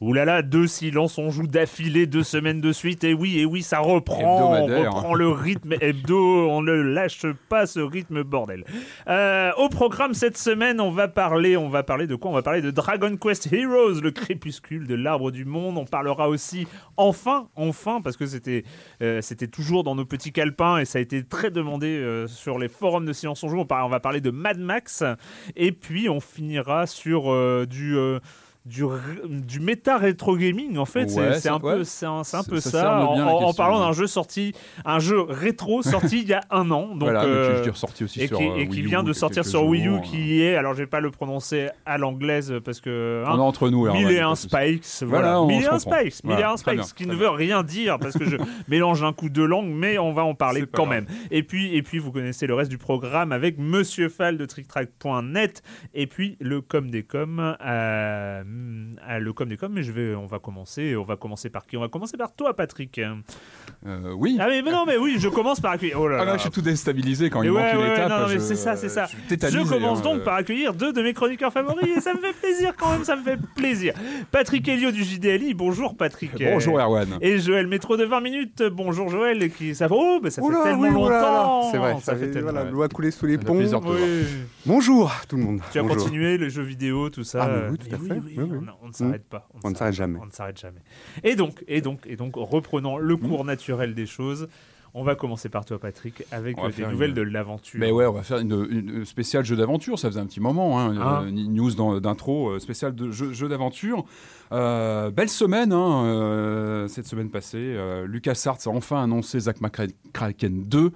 Ouh 0.00 0.12
là 0.12 0.24
là, 0.24 0.42
deux 0.42 0.68
silences, 0.68 1.18
on 1.18 1.30
joue 1.30 1.48
d'affilée 1.48 2.06
deux 2.06 2.22
semaines 2.22 2.60
de 2.60 2.70
suite. 2.70 3.02
Et 3.02 3.14
oui, 3.14 3.40
et 3.40 3.44
oui, 3.44 3.62
ça 3.62 3.80
reprend, 3.80 4.54
on 4.54 4.66
reprend 4.66 5.12
le 5.12 5.28
rythme 5.28 5.74
hebdo. 5.80 6.48
On 6.48 6.62
ne 6.62 6.72
lâche 6.72 7.26
pas 7.48 7.66
ce 7.66 7.80
rythme 7.80 8.22
bordel. 8.22 8.64
Euh, 9.08 9.50
au 9.56 9.68
programme 9.68 10.14
cette 10.14 10.38
semaine, 10.38 10.80
on 10.80 10.92
va 10.92 11.08
parler, 11.08 11.56
on 11.56 11.68
va 11.68 11.82
parler 11.82 12.06
de 12.06 12.14
quoi? 12.14 12.30
On 12.30 12.34
va 12.34 12.42
parler 12.42 12.62
de 12.62 12.70
Dragon 12.70 13.16
Quest 13.16 13.52
Heroes, 13.52 14.00
le 14.00 14.12
crépuscule 14.12 14.86
de 14.86 14.94
l'arbre 14.94 15.32
du 15.32 15.44
monde. 15.44 15.76
On 15.76 15.84
parlera 15.84 16.28
aussi, 16.28 16.68
enfin, 16.96 17.48
enfin, 17.56 18.00
parce 18.00 18.16
que 18.16 18.26
c'était, 18.26 18.62
euh, 19.02 19.20
c'était 19.20 19.48
toujours 19.48 19.82
dans 19.82 19.96
nos 19.96 20.04
petits 20.04 20.30
calepins 20.30 20.78
et 20.78 20.84
ça 20.84 21.00
a 21.00 21.02
été 21.02 21.24
très 21.24 21.50
demandé 21.50 21.88
euh, 21.88 22.28
sur 22.28 22.60
les 22.60 22.68
forums 22.68 23.04
de 23.04 23.12
Silence 23.12 23.42
on 23.42 23.48
joue. 23.48 23.58
On, 23.58 23.66
on 23.68 23.88
va 23.88 23.98
parler 23.98 24.20
de 24.20 24.30
Mad 24.30 24.60
Max 24.60 25.02
et 25.56 25.72
puis 25.72 26.08
on 26.08 26.20
finira 26.20 26.86
sur 26.86 27.34
du 27.66 27.96
du, 28.68 28.84
du 29.28 29.60
méta 29.60 29.96
rétro 29.96 30.36
gaming 30.36 30.76
en 30.78 30.84
fait 30.84 31.08
c'est 31.08 31.48
un, 31.48 31.58
peu 31.58 31.84
c'est 31.84 32.06
un, 32.06 32.22
peu 32.48 32.60
ça, 32.60 33.00
en, 33.00 33.52
parlant 33.54 33.80
d'un 33.80 33.92
jeu 33.92 34.06
sorti 34.06 34.52
un 34.84 34.98
jeu 34.98 35.20
rétro 35.20 35.82
sorti 35.82 36.20
il 36.20 36.28
y 36.28 36.34
a 36.34 36.42
un 36.50 36.70
an 36.70 36.94
donc 36.94 37.08
euh, 37.08 37.62
qui, 37.62 37.70
ressorti 37.70 38.04
aussi 38.04 38.20
et, 38.20 38.26
sur, 38.26 38.38
qui, 38.38 38.44
et 38.44 38.68
qui 38.68 38.82
vient 38.82 39.02
de 39.02 39.12
sortir 39.12 39.44
sur 39.44 39.64
Wii 39.64 39.86
U 39.86 40.00
qui 40.02 40.42
est 40.42 40.56
alors 40.56 40.74
je 40.74 40.78
vais 40.78 40.86
pas 40.86 41.00
le 41.00 41.10
prononcer 41.10 41.68
à 41.86 41.98
l'anglaise 41.98 42.54
parce 42.64 42.80
que 42.80 43.24
hein, 43.26 43.30
on 43.32 43.38
est 43.38 43.42
entre 43.42 43.70
nous 43.70 43.90
mille 43.90 44.10
et 44.10 44.20
un 44.20 44.34
spikes 44.34 44.84
voilà, 45.02 45.40
mille 45.44 45.64
et 45.64 45.68
un 45.68 45.78
spikes 45.78 46.24
mille 46.24 46.38
et 46.38 46.44
un 46.44 46.56
spikes 46.56 46.94
qui 46.94 47.06
ne 47.06 47.14
veut 47.14 47.30
rien 47.30 47.62
dire 47.62 47.98
parce 47.98 48.16
que 48.16 48.24
je 48.24 48.36
mélange 48.68 49.02
un 49.02 49.12
coup 49.12 49.28
de 49.30 49.42
langue 49.42 49.70
mais 49.70 49.98
on 49.98 50.12
va 50.12 50.24
en 50.24 50.34
parler 50.34 50.64
quand 50.70 50.86
même. 50.86 51.06
Et 51.30 51.42
puis 51.42 51.74
et 51.74 51.82
puis 51.82 51.98
vous 51.98 52.12
connaissez 52.12 52.46
le 52.46 52.54
reste 52.54 52.70
du 52.70 52.78
programme 52.78 53.32
avec 53.32 53.58
Monsieur 53.58 54.08
Fall 54.08 54.36
de 54.36 54.44
TrickTrack.net 54.44 55.62
et 55.94 56.06
puis 56.06 56.36
le 56.40 56.60
com 56.60 56.90
des 56.90 57.02
coms 57.02 57.56
euh, 57.64 58.42
à 59.06 59.18
le 59.18 59.32
com 59.32 59.48
des 59.48 59.56
com, 59.56 59.72
mais 59.72 59.82
je 59.82 59.92
vais, 59.92 60.14
on 60.14 60.26
va 60.26 60.38
commencer, 60.38 60.96
on 60.96 61.04
va 61.04 61.16
commencer 61.16 61.50
par 61.50 61.66
qui? 61.66 61.76
On 61.76 61.80
va 61.80 61.88
commencer 61.88 62.16
par 62.16 62.34
toi, 62.34 62.54
Patrick. 62.54 62.98
Euh, 62.98 64.12
oui. 64.16 64.36
Ah 64.40 64.48
mais, 64.48 64.62
non, 64.62 64.84
mais 64.86 64.96
oui, 64.96 65.16
je 65.18 65.28
commence 65.28 65.60
par 65.60 65.72
accueillir. 65.72 66.00
Oh 66.00 66.08
là 66.08 66.18
ah 66.20 66.24
là, 66.24 66.36
je 66.36 66.42
suis 66.42 66.50
tout 66.50 66.62
déstabilisé 66.62 67.30
quand 67.30 67.42
il 67.42 67.52
manque 67.52 67.74
une 67.74 67.92
étape. 67.92 68.10
Non, 68.10 68.20
non 68.20 68.28
mais 68.28 68.38
c'est 68.38 68.56
ça, 68.56 68.76
c'est 68.76 68.88
ça. 68.88 69.06
Je, 69.06 69.68
commence 69.68 70.02
donc 70.02 70.20
euh. 70.20 70.24
par 70.24 70.34
accueillir 70.34 70.74
deux 70.74 70.92
de 70.92 71.02
mes 71.02 71.12
chroniqueurs 71.12 71.52
favoris 71.52 71.96
et 71.96 72.00
ça 72.00 72.14
me 72.14 72.18
fait 72.18 72.32
plaisir 72.32 72.74
quand 72.76 72.90
même, 72.92 73.04
ça 73.04 73.16
me 73.16 73.22
fait 73.22 73.38
plaisir. 73.54 73.94
Patrick 74.30 74.66
Helio 74.68 74.90
du 74.90 75.04
JDLI, 75.04 75.54
bonjour 75.54 75.96
Patrick. 75.96 76.32
Bonjour 76.42 76.78
Erwan. 76.80 77.18
Et 77.20 77.38
Joël 77.38 77.66
Métro 77.66 77.96
de 77.96 78.04
20 78.04 78.20
minutes, 78.20 78.62
bonjour 78.72 79.10
Joël, 79.10 79.50
qui 79.50 79.74
ça, 79.74 79.86
oh, 79.90 80.20
bah, 80.22 80.30
ça 80.30 80.42
fait 80.42 80.62
tellement 80.64 80.90
longtemps. 80.90 81.70
C'est 81.70 81.78
vrai, 81.78 81.96
ça, 82.02 82.16
fait, 82.16 82.30
tellement. 82.30 82.52
Voilà, 82.52 82.70
l'eau 82.70 82.82
a 82.82 82.88
coulé 82.88 83.10
sous 83.10 83.26
les 83.26 83.38
ponts. 83.38 83.60
Bonjour 84.66 85.12
tout 85.28 85.36
le 85.36 85.42
monde. 85.42 85.60
Tu 85.72 85.78
as 85.78 85.82
continué 85.82 86.38
les 86.38 86.50
jeux 86.50 86.62
vidéo, 86.62 87.10
tout 87.10 87.24
ça? 87.24 87.44
Ah 87.44 87.70
oui, 87.70 87.78
tout 87.78 87.94
à 87.94 87.98
fait 87.98 88.20
on 88.82 88.88
ne 88.88 88.92
s'arrête 88.92 89.24
pas. 89.24 89.48
On, 89.64 89.70
ne 89.70 89.74
s'arrête 89.74 89.94
jamais. 89.94 90.18
On 90.20 90.26
ne 90.26 90.30
s'arrête 90.30 90.58
jamais. 90.58 90.80
Et 91.24 91.36
donc, 91.36 91.64
et 91.68 91.80
donc, 91.80 92.06
et 92.06 92.16
donc, 92.16 92.34
reprenons 92.36 92.98
le 92.98 93.16
cours 93.16 93.44
naturel 93.44 93.94
des 93.94 94.06
choses. 94.06 94.48
On 94.94 95.02
va 95.02 95.14
commencer 95.14 95.48
par 95.48 95.64
toi, 95.64 95.78
Patrick, 95.78 96.24
avec 96.32 96.56
des 96.76 96.86
nouvelles 96.86 97.14
de 97.14 97.22
l'aventure. 97.22 97.78
Mais 97.78 97.90
ouais, 97.90 98.06
on 98.06 98.12
va 98.12 98.22
faire 98.22 98.38
une, 98.38 99.04
spéciale 99.04 99.44
jeu 99.44 99.54
d'aventure. 99.54 99.98
Ça 99.98 100.08
faisait 100.08 100.20
un 100.20 100.26
petit 100.26 100.40
moment, 100.40 100.80
hein, 100.80 100.96
ah. 101.00 101.24
une 101.28 101.54
news 101.54 102.00
d'intro 102.00 102.50
euh, 102.50 102.58
spéciale 102.58 102.94
de 102.94 103.10
jeu, 103.10 103.48
d'aventure. 103.48 104.04
Euh, 104.52 105.10
belle 105.10 105.28
semaine, 105.28 105.72
hein, 105.72 106.04
euh, 106.06 106.88
cette 106.88 107.06
semaine 107.06 107.30
passée. 107.30 107.76
Lucas 108.06 108.42
Arts 108.46 108.66
a 108.66 108.70
enfin 108.70 109.02
annoncé 109.02 109.40
Zack 109.40 109.60
McCracken 109.60 110.64
2. 110.64 110.92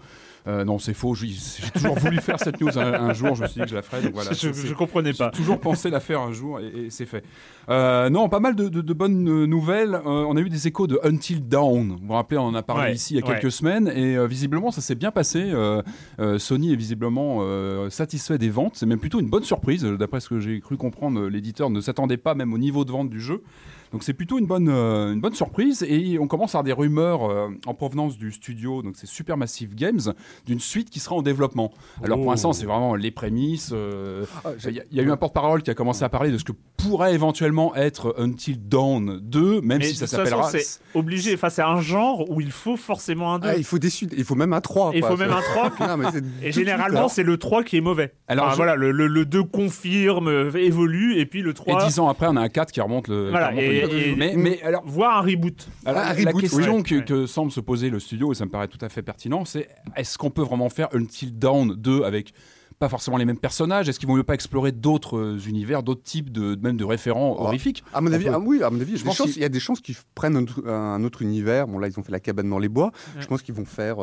Euh, 0.47 0.65
non, 0.65 0.79
c'est 0.79 0.95
faux. 0.95 1.15
J'ai 1.15 1.29
toujours 1.73 1.99
voulu 1.99 2.19
faire 2.19 2.39
cette 2.39 2.61
news 2.61 2.77
un, 2.77 3.13
jour. 3.13 3.35
Je 3.35 3.43
me 3.43 3.47
suis 3.47 3.61
dit 3.61 3.65
que 3.65 3.71
je 3.71 3.77
la 3.77 3.83
ferais. 3.83 4.03
Donc 4.03 4.13
voilà, 4.15 4.33
je, 4.41 4.49
ne 4.49 4.75
comprenais 4.75 5.13
pas. 5.13 5.31
J'ai 5.33 5.39
toujours 5.39 5.61
pensé 5.61 5.91
la 5.91 6.01
faire 6.01 6.21
un 6.21 6.33
jour 6.33 6.59
et, 6.61 6.91
c'est 6.91 7.07
fait. 7.07 7.25
Euh, 7.69 8.11
non, 8.11 8.29
pas 8.29 8.41
mal 8.41 8.57
de, 8.57 8.93
bonnes 8.93 9.45
nouvelles. 9.47 9.95
Euh, 9.95 10.01
on 10.05 10.37
a 10.37 10.41
eu 10.41 10.49
des 10.49 10.67
échos 10.67 10.87
de 10.87 10.99
Until 11.05 11.47
Dawn. 11.47 11.93
Vous 11.93 12.07
vous 12.07 12.13
rappelez, 12.13 12.39
on 12.39 12.47
en 12.47 12.55
a 12.55 12.63
parlé 12.63 12.93
ici 12.93 13.15
il 13.15 13.21
y 13.21 13.23
a 13.23 13.27
quelques 13.27 13.53
semaines 13.53 13.89
et 13.89 14.27
visiblement 14.27 14.71
ça 14.71 14.81
s'est 14.81 14.95
bien 14.95 15.11
passé. 15.11 15.53
Sony 16.39 16.73
est 16.73 16.77
visiblement 16.77 17.41
satisfait 17.91 18.39
des 18.39 18.51
ventes. 18.51 18.77
C'est 18.77 18.87
même 18.87 19.01
plutôt 19.01 19.21
une 19.21 19.31
bonne 19.31 19.45
surprise. 19.45 19.85
D'après 19.85 20.21
ce 20.21 20.29
que 20.29 20.41
j'ai 20.41 20.61
cru 20.61 20.77
comprendre, 20.77 21.29
l'éditeur 21.29 21.71
ne 21.71 21.81
s'attendait 21.81 22.17
pas 22.17 22.35
même 22.35 22.53
au 22.53 22.59
niveau 22.59 22.85
de 22.85 22.91
vente 22.91 23.11
du 23.11 23.21
jeu. 23.21 23.43
Donc 23.93 24.03
c'est 24.03 24.15
plutôt 24.15 24.39
une 24.39 24.47
bonne, 24.47 24.69
euh, 24.69 25.13
une 25.13 25.21
bonne 25.21 25.35
surprise. 25.35 25.85
Et 25.87 26.19
on 26.19 26.27
commence 26.27 26.55
à 26.55 26.59
avoir 26.59 26.65
des 26.65 26.73
rumeurs 26.73 27.31
euh, 27.31 27.49
en 27.67 27.75
provenance 27.75 28.17
du 28.17 28.33
studio, 28.33 28.83
donc 28.83 28.95
c'est 28.97 29.07
Supermassive 29.07 29.75
Games, 29.75 30.01
d'une 30.47 30.61
suite 30.61 30.89
qui 30.89 30.99
sera 30.99 31.15
en 31.15 31.23
développement. 31.23 31.73
Alors 32.03 32.19
pour 32.19 32.31
l'instant, 32.31 32.53
c'est 32.53 32.67
vraiment 32.67 32.95
les 32.95 33.11
prémices. 33.11 33.71
Euh, 33.73 34.25
ah, 34.45 34.51
il 34.65 34.83
y, 34.91 35.01
a 35.01 35.03
eu 35.03 35.11
un 35.11 35.17
porte-parole 35.17 35.63
qui 35.63 35.71
a 35.71 35.75
commencé 35.75 36.05
à 36.05 36.09
parler 36.09 36.31
de 36.31 36.39
ce 36.39 36.45
que 36.45 36.53
pourrait 36.79 37.15
éventuellement 37.15 37.75
être 37.77 38.15
Until 38.19 38.59
Dawn 38.67 39.21
2, 39.21 39.61
même 39.61 39.83
si 39.83 39.95
ça 39.95 40.07
s'appellera. 40.07 40.51
C'est 40.51 40.81
obligé. 40.95 41.35
Enfin, 41.35 41.51
c'est 41.51 41.63
un 41.63 41.81
genre 41.81 42.29
où 42.31 42.41
il 42.41 42.51
faut 42.51 42.77
forcément 42.77 43.35
un 43.35 43.39
2. 43.39 43.49
Ah, 43.49 43.57
il 43.57 43.65
faut 43.65 43.79
des 43.79 43.91
suites. 43.91 44.15
Il 44.17 44.25
faut 44.25 44.35
même 44.35 44.53
un 44.53 44.61
3. 44.61 44.93
Il 44.95 45.05
faut 45.05 45.17
même 45.17 45.33
un 45.33 45.43
3. 45.43 45.73
et 46.43 46.51
généralement, 46.51 47.09
c'est 47.09 47.23
le 47.23 47.37
3 47.37 47.63
qui 47.63 47.77
est 47.77 47.83
mauvais. 47.83 48.15
Alors 48.27 48.55
voilà, 48.57 48.75
le, 48.75 48.91
le, 48.91 49.25
2 49.27 49.45
confirme, 49.45 50.51
évolue, 50.57 51.19
et 51.19 51.27
puis 51.27 51.43
le 51.43 51.53
3. 51.53 51.83
Et 51.83 51.87
10 51.87 51.99
ans 52.01 52.09
après, 52.09 52.27
on 52.29 52.37
a 52.37 52.41
un 52.41 52.49
4 52.49 52.73
qui 52.73 52.81
remonte 52.81 53.09
le. 53.09 53.31
Voilà, 53.31 53.53
mais, 54.17 54.35
mais 54.37 54.63
alors, 54.63 54.83
voir 54.87 55.19
un 55.19 55.21
reboot. 55.23 55.69
la 55.85 56.15
question 56.33 56.83
que, 56.83 57.27
semble 57.27 57.51
se 57.51 57.61
poser 57.61 57.91
le 57.91 58.01
studio, 58.01 58.33
et 58.33 58.35
ça 58.35 58.45
me 58.45 58.51
paraît 58.51 58.69
tout 58.69 58.79
à 58.81 58.89
fait 58.89 59.03
pertinent, 59.03 59.45
c'est 59.45 59.69
est-ce 59.97 60.19
qu'on 60.19 60.31
peut 60.31 60.43
vraiment 60.43 60.69
faire 60.69 60.89
Until 60.93 61.39
Dawn 61.39 61.75
2 61.75 62.03
avec 62.03 62.33
pas 62.83 62.89
forcément 62.89 63.17
les 63.17 63.25
mêmes 63.25 63.39
personnages 63.39 63.89
Est-ce 63.89 64.01
qu'ils 64.01 64.09
vont 64.09 64.17
mieux 64.17 64.25
pas 64.25 64.35
explorer 64.35 64.73
d'autres 64.73 65.39
univers, 65.47 65.85
d'autres 65.85 66.03
types 66.03 66.33
de 66.33 66.59
même 66.61 66.77
de 66.77 66.85
référents 66.85 67.37
oh, 67.39 67.45
horrifiques 67.45 67.85
À 67.95 68.01
mon 68.01 68.13
avis, 68.13 68.27
ah 68.27 68.41
oui, 68.41 68.61
à 68.61 68.71
mon 68.71 68.81
avis, 68.81 68.97
je 68.97 69.05
pense 69.05 69.23
qu'il 69.23 69.41
y 69.41 69.45
a 69.45 69.49
des 69.49 69.61
chances 69.61 69.81
qu'ils 69.81 69.95
prennent 70.17 70.49
un, 70.67 71.05
autre 71.05 71.23
univers. 71.23 71.69
Bon 71.69 71.79
là, 71.79 71.87
ils 71.87 72.01
ont 72.01 72.03
fait 72.03 72.11
la 72.11 72.19
cabane 72.19 72.51
dans 72.51 72.59
les 72.59 72.69
bois. 72.69 72.91
Je 73.21 73.27
pense 73.29 73.43
qu'ils 73.43 73.55
vont 73.55 73.65
faire. 73.65 73.99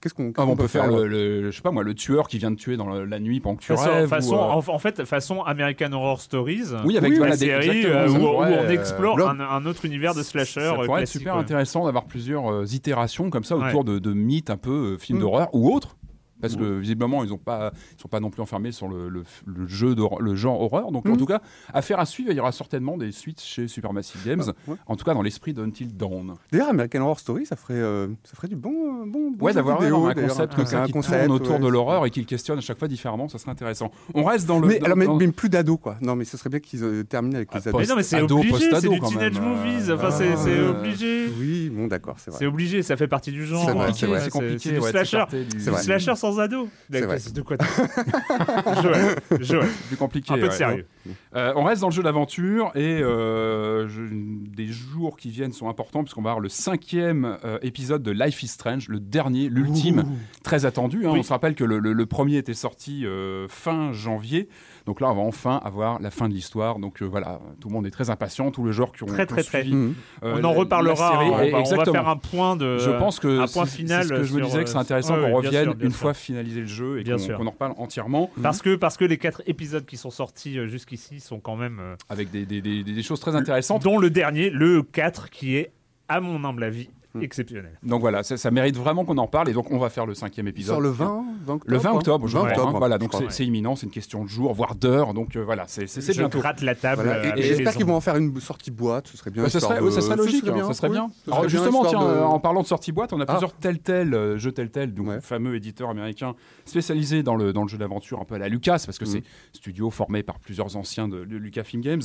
Qu'est-ce 0.00 0.14
qu'on 0.14 0.32
ah, 0.36 0.46
on 0.46 0.56
peut 0.56 0.66
faire, 0.66 0.88
le, 0.88 1.50
je 1.50 1.56
sais 1.56 1.62
pas 1.62 1.72
moi, 1.72 1.82
le 1.82 1.94
tueur 1.94 2.28
qui 2.28 2.38
vient 2.38 2.52
de 2.52 2.56
tuer 2.56 2.76
dans 2.76 2.88
la 2.88 3.18
nuit 3.18 3.40
pendant 3.40 3.56
que 3.56 3.62
tu 3.62 3.66
façon, 3.68 4.06
Façon, 4.08 4.36
en, 4.36 4.78
fait, 4.78 5.04
façon 5.04 5.42
American 5.42 5.92
Horror 5.92 6.20
Stories. 6.20 6.66
Oui, 6.84 6.96
avec 6.96 7.16
la 7.16 7.36
série 7.36 7.86
où, 7.86 8.26
on 8.26 8.68
explore 8.68 9.20
un, 9.20 9.66
autre 9.66 9.84
univers 9.84 10.16
de 10.16 10.24
slasher. 10.24 10.60
Ça 10.60 10.74
pourrait 10.74 11.02
être 11.02 11.08
super 11.08 11.36
intéressant 11.36 11.84
d'avoir 11.84 12.06
plusieurs 12.06 12.74
itérations 12.74 13.30
comme 13.30 13.44
ça 13.44 13.56
autour 13.56 13.84
de, 13.84 14.00
de 14.00 14.12
mythes 14.12 14.50
un 14.50 14.56
peu 14.56 14.96
films 14.98 15.18
mm. 15.18 15.20
d'horreur 15.20 15.48
ou 15.52 15.72
autres 15.72 15.96
parce 16.40 16.56
que 16.56 16.78
visiblement 16.78 17.24
ils 17.24 17.30
ne 17.30 17.36
pas, 17.36 17.72
sont 17.96 18.08
pas 18.08 18.20
non 18.20 18.30
plus 18.30 18.42
enfermés 18.42 18.72
sur 18.72 18.88
le, 18.88 19.08
le, 19.08 19.24
jeu 19.66 19.94
de, 19.94 20.02
le 20.20 20.34
genre 20.34 20.60
horreur. 20.60 20.92
Donc 20.92 21.06
en 21.06 21.12
mm. 21.12 21.16
tout 21.16 21.26
cas, 21.26 21.40
affaire 21.72 22.00
à 22.00 22.06
suivre. 22.06 22.30
Il 22.30 22.36
y 22.36 22.40
aura 22.40 22.52
certainement 22.52 22.96
des 22.96 23.12
suites 23.12 23.40
chez 23.40 23.68
Supermassive 23.68 24.24
Games. 24.24 24.52
En 24.86 24.96
tout 24.96 25.04
cas, 25.04 25.14
dans 25.14 25.22
l'esprit 25.22 25.52
d'Until 25.52 25.86
Dawn. 25.86 26.34
D'ailleurs, 26.52 26.68
American 26.68 27.00
Horror 27.00 27.20
Story, 27.20 27.46
ça 27.46 27.56
ferait, 27.56 27.74
euh, 27.74 28.08
ça 28.24 28.36
ferait 28.36 28.48
du 28.48 28.56
bon, 28.56 28.70
euh, 28.70 29.06
bon, 29.06 29.30
bon 29.30 29.46
ouais, 29.46 29.52
d'avoir 29.52 29.80
un 29.82 30.14
concept 30.14 30.54
comme 30.54 30.66
ça 30.66 30.86
qui 30.86 30.92
concept, 30.92 31.26
tourne 31.26 31.32
autour 31.32 31.58
de 31.58 31.68
l'horreur 31.68 32.06
et 32.06 32.10
qu'il 32.10 32.26
questionne 32.26 32.58
à 32.58 32.60
chaque 32.60 32.78
fois 32.78 32.88
différemment. 32.88 33.28
Ça 33.28 33.38
serait 33.38 33.50
intéressant. 33.50 33.90
On 34.14 34.24
reste 34.24 34.46
dans 34.46 34.58
le. 34.58 34.68
Mais, 34.68 34.84
alors, 34.84 34.96
mais, 34.96 35.28
plus 35.28 35.48
d'ados 35.48 35.78
quoi. 35.80 35.96
Non, 36.00 36.16
mais 36.16 36.24
ce 36.24 36.36
serait 36.36 36.50
bien 36.50 36.60
qu'ils 36.60 36.82
euh, 36.84 37.04
terminent 37.04 37.36
avec 37.36 37.52
les 37.54 37.60
ah, 37.66 37.68
ados. 37.68 37.80
Mais 37.80 37.86
non, 37.86 37.96
mais 37.96 38.02
c'est 38.02 38.20
obligé. 38.20 38.70
C'est 38.70 38.88
du 38.88 39.00
teenage 39.00 39.40
movies. 39.40 39.90
Enfin, 39.90 40.10
c'est 40.10 40.32
ah. 40.32 40.70
obligé. 40.70 41.26
Oui, 41.38 41.70
bon, 41.70 41.86
d'accord, 41.86 42.16
c'est 42.18 42.30
vrai. 42.30 42.38
C'est 42.38 42.46
obligé. 42.46 42.82
Ça 42.82 42.96
fait 42.96 43.08
partie 43.08 43.32
du 43.32 43.46
genre. 43.46 43.68
C'est 43.94 44.30
compliqué. 44.30 44.58
C'est 44.58 44.72
du 44.72 44.80
slasher. 44.80 45.24
Slasher 45.58 46.16
sans 46.16 46.27
ados. 46.36 46.68
C'est 46.90 47.32
de 47.32 47.42
quoi 47.42 47.56
Joël, 49.40 49.68
Plus 49.88 49.96
compliqué. 49.96 50.34
Un 50.34 50.38
peu 50.38 50.48
de 50.48 50.52
sérieux. 50.52 50.86
Euh, 51.34 51.52
on 51.56 51.64
reste 51.64 51.80
dans 51.80 51.88
le 51.88 51.94
jeu 51.94 52.02
d'aventure 52.02 52.70
et 52.74 53.00
euh, 53.02 53.88
des 54.10 54.66
jours 54.66 55.16
qui 55.16 55.30
viennent 55.30 55.52
sont 55.52 55.68
importants 55.68 56.02
puisqu'on 56.02 56.22
va 56.22 56.30
avoir 56.30 56.40
le 56.40 56.48
cinquième 56.48 57.38
euh, 57.44 57.58
épisode 57.62 58.02
de 58.02 58.10
Life 58.10 58.42
is 58.42 58.48
Strange, 58.48 58.88
le 58.88 59.00
dernier, 59.00 59.48
l'ultime, 59.48 60.04
très 60.42 60.66
attendu. 60.66 61.06
Hein. 61.06 61.12
On 61.14 61.22
se 61.22 61.32
rappelle 61.32 61.54
que 61.54 61.64
le 61.64 62.06
premier 62.06 62.36
était 62.36 62.54
sorti 62.54 63.04
fin 63.48 63.92
janvier. 63.92 64.48
Donc 64.88 65.02
là, 65.02 65.10
on 65.10 65.14
va 65.14 65.20
enfin 65.20 65.60
avoir 65.62 66.00
la 66.00 66.10
fin 66.10 66.30
de 66.30 66.32
l'histoire. 66.32 66.78
Donc 66.78 67.02
euh, 67.02 67.04
voilà, 67.04 67.42
tout 67.60 67.68
le 67.68 67.74
monde 67.74 67.86
est 67.86 67.90
très 67.90 68.08
impatient, 68.08 68.50
tous 68.50 68.64
les 68.64 68.72
joueurs 68.72 68.90
qui 68.90 69.02
ont 69.02 69.06
très 69.06 69.26
très 69.26 69.42
très. 69.42 69.66
Euh, 69.66 69.92
on 70.22 70.42
en 70.42 70.54
reparlera. 70.54 71.22
on, 71.22 71.62
va, 71.62 71.84
faire 71.84 72.08
un 72.08 72.16
point 72.16 72.56
de. 72.56 72.78
Je 72.78 72.88
pense 72.92 73.20
que 73.20 73.40
un 73.40 73.46
point 73.46 73.66
final. 73.66 74.04
Ce 74.04 74.08
que 74.08 74.22
je 74.22 74.32
me 74.32 74.40
disais 74.40 74.64
que 74.64 74.70
c'est 74.70 74.78
intéressant 74.78 75.16
qu'on 75.16 75.34
revienne 75.34 75.74
une 75.80 75.90
fois 75.90 76.14
finalisé 76.14 76.60
le 76.60 76.66
jeu 76.66 77.00
et 77.00 77.04
qu'on 77.04 77.46
en 77.46 77.50
reparle 77.50 77.74
entièrement. 77.76 78.30
Parce 78.42 78.62
que 78.62 78.76
parce 78.76 78.96
que 78.96 79.04
les 79.04 79.18
quatre 79.18 79.42
épisodes 79.44 79.84
qui 79.84 79.98
sont 79.98 80.10
sortis 80.10 80.58
euh, 80.58 80.68
jusqu'ici 80.68 81.20
sont 81.20 81.38
quand 81.38 81.56
même 81.56 81.82
avec 82.08 82.30
des, 82.30 82.46
des, 82.46 82.62
des, 82.62 83.02
choses 83.02 83.20
très 83.20 83.36
intéressantes. 83.36 83.82
Dont 83.82 83.98
le 83.98 84.08
dernier, 84.08 84.48
le 84.48 84.82
4, 84.82 85.28
qui 85.28 85.56
est 85.56 85.70
à 86.08 86.22
mon 86.22 86.42
humble 86.44 86.64
avis. 86.64 86.88
Exceptionnel. 87.20 87.78
Donc 87.82 88.00
voilà, 88.00 88.22
ça, 88.22 88.50
mérite 88.50 88.76
vraiment 88.76 89.04
qu'on 89.04 89.18
en 89.18 89.26
parle 89.26 89.48
et 89.48 89.52
donc 89.52 89.70
on 89.70 89.78
va 89.78 89.90
faire 89.90 90.06
le 90.06 90.14
cinquième 90.14 90.48
épisode. 90.48 90.76
Sur 90.76 90.80
le 90.80 90.90
20 90.90 91.24
Le 91.66 91.76
20 91.76 91.92
octobre, 91.92 92.26
je 92.26 92.38
hein. 92.38 92.72
Voilà, 92.74 92.98
donc 92.98 93.12
c'est 93.30 93.44
imminent, 93.44 93.76
c'est 93.76 93.86
une 93.86 93.92
question 93.92 94.24
de 94.24 94.28
jour, 94.28 94.52
voire 94.54 94.74
d'heure. 94.74 95.14
Donc 95.14 95.36
euh, 95.36 95.44
voilà, 95.44 95.64
c'est 95.66 95.86
bientôt. 96.12 96.38
gratte 96.38 96.62
la 96.62 96.74
table. 96.74 97.08
Et, 97.36 97.42
j'espère 97.42 97.74
qu'ils 97.74 97.86
vont 97.86 97.96
en 97.96 98.00
faire 98.00 98.16
une 98.16 98.38
sortie 98.40 98.70
boîte, 98.70 99.08
ce 99.08 99.16
serait 99.16 99.30
bien. 99.30 99.48
ça, 99.48 99.60
serait, 99.60 99.90
ça, 99.90 100.00
serait, 100.00 100.16
logique, 100.16 100.44
ça 100.46 100.74
serait 100.74 100.90
bien. 100.90 101.08
justement, 101.46 101.84
tiens, 101.84 102.00
en 102.00 102.40
parlant 102.40 102.62
de 102.62 102.66
sortie 102.66 102.92
boîte, 102.92 103.12
on 103.12 103.20
a 103.20 103.24
ah. 103.26 103.32
plusieurs 103.32 103.54
tel 103.54 103.78
tel 103.78 104.14
euh, 104.14 104.38
jeux 104.38 104.52
tel 104.52 104.70
tel, 104.70 104.94
donc 104.94 105.20
fameux 105.20 105.56
éditeur 105.56 105.90
américain 105.90 106.34
spécialisé 106.64 107.22
dans 107.22 107.36
le, 107.36 107.52
dans 107.52 107.62
le 107.62 107.68
jeu 107.68 107.78
d'aventure 107.78 108.20
un 108.20 108.24
peu 108.24 108.34
à 108.34 108.38
la 108.38 108.48
Lucas, 108.48 108.82
parce 108.84 108.98
que 108.98 109.04
mm. 109.04 109.08
c'est 109.08 109.22
studio 109.52 109.90
formé 109.90 110.22
par 110.22 110.38
plusieurs 110.38 110.76
anciens 110.76 111.08
de, 111.08 111.18
Lucasfilm 111.18 111.82
Games. 111.82 112.02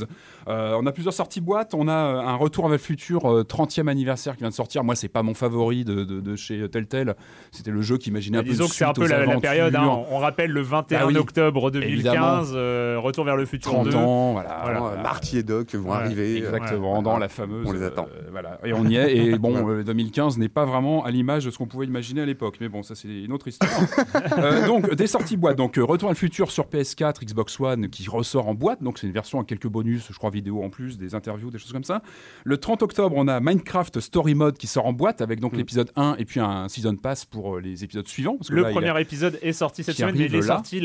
Euh, 0.47 0.77
on 0.79 0.85
a 0.85 0.91
plusieurs 0.91 1.13
sorties 1.13 1.41
boîtes, 1.41 1.73
on 1.73 1.87
a 1.87 1.93
un 1.93 2.35
retour 2.35 2.65
vers 2.65 2.73
le 2.73 2.77
futur 2.77 3.21
30e 3.23 3.87
anniversaire 3.87 4.33
qui 4.33 4.39
vient 4.39 4.49
de 4.49 4.53
sortir. 4.53 4.83
Moi, 4.83 4.92
c'est 4.95 5.07
pas 5.07 5.23
mon 5.23 5.33
favori 5.33 5.83
de, 5.85 6.35
chez 6.35 6.67
Telltale. 6.69 7.15
C'était 7.51 7.71
le 7.71 7.81
jeu 7.81 7.97
qui 7.97 8.09
imaginait 8.09 8.37
un 8.37 8.43
peu 8.43 8.49
Disons 8.49 8.67
que 8.67 8.75
c'est 8.75 8.85
un 8.85 8.93
peu 8.93 9.07
la, 9.07 9.39
période. 9.39 9.75
Hein. 9.75 10.03
on 10.09 10.17
rappelle 10.17 10.51
le 10.51 10.61
21 10.61 10.99
ah 11.01 11.19
octobre 11.19 11.71
2015, 11.71 12.53
euh, 12.55 12.97
Retour 12.99 13.25
vers 13.25 13.35
le 13.35 13.45
futur 13.45 13.71
30 13.71 13.95
ans, 13.95 14.33
voilà. 14.33 14.59
voilà. 14.79 15.01
Marty 15.01 15.37
et 15.39 15.43
Doc 15.43 15.73
vont 15.75 15.91
arriver. 15.91 16.37
Exactement, 16.37 17.01
dans 17.01 17.17
la 17.17 17.29
fameuse. 17.29 17.67
On 17.67 17.71
les 17.71 17.83
attend. 17.83 18.07
Euh, 18.13 18.29
voilà. 18.31 18.59
Et 18.63 18.73
on 18.73 18.85
y 18.85 18.95
est. 18.95 19.15
Et 19.15 19.37
bon, 19.37 19.81
2015 19.83 20.35
euh, 20.37 20.39
n'est 20.39 20.49
pas 20.49 20.65
vraiment 20.65 21.03
à 21.05 21.11
l'image 21.11 21.45
de 21.45 21.51
ce 21.51 21.57
qu'on 21.57 21.67
pouvait 21.67 21.85
imaginer 21.85 22.21
à 22.21 22.25
l'époque. 22.25 22.57
Mais 22.61 22.69
bon, 22.69 22.83
ça, 22.83 22.95
c'est 22.95 23.07
une 23.07 23.31
autre 23.31 23.47
histoire. 23.47 23.71
donc, 24.67 24.93
des 24.93 25.07
sorties 25.07 25.37
boîte. 25.37 25.57
Donc, 25.57 25.75
Retour 25.75 26.07
vers 26.07 26.09
le 26.09 26.15
futur 26.15 26.51
sur 26.51 26.65
PS4, 26.65 27.25
Xbox 27.25 27.59
One 27.59 27.89
qui 27.89 28.07
ressort 28.09 28.47
en 28.47 28.53
boîte. 28.53 28.81
Donc, 28.81 28.99
c'est 28.99 29.07
une 29.07 29.13
version 29.13 29.39
avec 29.39 29.49
quelques 29.49 29.67
bonus, 29.67 30.07
je 30.09 30.17
crois, 30.17 30.29
vidéo 30.29 30.63
en 30.63 30.69
plus, 30.69 30.97
des 30.97 31.15
interviews, 31.15 31.49
des 31.49 31.59
choses 31.59 31.73
comme 31.73 31.83
ça. 31.83 32.01
Le 32.43 32.57
30 32.57 32.83
octobre, 32.83 33.15
on 33.17 33.27
a 33.27 33.39
Minecraft 33.39 33.99
Story 33.99 34.35
Mode 34.35 34.57
qui 34.57 34.67
sort 34.67 34.82
en 34.83 34.93
boîte 34.93 35.21
avec 35.21 35.39
donc 35.39 35.53
mm. 35.53 35.57
l'épisode 35.57 35.91
1 35.95 36.15
et 36.17 36.25
puis 36.25 36.39
un 36.39 36.67
season 36.69 36.95
pass 36.95 37.25
pour 37.25 37.55
euh, 37.55 37.61
les 37.61 37.83
épisodes 37.83 38.07
suivants. 38.07 38.37
le 38.49 38.63
premier 38.71 38.99
épisode 38.99 39.39
est 39.41 39.53
sorti 39.53 39.83
cette 39.83 39.95
semaine, 39.95 40.15
mais 40.17 40.25
il 40.25 40.35
est 40.35 40.41
sorti 40.41 40.81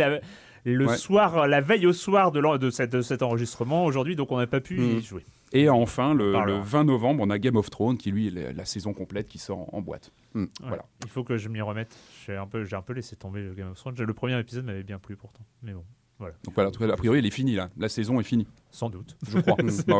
le 0.64 0.88
soir, 0.88 1.46
la 1.46 1.60
veille 1.60 1.86
au 1.86 1.92
soir 1.92 2.32
de, 2.32 2.86
de, 2.86 3.00
cet 3.00 3.22
enregistrement 3.22 3.84
aujourd'hui, 3.84 4.16
donc 4.16 4.32
on 4.32 4.38
n'a 4.38 4.46
pas 4.46 4.60
pu 4.60 4.76
y 4.76 4.96
mm. 4.96 5.02
jouer. 5.02 5.24
Et 5.52 5.68
enfin, 5.68 6.14
le, 6.14 6.60
20 6.60 6.84
novembre, 6.84 7.24
on 7.26 7.30
a 7.30 7.38
Game 7.38 7.56
of 7.56 7.70
Thrones 7.70 7.96
qui, 7.96 8.10
lui, 8.10 8.28
est 8.28 8.52
la, 8.52 8.64
saison 8.64 8.92
complète 8.92 9.28
qui 9.28 9.38
sort 9.38 9.72
en, 9.74 9.80
boîte. 9.80 10.12
Mm. 10.34 10.44
Voilà. 10.62 10.84
Il 11.04 11.10
faut 11.10 11.24
que 11.24 11.36
je 11.36 11.48
m'y 11.48 11.60
remette. 11.60 11.96
J'ai 12.26 12.36
un, 12.36 12.46
peu, 12.46 12.64
un 12.70 12.82
peu 12.82 12.92
laissé 12.92 13.16
tomber 13.16 13.42
le 13.42 13.54
Game 13.54 13.70
of 13.70 13.78
Thrones. 13.78 13.94
Le 13.98 14.14
premier 14.14 14.38
épisode 14.38 14.64
m'avait 14.64 14.82
bien 14.82 14.98
plu 14.98 15.16
pourtant. 15.16 15.44
Mais 15.62 15.72
bon. 15.72 15.84
Voilà. 16.18 16.34
Donc 16.44 16.54
voilà, 16.54 16.94
a 16.94 16.96
priori, 16.96 17.20
il 17.20 17.26
est 17.26 17.30
fini 17.30 17.54
là. 17.54 17.70
La 17.76 17.88
saison 17.88 18.18
est 18.18 18.24
finie. 18.24 18.48
Sans 18.72 18.90
doute. 18.90 19.16
Je 19.28 19.38
crois. 19.38 19.56
Bah, 19.86 19.94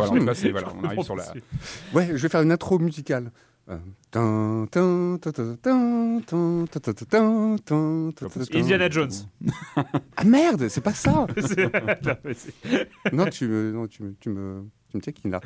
voilà, 0.51 0.73
on 0.77 0.85
arrive 0.85 1.03
sur 1.03 1.15
la. 1.15 1.25
Ouais, 1.95 2.09
je 2.09 2.17
vais 2.17 2.29
faire 2.29 2.43
une 2.43 2.51
intro 2.51 2.79
musicale. 2.79 3.31
Indiana 8.55 8.89
Jones. 8.89 9.13
ah 10.17 10.25
merde, 10.25 10.69
c'est 10.69 10.81
pas 10.81 10.95
ça. 10.95 11.27
non, 13.13 13.27
tu 13.27 13.47
me, 13.47 13.73
non, 13.73 13.87
tu 13.87 14.03
me, 14.03 14.15
tu 14.19 14.31
me, 14.31 14.65
tu 14.91 15.13
me 15.25 15.31
là. 15.31 15.41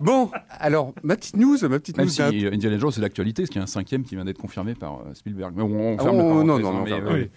bon, 0.00 0.30
alors 0.50 0.92
ma 1.02 1.16
petite 1.16 1.36
news, 1.36 1.56
ma 1.62 1.78
petite 1.78 1.98
Indiana 1.98 2.78
Jones 2.78 2.90
c'est 2.92 3.00
l'actualité, 3.00 3.46
ce 3.46 3.50
qui 3.50 3.58
est 3.58 3.62
un 3.62 3.66
cinquième 3.66 4.04
qui 4.04 4.14
vient 4.14 4.26
d'être 4.26 4.38
confirmé 4.38 4.74
par 4.74 5.00
Spielberg. 5.14 5.54
Mais 5.56 5.62
on, 5.62 5.96
ferme 5.98 6.20
oh, 6.20 6.44
non, 6.44 6.58
non, 6.58 6.84
non. 6.84 7.28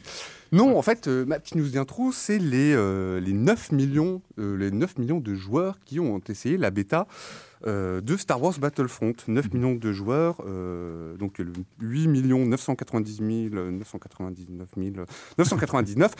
Non, 0.51 0.77
en 0.77 0.81
fait, 0.81 1.07
euh, 1.07 1.25
ma 1.25 1.39
petite 1.39 1.55
news 1.55 1.69
d'intro, 1.69 2.11
c'est 2.11 2.37
les, 2.37 2.73
euh, 2.75 3.21
les, 3.21 3.31
9 3.31 3.71
millions, 3.71 4.21
euh, 4.37 4.57
les 4.57 4.69
9 4.69 4.97
millions 4.97 5.21
de 5.21 5.33
joueurs 5.33 5.79
qui 5.85 6.01
ont 6.01 6.19
essayé 6.27 6.57
la 6.57 6.71
bêta 6.71 7.07
de 7.65 8.17
Star 8.17 8.41
Wars 8.41 8.57
Battlefront. 8.59 9.13
9 9.27 9.45
mhm. 9.45 9.53
millions 9.53 9.75
de 9.75 9.91
joueurs, 9.91 10.37
donc 11.17 11.41
8 11.79 12.07
millions 12.07 12.45
990 12.45 13.15
000, 13.51 13.71
999 13.71 14.67
000, 14.77 15.05
999. 15.37 16.11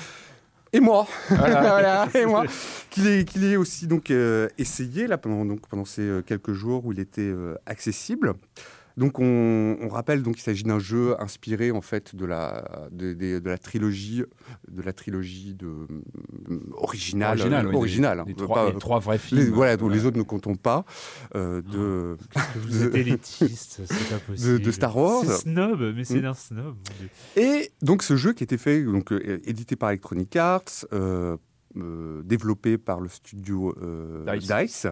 Et 0.74 0.80
moi, 0.80 1.06
voilà, 1.30 2.08
et 2.16 2.26
moi, 2.26 2.46
qu'il 2.90 3.06
ait, 3.08 3.56
aussi 3.58 3.88
donc 3.88 4.12
essayé 4.58 5.08
là 5.08 5.18
pendant 5.18 5.46
donc 5.46 5.68
pendant 5.68 5.86
ces 5.86 6.22
quelques 6.26 6.54
jours 6.54 6.86
où 6.86 6.94
il 6.94 7.00
était 7.00 7.34
accessible. 7.66 8.34
Donc 8.98 9.20
on, 9.20 9.88
rappelle 9.90 10.24
donc 10.24 10.36
qu'il 10.36 10.44
s'agit 10.44 10.64
d'un 10.64 10.80
jeu 10.80 11.20
inspiré 11.22 11.72
en 11.72 11.82
fait 11.82 12.16
de 12.16 12.26
la 12.26 12.90
de, 12.92 13.42
la 13.44 13.58
trilogie 13.58 14.24
de 14.70 14.82
la 14.82 14.94
trilogie 14.94 15.54
de 15.54 15.70
originale 16.74 17.42
originale, 17.74 18.20
hein. 18.20 18.26
les, 18.28 18.34
trois, 18.34 19.00
vrais 19.00 19.18
films. 19.18 19.52
voilà, 19.54 19.78
dont 19.78 19.90
les 19.90 20.06
autres 20.06 20.18
ne 20.18 20.24
comptons 20.24 20.56
pas 20.56 20.86
euh, 21.36 21.62
de, 21.62 22.18
vous 22.56 22.84
êtes 22.84 22.96
élitiste, 22.96 23.82
c'est 23.86 24.10
pas 24.10 24.20
possible. 24.20 24.62
De, 24.62 24.72
Star 24.72 24.96
Wars. 24.96 25.24
C'est 25.26 25.42
snob, 25.44 25.94
mais 25.96 26.04
c'est 26.04 26.22
hmm. 26.22 26.26
un 26.26 26.34
snob. 26.34 26.76
Et 27.36 27.72
donc 27.82 28.04
ce 28.04 28.16
jeu 28.16 28.34
qui 28.34 28.44
été 28.44 28.58
fait 28.58 28.84
donc 28.84 29.12
euh, 29.12 29.40
édité 29.46 29.76
par 29.76 29.90
Electronic 29.90 30.36
Arts, 30.36 30.86
euh, 30.94 31.38
développé 32.24 32.78
par 32.78 33.00
le 33.00 33.10
studio 33.10 33.76
Dice. 34.40 34.88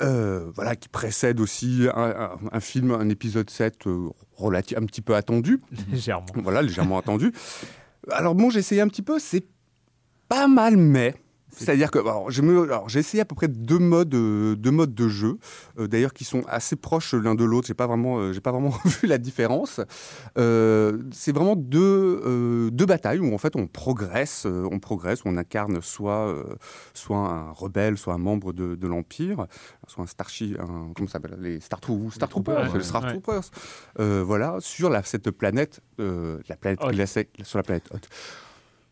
Euh, 0.00 0.50
voilà, 0.54 0.76
qui 0.76 0.88
précède 0.88 1.40
aussi 1.40 1.88
un, 1.92 2.60
film, 2.60 2.92
un 2.92 3.08
épisode 3.08 3.50
7 3.50 3.88
euh, 3.88 4.10
un 4.40 4.86
petit 4.86 5.00
peu 5.00 5.16
attendu. 5.16 5.60
Légèrement. 5.90 6.26
Voilà, 6.36 6.62
légèrement 6.62 6.98
attendu. 6.98 7.32
Alors 8.10 8.34
bon, 8.34 8.48
j'ai 8.48 8.60
essayé 8.60 8.80
un 8.80 8.88
petit 8.88 9.02
peu, 9.02 9.18
c'est 9.18 9.44
pas 10.28 10.46
mal, 10.46 10.76
mais 10.76 11.14
c'est-à-dire 11.50 11.90
que 11.90 11.98
j'ai 12.88 12.98
essayé 12.98 13.20
à 13.20 13.24
peu 13.24 13.34
près 13.34 13.48
deux 13.48 13.78
modes, 13.78 14.14
euh, 14.14 14.54
deux 14.54 14.70
modes 14.70 14.94
de 14.94 15.08
jeu, 15.08 15.38
euh, 15.78 15.86
d'ailleurs 15.86 16.12
qui 16.12 16.24
sont 16.24 16.42
assez 16.46 16.76
proches 16.76 17.14
l'un 17.14 17.34
de 17.34 17.44
l'autre. 17.44 17.66
J'ai 17.66 17.74
pas 17.74 17.86
vraiment, 17.86 18.18
euh, 18.18 18.32
j'ai 18.32 18.40
pas 18.40 18.52
vraiment 18.52 18.70
vu 18.84 19.08
la 19.08 19.18
différence. 19.18 19.80
c'est 20.36 21.32
vraiment 21.32 21.56
deux, 21.56 22.70
deux 22.70 22.86
batailles 22.86 23.18
où 23.18 23.34
en 23.34 23.38
fait 23.38 23.56
on 23.56 23.66
progresse, 23.66 24.46
on 24.46 24.78
progresse, 24.78 25.20
on 25.24 25.36
incarne 25.36 25.80
soit, 25.82 26.34
soit 26.94 27.18
un 27.18 27.50
rebelle, 27.50 27.96
soit 27.98 28.14
un 28.14 28.18
membre 28.18 28.52
de, 28.52 28.74
de 28.74 28.86
l'empire, 28.86 29.46
soit 29.86 30.04
un 30.04 30.06
starship, 30.06 30.58
un, 30.60 30.92
comment 30.94 31.08
ça 31.08 31.14
s'appelle, 31.14 31.38
les 31.40 31.60
Star, 31.60 31.80
Star 32.10 32.28
Troopers, 32.28 32.76
les 32.76 32.82
Star 32.82 33.06
Troopers. 33.06 33.50
voilà, 33.96 34.56
sur 34.60 34.90
la, 34.90 35.02
cette 35.02 35.30
planète, 35.30 35.80
la 35.98 36.56
planète 36.56 36.80
glacée, 36.80 37.28
sur 37.42 37.58
la 37.58 37.62
planète 37.62 37.88
haute. 37.92 38.08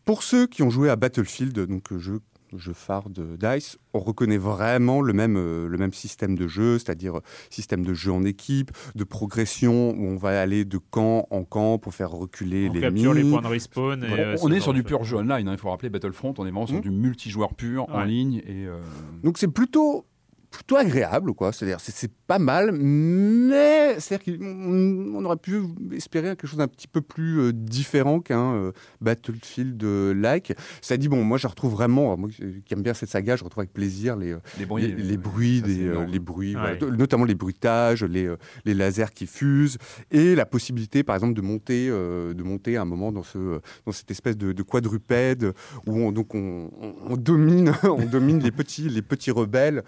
Pour 0.05 0.23
ceux 0.23 0.47
qui 0.47 0.63
ont 0.63 0.71
joué 0.71 0.89
à 0.89 0.97
Battlefield, 0.97 1.59
donc 1.59 1.97
jeu 1.99 2.21
jeu 2.59 2.73
phare 2.73 3.09
de 3.11 3.37
DICE, 3.37 3.79
on 3.95 4.01
reconnaît 4.01 4.39
vraiment 4.39 5.01
le 5.01 5.13
même, 5.13 5.37
euh, 5.37 5.69
le 5.69 5.79
même 5.79 5.93
système 5.93 6.37
de 6.37 6.47
jeu, 6.47 6.79
c'est-à-dire 6.79 7.21
système 7.51 7.85
de 7.85 7.95
jeu 7.95 8.13
en 8.13 8.25
équipe, 8.25 8.71
de 8.95 9.05
progression, 9.05 9.91
où 9.91 10.05
on 10.05 10.17
va 10.17 10.41
aller 10.41 10.65
de 10.65 10.79
camp 10.79 11.27
en 11.31 11.45
camp 11.45 11.79
pour 11.79 11.95
faire 11.95 12.11
reculer 12.11 12.69
les 12.69 12.81
capture 12.81 13.15
les 13.15 13.23
points 13.23 13.43
de 13.43 13.47
respawn. 13.47 14.05
Euh, 14.05 14.37
on 14.43 14.53
est 14.53 14.61
sur 14.61 14.73
du 14.73 14.83
pur 14.83 15.05
jeu 15.05 15.17
online, 15.17 15.49
hein, 15.49 15.53
il 15.53 15.59
faut 15.59 15.71
rappeler 15.71 15.91
Battlefront, 15.91 16.35
on 16.39 16.47
est 16.47 16.51
vraiment 16.51 16.67
sur 16.67 16.79
mmh. 16.79 16.83
du 16.83 16.91
multijoueur 16.91 17.55
pur 17.55 17.87
en 17.91 18.05
ligne. 18.05 18.43
Et, 18.47 18.67
euh, 18.67 18.81
Donc 19.23 19.39
c'est 19.39 19.49
plutôt 19.49 20.07
plutôt 20.51 20.77
agréable, 20.77 21.33
quoi. 21.35 21.53
C'est-à-dire, 21.53 21.79
c'est 21.81 22.11
pas 22.27 22.39
mal, 22.39 22.73
mais 22.73 23.99
c'est-à-dire 24.01 24.39
qu'on 24.39 25.25
aurait 25.25 25.37
pu 25.37 25.63
espérer 25.93 26.29
quelque 26.31 26.47
chose 26.47 26.59
d'un 26.59 26.69
petit 26.69 26.89
peu 26.89 27.01
plus 27.01 27.41
euh, 27.41 27.53
différent 27.53 28.21
qu'un 28.21 28.55
euh, 28.55 28.73
Battlefield-like. 29.01 30.55
Ça 30.81 30.97
dit, 30.97 31.09
bon, 31.09 31.25
moi, 31.25 31.39
je 31.39 31.47
retrouve 31.47 31.73
vraiment, 31.73 32.17
moi 32.17 32.29
qui 32.31 32.75
aime 32.75 32.83
bien 32.83 32.95
cette 32.95 33.11
saga, 33.11 33.37
je 33.37 33.45
retrouve 33.45 33.63
avec 33.63 33.73
plaisir 33.73 34.17
les, 34.17 34.33
euh, 34.33 34.39
les, 34.59 34.67
bruits, 34.67 34.95
les, 34.97 35.17
bruits, 35.17 35.63
les 36.09 36.19
bruits 36.19 36.57
notamment 36.97 37.25
les 37.25 37.35
bruitages, 37.35 38.05
les, 38.05 38.33
les 38.65 38.75
lasers 38.75 39.13
qui 39.15 39.27
fusent, 39.27 39.79
et 40.11 40.35
la 40.35 40.47
possibilité, 40.47 41.03
par 41.03 41.15
exemple, 41.15 41.35
de 41.35 41.43
monter, 41.43 41.89
de 41.89 42.43
monter 42.43 42.77
à 42.77 42.83
un 42.83 42.85
moment 42.85 43.13
dans, 43.13 43.23
ce, 43.23 43.61
dans 43.85 43.93
cette 43.93 44.11
espèce 44.11 44.37
de, 44.37 44.63
quadrupède 44.63 45.53
où 45.87 45.99
on, 45.99 46.13
donc 46.13 46.35
on, 46.35 46.71
on 47.09 47.17
domine, 47.17 47.73
on 47.83 48.05
domine 48.05 48.41
les 48.41 48.51
petits, 48.51 48.89
les 48.89 49.03
petits 49.03 49.31
rebelles 49.31 49.83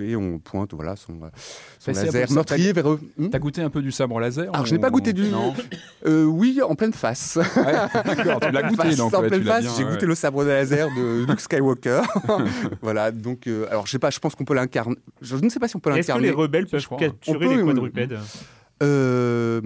et 0.00 0.16
on 0.16 0.38
pointe 0.38 0.74
voilà 0.74 0.96
son, 0.96 1.20
son 1.78 1.92
laser 1.92 2.30
meurtrier 2.32 2.72
vers 2.72 2.90
eux. 2.90 3.00
Hmm 3.16 3.28
T'as 3.30 3.38
goûté 3.38 3.62
un 3.62 3.70
peu 3.70 3.82
du 3.82 3.92
sabre 3.92 4.18
laser 4.20 4.48
Alors 4.52 4.66
je 4.66 4.74
n'ai 4.74 4.80
pas 4.80 4.90
goûté 4.90 5.12
du. 5.12 5.24
Euh, 6.06 6.24
oui, 6.24 6.60
en 6.66 6.74
pleine 6.74 6.94
face. 6.94 7.38
D'accord, 7.54 8.40
tu 8.40 8.50
l'as 8.50 8.62
goûté 8.70 8.96
donc. 8.96 9.12
En 9.12 9.20
pleine 9.20 9.44
face, 9.44 9.66
j'ai 9.76 9.84
goûté 9.84 10.06
le 10.06 10.14
sabre 10.14 10.44
laser 10.44 10.88
de 10.96 11.26
Luke 11.28 11.40
Skywalker. 11.40 12.00
voilà, 12.82 13.10
donc 13.10 13.46
euh, 13.46 13.66
alors 13.70 13.86
je 13.86 13.92
sais 13.92 13.98
pas, 13.98 14.08
je 14.08 14.18
pense 14.18 14.34
qu'on 14.34 14.46
peut 14.46 14.54
l'incarner. 14.54 14.96
Je 15.20 15.36
ne 15.36 15.50
sais 15.50 15.60
pas 15.60 15.68
si 15.68 15.76
on 15.76 15.78
peut 15.78 15.90
l'incarner. 15.90 16.28
Est-ce 16.28 16.32
que 16.32 16.36
les 16.36 16.42
rebelles 16.42 16.66
peuvent 16.66 16.88
capturer 16.98 17.56
les 17.56 17.62
quadrupèdes? 17.62 18.18
Euh, 18.82 19.60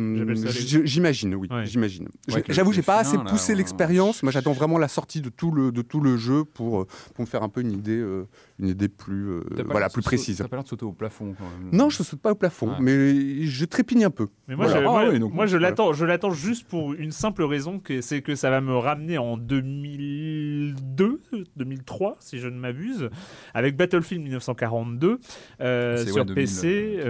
j'imagine, 0.85 1.35
oui, 1.37 1.49
j'imagine. 1.65 2.09
J'avoue, 2.49 2.73
j'ai 2.73 2.83
pas 2.83 2.99
assez 2.99 3.17
poussé 3.19 3.55
l'expérience. 3.55 4.23
Moi, 4.23 4.33
j'attends 4.33 4.53
vraiment 4.53 4.79
la 4.79 4.89
sortie 4.89 5.21
de 5.21 5.29
tout 5.29 5.51
le 5.51 5.71
de 5.73 5.83
tout 5.83 6.01
le 6.01 6.17
jeu 6.17 6.45
pour 6.45 6.83
euh, 6.83 6.87
pour 7.15 7.25
me 7.25 7.27
faire 7.27 7.43
un 7.43 7.49
peu 7.49 7.61
une 7.61 7.73
idée 7.73 7.97
euh, 7.97 8.27
une 8.59 8.69
idée 8.69 8.89
plus 8.89 9.41
voilà 9.67 9.89
plus 9.89 10.03
précise. 10.03 10.39
T'as 10.39 10.49
pas 10.49 10.57
l'air 10.57 10.65
de 10.65 10.69
sauter 10.69 10.85
au 10.85 10.93
plafond. 10.93 11.35
Quand 11.39 11.45
même. 11.45 11.71
Non, 11.73 11.91
je 11.91 12.03
saute 12.03 12.21
pas 12.21 12.33
au 12.33 12.35
plafond, 12.35 12.77
mais 12.81 13.45
je 13.45 13.65
trépigne 13.65 14.05
un 14.05 14.11
peu. 14.11 14.29
Mais 14.49 14.57
moi, 14.57 14.69
je, 14.69 15.19
moi, 15.19 15.47
je 15.47 15.57
l'attends, 15.57 15.93
je 15.93 16.05
l'attends 16.05 16.31
juste 16.31 16.69
pour 16.69 16.93
une 16.95 17.13
simple 17.13 17.43
raison, 17.45 17.79
que 17.79 18.01
c'est 18.01 18.23
que 18.23 18.35
ça 18.35 18.51
va 18.51 18.61
me 18.61 18.77
ramener 18.77 19.19
en 19.19 19.37
2002, 19.37 21.21
2003, 21.57 22.17
si 22.21 22.39
je 22.39 22.49
ne 22.49 22.59
m'abuse, 22.59 23.09
avec 23.55 23.77
Battlefield 23.77 24.23
1942 24.23 25.19
sur 26.07 26.27
PC, 26.27 27.01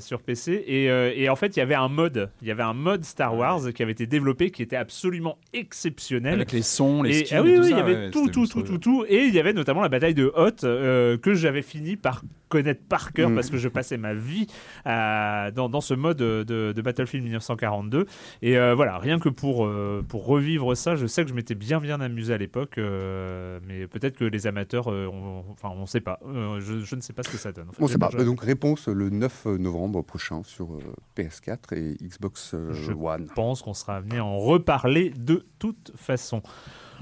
sur 0.00 0.20
PC 0.20 0.64
euh, 0.68 1.12
et, 1.14 1.28
en 1.28 1.36
fait, 1.36 1.56
il 1.56 1.60
y 1.60 1.62
avait 1.62 1.74
un 1.74 1.88
mode, 1.88 2.30
il 2.42 2.48
y 2.48 2.50
avait 2.50 2.62
un 2.62 2.74
mode 2.74 3.04
Star 3.04 3.36
Wars 3.36 3.72
qui 3.74 3.82
avait 3.82 3.92
été 3.92 4.06
développé 4.06 4.50
qui 4.50 4.62
était 4.62 4.76
absolument 4.76 5.38
exceptionnel. 5.52 6.34
Avec 6.34 6.52
les 6.52 6.62
sons, 6.62 7.02
les 7.02 7.24
skins, 7.24 7.38
ah 7.38 7.42
oui, 7.42 7.56
oui, 7.58 7.68
il 7.70 7.76
y 7.76 7.80
avait 7.80 8.10
tout, 8.10 8.28
tout, 8.28 8.46
tout, 8.46 8.62
tout, 8.62 8.78
tout, 8.78 9.04
et 9.08 9.24
il 9.24 9.34
y 9.34 9.40
avait 9.40 9.52
notamment 9.52 9.80
la 9.80 9.88
bataille 9.88 10.14
de 10.14 10.32
Hoth 10.34 10.64
euh, 10.64 11.16
que 11.18 11.34
j'avais 11.34 11.62
fini 11.62 11.96
par 11.96 12.22
connaître 12.48 12.82
par 12.88 13.12
cœur 13.12 13.30
mm. 13.30 13.34
parce 13.34 13.50
que 13.50 13.56
je 13.56 13.68
passais 13.68 13.96
ma 13.96 14.14
vie 14.14 14.46
dans, 14.84 15.68
dans, 15.68 15.80
ce 15.80 15.94
mode 15.94 16.18
de, 16.18 16.82
Battlefield 16.82 17.24
1942. 17.24 18.06
Et 18.42 18.56
euh, 18.56 18.74
voilà, 18.74 18.98
rien 18.98 19.18
que 19.18 19.28
pour, 19.28 19.68
pour 20.08 20.26
revivre 20.26 20.76
ça, 20.76 20.96
je 20.96 21.06
sais 21.06 21.24
que 21.24 21.30
je 21.30 21.34
m'étais 21.34 21.54
bien 21.54 21.80
bien 21.80 22.00
amusé 22.00 22.34
à 22.34 22.38
l'époque, 22.38 22.78
mais 22.78 23.86
peut-être 23.86 24.16
que 24.16 24.24
les 24.24 24.46
amateurs, 24.46 24.88
enfin 24.88 25.70
on 25.74 25.82
ne 25.82 25.86
sait 25.86 26.00
pas, 26.00 26.20
je, 26.60 26.80
je, 26.80 26.96
ne 26.96 27.00
sais 27.00 27.12
pas 27.12 27.22
ce 27.22 27.30
que 27.30 27.38
ça 27.38 27.52
donne. 27.52 27.68
on 27.78 27.84
ne 27.84 27.88
sait 27.88 27.98
pas. 27.98 28.10
Donc 28.10 28.42
réponse 28.42 28.88
le 28.88 29.10
9 29.10 29.46
novembre 29.58 30.02
prochain 30.02 30.42
sur 30.44 30.74
euh, 30.74 30.80
PS4 31.16 31.74
et 31.74 31.96
Xbox 32.02 32.54
euh, 32.54 32.72
One. 32.98 33.26
Je 33.28 33.34
pense 33.34 33.62
qu'on 33.62 33.74
sera 33.74 33.96
amené 33.96 34.18
à 34.18 34.24
en 34.24 34.38
reparler 34.38 35.10
de 35.10 35.46
toute 35.58 35.92
façon. 35.96 36.42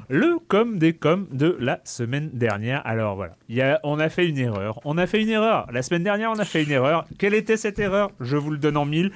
Le 0.09 0.39
com 0.49 0.79
des 0.79 0.93
coms 0.93 1.27
de 1.33 1.57
la 1.59 1.81
semaine 1.85 2.31
dernière. 2.33 2.83
Alors 2.87 3.17
voilà, 3.17 3.37
on 3.85 3.99
a 3.99 4.09
fait 4.09 4.29
une 4.29 4.39
erreur. 4.39 4.81
On 4.85 4.99
a 4.99 5.07
fait 5.07 5.23
une 5.23 5.31
erreur. 5.31 5.67
La 5.73 5.83
semaine 5.83 6.03
dernière, 6.03 6.31
on 6.31 6.39
a 6.39 6.45
fait 6.45 6.63
une 6.63 6.71
erreur. 6.71 7.05
Quelle 7.19 7.35
était 7.35 7.57
cette 7.57 7.79
erreur? 7.79 8.11
Je 8.21 8.37
vous 8.37 8.51
le 8.51 8.59
donne 8.59 8.77
en 8.77 8.85
mille. 8.85 9.13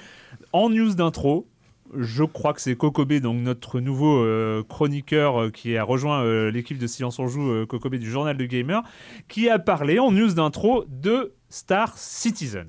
En 0.53 0.71
news 0.71 0.95
d'intro, 0.95 1.47
je 1.97 2.25
crois 2.25 2.53
que 2.55 2.61
c'est 2.61 2.75
Kokobé, 2.77 3.21
donc 3.21 3.41
notre 3.41 3.81
nouveau 3.81 4.25
euh, 4.25 4.63
chroniqueur 4.69 5.53
qui 5.53 5.77
a 5.77 5.85
rejoint 5.85 6.51
l'équipe 6.51 6.79
de 6.79 6.87
Silence 6.87 7.19
on 7.19 7.29
Joue, 7.29 7.67
Kokobé 7.67 7.99
du 7.99 8.11
Journal 8.11 8.37
de 8.37 8.45
Gamer, 8.45 8.83
qui 9.29 9.49
a 9.49 9.59
parlé 9.59 9.99
en 9.99 10.11
news 10.11 10.33
d'intro 10.33 10.85
de 10.89 11.35
Star 11.49 11.97
Citizen. 11.97 12.69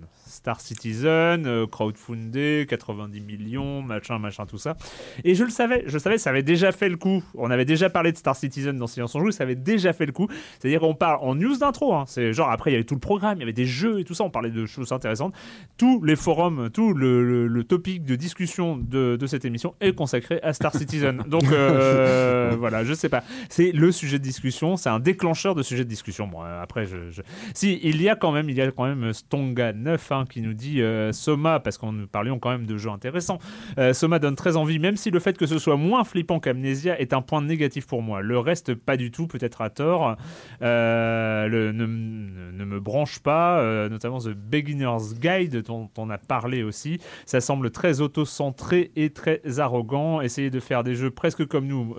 Star 0.50 0.62
Citizen, 0.62 1.46
euh, 1.46 1.68
crowdfundé, 1.68 2.66
90 2.68 3.22
millions, 3.22 3.84
machin, 3.84 4.18
machin, 4.18 4.48
tout 4.48 4.58
ça. 4.58 4.76
Et 5.24 5.36
je 5.36 5.44
le 5.44 5.52
savais, 5.52 5.84
je 5.86 6.00
savais, 6.00 6.18
ça 6.18 6.32
avait 6.32 6.42
déjà 6.42 6.72
fait 6.72 6.90
le 6.90 6.98
coup. 6.98 7.24
On 7.36 7.52
avait 7.52 7.66
déjà 7.66 7.88
parlé 7.92 8.12
de 8.12 8.18
Star 8.18 8.36
Citizen 8.36 8.76
dans 8.76 8.88
Silence 8.88 9.14
on 9.14 9.20
Joue, 9.20 9.30
ça 9.30 9.44
avait 9.44 9.54
déjà 9.54 9.94
fait 9.94 10.08
le 10.08 10.12
coup. 10.12 10.28
C'est-à-dire 10.58 10.80
qu'on 10.80 10.96
parle 10.96 11.20
en 11.22 11.36
news 11.36 11.56
d'intro, 11.58 11.94
hein. 11.94 12.06
c'est 12.08 12.34
genre 12.34 12.50
après 12.50 12.72
il 12.72 12.74
y 12.74 12.78
avait 12.78 12.84
tout 12.84 12.96
le 12.96 13.00
programme, 13.00 13.38
il 13.38 13.42
y 13.42 13.44
avait 13.44 13.54
des 13.54 13.68
jeux 13.68 14.00
et 14.00 14.04
tout 14.06 14.16
ça, 14.16 14.24
on 14.24 14.32
parlait 14.32 14.50
de 14.50 14.66
choses 14.66 14.92
intéressantes. 14.92 15.36
Tous 15.78 16.04
les 16.04 16.16
forums, 16.16 16.72
tout 16.72 16.96
le, 16.96 17.64
topic 17.64 18.04
de 18.06 18.16
discussion 18.16 18.76
de, 18.76 19.24
cette 19.28 19.46
émission 19.46 19.76
est 19.82 19.94
consacré 19.94 20.40
à 20.42 20.54
Star 20.54 20.74
Citizen. 20.74 21.26
Donc 21.28 21.44
euh, 21.52 22.56
voilà, 22.58 22.84
je 22.84 22.96
sais 22.96 23.10
pas. 23.10 23.24
C'est 23.50 23.72
le 23.72 23.92
sujet 23.92 24.18
de 24.18 24.24
discussion, 24.24 24.78
c'est 24.78 24.90
un 24.90 25.00
déclencheur 25.00 25.54
de 25.54 25.62
sujet 25.62 25.84
de 25.84 25.90
discussion. 25.90 26.26
Bon, 26.26 26.44
euh, 26.44 26.60
après, 26.60 26.88
je, 26.88 27.22
si 27.54 27.80
il 27.84 28.02
y 28.02 28.10
a 28.10 28.16
quand 28.16 28.32
même, 28.32 28.50
il 28.50 28.56
y 28.56 28.62
a 28.62 28.72
quand 28.72 28.86
même 28.86 29.14
Stonga 29.14 29.74
9 29.74 30.12
hein, 30.12 30.26
qui 30.30 30.39
nous 30.42 30.54
dit 30.54 30.82
euh, 30.82 31.12
Soma, 31.12 31.60
parce 31.60 31.78
qu'on 31.78 32.08
parlions 32.12 32.40
quand 32.40 32.52
même 32.52 32.66
de 32.66 32.78
jeux 32.78 32.90
intéressants. 32.90 33.40
Euh, 33.78 33.94
Soma 33.94 34.20
donne 34.20 34.36
très 34.36 34.58
envie, 34.58 34.80
même 34.80 34.98
si 34.98 35.12
le 35.12 35.20
fait 35.20 35.38
que 35.38 35.46
ce 35.46 35.60
soit 35.60 35.78
moins 35.78 36.04
flippant 36.04 36.40
qu'Amnesia 36.40 37.00
est 37.00 37.14
un 37.14 37.22
point 37.22 37.42
négatif 37.42 37.88
pour 37.88 38.02
moi. 38.02 38.22
Le 38.22 38.40
reste, 38.40 38.74
pas 38.76 38.98
du 38.98 39.12
tout, 39.12 39.28
peut-être 39.28 39.62
à 39.62 39.70
tort. 39.70 40.16
Euh, 40.62 41.48
le, 41.48 41.72
ne, 41.72 41.86
ne, 41.86 42.66
me 42.66 42.80
branche 42.80 43.20
pas, 43.20 43.88
notamment 43.90 44.20
The 44.20 44.30
Beginner's 44.30 45.16
Guide, 45.16 45.64
dont 45.64 45.90
on 45.98 46.10
a 46.10 46.18
parlé 46.18 46.64
aussi. 46.64 47.00
Ça 47.26 47.42
semble 47.42 47.72
très 47.72 48.02
auto-centré 48.02 48.92
et 48.96 49.12
très 49.12 49.42
arrogant. 49.58 50.22
Essayer 50.22 50.50
de 50.50 50.60
faire 50.60 50.84
des 50.84 50.96
jeux 50.96 51.12
presque 51.12 51.46
comme 51.46 51.68
nous, 51.68 51.96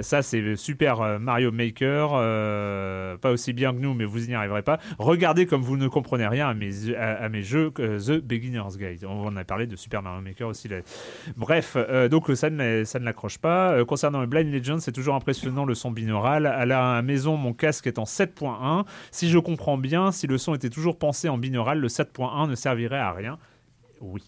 ça 0.00 0.22
c'est 0.22 0.56
Super 0.56 1.18
Mario 1.18 1.52
Maker. 1.52 2.10
pas 3.20 3.30
aussi 3.30 3.52
bien 3.52 3.72
que 3.72 3.78
nous, 3.78 3.94
mais 3.94 4.04
vous 4.04 4.20
n'y 4.20 4.34
arriverez 4.34 4.62
pas. 4.62 4.78
Regardez 4.98 5.46
comme 5.46 5.62
vous 5.62 5.76
ne 5.76 5.88
comprenez 5.88 6.26
rien 6.26 6.48
à 6.48 6.54
mes, 6.54 6.94
à, 6.94 7.25
mes 7.28 7.42
jeux 7.42 7.70
The 7.70 8.20
Beginner's 8.20 8.76
Guide. 8.76 9.04
On 9.04 9.26
en 9.26 9.36
a 9.36 9.44
parlé 9.44 9.66
de 9.66 9.76
Super 9.76 10.02
Mario 10.02 10.20
Maker 10.22 10.48
aussi. 10.48 10.68
Bref, 11.36 11.76
euh, 11.76 12.08
donc 12.08 12.30
ça 12.34 12.50
ne, 12.50 12.84
ça 12.84 12.98
ne 12.98 13.04
l'accroche 13.04 13.38
pas. 13.38 13.72
Euh, 13.72 13.84
concernant 13.84 14.26
Blind 14.26 14.52
Legend, 14.52 14.80
c'est 14.80 14.92
toujours 14.92 15.14
impressionnant 15.14 15.64
le 15.64 15.74
son 15.74 15.90
binaural. 15.90 16.46
À 16.46 16.66
la 16.66 17.02
maison, 17.02 17.36
mon 17.36 17.52
casque 17.52 17.86
est 17.86 17.98
en 17.98 18.04
7.1. 18.04 18.84
Si 19.10 19.28
je 19.28 19.38
comprends 19.38 19.78
bien, 19.78 20.12
si 20.12 20.26
le 20.26 20.38
son 20.38 20.54
était 20.54 20.70
toujours 20.70 20.98
pensé 20.98 21.28
en 21.28 21.38
binaural, 21.38 21.78
le 21.78 21.88
7.1 21.88 22.48
ne 22.48 22.54
servirait 22.54 22.98
à 22.98 23.12
rien. 23.12 23.38
Oui 24.00 24.22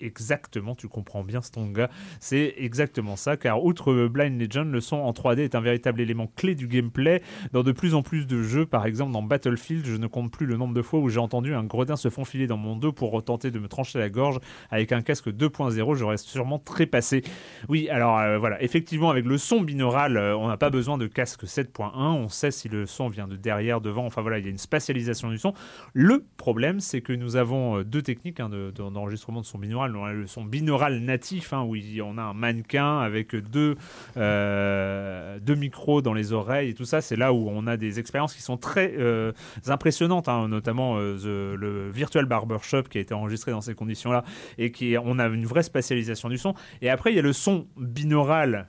exactement, 0.00 0.74
tu 0.74 0.88
comprends 0.88 1.24
bien 1.24 1.42
Stonga, 1.42 1.90
c'est 2.20 2.54
exactement 2.58 3.16
ça, 3.16 3.36
car 3.36 3.64
outre 3.64 4.06
Blind 4.06 4.40
Legend, 4.40 4.70
le 4.70 4.80
son 4.80 4.96
en 4.96 5.12
3D 5.12 5.40
est 5.40 5.54
un 5.54 5.60
véritable 5.60 6.00
élément 6.00 6.30
clé 6.36 6.54
du 6.54 6.68
gameplay. 6.68 7.22
Dans 7.52 7.62
de 7.62 7.72
plus 7.72 7.94
en 7.94 8.02
plus 8.02 8.26
de 8.26 8.42
jeux, 8.42 8.66
par 8.66 8.86
exemple 8.86 9.12
dans 9.12 9.22
Battlefield, 9.22 9.86
je 9.86 9.96
ne 9.96 10.06
compte 10.06 10.30
plus 10.30 10.46
le 10.46 10.56
nombre 10.56 10.74
de 10.74 10.82
fois 10.82 11.00
où 11.00 11.08
j'ai 11.08 11.20
entendu 11.20 11.54
un 11.54 11.64
gredin 11.64 11.96
se 11.96 12.08
faufiler 12.08 12.46
dans 12.46 12.56
mon 12.56 12.76
dos 12.76 12.92
pour 12.92 13.22
tenter 13.24 13.50
de 13.50 13.58
me 13.58 13.68
trancher 13.68 13.98
la 13.98 14.08
gorge 14.10 14.38
avec 14.70 14.92
un 14.92 15.02
casque 15.02 15.28
2.0, 15.28 15.94
je 15.94 16.04
reste 16.04 16.26
sûrement 16.26 16.58
trépassé. 16.58 17.22
Oui, 17.68 17.88
alors 17.88 18.18
euh, 18.18 18.38
voilà, 18.38 18.62
effectivement, 18.62 19.10
avec 19.10 19.24
le 19.24 19.38
son 19.38 19.60
binaural, 19.60 20.16
euh, 20.16 20.36
on 20.36 20.48
n'a 20.48 20.56
pas 20.56 20.70
besoin 20.70 20.98
de 20.98 21.06
casque 21.06 21.44
7.1, 21.44 21.90
on 21.94 22.28
sait 22.28 22.50
si 22.50 22.68
le 22.68 22.86
son 22.86 23.08
vient 23.08 23.28
de 23.28 23.36
derrière, 23.36 23.80
devant, 23.80 24.06
enfin 24.06 24.22
voilà, 24.22 24.38
il 24.38 24.44
y 24.44 24.48
a 24.48 24.50
une 24.50 24.58
spatialisation 24.58 25.30
du 25.30 25.38
son. 25.38 25.54
Le 25.92 26.24
problème, 26.36 26.80
c'est 26.80 27.00
que 27.00 27.12
nous 27.12 27.36
avons 27.36 27.78
euh, 27.78 27.84
deux 27.84 28.02
techniques 28.02 28.40
hein, 28.40 28.50
d'enregistrement 28.74 29.40
de 29.40 29.46
son 29.46 29.58
binaural 29.58 29.83
le 29.86 30.26
son 30.26 30.44
binaural 30.44 31.00
natif, 31.00 31.52
hein, 31.52 31.62
où 31.62 31.76
on 32.02 32.18
a 32.18 32.22
un 32.22 32.34
mannequin 32.34 32.98
avec 33.00 33.34
deux, 33.34 33.76
euh, 34.16 35.38
deux 35.40 35.54
micros 35.54 36.02
dans 36.02 36.12
les 36.12 36.32
oreilles 36.32 36.70
et 36.70 36.74
tout 36.74 36.84
ça. 36.84 37.00
C'est 37.00 37.16
là 37.16 37.32
où 37.32 37.48
on 37.48 37.66
a 37.66 37.76
des 37.76 37.98
expériences 37.98 38.34
qui 38.34 38.42
sont 38.42 38.56
très 38.56 38.94
euh, 38.98 39.32
impressionnantes, 39.66 40.28
hein, 40.28 40.48
notamment 40.48 40.96
euh, 40.98 41.56
le 41.56 41.90
Virtual 41.90 42.24
Barbershop 42.26 42.84
qui 42.84 42.98
a 42.98 43.00
été 43.00 43.14
enregistré 43.14 43.50
dans 43.52 43.60
ces 43.60 43.74
conditions-là 43.74 44.24
et 44.58 44.70
qui 44.72 44.96
on 45.02 45.18
a 45.18 45.26
une 45.26 45.46
vraie 45.46 45.62
spatialisation 45.62 46.28
du 46.28 46.38
son. 46.38 46.54
Et 46.82 46.90
après, 46.90 47.12
il 47.12 47.16
y 47.16 47.18
a 47.18 47.22
le 47.22 47.32
son 47.32 47.66
binaural 47.76 48.68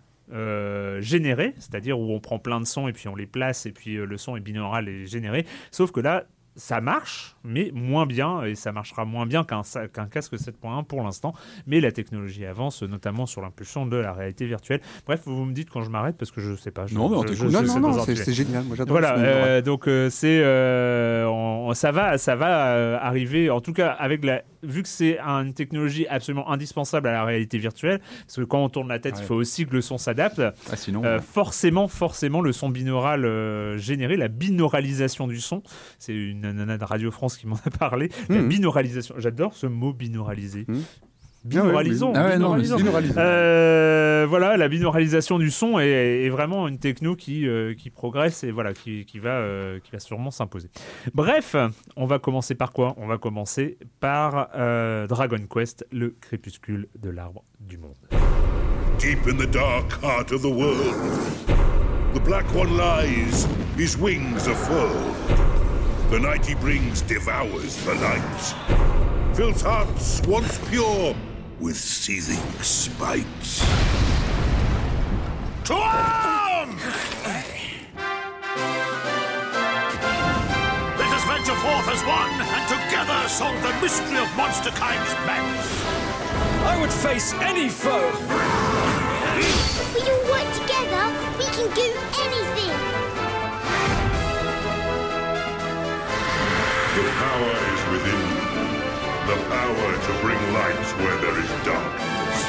généré, 1.01 1.53
c'est-à-dire 1.59 1.99
où 1.99 2.11
on 2.11 2.19
prend 2.19 2.39
plein 2.39 2.59
de 2.59 2.65
sons 2.65 2.87
et 2.87 2.93
puis 2.93 3.07
on 3.07 3.15
les 3.15 3.27
place 3.27 3.67
et 3.67 3.71
puis 3.71 3.95
le 3.95 4.17
son 4.17 4.35
est 4.35 4.39
binaural 4.39 4.89
et 4.89 5.05
généré. 5.05 5.45
Sauf 5.69 5.91
que 5.91 5.99
là, 5.99 6.25
ça 6.55 6.79
marche, 6.79 7.35
mais 7.43 7.71
moins 7.73 8.05
bien, 8.05 8.43
et 8.43 8.55
ça 8.55 8.71
marchera 8.71 9.05
moins 9.05 9.25
bien 9.25 9.43
qu'un 9.43 9.63
casque 10.07 10.33
7.1 10.33 10.85
pour 10.85 11.03
l'instant. 11.03 11.33
Mais 11.67 11.81
la 11.81 11.91
technologie 11.91 12.45
avance, 12.45 12.81
notamment 12.83 13.25
sur 13.25 13.41
l'impulsion 13.41 13.85
de 13.85 13.97
la 13.97 14.13
réalité 14.13 14.45
virtuelle. 14.45 14.81
Bref, 15.05 15.21
vous, 15.25 15.45
me 15.45 15.53
dites 15.53 15.69
quand 15.69 15.81
je 15.81 15.89
m'arrête 15.89 16.15
parce 16.17 16.31
que 16.31 16.41
je 16.41 16.55
sais 16.55 16.71
pas. 16.71 16.85
non, 16.91 17.23
mais 17.23 17.33
je, 17.35 17.45
non, 17.45 17.61
non, 17.79 18.03
c'est 18.05 18.33
génial. 18.33 18.63
Moi, 18.63 18.77
voilà, 18.87 19.17
euh, 19.17 19.61
donc 19.61 19.87
euh, 19.87 20.09
c'est 20.09 20.39
euh, 20.39 21.73
ça 21.73 21.91
va, 21.91 22.17
ça 22.17 22.35
va 22.35 23.01
arriver. 23.01 23.49
En 23.49 23.61
tout 23.61 23.73
cas, 23.73 23.89
avec 23.89 24.23
la 24.23 24.43
vu 24.63 24.81
que 24.81 24.89
c'est 24.89 25.19
une 25.19 25.53
technologie 25.53 26.07
absolument 26.07 26.49
indispensable 26.49 27.07
à 27.07 27.11
la 27.11 27.23
réalité 27.23 27.59
virtuelle, 27.59 27.99
parce 28.25 28.37
que 28.37 28.43
quand 28.43 28.63
on 28.63 28.69
tourne 28.69 28.87
la 28.87 28.97
tête, 28.97 29.15
il 29.19 29.25
faut 29.25 29.35
aussi 29.35 29.65
que 29.67 29.73
le 29.73 29.81
son 29.81 29.97
s'adapte. 29.97 30.41
Ah, 30.71 30.75
sinon, 30.75 31.03
forcément, 31.19 31.87
forcément, 31.87 32.41
le 32.41 32.51
son 32.51 32.69
binaural 32.69 33.77
généré, 33.77 34.15
la 34.17 34.27
binauralisation 34.27 35.27
du 35.27 35.39
son, 35.39 35.61
c'est 35.99 36.13
une 36.13 36.44
nana 36.53 36.77
de 36.77 36.83
Radio 36.83 37.11
France 37.11 37.37
qui 37.37 37.47
m'en 37.47 37.59
a 37.65 37.69
parlé. 37.69 38.09
La 38.29 38.41
hmm. 38.41 38.47
binauralisation, 38.47 39.15
j'adore 39.17 39.53
ce 39.53 39.67
mot 39.67 39.93
binauralisé. 39.93 40.65
Hmm. 40.67 40.81
Binauralisons. 41.45 42.13
Ah 42.15 42.31
euh, 43.17 44.25
voilà, 44.27 44.57
la 44.57 44.67
binauralisation 44.67 45.37
du 45.37 45.51
son 45.51 45.77
est, 45.79 46.27
vraiment 46.29 46.67
une 46.67 46.79
techno 46.79 47.15
qui, 47.15 47.47
euh, 47.47 47.75
qui 47.75 47.91
progresse 47.91 48.43
et 48.43 48.49
voilà, 48.51 48.73
qui, 48.73 49.05
qui 49.05 49.19
va, 49.19 49.37
euh, 49.37 49.79
qui 49.79 49.91
va 49.91 49.99
sûrement 49.99 50.31
s'imposer. 50.31 50.69
Bref, 51.13 51.55
on 51.95 52.07
va 52.07 52.17
commencer 52.17 52.55
par 52.55 52.71
quoi? 52.71 52.95
On 52.97 53.05
va 53.05 53.19
commencer 53.19 53.77
par 53.99 54.49
Dragon 55.07 55.45
Quest, 55.47 55.85
le 55.91 56.15
crépuscule 56.19 56.87
de 56.99 57.11
l'arbre 57.11 57.43
du 57.59 57.77
monde. 57.77 57.95
Deep 58.97 59.27
in 59.27 59.37
the 59.37 59.49
dark 59.49 59.91
heart 60.01 60.31
of 60.31 60.41
the 60.41 60.45
world, 60.45 60.95
the 62.15 62.23
black 62.23 62.45
one 62.55 62.75
lies, 62.75 63.45
his 63.77 63.97
wings 63.97 64.47
are 64.47 64.55
furled. 64.55 65.64
The 66.09 66.19
night 66.19 66.45
he 66.45 66.53
brings 66.53 67.01
devours 67.01 67.83
the 67.83 67.95
light, 67.95 69.35
fills 69.35 69.61
hearts 69.61 70.21
once 70.27 70.59
pure 70.69 71.15
with 71.59 71.75
seething 71.75 72.61
spite. 72.61 73.25
To 75.65 75.73
arms! 75.73 76.81
Let 80.95 81.09
us 81.09 81.25
venture 81.25 81.57
forth 81.57 81.89
as 81.89 82.03
one, 82.05 82.39
and 82.39 82.67
together 82.69 83.27
solve 83.27 83.59
the 83.63 83.73
mystery 83.81 84.19
of 84.19 84.27
monsterkind's 84.37 85.11
madness. 85.25 85.85
I 86.65 86.79
would 86.79 86.93
face 86.93 87.33
any 87.41 87.67
foe. 87.67 88.11
If 89.37 89.95
we 89.95 90.01
all 90.01 90.23
work 90.29 90.53
together, 90.53 91.03
we 91.39 91.45
can 91.45 91.67
do 91.73 91.87
anything. 92.21 92.74
The 96.95 97.01
power 97.01 97.55
is 97.73 97.81
within 97.91 98.21
you. 98.31 98.45
The 99.27 99.37
power 99.51 99.87
to 100.05 100.11
bring 100.23 100.41
light 100.53 100.85
where 101.03 101.17
there 101.23 101.37
is 101.43 101.51
darkness. 101.65 102.39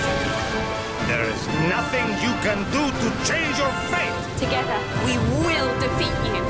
There 1.08 1.26
is 1.34 1.42
nothing 1.68 2.06
you 2.22 2.32
can 2.46 2.62
do 2.70 2.84
to 3.02 3.08
change 3.26 3.58
your 3.58 3.74
fate. 3.90 4.14
Together, 4.38 4.78
we 5.04 5.18
will 5.42 5.70
defeat 5.80 6.14
you. 6.30 6.44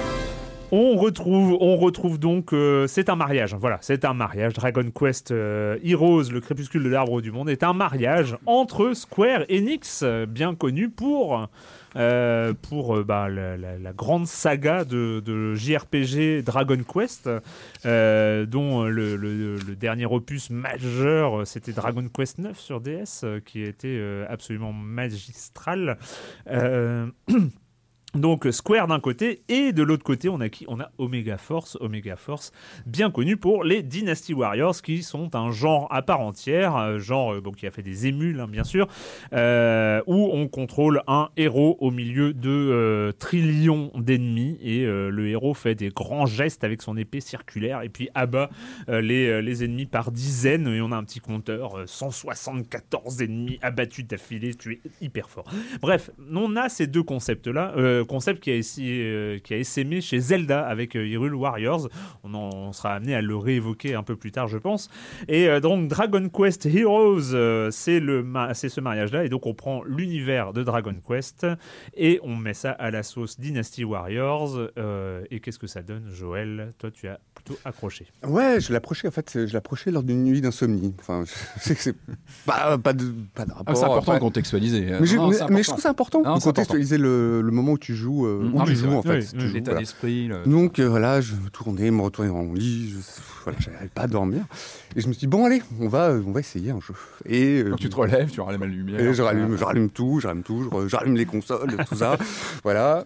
On 0.72 0.96
retrouve, 0.98 1.56
on 1.58 1.76
retrouve 1.76 2.18
donc, 2.18 2.52
euh, 2.52 2.86
c'est 2.86 3.08
un 3.08 3.16
mariage, 3.16 3.56
voilà, 3.58 3.78
c'est 3.80 4.04
un 4.04 4.12
mariage. 4.12 4.52
Dragon 4.52 4.90
Quest 4.94 5.30
euh, 5.30 5.78
Heroes, 5.82 6.24
le 6.30 6.40
crépuscule 6.42 6.82
de 6.82 6.90
l'arbre 6.90 7.22
du 7.22 7.32
monde, 7.32 7.48
est 7.48 7.62
un 7.62 7.72
mariage 7.72 8.36
entre 8.44 8.92
Square 8.92 9.44
Enix, 9.50 10.04
bien 10.28 10.54
connu 10.54 10.90
pour 10.90 11.48
euh, 11.96 12.52
pour 12.52 12.96
euh, 12.96 13.04
bah, 13.04 13.28
la, 13.28 13.92
grande 13.92 14.26
saga 14.26 14.84
de, 14.84 15.54
JRPG 15.54 16.42
Dragon 16.42 16.78
Quest, 16.82 17.30
euh, 17.86 18.46
dont 18.46 18.84
le, 18.84 19.56
dernier 19.78 20.06
opus 20.06 20.50
majeur, 20.50 21.46
c'était 21.46 21.72
Dragon 21.72 22.06
Quest 22.08 22.38
9 22.38 22.58
sur 22.58 22.80
DS, 22.80 23.24
qui 23.44 23.62
était 23.62 24.00
absolument 24.28 24.72
magistral. 24.72 25.98
Donc 28.16 28.46
Square 28.50 28.88
d'un 28.88 29.00
côté 29.00 29.42
et 29.48 29.72
de 29.72 29.82
l'autre 29.82 30.04
côté 30.04 30.28
on 30.28 30.40
a 30.40 30.48
qui 30.48 30.64
On 30.68 30.80
a 30.80 30.90
Omega 30.98 31.38
Force, 31.38 31.76
Omega 31.80 32.16
Force 32.16 32.52
bien 32.86 33.10
connu 33.10 33.36
pour 33.36 33.64
les 33.64 33.82
Dynasty 33.82 34.34
Warriors 34.34 34.80
qui 34.82 35.02
sont 35.02 35.34
un 35.34 35.50
genre 35.50 35.88
à 35.90 36.02
part 36.02 36.20
entière, 36.20 36.98
genre 36.98 37.34
euh, 37.34 37.40
bon, 37.40 37.52
qui 37.52 37.66
a 37.66 37.70
fait 37.70 37.82
des 37.82 38.06
émules 38.06 38.40
hein, 38.40 38.48
bien 38.48 38.64
sûr, 38.64 38.88
euh, 39.32 40.00
où 40.06 40.30
on 40.32 40.48
contrôle 40.48 41.02
un 41.06 41.28
héros 41.36 41.76
au 41.80 41.90
milieu 41.90 42.32
de 42.32 42.50
euh, 42.50 43.12
trillions 43.12 43.90
d'ennemis. 43.94 44.58
Et 44.62 44.84
le 44.84 45.28
héros 45.28 45.54
fait 45.54 45.74
des 45.74 45.88
grands 45.88 46.26
gestes 46.26 46.64
avec 46.64 46.82
son 46.82 46.96
épée 46.96 47.20
circulaire 47.20 47.82
et 47.82 47.88
puis 47.88 48.08
abat 48.14 48.50
les, 48.88 49.42
les 49.42 49.64
ennemis 49.64 49.86
par 49.86 50.10
dizaines. 50.10 50.68
Et 50.68 50.80
on 50.80 50.92
a 50.92 50.96
un 50.96 51.04
petit 51.04 51.20
compteur 51.20 51.82
174 51.86 53.22
ennemis 53.22 53.58
abattus 53.62 54.06
d'affilée, 54.06 54.54
tu 54.54 54.72
es 54.72 55.04
hyper 55.04 55.28
fort. 55.28 55.44
Bref, 55.80 56.10
on 56.32 56.56
a 56.56 56.68
ces 56.68 56.86
deux 56.86 57.02
concepts 57.02 57.46
là 57.46 57.74
concept 58.06 58.42
qui 58.42 58.50
a, 58.50 58.60
euh, 58.80 59.38
qui 59.38 59.54
a 59.54 59.56
essaimé 59.56 60.00
chez 60.00 60.18
Zelda 60.18 60.66
avec 60.66 60.96
euh, 60.96 61.06
Hyrule 61.06 61.34
Warriors. 61.34 61.88
On, 62.24 62.34
en, 62.34 62.72
sera 62.72 62.94
amené 62.94 63.14
à 63.14 63.22
le 63.22 63.36
réévoquer 63.36 63.94
un 63.94 64.02
peu 64.02 64.16
plus 64.16 64.32
tard, 64.32 64.48
je 64.48 64.58
pense. 64.58 64.88
Et 65.28 65.48
euh, 65.48 65.60
donc 65.60 65.88
Dragon 65.88 66.28
Quest 66.28 66.66
Heroes, 66.66 67.70
c'est 67.70 68.00
ce 68.00 68.80
mariage-là. 68.80 69.24
Et 69.24 69.28
donc 69.28 69.46
on 69.46 69.54
prend 69.54 69.82
l'univers 69.84 70.52
de 70.52 70.62
Dragon 70.62 70.94
Quest 71.06 71.46
et 71.96 72.20
on 72.22 72.36
met 72.36 72.54
ça 72.54 72.70
à 72.70 72.90
la 72.90 73.02
sauce 73.02 73.38
Dynasty 73.38 73.84
Warriors. 73.84 74.70
et 75.30 75.40
qu'est-ce 75.40 75.58
que 75.58 75.66
ça 75.66 75.82
donne, 75.82 76.10
Joël? 76.12 76.72
Toi, 76.78 76.90
tu 76.90 77.08
as 77.08 77.18
plutôt 77.34 77.58
accroché. 77.64 78.06
Ouais, 78.26 78.60
je 78.60 78.72
l'approchais 78.72 79.08
en 79.08 79.10
fait, 79.10 79.46
je 79.46 79.52
l'approchais 79.52 79.90
lors 79.90 80.02
d'une 80.02 80.24
nuit 80.24 80.40
d'insomnie. 80.40 80.94
Enfin, 81.00 81.24
c'est 81.60 81.96
pas, 82.44 82.78
pas, 82.78 82.92
de, 82.92 83.12
pas 83.34 83.44
de 83.44 83.52
rapport. 83.52 83.74
Ah, 83.74 83.74
c'est 83.74 83.84
important 83.84 84.14
de 84.14 84.18
contextualiser. 84.18 84.80
Mais, 85.00 85.06
je, 85.06 85.16
mais, 85.50 85.62
je 85.62 85.68
trouve 85.68 85.80
c'est 85.80 85.88
important 85.88 86.20
de 86.20 86.40
contextualiser 86.40 86.98
le, 86.98 87.42
le, 87.42 87.50
moment 87.50 87.72
où 87.72 87.78
tu 87.78 87.94
joues, 87.96 88.26
euh, 88.26 88.50
où 88.52 88.60
ah, 88.60 88.64
tu 88.66 88.76
joues 88.76 88.92
en 88.92 89.02
fait. 89.02 89.32
L'état 89.52 89.74
d'esprit. 89.74 90.30
Donc 90.46 90.78
euh, 90.78 90.88
voilà, 90.88 91.20
je 91.20 91.34
me 91.34 91.48
tournais, 91.50 91.90
me 91.90 92.02
retournais 92.02 92.30
dans 92.30 92.44
mon 92.44 92.54
lit, 92.54 92.90
je, 92.90 92.98
voilà, 93.44 93.58
j'arrivais 93.60 93.90
pas 93.92 94.02
à 94.02 94.06
dormir. 94.06 94.44
Et 94.94 95.00
je 95.00 95.08
me 95.08 95.12
suis 95.12 95.20
dit, 95.20 95.26
bon 95.26 95.44
allez, 95.44 95.62
on 95.80 95.88
va, 95.88 96.12
on 96.26 96.30
va 96.30 96.40
essayer 96.40 96.70
un 96.70 96.80
jeu. 96.80 96.94
Et 97.24 97.62
euh, 97.62 97.74
tu 97.76 97.88
te 97.88 97.96
relèves, 97.96 98.30
tu 98.30 98.40
rallumes 98.40 98.60
la 98.60 98.66
lumière. 98.66 99.00
Et 99.00 99.14
je 99.14 99.22
rallume, 99.22 99.56
je 99.56 99.64
rallume 99.64 99.90
tout, 99.90 100.20
j'allume 100.20 100.42
tout, 100.42 100.70
j'allume 100.86 101.16
les 101.16 101.26
consoles, 101.26 101.76
tout 101.88 101.96
ça. 101.96 102.16
voilà. 102.62 103.04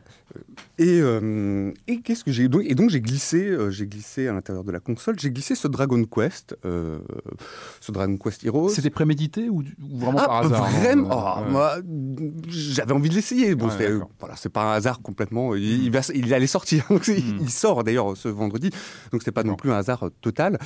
Et, 0.78 1.00
euh, 1.00 1.72
et 1.86 2.00
qu'est-ce 2.00 2.24
que 2.24 2.32
j'ai 2.32 2.48
donc 2.48 2.62
et 2.64 2.74
donc 2.74 2.90
j'ai 2.90 3.00
glissé, 3.00 3.48
euh, 3.48 3.70
j'ai 3.70 3.86
glissé 3.86 4.28
à 4.28 4.32
l'intérieur 4.32 4.64
de 4.64 4.72
la 4.72 4.80
console, 4.80 5.18
j'ai 5.18 5.30
glissé 5.30 5.54
ce 5.54 5.68
Dragon 5.68 6.02
Quest, 6.04 6.56
euh, 6.64 7.00
ce 7.80 7.92
Dragon 7.92 8.16
Quest 8.16 8.44
Heroes. 8.44 8.70
C'était 8.70 8.90
prémédité 8.90 9.50
ou, 9.50 9.62
vraiment 9.78 10.18
ah, 10.20 10.26
par 10.26 10.46
hasard 10.46 10.70
Vraiment, 10.70 11.08
oh, 11.12 11.50
moi 11.50 11.76
j'avais 12.48 12.92
envie 12.92 13.10
de 13.10 13.14
l'essayer. 13.14 13.54
Bon, 13.54 13.68
voilà, 14.18 14.36
c'est 14.36 14.48
pas 14.48 14.72
un 14.72 14.76
hasard 14.76 15.02
complètement. 15.02 15.54
Il, 15.54 15.90
va, 15.90 16.00
il 16.14 16.32
allait 16.32 16.46
sortir, 16.46 16.86
hmm. 16.90 16.98
il 17.40 17.50
sort 17.50 17.84
d'ailleurs 17.84 18.16
ce 18.16 18.28
vendredi, 18.28 18.70
donc 19.12 19.22
c'est 19.22 19.32
pas 19.32 19.42
non 19.42 19.56
plus 19.56 19.70
un 19.70 19.76
hasard 19.76 20.08
total. 20.22 20.58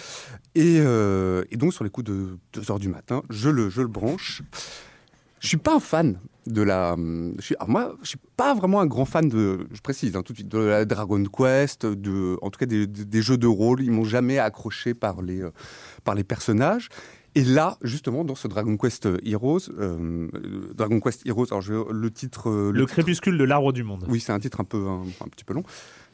Et, 0.55 0.77
et 0.77 1.57
donc 1.57 1.75
sur 1.75 1.83
les 1.83 1.91
coups 1.91 2.07
de 2.07 2.39
2 2.53 2.71
heures 2.71 2.79
du 2.79 2.89
matin, 2.89 3.23
je 3.31 3.51
le, 3.51 3.69
je 3.69 3.83
le 3.83 3.89
branche. 3.89 4.43
Je 5.45 5.49
suis 5.51 5.59
pas 5.59 5.75
un 5.75 5.81
fan 5.81 6.19
de 6.47 6.63
la. 6.63 6.97
Je 6.97 7.43
suis, 7.45 7.55
alors 7.57 7.69
moi, 7.69 7.97
je 8.03 8.09
suis 8.09 8.19
pas 8.35 8.55
vraiment 8.55 8.81
un 8.81 8.87
grand 8.87 9.05
fan 9.05 9.29
de. 9.29 9.67
Je 9.73 9.81
précise 9.83 10.17
hein, 10.17 10.23
tout 10.23 10.33
de 10.33 10.39
suite 10.39 10.49
de 10.49 10.59
la 10.59 10.87
Dragon 10.87 11.23
Quest, 11.23 11.85
de, 11.85 12.39
en 12.41 12.49
tout 12.49 12.59
cas 12.59 12.65
des, 12.65 12.87
des 12.87 13.21
jeux 13.21 13.37
de 13.37 13.47
rôle. 13.47 13.83
Ils 13.83 13.91
m'ont 13.91 14.05
jamais 14.05 14.39
accroché 14.39 14.95
par 14.95 15.21
les 15.21 15.43
euh, 15.43 15.51
par 16.03 16.15
les 16.15 16.25
personnages. 16.25 16.89
Et 17.35 17.45
là, 17.45 17.77
justement, 17.83 18.25
dans 18.25 18.37
ce 18.37 18.49
Dragon 18.49 18.79
Quest 18.79 19.07
Heroes, 19.23 19.69
euh, 19.79 20.29
Dragon 20.75 20.99
Quest 20.99 21.27
Heroes, 21.27 21.47
alors 21.51 21.61
je, 21.61 21.93
le 21.93 22.11
titre. 22.11 22.49
Euh, 22.49 22.73
le, 22.73 22.87
crépuscule 22.87 23.37
de 23.37 23.45
l'arbre 23.45 23.75
du 23.75 23.83
monde. 23.83 24.07
Oui, 24.09 24.21
c'est 24.21 24.33
un 24.33 24.39
titre 24.39 24.61
un 24.61 24.65
peu 24.65 24.87
un, 24.87 25.03
un 25.21 25.29
petit 25.29 25.45
peu 25.45 25.53
long. 25.53 25.65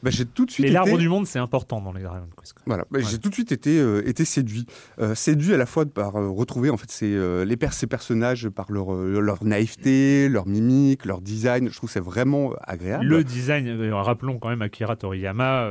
Bah, 0.03 0.09
j'ai 0.09 0.25
tout 0.25 0.45
de 0.45 0.51
suite. 0.51 0.65
Et 0.65 0.69
l'arbre 0.69 0.97
du 0.97 1.07
monde, 1.07 1.27
c'est 1.27 1.39
important 1.39 1.81
dans 1.81 1.93
les 1.93 2.01
Dragon 2.01 2.27
Quest. 2.39 2.55
Voilà, 2.65 2.85
bah, 2.89 2.99
j'ai 3.01 3.19
tout 3.19 3.29
de 3.29 3.33
suite 3.33 3.51
été, 3.51 3.79
euh, 3.79 4.07
été 4.07 4.25
séduit. 4.25 4.65
Euh, 4.99 5.15
séduit 5.15 5.53
à 5.53 5.57
la 5.57 5.65
fois 5.65 5.85
par 5.85 6.15
euh, 6.15 6.29
retrouver 6.29 6.69
en 6.69 6.77
fait 6.77 6.89
ces, 6.89 7.45
les 7.45 7.57
ces 7.71 7.87
personnages 7.87 8.49
par 8.49 8.71
leur, 8.71 8.93
leur 8.93 9.43
naïveté, 9.43 10.27
leur 10.27 10.47
mimique, 10.47 11.05
leur 11.05 11.21
design. 11.21 11.69
Je 11.69 11.75
trouve 11.75 11.89
que 11.89 11.93
c'est 11.93 11.99
vraiment 11.99 12.53
agréable. 12.63 13.05
Le 13.05 13.23
design, 13.23 13.91
rappelons 13.91 14.39
quand 14.39 14.49
même 14.49 14.61
Akira 14.61 14.95
Toriyama, 14.95 15.67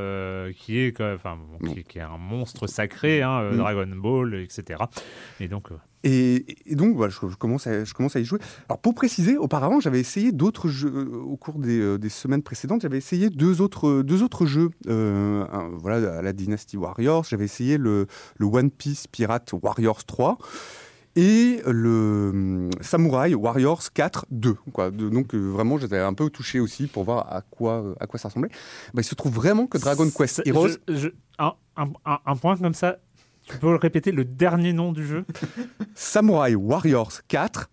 qui, 0.55 0.79
est, 0.79 1.01
enfin, 1.01 1.37
qui, 1.87 1.97
est 1.97 2.01
un 2.01 2.17
monstre 2.17 2.67
sacré, 2.67 3.21
hein, 3.21 3.51
mm. 3.51 3.57
Dragon 3.57 3.87
Ball, 3.87 4.35
etc. 4.35 4.83
Et 5.39 5.47
donc. 5.47 5.69
Et, 6.03 6.45
donc, 6.71 6.95
voilà, 6.95 7.11
je, 7.11 7.35
commence 7.35 7.67
à, 7.67 7.83
je 7.83 7.93
commence 7.93 8.15
à 8.15 8.19
y 8.19 8.25
jouer. 8.25 8.39
Alors, 8.67 8.79
pour 8.79 8.95
préciser, 8.95 9.37
auparavant, 9.37 9.79
j'avais 9.79 9.99
essayé 9.99 10.31
d'autres 10.31 10.67
jeux, 10.67 10.91
euh, 10.93 11.17
au 11.17 11.37
cours 11.37 11.59
des, 11.59 11.79
euh, 11.79 11.97
des 11.97 12.09
semaines 12.09 12.41
précédentes, 12.41 12.81
j'avais 12.81 12.97
essayé 12.97 13.29
deux 13.29 13.61
autres, 13.61 14.01
deux 14.01 14.23
autres 14.23 14.45
jeux. 14.45 14.71
Euh, 14.87 15.45
voilà, 15.73 16.17
à 16.17 16.21
la 16.21 16.33
Dynasty 16.33 16.77
Warriors, 16.77 17.25
j'avais 17.25 17.45
essayé 17.45 17.77
le, 17.77 18.07
le 18.37 18.45
One 18.45 18.71
Piece 18.71 19.07
Pirate 19.07 19.51
Warriors 19.61 20.03
3 20.03 20.37
et 21.17 21.61
le 21.67 22.29
hum, 22.33 22.69
Samurai 22.79 23.35
Warriors 23.35 23.91
4 23.93 24.27
2 24.31 24.55
quoi. 24.71 24.91
donc 24.91 25.35
vraiment 25.35 25.77
j'étais 25.77 25.99
un 25.99 26.13
peu 26.13 26.29
touché 26.29 26.61
aussi 26.61 26.87
pour 26.87 27.03
voir 27.03 27.29
à 27.29 27.41
quoi 27.41 27.83
à 27.99 28.07
quoi 28.07 28.17
ça 28.17 28.29
ressemblait 28.29 28.47
bah, 28.93 29.01
il 29.01 29.03
se 29.03 29.15
trouve 29.15 29.33
vraiment 29.33 29.67
que 29.67 29.77
Dragon 29.77 30.09
Quest 30.09 30.41
Heroes 30.45 30.69
un, 31.77 31.91
un, 32.05 32.19
un 32.25 32.35
point 32.35 32.57
comme 32.57 32.73
ça. 32.73 32.97
Tu 33.47 33.57
peux 33.57 33.75
répéter 33.75 34.11
le 34.11 34.23
dernier 34.23 34.71
nom 34.73 34.91
du 34.91 35.05
jeu 35.05 35.25
Samurai 35.95 36.55
Warriors 36.55 37.11
4 37.27 37.69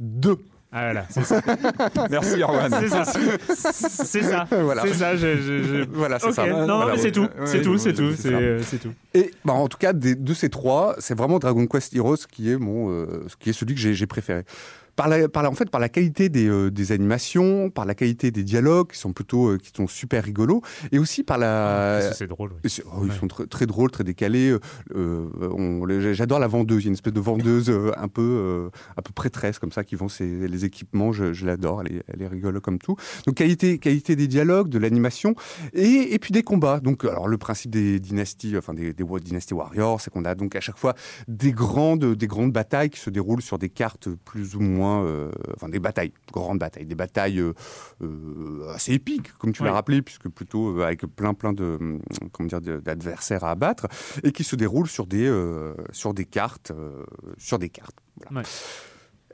2. 0.00 0.36
Ah 0.72 0.84
voilà, 0.84 1.04
c'est 1.10 1.24
ça. 1.24 1.42
Merci 2.10 2.40
Erwan. 2.42 2.72
C'est 2.80 2.88
ça. 2.88 3.04
C'est 3.04 4.22
ça. 4.22 4.46
Voilà. 4.50 4.82
C'est 4.86 4.94
ça. 4.94 5.16
je- 5.16 5.36
je- 5.36 5.62
je- 5.64 5.84
Voilà, 5.92 6.18
c'est 6.20 6.28
Ok, 6.28 6.34
ça. 6.34 6.46
Non, 6.46 6.76
Voilà, 6.76 6.92
mais 6.94 6.98
c'est 6.98 7.10
tout. 7.10 7.22
Ouais, 7.22 7.46
C'est 7.46 7.60
tout. 7.62 7.76
C'est 7.76 7.92
tout. 7.92 8.12
c'est 8.16 8.32
euh, 8.32 8.62
c'est 8.62 8.78
tout. 8.78 8.92
Et 9.12 9.32
bah, 9.44 9.52
en 9.52 9.66
tout 9.66 9.78
cas, 9.78 9.92
des- 9.92 10.14
de 10.14 10.32
ces 10.32 10.48
trois, 10.48 10.94
c'est 10.98 11.16
vraiment 11.18 11.40
Dragon 11.40 11.66
Quest 11.66 11.94
Heroes 11.96 12.18
qui 12.30 12.52
est, 12.52 12.56
mon, 12.56 12.88
euh, 12.90 13.26
qui 13.40 13.50
est 13.50 13.52
celui 13.52 13.74
que 13.74 13.80
j'ai 13.80 14.06
préféré. 14.06 14.44
Par 15.00 15.08
la, 15.08 15.28
par 15.30 15.42
la- 15.42 15.48
en 15.48 15.54
fait, 15.54 15.70
par 15.70 15.80
la 15.80 15.88
qualité 15.88 16.28
des, 16.28 16.46
euh, 16.46 16.70
des 16.70 16.92
animations, 16.92 17.70
par 17.70 17.86
la 17.86 17.94
qualité 17.94 18.30
des 18.30 18.44
dialogues 18.44 18.88
qui 18.92 18.98
sont 18.98 19.14
plutôt 19.14 19.48
euh, 19.48 19.56
qui 19.56 19.70
sont 19.74 19.86
super 19.86 20.22
rigolos, 20.24 20.60
et 20.92 20.98
aussi 20.98 21.22
par 21.22 21.38
la. 21.38 22.00
Que 22.10 22.14
C'est 22.16 22.26
drôle. 22.26 22.50
oui. 22.62 22.70
Oh, 22.84 23.04
Ils 23.06 23.12
sont 23.12 23.26
très, 23.28 23.46
très 23.46 23.64
drôles, 23.66 23.90
très 23.90 24.04
décalés. 24.04 24.54
euh, 24.94 26.12
J'adore 26.12 26.38
la 26.38 26.48
vendeuse. 26.48 26.82
Il 26.82 26.84
y 26.84 26.88
a 26.88 26.90
une 26.90 26.94
espèce 26.94 27.12
de 27.12 27.20
vendeuse 27.20 27.70
un 27.96 28.08
peu, 28.08 28.68
un 28.96 29.02
peu 29.02 29.12
prêtresse 29.14 29.58
comme 29.58 29.72
ça 29.72 29.84
qui 29.84 29.94
vend 29.94 30.08
ses, 30.08 30.48
les 30.48 30.64
équipements. 30.64 31.12
Je, 31.12 31.32
je 31.32 31.46
l'adore. 31.46 31.82
Elle 31.86 31.96
est, 31.96 32.02
elle 32.12 32.22
est 32.22 32.28
rigolo 32.28 32.60
comme 32.60 32.78
tout. 32.78 32.96
Donc 33.26 33.36
qualité, 33.36 33.78
qualité 33.78 34.16
des 34.16 34.28
dialogues, 34.28 34.68
de 34.68 34.78
l'animation 34.78 35.34
et, 35.72 36.14
et 36.14 36.18
puis 36.18 36.32
des 36.32 36.42
combats. 36.42 36.80
Donc 36.80 37.04
alors 37.04 37.28
le 37.28 37.38
principe 37.38 37.70
des 37.70 38.00
dynasties, 38.00 38.54
enfin 38.56 38.74
des, 38.74 38.92
des 38.92 39.04
Dynasty 39.24 39.54
Warriors, 39.54 40.00
c'est 40.00 40.10
qu'on 40.10 40.24
a 40.24 40.34
donc 40.34 40.56
à 40.56 40.60
chaque 40.60 40.78
fois 40.78 40.94
des 41.28 41.52
grandes, 41.52 42.04
des 42.14 42.26
grandes 42.26 42.52
batailles 42.52 42.90
qui 42.90 43.00
se 43.00 43.10
déroulent 43.10 43.42
sur 43.42 43.58
des 43.58 43.68
cartes 43.68 44.08
plus 44.24 44.54
ou 44.56 44.60
moins, 44.60 44.89
euh, 45.04 45.30
enfin 45.54 45.68
des 45.68 45.78
batailles, 45.78 46.12
grandes 46.32 46.58
batailles, 46.58 46.86
des 46.86 46.94
batailles 46.94 47.40
euh, 47.40 47.52
euh, 48.02 48.72
assez 48.74 48.92
épiques, 48.92 49.32
comme 49.38 49.52
tu 49.52 49.62
l'as 49.64 49.72
rappelé, 49.72 50.02
puisque 50.02 50.28
plutôt 50.28 50.80
avec 50.82 51.06
plein 51.06 51.34
plein 51.34 51.52
de, 51.52 51.78
hum, 51.80 52.00
comment 52.32 52.48
dire, 52.48 52.60
d'adversaires 52.60 53.44
à 53.44 53.50
abattre, 53.50 53.86
et 54.22 54.32
qui 54.32 54.44
se 54.44 54.56
déroulent 54.56 54.88
sur 54.88 55.06
des, 55.06 55.28
sur 55.92 56.14
des 56.14 56.24
cartes, 56.24 56.72
sur 57.38 57.58
des 57.58 57.68
cartes. 57.68 57.96
Voilà. 58.16 58.40
Ouais. 58.40 58.46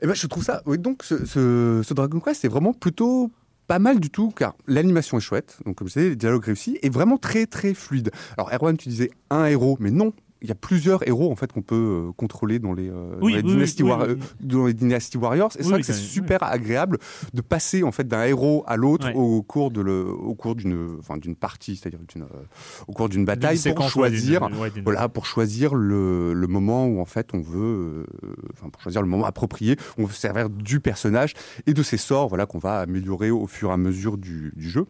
Et 0.01 0.07
ben 0.07 0.13
je 0.13 0.27
trouve 0.27 0.43
ça. 0.43 0.61
Oui, 0.65 0.77
donc 0.77 1.03
ce, 1.03 1.25
ce, 1.25 1.81
ce 1.83 1.93
Dragon 1.93 2.19
Quest 2.19 2.41
c'est 2.41 2.47
vraiment 2.47 2.73
plutôt 2.73 3.31
pas 3.67 3.79
mal 3.79 3.99
du 3.99 4.09
tout, 4.09 4.31
car 4.31 4.55
l'animation 4.65 5.17
est 5.17 5.21
chouette, 5.21 5.57
donc 5.65 5.75
comme 5.75 5.89
je 5.89 5.93
disais, 5.93 6.09
les 6.09 6.15
dialogues 6.15 6.45
réussis, 6.45 6.79
et 6.81 6.89
vraiment 6.89 7.17
très 7.17 7.45
très 7.47 7.73
fluide. 7.73 8.11
Alors 8.37 8.51
Erwan, 8.53 8.77
tu 8.77 8.87
disais 8.89 9.11
un 9.29 9.45
héros, 9.45 9.77
mais 9.79 9.91
non, 9.91 10.13
il 10.41 10.47
y 10.49 10.51
a 10.51 10.55
plusieurs 10.55 11.07
héros 11.07 11.31
en 11.31 11.35
fait 11.35 11.51
qu'on 11.51 11.61
peut 11.61 12.07
euh, 12.09 12.11
contrôler 12.13 12.59
dans 12.59 12.73
les, 12.73 12.89
euh, 12.89 13.15
Oui, 13.21 13.33
dans, 13.33 13.37
les 13.39 13.43
oui, 13.43 13.51
Dynasty 13.53 13.83
oui, 13.83 13.89
War- 13.89 13.99
oui, 14.01 14.11
euh, 14.11 14.15
dans 14.39 14.65
les 14.67 14.73
Dynasty 14.73 15.17
Warriors. 15.17 15.51
Et 15.57 15.63
c'est 15.63 15.69
vrai 15.69 15.79
que 15.79 15.85
c'est 15.85 15.93
super 15.93 16.43
agréable 16.43 16.99
de 17.33 17.41
passer 17.41 17.83
en 17.83 17.91
fait 17.91 18.07
d'un 18.07 18.23
héros 18.23 18.63
à 18.67 18.75
l'autre 18.77 19.07
Ouais. 19.07 19.13
au 19.15 19.41
cours 19.41 19.71
de 19.71 19.81
le, 19.81 20.05
au 20.07 20.33
cours 20.35 20.55
d'une, 20.55 20.97
enfin 20.99 21.17
d'une 21.17 21.35
partie, 21.35 21.75
c'est-à-dire 21.75 21.99
euh, 22.17 22.23
au 22.87 22.93
cours 22.93 23.09
d'une 23.09 23.25
bataille 23.25 23.57
pour 23.75 23.89
choisir. 23.89 24.43
ouais, 24.59 24.71
Voilà, 24.83 25.09
pour 25.09 25.25
choisir 25.25 25.73
le, 25.75 26.33
le 26.33 26.47
moment 26.47 26.85
où 26.87 26.99
en 26.99 27.05
fait 27.05 27.29
on 27.33 27.41
veut, 27.41 27.57
euh, 27.59 28.05
enfin 28.53 28.69
pour 28.69 28.81
choisir 28.81 29.01
le 29.01 29.07
moment 29.07 29.25
approprié, 29.25 29.75
où 29.97 30.03
on 30.03 30.05
veut 30.05 30.13
se 30.13 30.19
servir 30.21 30.49
du 30.49 30.79
personnage 30.79 31.33
et 31.65 31.73
de 31.73 31.83
ses 31.83 31.97
sorts, 31.97 32.27
voilà 32.29 32.45
qu'on 32.45 32.59
va 32.59 32.79
améliorer 32.79 33.31
au 33.31 33.47
fur 33.47 33.69
et 33.69 33.73
à 33.73 33.77
mesure 33.77 34.17
du, 34.17 34.53
du 34.55 34.69
jeu. 34.69 34.85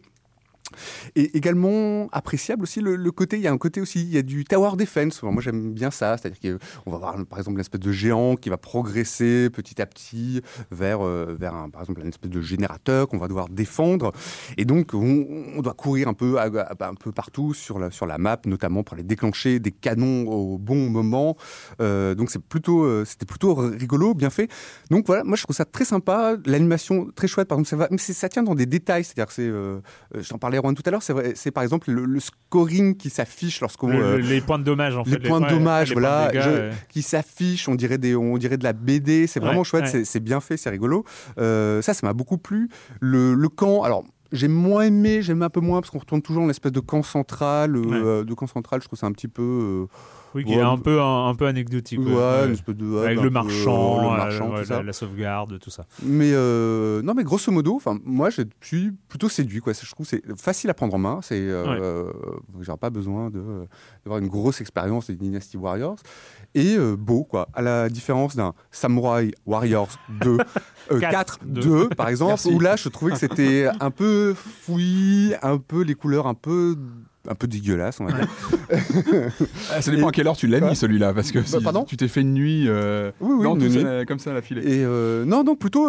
Et 1.16 1.36
également 1.36 2.08
appréciable 2.12 2.62
aussi 2.62 2.80
le, 2.80 3.10
côté, 3.10 3.36
il 3.36 3.42
y 3.42 3.46
a 3.46 3.52
un 3.52 3.58
côté 3.58 3.80
aussi, 3.80 4.02
il 4.02 4.10
y 4.10 4.18
a 4.18 4.22
du 4.22 4.44
tower 4.44 4.76
defense. 4.76 5.22
Moi 5.22 5.42
j'aime 5.42 5.72
bien 5.72 5.90
ça, 5.90 6.16
c'est-à-dire 6.16 6.58
qu'on 6.84 6.90
va 6.90 6.98
voir 6.98 7.16
par 7.26 7.38
exemple 7.38 7.56
une 7.56 7.60
espèce 7.60 7.80
de 7.80 7.92
géant 7.92 8.36
qui 8.36 8.48
va 8.48 8.56
progresser 8.56 9.50
petit 9.50 9.80
à 9.80 9.86
petit 9.86 10.42
vers, 10.70 11.04
euh, 11.04 11.36
vers 11.38 11.54
un, 11.54 11.70
par 11.70 11.82
exemple 11.82 12.00
une 12.00 12.08
espèce 12.08 12.30
de 12.30 12.40
générateur 12.40 13.08
qu'on 13.08 13.18
va 13.18 13.28
devoir 13.28 13.48
défendre. 13.48 14.12
Et 14.56 14.64
donc 14.64 14.92
on, 14.94 15.60
doit 15.62 15.74
courir 15.74 16.08
un 16.08 16.14
peu, 16.14 16.38
un 16.38 16.94
peu 16.94 17.12
partout 17.12 17.54
sur 17.54 17.78
la, 17.78 17.90
sur 17.90 18.06
la 18.06 18.18
map, 18.18 18.38
notamment 18.46 18.82
pour 18.82 18.94
aller 18.94 19.02
déclencher 19.02 19.58
des 19.58 19.72
canons 19.72 20.26
au 20.28 20.58
bon 20.58 20.88
moment. 20.90 21.36
Euh, 21.80 22.14
donc 22.14 22.30
c'est 22.30 22.42
plutôt, 22.42 22.82
euh, 22.84 23.04
c'était 23.04 23.26
plutôt 23.26 23.54
rigolo, 23.54 24.14
bien 24.14 24.30
fait. 24.30 24.48
Donc 24.90 25.06
voilà, 25.06 25.24
moi 25.24 25.36
je 25.36 25.42
trouve 25.42 25.56
ça 25.56 25.64
très 25.64 25.84
sympa, 25.84 26.36
l'animation 26.46 27.08
très 27.14 27.26
chouette. 27.26 27.48
Par 27.48 27.56
exemple, 27.56 27.68
ça, 27.68 27.76
va, 27.76 27.88
mais 27.90 27.98
ça 27.98 28.28
tient 28.28 28.42
dans 28.42 28.54
des 28.54 28.66
détails, 28.66 29.04
c'est-à-dire 29.04 29.26
que 29.26 29.32
c'est, 29.32 30.22
je 30.22 30.28
t'en 30.28 30.38
parlais 30.38 30.57
Erwan 30.58 30.74
tout 30.74 30.82
à 30.86 30.90
l'heure, 30.90 31.02
c'est 31.02 31.50
par 31.50 31.62
exemple 31.62 31.90
le, 31.90 32.04
le 32.04 32.20
scoring 32.20 32.96
qui 32.96 33.10
s'affiche 33.10 33.60
lorsqu'on 33.60 33.88
Le- 33.88 34.02
euh, 34.02 34.16
le- 34.18 34.22
les 34.24 34.40
points 34.40 34.58
de 34.58 34.64
dommage 34.64 34.96
en 34.96 35.02
les 35.04 35.12
fait. 35.12 35.20
points 35.20 35.40
de 35.40 35.46
ouais, 35.46 35.50
dommage, 35.50 35.88
les 35.88 35.94
points 35.94 36.02
voilà, 36.02 36.26
de 36.28 36.32
dégâts, 36.32 36.42
je- 36.44 36.50
ouais. 36.50 36.70
qui 36.90 37.02
s'affiche, 37.02 37.68
on 37.68 37.74
dirait 37.74 37.98
des, 37.98 38.14
on 38.16 38.36
dirait 38.38 38.56
de 38.58 38.64
la 38.64 38.72
BD, 38.72 39.26
c'est 39.26 39.40
vraiment 39.40 39.60
Ouais, 39.60 39.64
chouette, 39.64 39.92
ouais. 39.94 40.04
c'est 40.04 40.20
bien 40.20 40.40
fait, 40.40 40.56
c'est 40.56 40.70
rigolo. 40.70 41.04
Euh, 41.38 41.80
ça, 41.82 41.94
ça 41.94 42.06
m'a 42.06 42.12
beaucoup 42.12 42.38
plu. 42.38 42.68
Le, 43.00 43.34
le 43.34 43.48
camp, 43.48 43.82
alors. 43.82 44.04
J'ai 44.32 44.48
moins 44.48 44.82
aimé, 44.82 45.22
j'aime 45.22 45.42
un 45.42 45.48
peu 45.50 45.60
moins 45.60 45.80
parce 45.80 45.90
qu'on 45.90 45.98
retourne 45.98 46.20
toujours 46.22 46.42
dans 46.42 46.48
l'espèce 46.48 46.72
de 46.72 46.80
camp 46.80 47.02
central. 47.02 47.76
euh, 47.76 48.24
de 48.24 48.34
camp 48.34 48.46
central, 48.46 48.80
je 48.82 48.86
trouve 48.86 48.98
ça 48.98 49.06
un 49.06 49.12
petit 49.12 49.28
peu. 49.28 49.42
euh, 49.42 49.86
Oui, 50.34 50.44
qui 50.44 50.52
est 50.52 50.60
un 50.60 50.76
peu, 50.76 51.00
un, 51.00 51.28
un 51.28 51.34
peu 51.34 51.46
anecdotique. 51.46 51.98
ouais, 52.00 52.14
ouais. 52.14 52.46
une 52.46 52.52
espèce 52.52 52.74
de 52.76 52.84
hub 52.84 52.96
Avec 52.98 53.16
le 53.16 53.22
peu, 53.22 53.30
marchand, 53.30 54.02
le 54.02 54.06
euh, 54.06 54.16
marchand, 54.18 54.50
ouais, 54.52 54.60
tout 54.60 54.66
ça. 54.68 54.76
la, 54.78 54.82
la 54.82 54.92
sauvegarde, 54.92 55.58
tout 55.58 55.70
ça. 55.70 55.86
Mais 56.02 56.30
euh, 56.34 57.00
non, 57.00 57.14
mais 57.14 57.24
grosso 57.24 57.50
modo, 57.50 57.74
enfin, 57.76 57.98
moi, 58.04 58.28
je 58.28 58.42
suis 58.60 58.92
plutôt 59.08 59.30
séduit. 59.30 59.60
Quoi. 59.60 59.72
Je 59.72 59.90
trouve 59.90 60.04
que 60.06 60.10
c'est 60.10 60.38
facile 60.40 60.68
à 60.68 60.74
prendre 60.74 60.94
en 60.94 60.98
main. 60.98 61.20
C'est, 61.22 61.40
euh, 61.40 62.10
j'ai 62.60 62.72
pas 62.78 62.90
besoin 62.90 63.30
de 63.30 63.42
d'avoir 64.04 64.20
une 64.20 64.28
grosse 64.28 64.60
expérience 64.60 65.06
des 65.06 65.16
Dynasty 65.16 65.56
Warriors 65.56 65.96
et 66.54 66.76
euh, 66.76 66.96
beau, 66.96 67.24
quoi. 67.24 67.48
À 67.54 67.62
la 67.62 67.88
différence 67.88 68.36
d'un 68.36 68.52
Samurai 68.70 69.32
Warriors 69.46 69.88
2, 70.22 70.38
euh, 70.92 71.00
4, 71.00 71.10
Quatre, 71.10 71.38
2, 71.44 71.60
deux. 71.62 71.88
par 71.90 72.08
exemple, 72.08 72.30
Merci. 72.32 72.52
où 72.52 72.58
là, 72.60 72.76
je 72.76 72.88
trouvais 72.90 73.12
que 73.12 73.18
c'était 73.18 73.68
un 73.80 73.90
peu 73.90 74.17
fouillis, 74.34 75.34
un 75.42 75.58
peu 75.58 75.82
les 75.82 75.94
couleurs 75.94 76.26
un 76.26 76.34
peu 76.34 76.76
un 77.28 77.34
peu 77.34 77.46
dégueulasses, 77.46 78.00
on 78.00 78.06
va 78.06 78.12
dire. 78.12 78.28
Ah, 79.72 79.82
ça 79.82 79.90
dépend 79.90 80.06
Et- 80.06 80.08
à 80.08 80.12
quelle 80.12 80.26
heure 80.26 80.36
tu 80.36 80.46
l'as 80.46 80.60
mis 80.60 80.74
celui-là, 80.76 81.12
parce 81.14 81.30
que 81.32 81.38
Bah, 81.38 81.44
si 81.46 81.62
pardon 81.62 81.84
tu 81.84 81.96
t'es 81.96 82.08
fait 82.08 82.20
une 82.22 82.34
nuit, 82.34 82.64
euh, 82.68 83.10
Oui, 83.20 83.34
oui, 83.38 83.44
non, 83.44 83.54
une 83.58 83.68
nuit. 83.68 83.82
ça, 83.82 84.04
comme 84.04 84.18
ça 84.18 84.30
à 84.30 84.34
la 84.34 84.42
filée. 84.42 84.62
Et 84.62 84.84
euh, 84.84 85.24
non, 85.24 85.44
non, 85.44 85.56
plutôt 85.56 85.88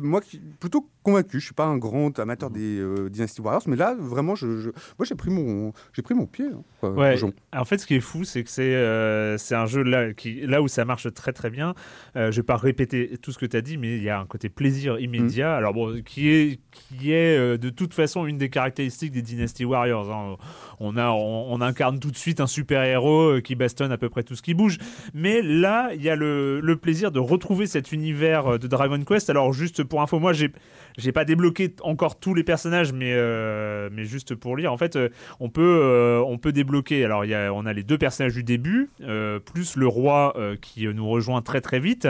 moi, 0.00 0.20
plutôt 0.60 0.88
convaincu. 1.02 1.38
Je 1.40 1.44
suis 1.44 1.54
pas 1.54 1.66
un 1.66 1.76
grand 1.76 2.18
amateur 2.18 2.50
des 2.50 2.78
euh, 2.80 3.08
Dynasty 3.10 3.40
Warriors, 3.40 3.62
mais 3.68 3.76
là, 3.76 3.94
vraiment, 3.98 4.34
je, 4.34 4.58
je- 4.60 4.70
moi, 4.70 5.04
j'ai 5.04 5.14
pris 5.14 5.30
mon, 5.30 5.72
j'ai 5.92 6.02
pris 6.02 6.14
mon 6.14 6.26
pied. 6.26 6.46
hein, 6.46 6.62
quoi, 6.80 6.90
Ouais. 6.92 7.16
Jon. 7.16 7.32
En 7.54 7.64
fait, 7.64 7.78
ce 7.78 7.86
qui 7.86 7.94
est 7.94 8.00
fou, 8.00 8.24
c'est 8.24 8.42
que 8.44 8.50
c'est 8.50 8.74
euh, 8.74 9.36
c'est 9.38 9.54
un 9.54 9.66
jeu 9.66 9.82
là, 9.82 10.12
qui, 10.14 10.40
là 10.46 10.62
où 10.62 10.68
ça 10.68 10.84
marche 10.84 11.12
très 11.14 11.32
très 11.32 11.50
bien. 11.50 11.74
Euh, 12.16 12.30
je 12.30 12.36
vais 12.40 12.44
pas 12.44 12.56
répéter 12.56 13.18
tout 13.20 13.30
ce 13.32 13.38
que 13.38 13.46
tu 13.46 13.56
as 13.56 13.60
dit, 13.60 13.76
mais 13.76 13.96
il 13.96 14.02
y 14.02 14.10
a 14.10 14.18
un 14.18 14.26
côté 14.26 14.48
plaisir 14.48 14.98
immédiat. 14.98 15.54
Mm. 15.54 15.58
Alors 15.58 15.74
bon, 15.74 16.02
qui 16.04 16.28
est 16.30 16.60
qui 16.72 17.12
est 17.12 17.36
euh, 17.38 17.56
de 17.58 17.70
toute 17.70 17.94
façon 17.94 18.26
une 18.26 18.38
des 18.38 18.48
caractéristiques 18.50 19.12
des 19.12 19.22
Dynasty 19.22 19.64
Warriors. 19.64 20.10
hein. 20.12 20.36
On 20.80 20.96
a 20.96 21.10
on, 21.10 21.52
on 21.52 21.60
incarne 21.60 21.98
tout 21.98 22.10
de 22.10 22.16
suite 22.16 22.40
un 22.40 22.46
super 22.46 22.82
héros 22.82 23.40
qui 23.42 23.54
bastonne 23.54 23.92
à 23.92 23.98
peu 23.98 24.08
près 24.08 24.22
tout 24.22 24.34
ce 24.34 24.42
qui 24.42 24.54
bouge. 24.54 24.78
Mais 25.14 25.42
là, 25.42 25.90
il 25.94 26.02
y 26.02 26.10
a 26.10 26.16
le, 26.16 26.60
le 26.60 26.76
plaisir 26.76 27.10
de 27.10 27.18
retrouver 27.18 27.66
cet 27.66 27.92
univers 27.92 28.54
euh, 28.54 28.58
de 28.58 28.66
Dragon 28.66 29.02
Quest. 29.02 29.30
Alors 29.30 29.52
juste 29.52 29.84
pour 29.84 30.02
info, 30.02 30.18
moi 30.18 30.32
j'ai 30.32 30.52
j'ai 30.96 31.12
pas 31.12 31.24
débloqué 31.24 31.74
encore 31.82 32.18
tous 32.18 32.34
les 32.34 32.44
personnages, 32.44 32.92
mais 32.92 33.12
euh, 33.14 33.88
mais 33.92 34.04
juste 34.04 34.34
pour 34.34 34.56
lire, 34.56 34.72
en 34.72 34.76
fait, 34.76 34.96
euh, 34.96 35.08
on 35.40 35.48
peut 35.50 35.80
euh, 35.82 36.20
on 36.26 36.38
peut 36.38 36.52
débloquer. 36.52 37.04
Alors 37.04 37.24
il 37.24 37.30
y 37.30 37.34
a, 37.34 37.52
on 37.52 37.66
a 37.66 37.72
les 37.72 37.82
deux 37.82 37.98
personnages 37.98 38.34
du 38.34 38.42
début, 38.42 38.90
euh, 39.02 39.38
plus 39.38 39.76
le 39.76 39.86
roi 39.86 40.32
euh, 40.36 40.56
qui 40.60 40.86
nous 40.88 41.08
rejoint 41.08 41.42
très 41.42 41.60
très 41.60 41.80
vite. 41.80 42.08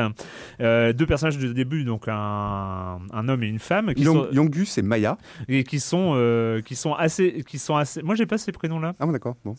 Euh, 0.60 0.92
deux 0.92 1.06
personnages 1.06 1.38
du 1.38 1.52
début, 1.54 1.84
donc 1.84 2.04
un, 2.08 2.98
un 3.12 3.28
homme 3.28 3.42
et 3.42 3.48
une 3.48 3.58
femme, 3.58 3.94
qui 3.94 4.04
Yang- 4.04 4.12
sont 4.14 4.28
Yangus 4.32 4.78
et 4.78 4.82
Maya. 4.82 5.18
et 5.48 5.64
qui 5.64 5.80
sont 5.80 6.12
euh, 6.16 6.60
qui 6.62 6.74
sont 6.76 6.94
assez 6.94 7.42
qui 7.46 7.58
sont 7.58 7.76
assez. 7.76 8.02
Moi 8.02 8.14
j'ai 8.14 8.26
pas 8.26 8.38
ces 8.38 8.52
prénoms 8.52 8.78
là. 8.80 8.94
Ah 9.00 9.06
bon, 9.06 9.12
d'accord. 9.12 9.36
Bon. 9.44 9.54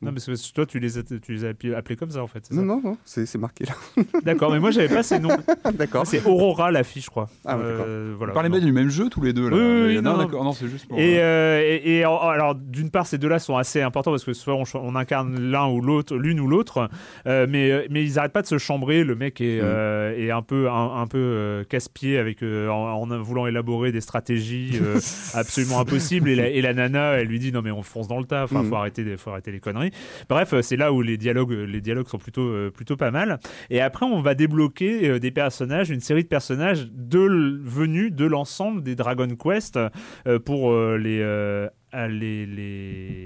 Non, 0.00 0.12
mais 0.12 0.20
c'est- 0.20 0.52
toi 0.54 0.64
tu 0.64 0.78
les 0.78 0.96
as, 0.98 1.02
tu 1.02 1.32
les 1.32 1.44
as 1.44 1.48
appelés 1.76 1.96
comme 1.96 2.10
ça 2.10 2.22
en 2.22 2.28
fait. 2.28 2.44
c'est 2.46 2.54
Non, 2.54 2.60
ça 2.60 2.66
non, 2.66 2.80
non, 2.84 2.98
c'est 3.04 3.26
c'est 3.26 3.38
marqué 3.38 3.64
là. 3.64 3.74
D'accord, 4.22 4.52
mais 4.52 4.60
moi 4.60 4.70
j'avais 4.70 4.88
pas 4.94 5.02
ces 5.02 5.18
noms. 5.18 5.36
d'accord. 5.74 6.06
C'est 6.06 6.24
Aurora 6.24 6.70
la 6.70 6.84
fille, 6.84 7.02
je 7.02 7.10
crois. 7.10 7.28
Ah, 7.44 7.56
ouais, 7.58 7.64
d'accord. 7.64 7.86
Voilà. 8.16 8.32
Bien 8.48 8.60
du 8.60 8.72
même 8.72 8.88
jeu 8.90 9.08
tous 9.08 9.22
les 9.22 9.32
deux 9.32 9.48
là. 9.48 9.56
Oui, 9.56 9.62
oui, 9.62 9.82
oui, 9.88 9.94
Mais 9.96 10.02
non, 10.02 10.12
non. 10.12 10.18
d'accord, 10.24 10.44
non, 10.44 10.52
c'est 10.52 10.68
juste 10.68 10.86
pour. 10.88 10.98
Et, 10.98 11.18
euh, 11.20 11.22
euh, 11.22 11.78
et, 11.84 11.98
et 11.98 12.06
en- 12.06 12.18
alors, 12.18 12.54
d'une 12.54 12.90
part, 12.90 13.06
ces 13.06 13.18
deux-là 13.18 13.38
sont 13.38 13.56
assez 13.56 13.80
importants 13.82 14.10
parce 14.10 14.24
que 14.24 14.32
soit 14.32 14.56
on, 14.74 14.94
incarne 14.96 15.38
l'un 15.40 15.66
ou 15.68 15.80
l'autre, 15.80 16.16
l'une 16.16 16.40
ou 16.40 16.46
l'autre, 16.48 16.88
euh, 17.26 17.46
mais, 17.48 17.86
mais 17.90 18.04
ils 18.04 18.14
n'arrêtent 18.14 18.32
pas 18.32 18.42
de 18.42 18.46
se 18.46 18.58
chambrer. 18.58 19.04
Le 19.04 19.14
mec 19.14 19.40
est, 19.40 19.58
Mm. 19.58 19.64
euh, 19.64 20.16
est 20.26 20.30
un 20.30 20.42
peu, 20.42 20.68
un, 20.70 21.00
un 21.00 21.06
peu 21.06 21.18
euh, 21.18 21.64
casse-pied 21.64 22.18
avec, 22.18 22.42
euh, 22.42 22.68
en, 22.68 23.10
en 23.10 23.18
voulant 23.22 23.46
élaborer 23.46 23.92
des 23.92 24.00
stratégies 24.00 24.72
euh, 24.80 24.98
absolument 25.34 25.80
impossibles. 25.80 26.28
Et 26.28 26.34
la, 26.34 26.48
et 26.48 26.60
la 26.62 26.74
nana, 26.74 27.12
elle 27.14 27.26
lui 27.28 27.38
dit 27.38 27.52
non, 27.52 27.62
mais 27.62 27.70
on 27.70 27.82
fonce 27.82 28.08
dans 28.08 28.18
le 28.18 28.24
tas, 28.24 28.44
enfin, 28.44 28.62
Mm. 28.62 28.68
faut, 28.68 28.76
arrêter, 28.76 29.04
des- 29.04 29.16
faut 29.16 29.30
arrêter 29.30 29.52
les 29.52 29.60
conneries. 29.60 29.90
Bref, 30.28 30.52
euh, 30.52 30.62
c'est 30.62 30.76
là 30.76 30.92
où 30.92 31.02
les 31.02 31.16
dialogues, 31.16 31.52
les 31.52 31.80
dialogues 31.80 32.08
sont 32.08 32.18
plutôt, 32.18 32.42
euh, 32.48 32.70
plutôt 32.70 32.96
pas 32.96 33.10
mal. 33.10 33.38
Et 33.70 33.80
après, 33.80 34.06
on 34.06 34.20
va 34.20 34.34
débloquer 34.34 35.08
euh, 35.08 35.18
des 35.18 35.30
personnages, 35.30 35.90
une 35.90 36.00
série 36.00 36.22
de 36.24 36.28
personnages 36.28 36.88
de, 36.92 37.60
venus 37.64 38.12
de 38.12 38.24
l'ensemble 38.38 38.82
des 38.84 38.94
Dragon 38.94 39.28
Quest 39.34 39.76
euh, 39.76 40.38
pour 40.38 40.70
euh, 40.70 40.96
les, 40.96 41.20
euh, 41.20 41.68
les, 41.92 42.46
les, 42.46 43.17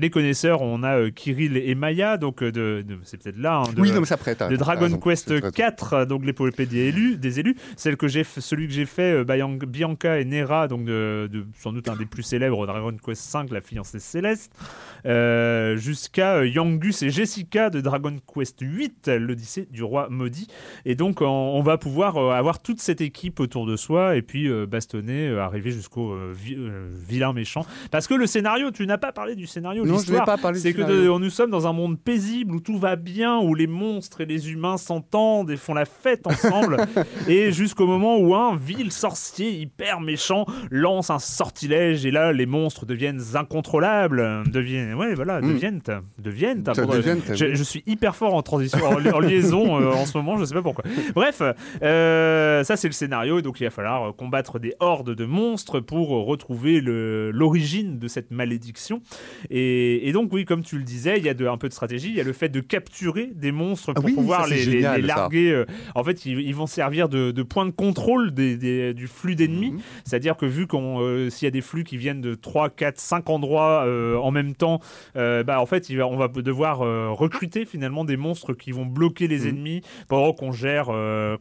les 0.00 0.10
connaisseurs, 0.10 0.62
on 0.62 0.82
a 0.82 0.98
euh, 0.98 1.10
Kirill 1.10 1.56
et 1.56 1.74
Maya, 1.74 2.16
donc 2.16 2.42
euh, 2.42 2.50
de, 2.52 2.84
de- 2.86 2.98
c'est 3.04 3.22
peut-être 3.22 3.38
là. 3.38 3.62
hein, 3.66 3.72
de, 3.74 3.80
Oui, 3.80 3.90
non, 3.92 4.00
mais 4.00 4.06
ça 4.06 4.16
prête. 4.16 4.42
de 4.42 4.56
Dragon 4.56 4.88
Quest 4.98 5.50
4, 5.52 6.04
donc 6.06 6.24
l'épopée 6.24 6.66
des 6.66 6.88
élus, 6.88 7.16
des 7.16 7.40
élus, 7.40 7.56
celle 7.76 7.96
que 7.96 8.08
j'ai, 8.08 8.24
celui 8.24 8.66
que 8.68 8.72
j'ai 8.72 8.86
fait, 8.86 9.12
euh, 9.20 9.24
Bian- 9.24 9.58
Bianca 9.64 10.18
et 10.20 10.24
Nera, 10.24 10.68
donc 10.68 10.84
de, 10.84 11.28
de- 11.32 11.46
sans 11.58 11.72
doute 11.72 11.88
un 11.88 11.96
des 11.96 12.06
plus 12.06 12.22
célèbres, 12.22 12.66
Dragon 12.66 12.94
Quest 13.04 13.22
5, 13.22 13.50
la 13.50 13.60
fiancée 13.60 13.98
céleste, 13.98 14.52
euh, 15.06 15.76
jusqu'à 15.76 16.36
euh, 16.36 16.46
Yangus 16.48 17.02
et 17.02 17.10
Jessica 17.10 17.70
de 17.70 17.80
Dragon 17.80 18.16
Quest 18.32 18.58
8, 18.60 19.08
l'Odyssée 19.18 19.68
du 19.70 19.82
roi 19.82 20.08
maudit. 20.10 20.48
Et 20.84 20.94
donc 20.94 21.20
on, 21.20 21.60
va 21.62 21.78
pouvoir 21.78 22.16
euh, 22.16 22.30
avoir 22.32 22.60
toute 22.60 22.80
cette 22.80 23.00
équipe 23.00 23.40
autour 23.40 23.66
de 23.66 23.76
soi 23.76 24.16
et 24.16 24.22
puis 24.22 24.48
euh, 24.48 24.66
bastonner, 24.66 25.28
euh, 25.28 25.42
arriver 25.42 25.70
jusqu'au 25.70 26.12
euh, 26.12 26.32
vi- 26.34 26.56
euh, 26.56 26.88
vilain 27.08 27.32
méchant. 27.32 27.64
Parce 27.90 28.06
que 28.06 28.14
le 28.14 28.26
scénario, 28.26 28.70
tu 28.70 28.86
n'as 28.86 28.98
pas 28.98 29.12
parlé 29.12 29.34
du 29.36 29.46
scénario, 29.46 29.84
Non, 29.88 29.94
je 29.94 30.00
l'histoire, 30.00 30.20
vais 30.20 30.26
pas 30.26 30.38
parler 30.38 30.58
du 30.58 30.62
c'est 30.62 30.72
que 30.72 30.82
de- 30.82 31.18
nous 31.18 31.30
sommes 31.30 31.50
dans 31.50 31.66
un 31.66 31.72
monde 31.72 31.98
paisible 31.98 32.54
où 32.54 32.60
tout 32.60 32.78
va 32.78 32.96
bien, 32.96 33.38
où 33.38 33.54
les 33.54 33.66
monstres 33.66 34.20
et 34.20 34.26
les 34.26 34.50
humains 34.52 34.76
s'entendent 34.76 35.50
et 35.50 35.56
font 35.56 35.74
la 35.74 35.84
fête 35.84 36.26
ensemble, 36.26 36.76
et 37.28 37.52
jusqu'au 37.52 37.86
moment 37.86 38.18
où 38.18 38.34
un 38.34 38.56
vil 38.56 38.92
sorcier 38.92 39.50
hyper 39.50 40.00
méchant 40.00 40.46
lance 40.70 41.10
un 41.10 41.18
sortilège 41.18 42.06
et 42.06 42.10
là 42.10 42.32
les 42.32 42.46
monstres 42.46 42.86
deviennent 42.86 43.20
incontrôlables, 43.34 44.42
deviennent, 44.50 44.94
ouais 44.94 45.14
voilà, 45.14 45.40
Mm. 45.40 45.48
deviennent, 45.52 45.80
deviennent. 46.18 46.64
Ça 46.64 46.72
je, 47.34 47.54
je 47.54 47.62
suis 47.62 47.82
hyper 47.86 48.14
fort 48.16 48.34
en 48.34 48.42
transition, 48.42 48.84
en, 48.84 48.98
li- 48.98 49.10
en 49.10 49.20
liaison 49.20 49.80
euh, 49.80 49.92
en 49.92 50.06
ce 50.06 50.16
moment, 50.16 50.36
je 50.38 50.44
sais 50.44 50.54
pas 50.54 50.62
pourquoi. 50.62 50.84
Bref, 51.14 51.42
euh, 51.82 52.64
ça 52.64 52.76
c'est 52.76 52.88
le 52.88 52.92
scénario, 52.92 53.38
et 53.38 53.42
donc 53.42 53.60
il 53.60 53.64
va 53.64 53.70
falloir 53.70 54.14
combattre 54.14 54.58
des 54.58 54.74
hordes 54.80 55.14
de 55.14 55.24
monstres 55.24 55.80
pour 55.80 56.08
retrouver 56.26 56.80
l'origine 56.82 57.98
de 57.98 58.08
cette 58.08 58.30
malédiction. 58.30 59.00
Et, 59.50 59.77
et 60.06 60.12
donc 60.12 60.32
oui, 60.32 60.44
comme 60.44 60.62
tu 60.62 60.76
le 60.78 60.84
disais, 60.84 61.18
il 61.18 61.24
y 61.24 61.28
a 61.28 61.34
de, 61.34 61.46
un 61.46 61.56
peu 61.56 61.68
de 61.68 61.72
stratégie, 61.72 62.08
il 62.08 62.14
y 62.16 62.20
a 62.20 62.24
le 62.24 62.32
fait 62.32 62.48
de 62.48 62.60
capturer 62.60 63.30
des 63.34 63.52
monstres 63.52 63.92
pour 63.92 64.04
Ah 64.04 64.06
oui, 64.06 64.14
pouvoir 64.14 64.46
ça, 64.46 64.54
les, 64.54 64.62
génial, 64.62 65.02
larguer. 65.04 65.50
euh, 65.52 65.64
En 65.94 66.04
fait, 66.04 66.24
ils, 66.26 66.40
ils 66.40 66.54
vont 66.54 66.66
servir 66.66 67.08
de, 67.08 67.30
de 67.30 67.42
point 67.42 67.66
de 67.66 67.70
contrôle 67.70 68.32
des- 68.32 68.56
des- 68.56 68.94
du 68.94 69.06
flux 69.06 69.34
d'ennemis. 69.36 69.72
Mhm. 69.72 69.80
C'est-à-dire 70.04 70.36
que 70.36 70.46
vu 70.46 70.66
qu'on 70.66 71.00
euh, 71.00 71.30
s'il 71.30 71.46
y 71.46 71.48
a 71.48 71.50
des 71.50 71.60
flux 71.60 71.84
qui 71.84 71.96
viennent 71.96 72.20
de 72.20 72.34
3, 72.34 72.70
4, 72.70 72.98
5 72.98 73.28
endroits 73.30 73.84
euh, 73.86 74.16
en 74.16 74.30
même 74.30 74.54
temps, 74.54 74.80
euh, 75.16 75.42
bah, 75.42 75.60
en 75.60 75.66
fait, 75.66 75.88
il 75.90 75.96
va- 75.98 76.06
on 76.06 76.16
va 76.16 76.28
devoir 76.28 76.78
recruter 76.78 77.64
finalement 77.64 78.04
des 78.04 78.16
monstres 78.16 78.54
qui 78.54 78.72
vont 78.72 78.86
bloquer 78.86 79.28
les 79.28 79.40
Mhm. 79.40 79.48
ennemis 79.48 79.82
pendant 80.08 80.32
qu'on 80.32 80.52
gère, 80.52 80.86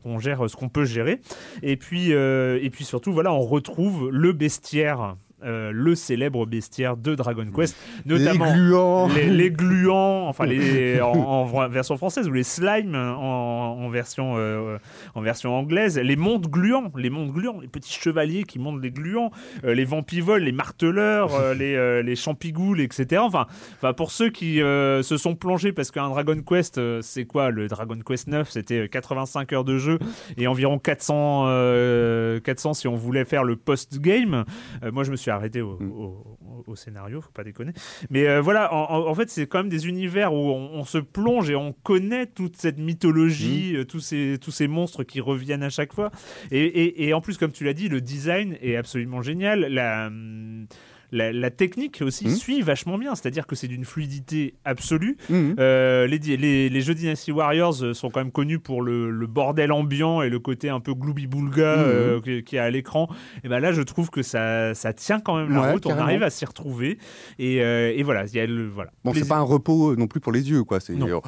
qu'on 0.03 0.19
gère 0.19 0.49
ce 0.49 0.55
qu'on 0.55 0.69
peut 0.69 0.85
gérer. 0.85 1.19
Et 1.63 1.77
puis, 1.77 2.11
et 2.11 2.69
puis 2.71 2.83
surtout, 2.85 3.13
voilà, 3.13 3.33
on 3.33 3.41
retrouve 3.41 4.09
le 4.11 4.31
bestiaire. 4.33 5.15
Euh, 5.43 5.71
le 5.73 5.95
célèbre 5.95 6.45
bestiaire 6.45 6.97
de 6.97 7.15
Dragon 7.15 7.47
Quest, 7.55 7.75
notamment 8.05 8.45
Les 8.45 8.51
gluants. 8.53 9.07
les, 9.07 9.29
les 9.29 9.51
gluants, 9.51 10.27
enfin 10.27 10.45
les 10.45 10.99
en, 11.01 11.45
version 11.67 11.97
française 11.97 12.27
ou 12.27 12.33
les 12.33 12.43
slimes 12.43 12.95
en, 12.95 13.77
en 13.79 13.89
version 13.89 14.35
euh, 14.37 14.77
en 15.15 15.21
version 15.21 15.55
anglaise, 15.55 15.97
les 15.97 16.15
mondes 16.15 16.47
gluants, 16.47 16.91
les 16.95 17.09
mondes 17.09 17.31
gluants, 17.31 17.59
les 17.61 17.67
petits 17.67 17.93
chevaliers 17.93 18.43
qui 18.43 18.59
montent 18.59 18.81
les 18.81 18.91
gluants, 18.91 19.31
euh, 19.63 19.73
les 19.73 19.85
vampivoles, 19.85 20.43
les 20.43 20.51
marteleurs, 20.51 21.53
les 21.53 22.03
les 22.03 22.15
champigoules, 22.15 22.81
etc. 22.81 23.21
Enfin, 23.23 23.45
enfin 23.75 23.93
pour 23.93 24.11
ceux 24.11 24.29
qui 24.29 24.57
se 24.57 25.17
sont 25.17 25.35
plongés 25.35 25.71
parce 25.71 25.91
qu'un 25.91 26.09
Dragon 26.09 26.41
Quest, 26.41 26.79
c'est 27.01 27.25
quoi 27.25 27.51
le 27.51 27.67
Dragon 27.67 27.99
Quest 28.05 28.27
9 28.27 28.49
C'était 28.49 28.89
85 28.89 29.53
heures 29.53 29.63
de 29.63 29.77
jeu 29.77 29.99
et 30.37 30.47
environ 30.47 30.79
400 30.79 31.45
euh, 31.47 32.39
400 32.39 32.73
si 32.73 32.87
on 32.87 32.95
voulait 32.95 33.25
faire 33.25 33.43
le 33.43 33.55
post 33.55 33.99
game. 33.99 34.45
moi, 34.91 35.03
je 35.03 35.11
me 35.11 35.15
suis 35.15 35.26
arrêté 35.31 35.61
au, 35.61 35.77
Mm. 35.79 35.91
au- 35.91 36.37
au 36.67 36.75
scénario, 36.75 37.21
faut 37.21 37.31
pas 37.31 37.43
déconner. 37.43 37.71
Mais 38.09 38.27
euh, 38.27 38.41
voilà, 38.41 38.73
en, 38.73 39.07
en- 39.07 39.15
fait, 39.15 39.29
c'est 39.29 39.47
quand 39.47 39.59
même 39.59 39.69
des 39.69 39.87
univers 39.87 40.33
où 40.33 40.37
on, 40.51 40.71
on 40.73 40.83
se 40.83 40.97
plonge 40.97 41.49
et 41.49 41.55
on 41.55 41.71
connaît 41.73 42.25
toute 42.25 42.55
cette 42.57 42.77
mythologie, 42.79 43.73
Mm. 43.73 43.77
euh, 43.77 43.85
tous, 43.85 43.99
ces, 43.99 44.37
tous 44.41 44.51
ces 44.51 44.67
monstres 44.67 45.03
qui 45.03 45.21
reviennent 45.21 45.63
à 45.63 45.69
chaque 45.69 45.93
fois. 45.93 46.11
Et, 46.51 46.59
et- 46.65 47.07
et 47.07 47.13
en 47.13 47.21
plus, 47.21 47.37
comme 47.37 47.51
tu 47.51 47.63
l'as 47.63 47.73
dit, 47.73 47.89
le 47.89 48.01
design 48.01 48.57
est 48.61 48.75
absolument 48.75 49.21
génial. 49.21 49.61
La. 49.61 50.07
hum, 50.07 50.67
La, 51.11 51.31
la 51.31 51.49
technique 51.51 52.01
aussi 52.01 52.27
Mm. 52.27 52.31
suit 52.35 52.61
vachement 52.61 52.97
bien, 52.97 53.15
c'est-à-dire 53.15 53.47
que 53.47 53.55
c'est 53.55 53.67
d'une 53.69 53.85
fluidité 53.85 54.55
absolue. 54.65 55.15
Mhm. 55.29 55.55
Euh, 55.57 56.05
les, 56.05 56.19
di- 56.19 56.35
les, 56.35 56.67
les 56.67 56.81
jeux 56.81 56.93
Dynasty 56.95 57.31
Warriors 57.31 57.81
euh, 57.81 57.93
sont 57.93 58.09
quand 58.09 58.19
même 58.19 58.31
connus 58.31 58.59
pour 58.59 58.81
le, 58.81 59.09
le 59.09 59.27
bordel 59.27 59.71
ambiant 59.71 60.21
et 60.21 60.29
le 60.29 60.39
côté 60.39 60.67
un 60.69 60.79
peu 60.81 60.93
gloubi-boulga 60.93 61.77
Mhm. 61.77 61.83
euh, 61.85 62.19
qui, 62.21 62.43
qui 62.43 62.55
est 62.57 62.59
à 62.59 62.69
l'écran. 62.69 63.07
Et 63.43 63.47
ben 63.47 63.59
là, 63.59 63.71
je 63.71 63.81
trouve 63.81 64.09
que 64.09 64.21
ça, 64.21 64.73
ça 64.75 64.91
tient 64.91 65.19
quand 65.21 65.37
même 65.37 65.49
la 65.53 65.61
Ouais, 65.61 65.71
route. 65.73 65.85
On 65.85 65.97
arrive 65.97 66.23
à 66.23 66.29
s'y 66.29 66.43
retrouver. 66.43 66.97
Et, 67.39 67.61
euh, 67.63 67.93
et 67.95 68.03
voilà, 68.03 68.25
il 68.25 68.33
y 68.35 68.39
a 68.39 68.45
le 68.45 68.67
voilà. 68.67 68.91
Bon, 69.05 69.13
c'est 69.13 69.27
pas 69.27 69.37
un 69.37 69.41
repos 69.41 69.95
non 69.95 70.07
plus 70.07 70.19
pour 70.19 70.31
les 70.33 70.49
yeux, 70.49 70.63
quoi. 70.65 70.79
C'est, 70.81 70.97
faut 70.97 71.21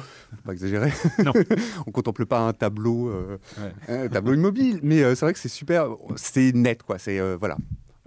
pas 0.44 0.52
exagérer. 0.52 0.90
Non. 1.24 1.32
On 1.86 1.90
contemple 1.90 2.26
pas 2.26 2.40
un 2.40 2.52
tableau, 2.52 3.10
Ouais. 3.10 3.72
un 4.04 4.08
tableau 4.08 4.34
immobile, 4.34 4.80
mais 4.82 4.98
c'est 5.14 5.24
vrai 5.24 5.32
que 5.32 5.38
c'est 5.38 5.48
super. 5.48 5.86
C'est 6.16 6.52
net, 6.54 6.82
quoi. 6.82 6.98
C'est 6.98 7.18
voilà. 7.36 7.56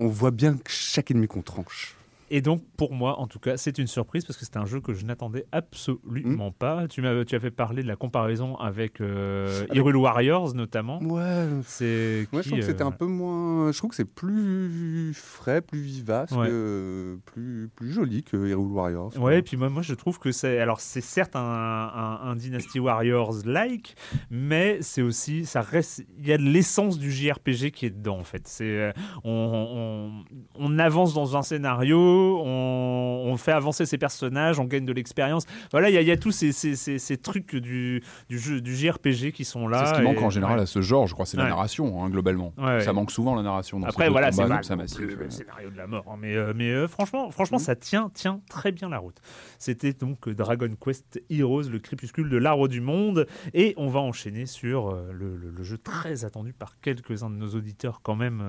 On 0.04 0.10
voit 0.10 0.32
bien 0.32 0.58
que 0.58 0.70
chaque 0.70 1.12
ennemi 1.12 1.30
qu'on 1.30 1.42
tranche. 1.42 1.96
Et 2.36 2.42
donc, 2.42 2.64
pour 2.78 2.94
moi, 2.94 3.20
en 3.20 3.28
tout 3.28 3.38
cas, 3.38 3.58
c'est 3.58 3.78
une 3.78 3.86
surprise 3.86 4.26
parce 4.26 4.38
que 4.40 4.44
c'est 4.46 4.58
un 4.58 4.66
jeu 4.66 4.82
que 4.82 4.94
je 4.96 5.06
n'attendais 5.06 5.46
absolument 5.52 6.50
Mm. 6.50 6.54
pas. 6.54 6.88
Tu 6.88 7.02
m'as, 7.04 7.24
tu 7.26 7.36
avais 7.36 7.52
parlé 7.52 7.84
de 7.84 7.88
la 7.88 7.96
comparaison 7.96 8.56
avec, 8.56 9.02
euh, 9.02 9.62
Avec- 9.66 9.76
Hyrule 9.76 9.98
Warriors, 9.98 10.56
notamment. 10.56 11.00
Ouais. 11.04 11.48
C'est 11.64 12.28
qui, 12.32 12.38
je 12.38 12.42
trouve 12.50 12.60
que 12.60 12.66
c'était 12.66 12.82
euh, 12.84 12.88
un 12.88 12.92
peu 12.92 13.06
moins. 13.06 13.72
Je 13.72 13.78
trouve 13.78 13.92
que 13.92 13.96
c'est 13.96 14.12
plus 14.12 15.14
frais, 15.14 15.62
plus 15.62 15.80
vivace, 15.82 16.32
Ouais. 16.32 16.48
que- 16.48 17.20
plus, 17.26 17.70
plus 17.76 17.92
joli 17.92 18.24
que 18.24 18.48
Hero 18.48 18.64
Warriors. 18.66 19.12
Ouais, 19.20 19.38
et 19.38 19.42
puis 19.44 19.56
moi, 19.56 19.70
moi 19.70 19.84
je 19.84 19.94
trouve 19.94 20.18
que 20.18 20.32
c'est. 20.32 20.58
Alors, 20.60 20.80
c'est 20.80 21.02
certes 21.02 21.36
un, 21.36 21.40
un, 21.40 22.20
un 22.32 22.36
Dynasty 22.36 22.80
Warriors-like, 22.80 23.96
mais 24.32 24.80
c'est 24.82 25.02
aussi. 25.04 25.46
ça 25.46 25.62
reste 25.62 26.04
Il 26.18 26.28
y 26.28 26.34
a 26.34 26.38
de 26.38 26.44
l'essence 26.44 26.98
du 26.98 27.12
JRPG 27.12 27.70
qui 27.72 27.86
est 27.86 27.90
dedans, 27.92 28.18
en 28.18 28.24
fait. 28.24 28.48
C'est, 28.48 28.64
euh, 28.66 28.92
on, 29.24 30.24
on, 30.58 30.66
on 30.66 30.80
avance 30.80 31.14
dans 31.14 31.38
un 31.38 31.42
scénario, 31.44 32.23
on, 32.24 33.24
on 33.32 33.38
fait 33.38 33.52
avancer 33.52 33.86
ses 33.86 33.98
personnages, 33.98 34.60
on 34.60 34.66
gagne 34.66 34.86
de 34.86 34.94
l'expérience. 34.94 35.46
Voilà, 35.72 35.90
il 35.90 35.94
y, 35.94 35.98
a- 35.98 36.02
il 36.02 36.08
y 36.08 36.12
a 36.12 36.18
tous 36.18 36.32
ces, 36.32 36.52
ces, 36.52 36.76
ces, 36.76 37.00
ces 37.00 37.18
trucs 37.18 37.56
du, 37.56 38.04
du, 38.30 38.40
jeu, 38.40 38.62
du 38.62 38.76
JRPG 38.76 39.32
qui 39.32 39.46
sont 39.46 39.68
là. 39.68 39.86
C'est 39.86 39.92
ce 39.94 40.00
qui 40.00 40.02
manque 40.06 40.22
en 40.22 40.30
général 40.30 40.58
ouais. 40.58 40.64
à 40.64 40.66
ce 40.66 40.82
genre, 40.82 41.08
je 41.08 41.14
crois, 41.14 41.26
c'est 41.26 41.38
Ouais. 41.38 41.44
la 41.44 41.50
narration, 41.50 42.04
hein, 42.04 42.10
globalement. 42.10 42.54
Ouais. 42.58 42.82
Ça 42.82 42.94
manque 42.94 43.12
souvent 43.12 43.36
la 43.36 43.42
narration 43.44 43.80
dans 43.80 43.88
Après, 43.88 44.10
voilà, 44.10 44.32
c'est 44.32 44.44
le 44.48 45.30
scénario 45.30 45.70
de 45.70 45.78
la 45.78 45.88
mort. 45.88 46.06
hein, 46.10 46.16
mais 46.20 46.36
euh, 46.36 46.54
mais 46.56 46.70
euh, 46.72 46.88
franchement, 46.88 47.32
franchement 47.32 47.60
ça 47.60 47.76
tient, 47.76 48.10
tient 48.14 48.42
très 48.50 48.72
bien 48.72 48.90
la 48.90 49.00
route. 49.00 49.18
C'était 49.60 49.94
donc 49.94 50.28
euh, 50.28 50.34
Dragon 50.34 50.70
Quest 50.80 51.22
Heroes, 51.30 51.64
le 51.70 51.80
crépuscule 51.80 52.30
de 52.30 52.38
l'arbre 52.38 52.68
du 52.68 52.82
monde. 52.82 53.28
Et 53.54 53.74
on 53.78 53.88
va 53.88 54.00
enchaîner 54.00 54.46
sur 54.46 54.92
le, 55.12 55.36
le- 55.38 55.50
le 55.52 55.64
jeu 55.64 55.78
très 55.78 56.26
attendu 56.26 56.54
par 56.54 56.80
quelques-uns 56.82 57.30
de 57.30 57.36
nos 57.36 57.50
auditeurs, 57.56 58.02
quand 58.04 58.16
même, 58.16 58.44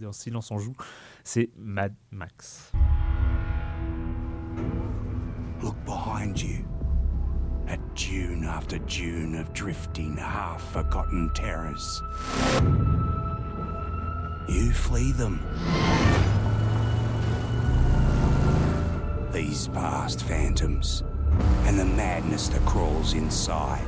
dans 0.00 0.12
Silence 0.12 0.50
en 0.50 0.58
joue. 0.58 0.74
C'est 1.30 1.50
Mad 1.58 1.94
Max. 2.10 2.72
Look 5.60 5.76
behind 5.84 6.40
you. 6.40 6.64
At 7.66 7.80
dune 7.94 8.44
after 8.44 8.78
dune 8.78 9.34
of 9.34 9.52
drifting, 9.52 10.16
half 10.16 10.62
forgotten 10.72 11.30
terrors. 11.34 12.00
You 14.48 14.72
flee 14.72 15.12
them. 15.12 15.38
These 19.30 19.68
past 19.68 20.24
phantoms, 20.24 21.04
and 21.66 21.78
the 21.78 21.84
madness 21.84 22.48
that 22.48 22.64
crawls 22.64 23.12
inside. 23.12 23.84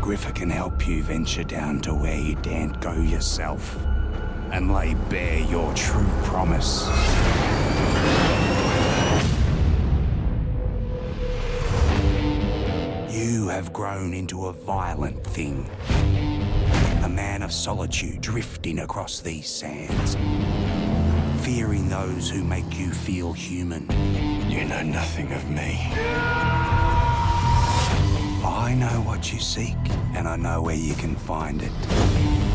Griffer 0.00 0.34
can 0.34 0.48
help 0.48 0.88
you 0.88 1.02
venture 1.02 1.44
down 1.44 1.80
to 1.82 1.92
where 1.92 2.18
you 2.18 2.36
daren't 2.36 2.80
go 2.80 2.94
yourself, 2.94 3.76
and 4.52 4.70
lay 4.70 4.94
bare 5.08 5.40
your 5.40 5.72
true 5.74 6.06
promise. 6.24 6.86
You 13.10 13.48
have 13.48 13.72
grown 13.72 14.12
into 14.12 14.46
a 14.46 14.52
violent 14.52 15.24
thing. 15.24 15.68
A 17.02 17.08
man 17.08 17.42
of 17.42 17.50
solitude 17.50 18.20
drifting 18.20 18.80
across 18.80 19.20
these 19.20 19.48
sands. 19.48 20.16
Fearing 21.44 21.88
those 21.88 22.28
who 22.28 22.44
make 22.44 22.78
you 22.78 22.92
feel 22.92 23.32
human. 23.32 23.88
You 24.50 24.64
know 24.66 24.82
nothing 24.82 25.32
of 25.32 25.48
me. 25.50 25.78
I 28.44 28.76
know 28.78 29.00
what 29.00 29.32
you 29.32 29.40
seek, 29.40 29.76
and 30.14 30.28
I 30.28 30.36
know 30.36 30.60
where 30.60 30.76
you 30.76 30.94
can 30.94 31.16
find 31.16 31.62
it. 31.62 32.51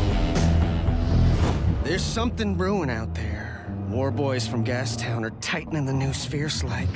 There's 1.84 2.04
something 2.04 2.54
brewing 2.54 2.90
out 2.90 3.14
there. 3.14 3.66
War 3.88 4.10
boys 4.10 4.46
from 4.46 4.64
Gastown 4.64 5.24
are 5.24 5.30
tightening 5.40 5.86
the 5.86 5.92
noose 5.92 6.24
fierce 6.24 6.62
like. 6.62 6.92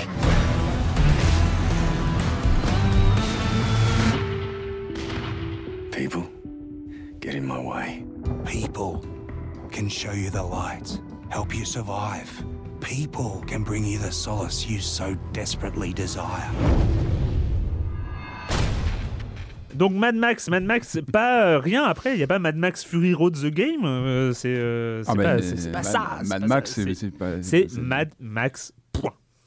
People, 5.92 6.28
get 7.20 7.34
in 7.34 7.46
my 7.46 7.60
way. 7.60 8.04
People 8.44 9.04
can 9.70 9.88
show 9.88 10.12
you 10.12 10.30
the 10.30 10.42
light, 10.42 11.00
help 11.30 11.54
you 11.54 11.64
survive, 11.64 12.44
people 12.80 13.42
can 13.46 13.62
bring 13.62 13.84
you 13.84 13.98
the 13.98 14.12
solace 14.12 14.66
you 14.66 14.80
so 14.80 15.14
desperately 15.32 15.92
desire. 15.92 16.50
Donc 19.74 19.92
Mad 19.94 20.14
Max, 20.14 20.48
Mad 20.48 20.64
Max, 20.64 20.98
pas 21.12 21.46
euh, 21.46 21.58
rien 21.58 21.84
après, 21.84 22.12
il 22.14 22.18
n'y 22.18 22.22
a 22.22 22.26
pas 22.26 22.38
Mad 22.38 22.56
Max 22.56 22.84
Fury 22.84 23.14
Road 23.14 23.34
the 23.36 23.46
Game, 23.46 23.84
euh, 23.84 24.32
c'est 24.32 24.54
euh, 24.54 25.02
Ah, 25.06 25.14
pas, 25.14 25.36
mais 25.36 25.42
c'est- 25.42 25.72
pas 25.72 25.82
ça. 25.82 26.18
Mad 26.26 26.46
Max, 26.46 26.78
c'est- 27.42 27.78
Mad 27.80 28.10
Max. 28.20 28.72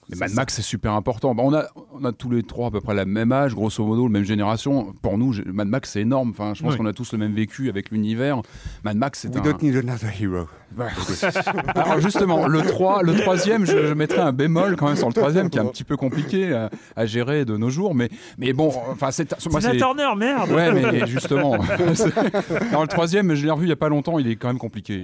Mais 0.10 0.18
Mad 0.18 0.34
Max, 0.34 0.54
c'est 0.56 0.62
super 0.62 0.94
important. 0.94 1.34
Bah, 1.34 1.44
on, 1.46 1.54
a, 1.54 1.66
on 1.94 2.06
a 2.06 2.12
tous 2.12 2.30
les 2.30 2.44
trois 2.44 2.68
à 2.68 2.72
peu 2.72 2.80
près 2.82 2.94
la 2.94 3.06
même 3.06 3.32
âge, 3.32 3.56
grosso 3.56 3.84
modo, 3.86 4.04
la 4.08 4.12
même 4.12 4.24
génération. 4.24 4.94
Pour 5.02 5.18
nous, 5.18 5.34
Mad 5.46 5.68
Max, 5.68 5.92
c'est 5.92 6.02
énorme. 6.02 6.30
Enfin, 6.32 6.54
je 6.54 6.62
pense 6.64 6.74
Oui. 6.74 6.78
qu'on 6.78 6.86
a 6.86 6.94
tous 6.94 7.12
le 7.14 7.18
même 7.18 7.34
vécu 7.34 7.70
avec 7.70 7.90
l'univers. 7.92 8.42
Mad 8.84 8.98
Max, 8.98 9.20
c'est 9.22 9.30
We 9.30 9.40
un... 9.40 9.52
don't 9.52 9.62
need 9.62 9.76
another 9.76 10.10
hero. 10.22 10.48
Alors 11.76 12.02
justement, 12.02 12.48
le 12.48 12.62
3, 12.62 13.02
le 13.04 13.16
troisième, 13.16 13.66
je, 13.66 13.86
je 13.88 13.94
mettrais 13.94 14.20
un 14.22 14.34
bémol 14.34 14.76
quand 14.76 14.88
même 14.88 14.98
sur 14.98 15.08
le 15.08 15.14
troisième, 15.14 15.50
qui 15.50 15.58
est 15.58 15.62
un 15.62 15.66
petit 15.68 15.86
peu 15.86 15.96
compliqué 15.96 16.54
à, 16.54 16.70
à 16.98 17.06
gérer 17.06 17.46
de 17.46 17.56
nos 17.56 17.70
jours. 17.70 17.96
Mais, 17.96 18.10
mais 18.38 18.52
bon, 18.52 18.74
enfin, 18.92 19.12
c'est... 19.12 19.34
moi, 19.50 19.62
Tina 19.62 19.76
Turner, 19.78 20.10
merde 20.18 20.52
Ouais, 20.52 20.72
mais 20.74 21.08
justement. 21.08 21.54
Alors, 22.70 22.82
le 22.82 22.88
troisième, 22.88 23.34
je 23.36 23.46
l'ai 23.46 23.52
revu 23.52 23.66
il 23.68 23.70
y 23.70 23.72
a 23.74 23.76
pas 23.78 23.88
longtemps, 23.90 24.20
il 24.20 24.28
est 24.28 24.36
quand 24.36 24.50
même 24.50 24.58
compliqué. 24.58 25.04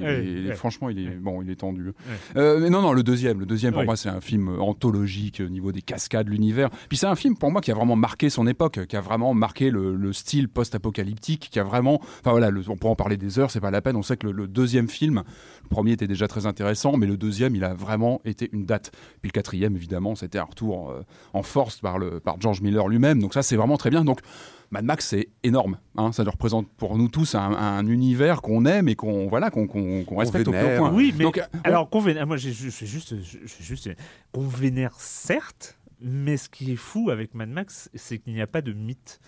Franchement, 0.55 0.89
il 0.89 0.99
est 0.99 1.09
bon, 1.15 1.41
il 1.41 1.49
est 1.49 1.55
tendu. 1.55 1.93
Euh, 2.35 2.59
mais 2.59 2.69
non, 2.69 2.81
non, 2.81 2.91
le 2.91 3.03
deuxième, 3.03 3.39
le 3.39 3.45
deuxième 3.45 3.71
pour 3.71 3.79
Oui. 3.81 3.85
moi, 3.85 3.95
c'est 3.95 4.09
un 4.09 4.19
film 4.21 4.59
anthologique 4.59 4.90
au 4.91 5.49
niveau 5.49 5.71
des 5.71 5.81
cascades, 5.81 6.27
l'univers. 6.29 6.69
Puis 6.89 6.97
c'est 6.97 7.07
un 7.07 7.15
film 7.15 7.37
pour 7.37 7.51
moi 7.51 7.61
qui 7.61 7.71
a 7.71 7.73
vraiment 7.75 7.95
marqué 7.95 8.29
son 8.29 8.47
époque, 8.47 8.85
qui 8.87 8.95
a 8.95 9.01
vraiment 9.01 9.33
marqué 9.33 9.69
le, 9.69 9.95
le 9.95 10.13
style 10.13 10.47
post-apocalyptique, 10.47 11.49
qui 11.51 11.59
a 11.59 11.63
vraiment. 11.63 11.99
Enfin 12.19 12.31
voilà, 12.31 12.49
le- 12.49 12.63
on 12.69 12.77
pourra 12.77 12.91
en 12.91 12.95
parler 12.95 13.17
des 13.17 13.39
heures, 13.39 13.51
c'est 13.51 13.59
pas 13.61 13.71
la 13.71 13.81
peine. 13.81 13.95
On 13.95 14.01
sait 14.03 14.17
que 14.17 14.27
le, 14.27 14.47
deuxième 14.47 14.87
film, 14.87 15.23
le 15.63 15.69
premier 15.69 15.91
était 15.93 16.07
déjà 16.07 16.27
très 16.27 16.45
intéressant, 16.45 16.97
mais 16.97 17.07
le 17.07 17.17
deuxième, 17.17 17.55
il 17.55 17.63
a 17.63 17.73
vraiment 17.73 18.21
été 18.25 18.49
une 18.53 18.65
date. 18.65 18.91
Puis 19.21 19.29
le 19.29 19.31
quatrième, 19.31 19.75
évidemment, 19.75 20.15
c'était 20.15 20.39
un 20.39 20.43
retour 20.43 20.91
euh, 20.91 21.01
en 21.33 21.43
force 21.43 21.79
par 21.79 21.97
le 21.97 22.19
par 22.19 22.39
George 22.39 22.61
Miller 22.61 22.87
lui-même. 22.87 23.19
Donc 23.21 23.33
ça, 23.33 23.43
c'est 23.43 23.55
vraiment 23.55 23.77
très 23.77 23.89
bien. 23.89 24.03
Donc 24.03 24.19
Mad 24.71 24.85
Max, 24.85 25.07
c'est 25.07 25.27
énorme. 25.43 25.77
Hein, 25.97 26.11
ça 26.13 26.23
représente 26.23 26.69
pour 26.77 26.97
nous 26.97 27.09
tous 27.09 27.35
un, 27.35 27.41
un 27.51 27.85
univers 27.87 28.41
qu'on 28.41 28.65
aime 28.65 28.87
et 28.87 28.95
qu'on 28.95 29.27
voilà, 29.27 29.49
qu'on 29.51 29.67
respecte 30.17 30.47
au 30.47 30.51
plus 30.51 30.77
point. 30.77 30.93
Oui, 30.93 31.13
mais 31.17 31.25
Donc, 31.25 31.37
euh, 31.37 31.43
alors 31.63 31.89
qu'on 31.89 31.99
vénère, 31.99 32.25
moi 32.25 32.37
j'ai- 32.37 32.53
je 32.53 32.69
suis 32.69 32.87
juste, 32.87 33.21
je 33.21 33.39
je 33.43 33.47
suis 33.47 33.63
juste 33.65 33.89
qu'on 34.31 34.47
vénère 34.47 34.93
certes, 34.97 35.77
mais 35.99 36.37
ce 36.37 36.47
qui 36.49 36.71
est 36.71 36.77
fou 36.77 37.09
avec 37.09 37.33
Mad 37.35 37.49
Max, 37.49 37.89
c'est 37.95 38.17
qu'il 38.17 38.33
n'y 38.33 38.41
a 38.41 38.47
pas 38.47 38.61
de 38.61 38.71
mythe. 38.73 39.19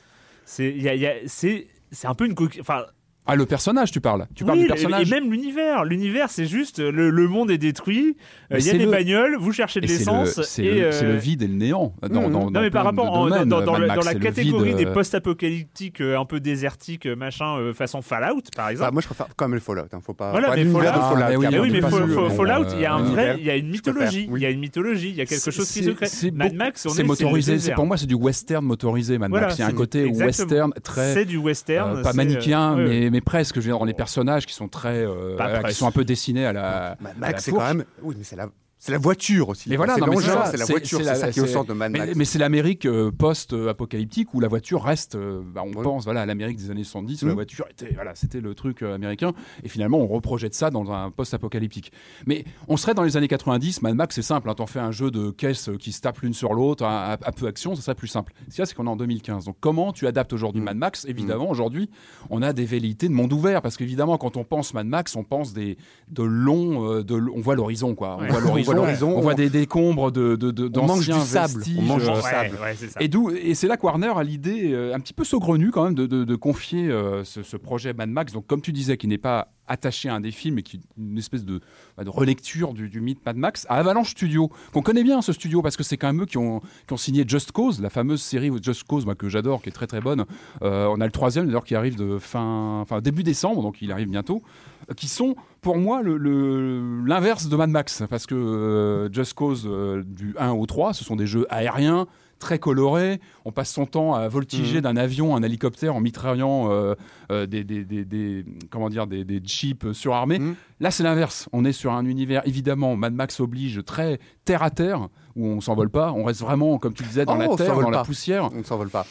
C'est, 0.46 0.70
il 0.70 0.82
y 0.82 0.88
a- 0.90 0.96
il 0.96 1.02
y 1.02 1.08
a- 1.08 1.16
c'est, 1.28 1.68
c'est 1.92 2.08
un 2.08 2.16
peu 2.16 2.26
une 2.26 2.36
coquille. 2.36 2.62
Enfin, 2.62 2.86
Ah, 3.26 3.36
le 3.38 3.46
personnage, 3.46 3.92
tu 3.92 4.02
parles. 4.02 4.28
Tu 4.36 4.44
parles 4.44 4.58
oui, 4.58 4.64
du 4.66 4.70
personnage. 4.70 5.08
Et 5.08 5.16
même 5.16 5.32
l'univers. 5.32 5.86
L'univers, 5.86 6.30
c'est 6.30 6.46
juste 6.46 6.80
le, 6.80 7.10
le 7.10 7.28
monde 7.30 7.50
est 7.52 7.58
détruit. 7.58 8.18
euh, 8.52 8.58
Il 8.60 8.66
y 8.66 8.70
a 8.70 8.74
des 8.74 8.86
le- 8.86 8.92
bagnoles, 8.92 9.38
vous 9.40 9.54
cherchez 9.54 9.80
de 9.80 9.88
l'essence. 9.88 10.42
c'est 10.44 10.64
le- 10.64 10.92
c'est 10.92 11.06
euh, 11.06 11.14
le 11.14 11.18
vide 11.18 11.42
et 11.42 11.48
le 11.48 11.54
néant. 11.54 11.94
Dans, 12.02 12.10
dans, 12.10 12.30
non, 12.30 12.52
dans 12.52 12.60
mais 12.62 12.70
par 12.70 12.84
rapport 12.84 13.10
en- 13.14 13.30
domaines, 13.30 13.48
dans, 13.48 13.62
dans 13.62 13.72
Mad 13.74 13.82
le- 13.82 13.88
Max, 13.88 14.00
dans 14.06 14.12
la 14.12 14.16
catégorie 14.20 14.70
vide, 14.70 14.78
des 14.78 14.86
euh, 14.88 14.94
post-apocalyptiques 14.94 16.02
euh, 16.02 16.20
un 16.20 16.26
peu 16.26 16.40
désertiques, 16.42 17.06
euh, 17.06 17.16
machin, 17.16 17.58
euh, 17.60 17.74
façon 17.74 18.02
Fallout, 18.02 18.42
par 18.56 18.70
exemple. 18.70 18.88
Bah, 18.90 18.92
moi, 18.92 19.02
je 19.02 19.08
préfère 19.08 19.28
quand 19.38 19.46
même 19.46 19.56
le 19.56 19.60
Fallout. 19.62 19.84
Hein. 19.94 20.00
Faut 20.06 20.14
pas. 20.14 20.32
Voilà, 20.32 20.50
pas 20.50 20.56
mais 20.58 20.66
Fallout-. 20.66 20.90
Ah, 20.94 21.14
mais 21.30 21.36
oui, 21.38 21.48
oui, 21.62 21.70
mais 21.72 21.82
Fallout, 21.82 22.66
euh, 22.66 22.74
il 22.76 22.82
y 22.82 22.86
a 22.86 22.94
un 22.94 22.98
l'univers, 23.04 23.26
vrai, 23.34 23.36
il 23.40 23.46
y 23.46 23.50
a 23.50 23.56
une 23.56 23.70
mythologie, 23.70 24.30
il 24.34 24.42
y 24.42 24.46
a 24.46 24.50
une 24.50 24.60
mythologie, 24.60 25.10
il 25.10 25.16
y 25.16 25.22
a 25.22 25.26
quelque 25.26 25.50
chose 25.52 25.72
qui 25.72 25.84
se 25.84 25.92
crée. 25.92 26.32
Mad 26.32 26.54
Max, 26.56 26.86
on 26.86 26.90
est 26.90 26.94
c'est 26.94 27.04
motorisé. 27.04 27.72
pour 27.74 27.86
moi, 27.86 27.96
c'est 27.98 28.06
du 28.06 28.16
western 28.16 28.66
motorisé. 28.66 29.18
Mad 29.18 29.32
Max, 29.32 29.58
il 29.58 29.62
y 29.62 29.64
a 29.64 29.68
un 29.68 29.72
côté 29.72 30.06
western 30.08 30.74
très 30.84 31.14
C'est 31.14 31.26
du 31.26 31.38
western, 31.38 31.98
euh, 32.00 32.02
pas 32.04 32.12
manichéen, 32.14 32.78
euh, 32.78 33.10
mais. 33.12 33.13
Mais 33.14 33.22
presque. 33.22 33.56
Je 33.56 33.62
veux 33.62 33.68
dire, 33.68 33.80
dans 33.80 33.86
les 33.86 33.94
personnages 33.94 34.46
qui 34.46 34.54
sont 34.54 34.68
très, 34.68 35.06
euh, 35.06 35.38
qui 35.68 35.74
sont 35.74 35.88
un 35.88 35.92
peu 35.92 36.04
dessinés 36.04 36.46
à 36.46 36.52
la. 36.54 36.88
À 36.92 36.98
la 37.02 37.14
Max, 37.18 37.46
c'est 37.46 37.52
quand 37.52 37.60
même. 37.60 37.86
Oui, 38.02 38.16
mais 38.18 38.24
c'est 38.24 38.36
la. 38.36 38.50
C'est 38.86 38.92
la 38.92 38.98
voiture 38.98 39.48
aussi. 39.48 39.70
Mais 39.70 39.78
voilà, 39.78 39.94
c'est 39.96 40.02
l'engin, 40.02 40.44
c'est 40.52 40.58
la 40.58 40.66
voiture, 40.66 41.00
c'est 41.02 41.16
ça 41.16 41.32
qui 41.32 41.40
est 41.40 41.42
au 41.42 41.48
centre 41.48 41.70
de 41.70 41.74
Mad 41.74 41.90
Max. 41.94 42.16
mais 42.18 42.26
c'est 42.26 42.38
l'Amérique 42.38 42.86
euh, 42.86 43.12
post-apocalyptique 43.58 44.34
où 44.34 44.42
la 44.42 44.50
voiture 44.50 44.84
reste. 44.84 45.16
euh, 45.16 45.42
bah, 45.46 45.62
on 45.66 45.72
pense 45.72 46.04
voilà 46.04 46.24
à 46.24 46.26
l'Amérique 46.26 46.58
des 46.58 46.70
années 46.70 46.84
70 46.84 47.22
où 47.22 47.26
la 47.28 47.32
Mm. 47.32 47.36
voiture 47.36 47.66
était 47.72 47.94
voilà 47.94 48.14
c'était 48.16 48.42
le 48.42 48.54
truc 48.56 48.82
euh, 48.82 48.94
américain 48.96 49.32
et 49.64 49.70
finalement 49.70 50.00
on 50.00 50.08
reprojette 50.08 50.54
ça 50.54 50.70
dans 50.70 50.92
un 50.92 51.12
post-apocalyptique. 51.12 51.94
Mais 52.26 52.44
on 52.68 52.76
serait 52.76 52.94
dans 52.94 53.04
les 53.04 53.16
années 53.16 53.30
90. 53.30 53.82
Mad 53.84 53.96
Max 53.96 54.16
c'est 54.16 54.22
simple. 54.22 54.50
Hein, 54.50 54.54
T'en 54.56 54.68
fais 54.68 54.80
un 54.80 54.92
jeu 54.92 55.12
de 55.12 55.32
caisses 55.32 55.70
qui 55.80 55.94
se 55.94 56.02
tapent 56.02 56.20
l'une 56.20 56.34
sur 56.34 56.54
l'autre 56.54 56.84
à, 56.84 57.14
à- 57.14 57.18
à 57.24 57.32
peu 57.32 57.48
action, 57.48 57.76
ça 57.76 57.82
serait 57.82 57.96
plus 57.96 58.10
simple. 58.10 58.34
Ce 58.50 58.56
qu'il 58.56 58.66
c'est 58.68 58.76
qu'on 58.76 58.86
est 58.88 58.90
en 58.90 58.98
2015. 58.98 59.46
Donc 59.46 59.56
comment 59.62 59.94
tu 59.94 60.08
adaptes 60.08 60.34
aujourd'hui 60.34 60.62
Mm. 60.62 60.66
Mad 60.66 60.78
Max? 60.78 61.06
Évidemment 61.06 61.50
aujourd'hui 61.50 61.90
on 62.30 62.42
a 62.42 62.52
des 62.52 62.66
velléités 62.66 63.08
de 63.08 63.14
monde 63.14 63.32
ouvert 63.32 63.62
parce 63.62 63.78
qu'évidemment 63.78 64.18
quand 64.18 64.36
on 64.36 64.44
pense 64.44 64.74
Mad 64.74 64.88
Max 64.88 65.16
on 65.16 65.24
pense 65.24 65.54
des 65.54 65.78
de 66.10 66.24
longs 66.24 67.02
de 67.02 67.14
on 67.34 67.40
voit 67.40 67.56
l'horizon 67.56 67.96
quoi. 67.96 68.18
Ouais. 68.18 68.28
On 68.54 68.62
voit 68.62 68.73
On 68.73 68.73
voit 68.74 68.86
l'horizon. 68.86 69.08
l'horizon, 69.08 69.20
On 69.20 69.22
voit 69.22 69.34
des 69.36 69.50
décombres 69.50 70.12
de 70.12 70.36
de, 70.36 70.52
de 70.52 70.80
On 70.80 70.86
mange 70.86 71.08
du 71.08 71.20
sable, 71.20 71.64
on 71.78 71.82
mange 71.82 72.10
du 72.10 72.22
sable. 72.22 72.58
Et 73.00 73.08
d'où 73.08 73.32
et 73.32 73.56
c'est 73.56 73.68
là 73.68 73.78
que 73.78 73.86
Warner 73.86 74.14
a 74.16 74.24
l'idée 74.24 74.74
euh, 74.74 74.94
un 74.96 75.00
petit 75.00 75.14
peu 75.14 75.24
saugrenue 75.24 75.72
quand 75.72 75.84
même 75.86 75.96
de 75.96 76.36
confier 76.36 76.90
euh, 76.90 77.24
ce, 77.24 77.44
ce 77.44 77.58
projet 77.58 77.94
Mad 77.94 78.10
Max. 78.10 78.34
Donc 78.34 78.48
comme 78.48 78.62
tu 78.62 78.72
disais, 78.72 78.98
qui 78.98 79.08
n'est 79.08 79.18
pas 79.18 79.53
attaché 79.68 80.10
à 80.10 80.16
un 80.16 80.20
des 80.20 80.32
films, 80.32 80.56
mais 80.56 80.62
qui 80.62 80.82
une 80.98 81.18
espèce 81.18 81.46
de, 81.46 81.62
bah, 81.98 82.04
relecture 82.08 82.74
du, 82.74 83.02
mythe 83.02 83.26
Mad 83.26 83.38
Max 83.38 83.66
à 83.70 83.76
Avalanche 83.76 84.12
Studio, 84.12 84.52
qu'on 84.74 84.82
connaît 84.82 85.04
bien 85.04 85.22
ce 85.22 85.34
studio 85.34 85.62
parce 85.62 85.78
que 85.78 85.84
c'est 85.84 85.98
quand 85.98 86.08
même 86.08 86.24
eux 86.24 86.26
qui 86.26 86.38
ont, 86.38 86.62
qui 86.88 86.94
ont 86.94 86.98
signé 86.98 87.24
Just 87.28 87.52
Cause, 87.52 87.82
la 87.82 87.90
fameuse 87.90 88.22
série 88.22 88.52
Just 88.62 88.84
Cause 88.84 89.06
que 89.18 89.30
j'adore, 89.30 89.62
qui 89.62 89.70
est 89.70 89.74
très 89.74 89.88
très 89.88 90.02
bonne. 90.02 90.26
Euh, 90.62 90.88
on 90.88 91.00
a 91.02 91.06
le 91.06 91.12
troisième 91.12 91.46
d'ailleurs 91.46 91.64
qui 91.64 91.76
arrive 91.76 91.96
de 91.96 92.18
fin, 92.18 92.80
enfin 92.82 93.02
début 93.02 93.24
décembre, 93.24 93.62
donc 93.62 93.82
il 93.82 93.92
arrive 93.92 94.10
bientôt 94.10 94.42
euh, 94.90 94.94
qui 94.94 95.08
sont 95.08 95.36
pour 95.62 95.78
moi 95.78 96.02
l'inverse 96.04 97.48
de 97.48 97.56
Mad 97.56 97.70
Max 97.70 98.04
parce 98.10 98.26
que 98.26 98.36
euh, 98.36 99.14
Just 99.14 99.34
Cause 99.34 99.70
du 100.06 100.36
1 100.38 100.52
au 100.52 100.66
3 100.66 100.94
ce 100.94 101.04
sont 101.04 101.16
des 101.16 101.28
jeux 101.28 101.46
aériens 101.50 102.08
très 102.44 102.60
colorés 102.60 103.20
on 103.46 103.52
passe 103.52 103.72
son 103.72 103.86
temps 103.86 104.14
à 104.14 104.28
voltiger 104.28 104.82
d'un 104.82 104.98
avion 104.98 105.36
un 105.36 105.42
hélicoptère 105.44 105.96
en 105.96 106.02
mitraillant 106.02 106.70
euh, 106.72 106.94
euh, 107.32 107.46
des, 107.48 107.64
des- 107.64 107.86
des- 107.86 108.06
des- 108.06 108.46
comment 108.70 108.90
dire 108.90 109.08
des, 109.08 109.24
des 109.24 109.42
jeeps 109.44 109.94
surarmés 109.94 110.40
Mhm. 110.40 110.56
là 110.82 110.92
c'est 110.92 111.04
l'inverse 111.04 111.48
on 111.54 111.64
est 111.66 111.72
sur 111.72 111.94
un 111.94 112.06
univers 112.06 112.42
évidemment 112.46 112.96
Mad 112.96 113.14
Max 113.14 113.40
oblige 113.40 113.84
très 113.86 114.20
terre 114.46 114.62
à 114.62 114.70
terre 114.70 115.08
où 115.36 115.48
on 115.48 115.62
s'envole 115.62 115.90
pas 115.90 116.12
on 116.12 116.24
reste 116.26 116.42
vraiment 116.42 116.78
comme 116.78 116.94
tu 116.94 117.04
disais 117.04 117.26
dans 117.26 117.36
Oh, 117.38 117.40
la 117.40 117.50
on 117.50 117.56
terre 117.56 117.80
dans 117.80 117.90
la 117.90 118.04
poussière 118.04 118.50
On 118.54 118.58
ne 118.58 118.64
s'envole 118.64 118.90
pas. 118.90 119.06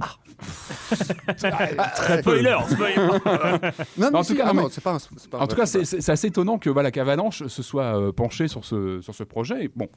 Ah. 0.00 0.14
très 1.96 2.22
peu. 2.22 2.38
Spoiler, 2.38 2.56
spoiler. 2.68 2.94
Non, 3.98 4.10
Mais 4.12 4.18
en 4.18 4.22
tout 4.22 4.24
si, 4.32 4.36
cas, 4.36 4.52
ah 4.54 4.66
c'est 4.70 4.84
pas 4.84 4.98
En 5.40 5.46
tout 5.46 5.56
cas, 5.56 5.66
c'est- 5.66 6.08
assez 6.10 6.26
étonnant 6.26 6.58
que 6.58 6.68
voilà 6.70 6.90
qu'Avalanche 6.90 7.46
se 7.46 7.62
soit 7.62 7.98
euh, 7.98 8.12
penché 8.12 8.48
sur 8.48 8.64
ce, 8.64 9.00
sur 9.00 9.14
ce 9.14 9.22
projet. 9.24 9.64
Et 9.64 9.70
bon, 9.74 9.88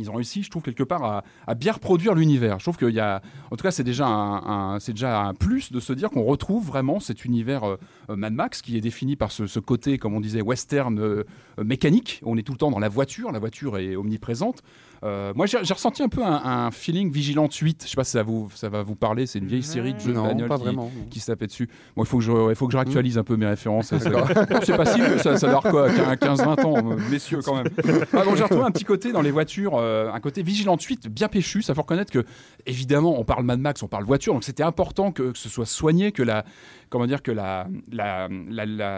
ils 0.00 0.10
ont 0.10 0.14
réussi, 0.14 0.42
je 0.42 0.50
trouve, 0.50 0.62
quelque 0.62 0.82
part 0.82 1.04
à, 1.04 1.24
à 1.46 1.54
bien 1.54 1.72
reproduire 1.72 2.14
l'univers. 2.14 2.58
Je 2.58 2.64
trouve 2.64 2.76
qu'il 2.78 2.90
y 2.94 3.00
a, 3.00 3.22
en 3.50 3.56
tout 3.56 3.62
cas, 3.62 3.70
c'est 3.70 3.84
déjà 3.84 4.06
un, 4.06 4.74
un- 4.74 4.80
c'est 4.80 4.92
déjà 4.92 5.20
un 5.22 5.34
plus 5.34 5.70
de 5.72 5.78
se 5.80 5.92
dire 5.92 6.10
qu'on 6.10 6.24
retrouve 6.24 6.66
vraiment 6.66 6.98
cet 7.00 7.24
univers 7.24 7.64
euh, 7.64 7.76
Mad 8.08 8.32
Max 8.32 8.62
qui 8.62 8.76
est 8.76 8.80
défini 8.80 9.16
par 9.16 9.30
ce, 9.32 9.46
ce 9.46 9.60
côté, 9.60 9.98
comme 9.98 10.14
on 10.14 10.20
disait, 10.20 10.40
western 10.42 10.98
euh, 10.98 11.24
euh, 11.58 11.64
mécanique. 11.64 12.20
On 12.24 12.36
est 12.36 12.42
tout 12.42 12.52
le 12.52 12.58
temps 12.58 12.70
dans 12.70 12.78
la 12.78 12.88
voiture, 12.88 13.30
la 13.32 13.38
voiture 13.38 13.78
est 13.78 13.96
omniprésente. 13.96 14.62
Euh, 15.02 15.32
moi, 15.34 15.46
j'ai 15.46 15.56
ressenti 15.72 16.02
un 16.02 16.08
peu 16.10 16.22
un, 16.22 16.42
un 16.44 16.70
feeling 16.70 17.10
Vigilante 17.10 17.54
8. 17.54 17.84
Je 17.84 17.88
sais 17.88 17.96
pas 17.96 18.04
si 18.04 18.10
ça, 18.10 18.22
vous, 18.22 18.50
ça 18.54 18.68
va 18.68 18.82
vous 18.82 18.94
parler. 18.96 19.24
C'est 19.26 19.38
une 19.38 19.46
vieille 19.46 19.62
série 19.62 19.94
de 19.94 19.98
jeux 20.00 20.10
de 20.12 20.16
Non, 20.16 20.24
bagnole 20.26 20.48
pas 20.48 20.58
qui, 20.58 20.76
qui 21.08 21.20
se 21.20 21.26
tapait 21.28 21.46
dessus. 21.46 21.70
Bon, 21.96 22.02
il 22.02 22.06
faut 22.06 22.18
que 22.18 22.24
je, 22.24 22.50
il 22.50 22.54
faut 22.54 22.66
que 22.66 22.72
je 22.72 22.76
réactualise 22.76 23.16
un 23.16 23.24
peu 23.24 23.36
mes 23.36 23.46
références. 23.46 23.94
C'est 24.62 24.76
pas 24.76 24.84
si 24.84 25.00
vieux, 25.00 25.16
ça, 25.18 25.38
ça 25.38 25.48
doit 25.48 25.58
avoir 25.66 25.72
quoi, 25.72 25.88
15-20 26.16 26.66
ans, 26.66 26.96
messieurs, 27.10 27.40
quand 27.42 27.54
même. 27.56 27.64
Ah, 28.12 28.24
bon, 28.24 28.34
j'ai 28.36 28.42
retrouvé 28.42 28.64
un 28.64 28.70
petit 28.70 28.84
côté 28.84 29.12
dans 29.12 29.22
les 29.22 29.30
voitures, 29.30 29.72
euh, 29.90 30.12
un 30.12 30.20
côté 30.20 30.42
Vigilante 30.42 30.82
8 30.82 31.08
bien 31.08 31.28
péchu. 31.28 31.62
Ça 31.62 31.74
faut 31.74 31.82
reconnaître 31.82 32.12
que, 32.12 32.24
évidemment, 32.66 33.18
on 33.18 33.24
parle 33.24 33.44
Mad 33.44 33.60
Max, 33.60 33.82
on 33.82 33.88
parle 33.88 34.04
voiture, 34.04 34.32
donc 34.32 34.44
c'était 34.44 34.62
important 34.62 35.12
que, 35.12 35.32
que 35.32 35.38
ce 35.38 35.48
soit 35.48 35.66
soigné, 35.66 36.12
que 36.12 36.22
la, 36.22 36.44
comment 36.88 37.06
dire, 37.06 37.22
que 37.22 37.30
la, 37.32 37.66
la, 37.90 38.28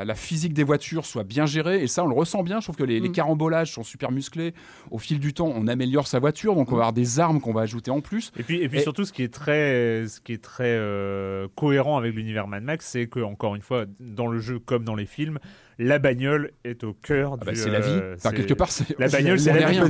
la, 0.04 0.14
physique 0.14 0.52
des 0.54 0.64
voitures 0.64 1.06
soit 1.06 1.24
bien 1.24 1.46
gérée. 1.46 1.82
Et 1.82 1.86
ça, 1.86 2.04
on 2.04 2.08
le 2.08 2.14
ressent 2.14 2.42
bien. 2.42 2.60
Je 2.60 2.66
trouve 2.66 2.76
que 2.76 2.84
les, 2.84 3.00
les 3.00 3.08
Mm. 3.08 3.12
carambolages 3.12 3.72
sont 3.72 3.82
super 3.82 4.10
musclés. 4.12 4.54
Au 4.90 4.98
fil 4.98 5.18
du 5.18 5.32
temps, 5.34 5.50
on 5.54 5.66
améliore 5.66 6.06
sa 6.06 6.18
voiture, 6.18 6.54
donc 6.54 6.68
on 6.72 6.76
va 6.76 6.82
avoir 6.82 6.92
des 6.92 7.20
armes 7.20 7.40
qu'on 7.40 7.52
va 7.52 7.62
ajouter 7.62 7.90
en 7.90 8.00
plus. 8.00 8.32
Et 8.38 8.42
puis, 8.42 8.58
et 8.62 8.68
puis 8.68 8.78
Et- 8.78 8.82
surtout, 8.82 9.04
ce 9.04 9.12
qui 9.12 9.22
est 9.22 9.32
très, 9.32 10.06
ce 10.08 10.20
qui 10.20 10.32
est 10.34 10.42
très 10.42 10.64
euh, 10.68 11.48
cohérent 11.54 11.96
avec 11.96 12.14
l'univers 12.14 12.46
Mad 12.46 12.62
Max, 12.62 12.86
c'est 12.86 13.06
que 13.06 13.20
encore 13.20 13.54
une 13.54 13.62
fois, 13.62 13.84
dans 14.00 14.26
le 14.26 14.38
jeu 14.38 14.58
comme 14.58 14.84
dans 14.84 14.94
les 14.94 15.06
films, 15.06 15.38
la 15.78 15.98
bagnole 15.98 16.50
est 16.64 16.84
au 16.84 16.92
cœur 16.92 17.36
Ah 17.40 17.44
bah, 17.44 17.52
du. 17.52 17.58
c'est 17.58 17.70
la 17.70 17.80
vie. 17.80 17.90
euh, 17.90 18.14
Enfin, 18.16 18.30
quelque 18.32 18.54
part, 18.54 18.70
c'est 18.70 18.98
La 18.98 19.08
bagnole, 19.08 19.38
c'est 19.40 19.52
la 19.52 19.58
vie. 19.70 19.80
rien. 19.80 19.86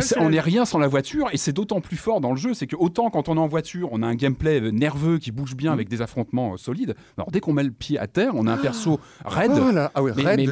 C'est 0.00 0.16
la 0.16 0.22
on 0.22 0.30
n'est 0.30 0.40
rien 0.40 0.64
sans 0.64 0.78
la 0.78 0.88
voiture 0.88 1.28
et 1.32 1.36
c'est 1.36 1.52
d'autant 1.52 1.80
plus 1.80 1.96
fort 1.96 2.20
dans 2.20 2.30
le 2.30 2.36
jeu, 2.36 2.54
c'est 2.54 2.66
que 2.66 2.76
autant 2.76 3.10
quand 3.10 3.28
on 3.28 3.36
est 3.36 3.40
en 3.40 3.48
voiture, 3.48 3.88
on 3.92 4.02
a 4.02 4.06
un 4.06 4.14
gameplay 4.14 4.60
nerveux 4.72 5.18
qui 5.18 5.32
bouge 5.32 5.54
bien 5.56 5.72
avec 5.72 5.88
des 5.88 6.02
affrontements 6.02 6.54
euh, 6.54 6.56
solides. 6.56 6.94
Alors 7.18 7.30
dès 7.30 7.40
qu'on 7.40 7.52
met 7.52 7.64
le 7.64 7.70
pied 7.70 7.98
à 7.98 8.06
terre, 8.06 8.32
on 8.34 8.46
a 8.46 8.52
un 8.52 8.56
perso 8.56 9.00
raide. 9.24 9.50
Oh 9.54 9.70
là, 9.72 9.90
ah 9.94 10.02
oui, 10.02 10.12
Mais, 10.16 10.36
digne 10.36 10.50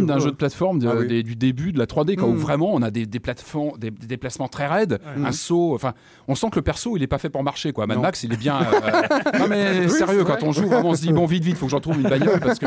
oui, 0.00 0.06
d'un 0.06 0.16
oui. 0.16 0.20
jeu 0.22 0.30
de 0.30 0.36
plateforme 0.36 0.78
de- 0.78 0.88
Ah 0.88 0.94
oui. 0.98 1.06
des- 1.06 1.22
du 1.22 1.36
début 1.36 1.72
de 1.72 1.78
la 1.78 1.86
3D, 1.86 2.16
quoi, 2.16 2.28
où 2.28 2.32
Mm. 2.32 2.36
vraiment 2.36 2.74
on 2.74 2.82
a 2.82 2.90
des, 2.90 3.06
des 3.06 3.20
plateformes, 3.20 3.78
des, 3.78 3.90
des 3.90 4.06
déplacements 4.06 4.48
très 4.48 4.66
raides, 4.66 4.98
un 5.24 5.32
saut. 5.32 5.74
Enfin, 5.74 5.94
on 6.28 6.34
sent 6.34 6.48
que 6.50 6.56
le 6.56 6.62
perso 6.62 6.96
il 6.96 7.02
est 7.02 7.06
pas 7.06 7.18
fait 7.18 7.30
pour 7.30 7.42
marcher, 7.42 7.72
quoi. 7.72 7.86
Mad. 7.86 8.00
Max, 8.00 8.22
il 8.22 8.32
est 8.32 8.36
bien. 8.36 8.58
euh, 8.60 9.38
non 9.38 9.46
mais 9.48 9.88
sérieux, 9.88 10.24
quand 10.24 10.42
on 10.42 10.52
joue, 10.52 10.66
vraiment, 10.66 10.90
on 10.90 10.94
se 10.94 11.02
dit 11.02 11.12
bon 11.12 11.26
vite, 11.26 11.44
vite, 11.44 11.56
faut 11.56 11.66
que 11.66 11.72
j'en 11.72 11.80
trouve 11.80 11.96
une 12.00 12.08
bagnole 12.08 12.40
parce 12.40 12.58
que 12.58 12.66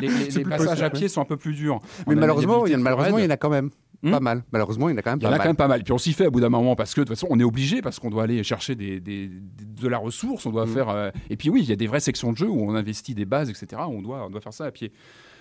les, 0.36 0.44
passages 0.44 0.66
possible, 0.66 0.84
à 0.84 0.90
pied 0.90 1.08
sont 1.08 1.20
un 1.20 1.24
peu 1.24 1.36
plus 1.36 1.54
durs. 1.54 1.80
Mais 2.06 2.14
On 2.14 2.18
malheureusement, 2.18 2.66
il 2.66 2.72
y, 2.72 2.76
en- 2.76 2.78
malheureusement, 2.78 3.18
il 3.18 3.24
y 3.24 3.26
en 3.26 3.30
a 3.30 3.36
quand 3.36 3.50
même. 3.50 3.70
Hmm 4.02 4.10
pas 4.10 4.20
mal. 4.20 4.44
Malheureusement, 4.52 4.90
il 4.90 4.92
y 4.92 4.94
en 4.94 4.98
a 4.98 5.02
quand 5.02 5.12
même 5.12 5.20
Il 5.20 5.24
y 5.24 5.26
en 5.26 5.30
pas 5.30 5.34
a 5.36 5.38
mal. 5.38 5.44
quand 5.46 5.48
même 5.48 5.56
pas 5.56 5.68
mal. 5.68 5.82
Puis 5.82 5.92
on 5.94 5.96
s'y 5.98 6.12
fait 6.12 6.26
à 6.26 6.30
bout 6.30 6.38
d'un 6.40 6.50
moment 6.50 6.76
parce 6.76 6.92
que 6.94 7.00
de 7.00 7.06
toute 7.06 7.16
façon 7.16 7.28
on 7.30 7.40
est 7.40 7.44
obligé 7.44 7.80
parce 7.80 7.98
qu'on 7.98 8.10
doit 8.10 8.24
aller 8.24 8.42
chercher 8.44 8.74
des, 8.74 9.00
des- 9.00 9.28
des- 9.28 9.64
de 9.64 9.88
la 9.88 9.96
ressource, 9.96 10.44
on 10.44 10.50
doit 10.50 10.66
Mm. 10.66 10.68
faire. 10.68 10.88
euh, 10.90 11.10
Et 11.30 11.36
puis 11.38 11.48
oui, 11.48 11.62
il 11.62 11.68
y 11.70 11.72
a 11.72 11.76
des 11.76 11.86
vraies 11.86 12.00
sections 12.00 12.30
de 12.30 12.36
jeu 12.36 12.46
où 12.46 12.60
on 12.60 12.74
investit 12.74 13.14
des 13.14 13.24
bases, 13.24 13.48
etc. 13.48 13.80
On 13.88 14.02
doit, 14.02 14.26
on 14.26 14.30
doit 14.30 14.42
faire 14.42 14.52
ça 14.52 14.66
à 14.66 14.70
pied. 14.70 14.92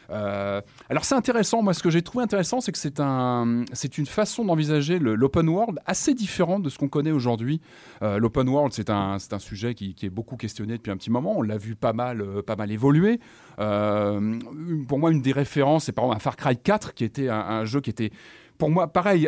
Euh, 0.09 0.61
alors 0.89 1.05
c'est 1.05 1.15
intéressant. 1.15 1.61
Moi, 1.61 1.73
ce 1.73 1.83
que 1.83 1.89
j'ai 1.89 2.01
trouvé 2.01 2.23
intéressant, 2.23 2.61
c'est 2.61 2.71
que 2.71 2.77
c'est 2.77 2.99
un, 2.99 3.65
c'est 3.73 3.97
une 3.97 4.05
façon 4.05 4.45
d'envisager 4.45 4.99
l'open 4.99 5.49
world 5.49 5.79
assez 5.85 6.13
différente 6.13 6.63
de 6.63 6.69
ce 6.69 6.77
qu'on 6.77 6.87
connaît 6.87 7.11
aujourd'hui. 7.11 7.61
Euh, 8.01 8.17
l'open 8.19 8.47
world, 8.49 8.73
c'est 8.73 8.89
un, 8.89 9.19
c'est 9.19 9.33
un 9.33 9.39
sujet 9.39 9.73
qui, 9.73 9.95
est 10.01 10.09
beaucoup 10.09 10.35
questionné 10.35 10.77
depuis 10.77 10.91
un 10.91 10.97
petit 10.97 11.11
moment. 11.11 11.37
On 11.37 11.41
l'a 11.41 11.57
vu 11.57 11.75
pas 11.75 11.93
mal, 11.93 12.21
euh, 12.21 12.41
pas 12.41 12.55
mal 12.55 12.71
évoluer. 12.71 13.19
Pour 13.57 14.99
moi, 14.99 15.11
une 15.11 15.21
des 15.21 15.31
références, 15.31 15.85
c'est 15.85 15.91
par 15.91 16.05
exemple 16.05 16.17
un 16.17 16.19
Far 16.19 16.35
Cry 16.35 16.57
4, 16.57 16.93
qui 16.93 17.03
était 17.03 17.29
un, 17.29 17.39
un 17.39 17.65
jeu 17.65 17.81
qui 17.81 17.89
était, 17.89 18.11
pour 18.57 18.69
moi, 18.69 18.91
pareil. 18.91 19.27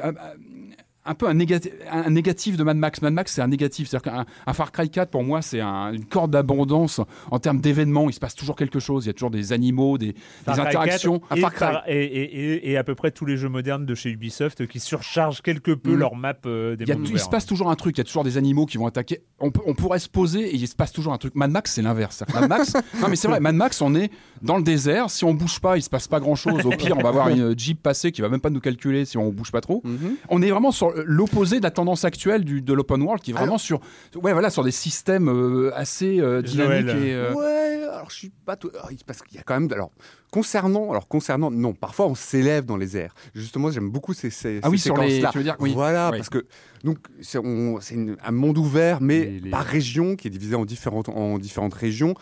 Un- 1.07 1.13
peu 1.15 1.27
un, 1.27 1.33
négati- 1.33 1.71
un 1.91 2.09
négatif 2.09 2.57
de 2.57 2.63
Mad 2.63 2.77
Max. 2.77 3.01
Mad 3.01 3.13
Max, 3.13 3.33
c'est 3.33 3.41
un 3.41 3.47
négatif. 3.47 3.87
C'est-à-dire 3.87 4.11
qu'un 4.11 4.25
un 4.45 4.53
Far 4.53 4.71
Cry 4.71 4.89
4, 4.89 5.09
pour 5.09 5.23
moi, 5.23 5.41
c'est 5.41 5.61
un- 5.61 5.91
une 5.93 6.05
corde 6.05 6.31
d'abondance 6.31 7.01
en 7.31 7.39
termes 7.39 7.59
d'événements. 7.59 8.09
Il 8.09 8.13
se 8.13 8.19
passe 8.19 8.35
toujours 8.35 8.55
quelque 8.55 8.79
chose. 8.79 9.05
Il 9.05 9.07
y 9.07 9.09
a 9.09 9.13
toujours 9.13 9.31
des 9.31 9.53
animaux, 9.53 9.97
des, 9.97 10.07
des 10.13 10.15
Far 10.45 10.55
Cry 10.55 10.67
interactions. 10.67 11.19
4 11.19 11.37
et, 11.37 11.41
par- 11.41 11.83
et, 11.87 12.71
et- 12.71 12.77
à 12.77 12.83
peu 12.83 12.95
près 12.95 13.11
tous 13.11 13.25
les 13.25 13.37
jeux 13.37 13.49
modernes 13.49 13.85
de 13.85 13.95
chez 13.95 14.09
Ubisoft 14.09 14.67
qui 14.67 14.79
surchargent 14.79 15.41
quelque 15.41 15.71
peu 15.71 15.91
Mm. 15.95 15.99
leur 15.99 16.15
map 16.15 16.33
euh, 16.45 16.75
des 16.75 16.83
Il, 16.83 16.89
y 16.89 16.91
a 16.91 16.95
mondes 16.95 17.05
tout- 17.07 17.11
il 17.13 17.19
se 17.19 17.29
passe 17.29 17.45
toujours 17.45 17.69
un 17.71 17.75
truc, 17.75 17.97
il 17.97 17.99
y 17.99 18.01
a 18.01 18.03
toujours 18.05 18.23
des 18.23 18.37
animaux 18.37 18.65
qui 18.65 18.77
vont 18.77 18.85
attaquer. 18.87 19.21
On, 19.39 19.51
peut- 19.51 19.61
on 19.65 19.73
pourrait 19.73 19.99
se 19.99 20.09
poser 20.09 20.41
et 20.49 20.55
il 20.55 20.67
se 20.67 20.75
passe 20.75 20.91
toujours 20.91 21.13
un 21.13 21.17
truc. 21.17 21.35
Mad 21.35 21.49
Max, 21.51 21.73
c'est 21.73 21.81
l'inverse. 21.81 22.23
Mad 22.33 22.49
Max, 22.49 22.73
non 23.01 23.07
mais 23.09 23.15
c'est 23.15 23.27
vrai, 23.27 23.39
Mad 23.39 23.55
Max, 23.55 23.81
on 23.81 23.95
est 23.95 24.11
dans 24.41 24.57
le 24.57 24.63
désert. 24.63 25.09
Si 25.09 25.23
on 25.25 25.33
bouge 25.33 25.59
pas, 25.59 25.77
il 25.77 25.81
se 25.81 25.89
passe 25.89 26.07
pas 26.07 26.19
grand-chose. 26.19 26.65
Au 26.65 26.69
pire, 26.69 26.95
on 26.97 27.01
va 27.03 27.11
voir 27.11 27.29
une 27.29 27.57
Jeep 27.57 27.81
passer 27.81 28.11
qui 28.11 28.21
va 28.21 28.29
même 28.29 28.41
pas 28.41 28.49
nous 28.49 28.59
calculer 28.59 29.05
si 29.05 29.17
on 29.17 29.31
bouge 29.31 29.51
pas 29.51 29.61
trop. 29.61 29.81
Mhm. 29.83 30.15
On 30.29 30.41
est 30.41 30.49
vraiment 30.51 30.71
sur 30.71 30.91
l'opposé 31.05 31.57
de 31.59 31.63
la 31.63 31.71
tendance 31.71 32.05
actuelle 32.05 32.43
du, 32.43 32.61
de 32.61 32.73
l'open 32.73 33.01
world, 33.01 33.21
qui 33.21 33.31
est 33.31 33.33
vraiment 33.33 33.57
sur, 33.57 33.79
ouais, 34.15 34.33
voilà, 34.33 34.49
sur 34.49 34.63
des 34.63 34.71
systèmes 34.71 35.29
euh, 35.29 35.71
assez 35.75 36.19
euh, 36.19 36.41
dynamiques 36.41 36.87
Joël. 36.87 37.03
et. 37.05 37.13
euh, 37.13 37.33
Ouais, 37.33 37.83
alors 37.93 38.09
je 38.09 38.15
suis 38.15 38.29
pas 38.45 38.55
tout. 38.55 38.69
alors, 38.73 38.89
Parce 39.05 39.21
qu'il 39.21 39.37
y 39.37 39.39
a 39.39 39.43
quand 39.43 39.59
même. 39.59 39.71
Alors, 39.71 39.91
concernant. 40.31 40.91
Alors, 40.91 41.07
concernant. 41.07 41.49
Non, 41.51 41.73
parfois 41.73 42.07
on 42.07 42.15
s'élève 42.15 42.65
dans 42.65 42.77
les 42.77 42.97
airs. 42.97 43.13
Justement, 43.33 43.71
j'aime 43.71 43.89
beaucoup 43.89 44.13
ces, 44.13 44.29
ces, 44.29 44.59
Ah 44.63 44.69
oui, 44.69 44.77
ces 44.77 44.85
sur 44.85 44.97
les- 44.97 45.09
séquences-là. 45.09 45.29
tu 45.31 45.37
veux 45.37 45.43
dire, 45.43 45.55
oui. 45.59 45.73
Voilà, 45.73 46.09
Oui. 46.11 46.17
parce 46.17 46.29
que. 46.29 46.45
Donc, 46.83 46.99
c'est 47.21 47.39
un 47.39 48.31
monde 48.31 48.57
ouvert, 48.57 49.01
mais 49.01 49.19
Les- 49.25 49.39
les- 49.39 49.49
par 49.49 49.65
région, 49.65 50.15
qui 50.15 50.27
est 50.27 50.31
divisé 50.31 50.55
en 50.55 50.65
différentes, 50.65 51.09
en 51.09 51.37
différentes 51.39 51.73
régions. 51.73 52.13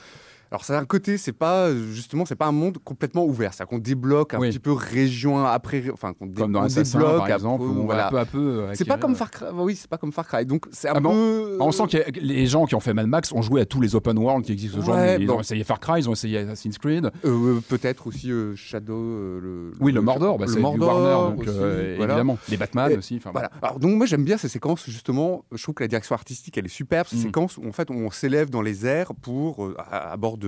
Alors, 0.56 0.64
ça, 0.64 0.80
d'un 0.80 0.86
côté, 0.86 1.18
c'est 1.18 1.34
pas. 1.34 1.76
Justement, 1.76 2.26
c'est 2.26 2.38
pas 2.38 2.46
un 2.46 2.54
monde 2.54 2.78
complètement 2.82 3.26
ouvert. 3.26 3.54
C'est-à-dire 3.54 3.70
qu'on 3.72 3.78
débloque 3.84 4.34
un 4.36 4.40
Oui. 4.40 4.50
petit 4.52 4.60
peu 4.60 4.72
région 4.72 5.46
après. 5.46 5.84
Enfin, 5.92 6.14
qu'on 6.14 6.28
dé- 6.28 6.42
Comme 6.42 6.54
dans 6.54 6.62
on 6.62 6.64
Assassin, 6.64 6.98
débloque 7.00 7.18
par 7.18 7.26
un 7.26 7.34
exemple, 7.36 7.64
peu, 7.66 7.70
où 7.70 7.74
on 7.74 7.80
va 7.80 7.84
voilà. 7.86 8.10
peu 8.10 8.20
à 8.20 8.26
peu. 8.26 8.38
euh, 8.40 8.72
C'est 8.74 8.86
pas 8.86 8.98
comme 8.98 9.12
euh, 9.12 9.16
Far 9.16 9.32
Cry. 9.32 9.48
Oui, 9.54 9.76
c'est 9.76 9.90
pas 9.90 9.98
comme 9.98 10.14
Far 10.14 10.26
Cry. 10.26 10.46
Donc, 10.46 10.64
c'est 10.72 10.88
un 10.88 10.94
Ah 10.96 11.00
bon 11.02 11.10
peu. 11.12 11.58
On 11.60 11.74
sent 11.74 11.84
que 11.92 12.20
les 12.22 12.48
gens 12.48 12.66
qui 12.68 12.74
ont 12.76 12.80
fait 12.80 12.94
Mad 12.94 13.08
Max 13.08 13.34
ont 13.34 13.42
joué 13.42 13.60
à 13.60 13.66
tous 13.66 13.82
les 13.82 13.96
open 13.98 14.18
world 14.18 14.46
qui 14.46 14.54
existent 14.54 14.78
aujourd'hui. 14.80 15.04
Ouais, 15.04 15.18
ils 15.20 15.28
bon. 15.28 15.36
ont 15.36 15.40
essayé 15.42 15.66
Far 15.66 15.82
Cry, 15.82 16.00
ils 16.00 16.10
ont 16.10 16.14
essayé 16.14 16.38
Assassin's 16.38 16.78
Creed. 16.78 17.12
Euh, 17.26 17.60
peut-être 17.68 18.08
aussi 18.08 18.32
euh, 18.32 18.56
Shadow. 18.56 18.94
euh, 18.96 19.40
le, 19.42 19.72
Oui, 19.82 19.92
le 19.92 20.00
Mordor, 20.00 20.38
bah, 20.38 20.46
le 20.48 20.54
c'est 20.54 20.62
Mordor 20.62 20.88
Warner, 21.04 21.36
donc 21.36 21.48
aussi, 21.50 21.58
euh, 21.60 21.96
voilà. 21.98 22.14
évidemment. 22.14 22.38
Les 22.48 22.56
Batman 22.56 22.92
Et- 22.94 22.98
aussi. 22.98 23.20
Voilà. 23.30 23.52
Alors, 23.62 23.78
donc 23.80 23.98
moi 23.98 24.06
j'aime 24.06 24.24
bien 24.24 24.38
ces 24.38 24.48
séquences 24.48 24.86
justement. 24.90 25.44
Je 25.52 25.62
trouve 25.62 25.76
que 25.76 25.84
la 25.84 25.90
direction 25.90 26.16
artistique 26.16 26.58
elle 26.58 26.66
est 26.66 26.70
superbe. 26.70 27.08
Ces 27.10 27.18
Mm. 27.18 27.22
séquences 27.24 27.58
où 27.58 27.68
en 27.68 27.74
fait 27.74 27.92
on 27.92 28.10
s'élève 28.10 28.50
dans 28.50 28.62
les 28.62 28.86
airs 28.86 29.12
pour 29.22 29.66
euh, 29.66 29.76
à, 29.92 30.12
à 30.14 30.18
bord 30.18 30.38
de, 30.38 30.45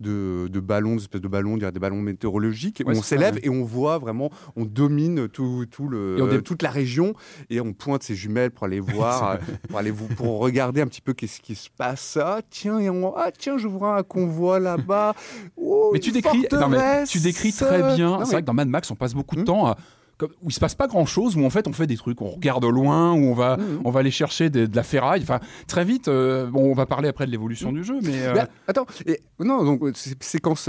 de, 0.00 0.48
de 0.48 0.60
ballons, 0.60 0.96
d'espèces 0.96 1.20
de 1.20 1.28
ballons, 1.28 1.56
des 1.56 1.70
ballons 1.72 2.00
météorologiques. 2.00 2.82
Ouais, 2.86 2.96
on 2.96 3.02
s'élève 3.02 3.38
et 3.42 3.48
on 3.50 3.62
voit 3.64 3.98
vraiment, 3.98 4.30
on 4.56 4.64
domine 4.64 5.28
tout, 5.28 5.66
tout 5.70 5.88
le, 5.88 6.16
dé- 6.30 6.42
toute 6.42 6.62
la 6.62 6.70
région 6.70 7.14
et 7.50 7.60
on 7.60 7.72
pointe 7.72 8.02
ses 8.02 8.14
jumelles 8.14 8.50
pour 8.50 8.64
aller 8.64 8.80
voir, 8.96 9.30
euh, 9.32 9.36
pour 9.68 9.78
aller 9.78 9.90
vous, 9.90 10.06
pour 10.08 10.38
regarder 10.40 10.80
un 10.80 10.86
petit 10.86 11.00
peu 11.00 11.12
qu'est-ce 11.12 11.40
qui 11.40 11.54
se 11.54 11.68
passe. 11.70 12.18
Ah 12.20 12.40
tiens, 12.48 12.78
et 12.78 12.90
on- 12.90 13.14
ah 13.16 13.30
tiens, 13.36 13.58
je 13.58 13.68
vois 13.68 13.96
un 13.98 14.02
convoi 14.02 14.58
là-bas. 14.60 15.14
Oh, 15.56 15.90
Mais 15.92 15.98
tu 16.00 16.08
une 16.10 16.14
décris, 16.14 16.46
non, 16.52 16.68
mais 16.68 16.76
forteresse. 16.78 17.10
tu 17.10 17.20
décris 17.20 17.52
très 17.52 17.78
bien. 17.96 18.18
C'est 18.20 18.24
mais- 18.24 18.32
vrai 18.32 18.40
que 18.42 18.46
dans 18.46 18.54
Mad 18.54 18.68
Max, 18.68 18.90
on 18.90 18.94
passe 18.96 19.14
beaucoup 19.14 19.36
de 19.36 19.42
Hmm. 19.42 19.44
temps 19.44 19.66
à 19.66 19.76
comme- 20.18 20.30
où 20.42 20.48
il 20.50 20.52
se 20.52 20.60
passe 20.60 20.74
pas 20.74 20.86
grand 20.86 21.06
chose, 21.06 21.36
où 21.36 21.44
en 21.44 21.50
fait 21.50 21.66
on 21.68 21.72
fait 21.72 21.86
des 21.86 21.96
trucs, 21.96 22.20
on 22.22 22.30
regarde 22.30 22.64
au 22.64 22.70
loin, 22.70 23.12
où 23.12 23.24
on 23.24 23.34
va, 23.34 23.56
Mhm. 23.56 23.80
on 23.84 23.90
va 23.90 24.00
aller 24.00 24.10
chercher 24.10 24.50
de 24.50 24.68
la 24.74 24.82
ferraille. 24.82 25.20
Enfin, 25.22 25.40
très 25.66 25.84
vite, 25.84 26.08
euh, 26.08 26.46
bon, 26.46 26.70
on 26.70 26.74
va 26.74 26.86
parler 26.86 27.08
après 27.08 27.26
de 27.26 27.30
l'évolution 27.30 27.72
du 27.72 27.84
jeu, 27.84 27.98
mais. 28.02 28.22
euh, 28.22 28.34
Ben, 28.34 28.48
attends, 28.68 28.86
et, 29.06 29.20
non, 29.40 29.64
donc 29.64 29.80
sé- 29.96 30.14
séquence 30.20 30.68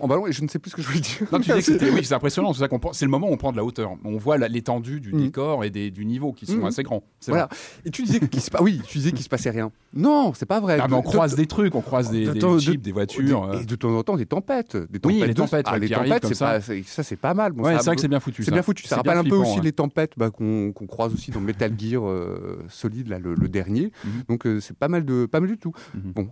en, 0.00 0.06
ballon, 0.06 0.26
et 0.26 0.32
je 0.32 0.42
ne 0.42 0.48
sais 0.48 0.58
plus 0.58 0.70
ce 0.70 0.76
que 0.76 0.82
je 0.82 0.88
voulais 0.88 1.00
dire. 1.00 1.26
Non, 1.32 1.38
tu 1.40 1.50
disais 1.50 1.58
que 1.58 1.62
c'était, 1.80 1.90
oui, 1.90 2.04
c'est 2.04 2.14
impressionnant. 2.14 2.52
C'est 2.52 2.60
ça 2.60 2.68
qu'on 2.68 2.80
c'est 2.92 3.04
le 3.04 3.10
moment 3.10 3.28
où 3.28 3.32
on 3.32 3.36
prend 3.36 3.52
de 3.52 3.56
la 3.56 3.64
hauteur. 3.64 3.92
On 4.04 4.16
voit 4.16 4.38
la- 4.38 4.48
l'étendue 4.48 5.00
du 5.00 5.12
décor 5.12 5.64
et 5.64 5.70
des, 5.70 5.90
du 5.90 6.04
niveau 6.06 6.32
qui 6.32 6.46
sont 6.46 6.64
assez 6.64 6.82
grands. 6.82 7.02
C'est 7.20 7.30
Voilà. 7.32 7.46
vrai. 7.46 7.56
Et 7.86 7.90
tu 7.90 8.02
disais 8.02 8.20
qu'il 8.20 8.40
se, 8.40 8.50
oui, 8.60 8.80
tu 8.86 8.98
disais 8.98 9.12
qu'il 9.12 9.22
se 9.24 9.28
passait 9.28 9.50
rien. 9.50 9.70
Non, 9.94 10.32
c'est 10.34 10.46
pas 10.46 10.60
vrai. 10.60 10.78
Ah, 10.80 10.86
mais 10.88 10.94
on 10.96 11.02
croise 11.02 11.32
de- 11.32 11.36
des 11.36 11.46
trucs, 11.46 11.74
on 11.74 11.80
croise 11.80 12.10
des, 12.10 12.26
de 12.26 12.76
des 12.76 12.92
voitures. 12.92 13.44
euh. 13.44 13.60
Et 13.60 13.64
de 13.64 13.74
temps 13.76 13.90
en 13.96 14.02
temps, 14.02 14.16
des 14.16 14.26
tempêtes. 14.26 14.76
Des 14.76 15.00
Oui, 15.04 15.14
tempêtes 15.14 15.20
les 15.28 15.28
de- 15.28 15.32
tempêtes, 15.34 15.66
ah, 15.68 15.78
les 15.78 15.88
tempêtes, 15.88 16.34
ça. 16.34 16.60
c'est- 16.60 17.16
pas 17.16 17.34
mal. 17.34 17.52
Ça- 17.56 17.78
c'est 17.78 17.84
vrai 17.86 17.94
que 17.96 18.00
c'est 18.02 18.08
bien 18.08 18.20
foutu. 18.20 18.44
Bien 18.58 18.62
foutu. 18.64 18.86
Ça 18.86 18.96
rappelle 18.96 19.18
un 19.18 19.24
peu 19.24 19.36
aussi 19.36 19.60
les 19.60 19.72
tempêtes 19.72 20.14
bah, 20.16 20.30
qu'on 20.30 20.72
croise 20.88 21.14
aussi 21.14 21.30
dans 21.30 21.40
Metal 21.40 21.72
Gear 21.78 22.06
euh, 22.08 22.64
Solid, 22.68 23.08
là, 23.08 23.18
le, 23.18 23.34
le 23.34 23.48
dernier. 23.48 23.92
Mhm. 24.04 24.22
Donc 24.28 24.46
euh, 24.46 24.60
c'est 24.60 24.76
pas 24.76 24.88
mal 24.88 25.04
de 25.04 25.26
pas 25.26 25.40
mal 25.40 25.48
du 25.48 25.58
tout. 25.58 25.72
Mhm. 25.94 26.12
Bon, 26.12 26.28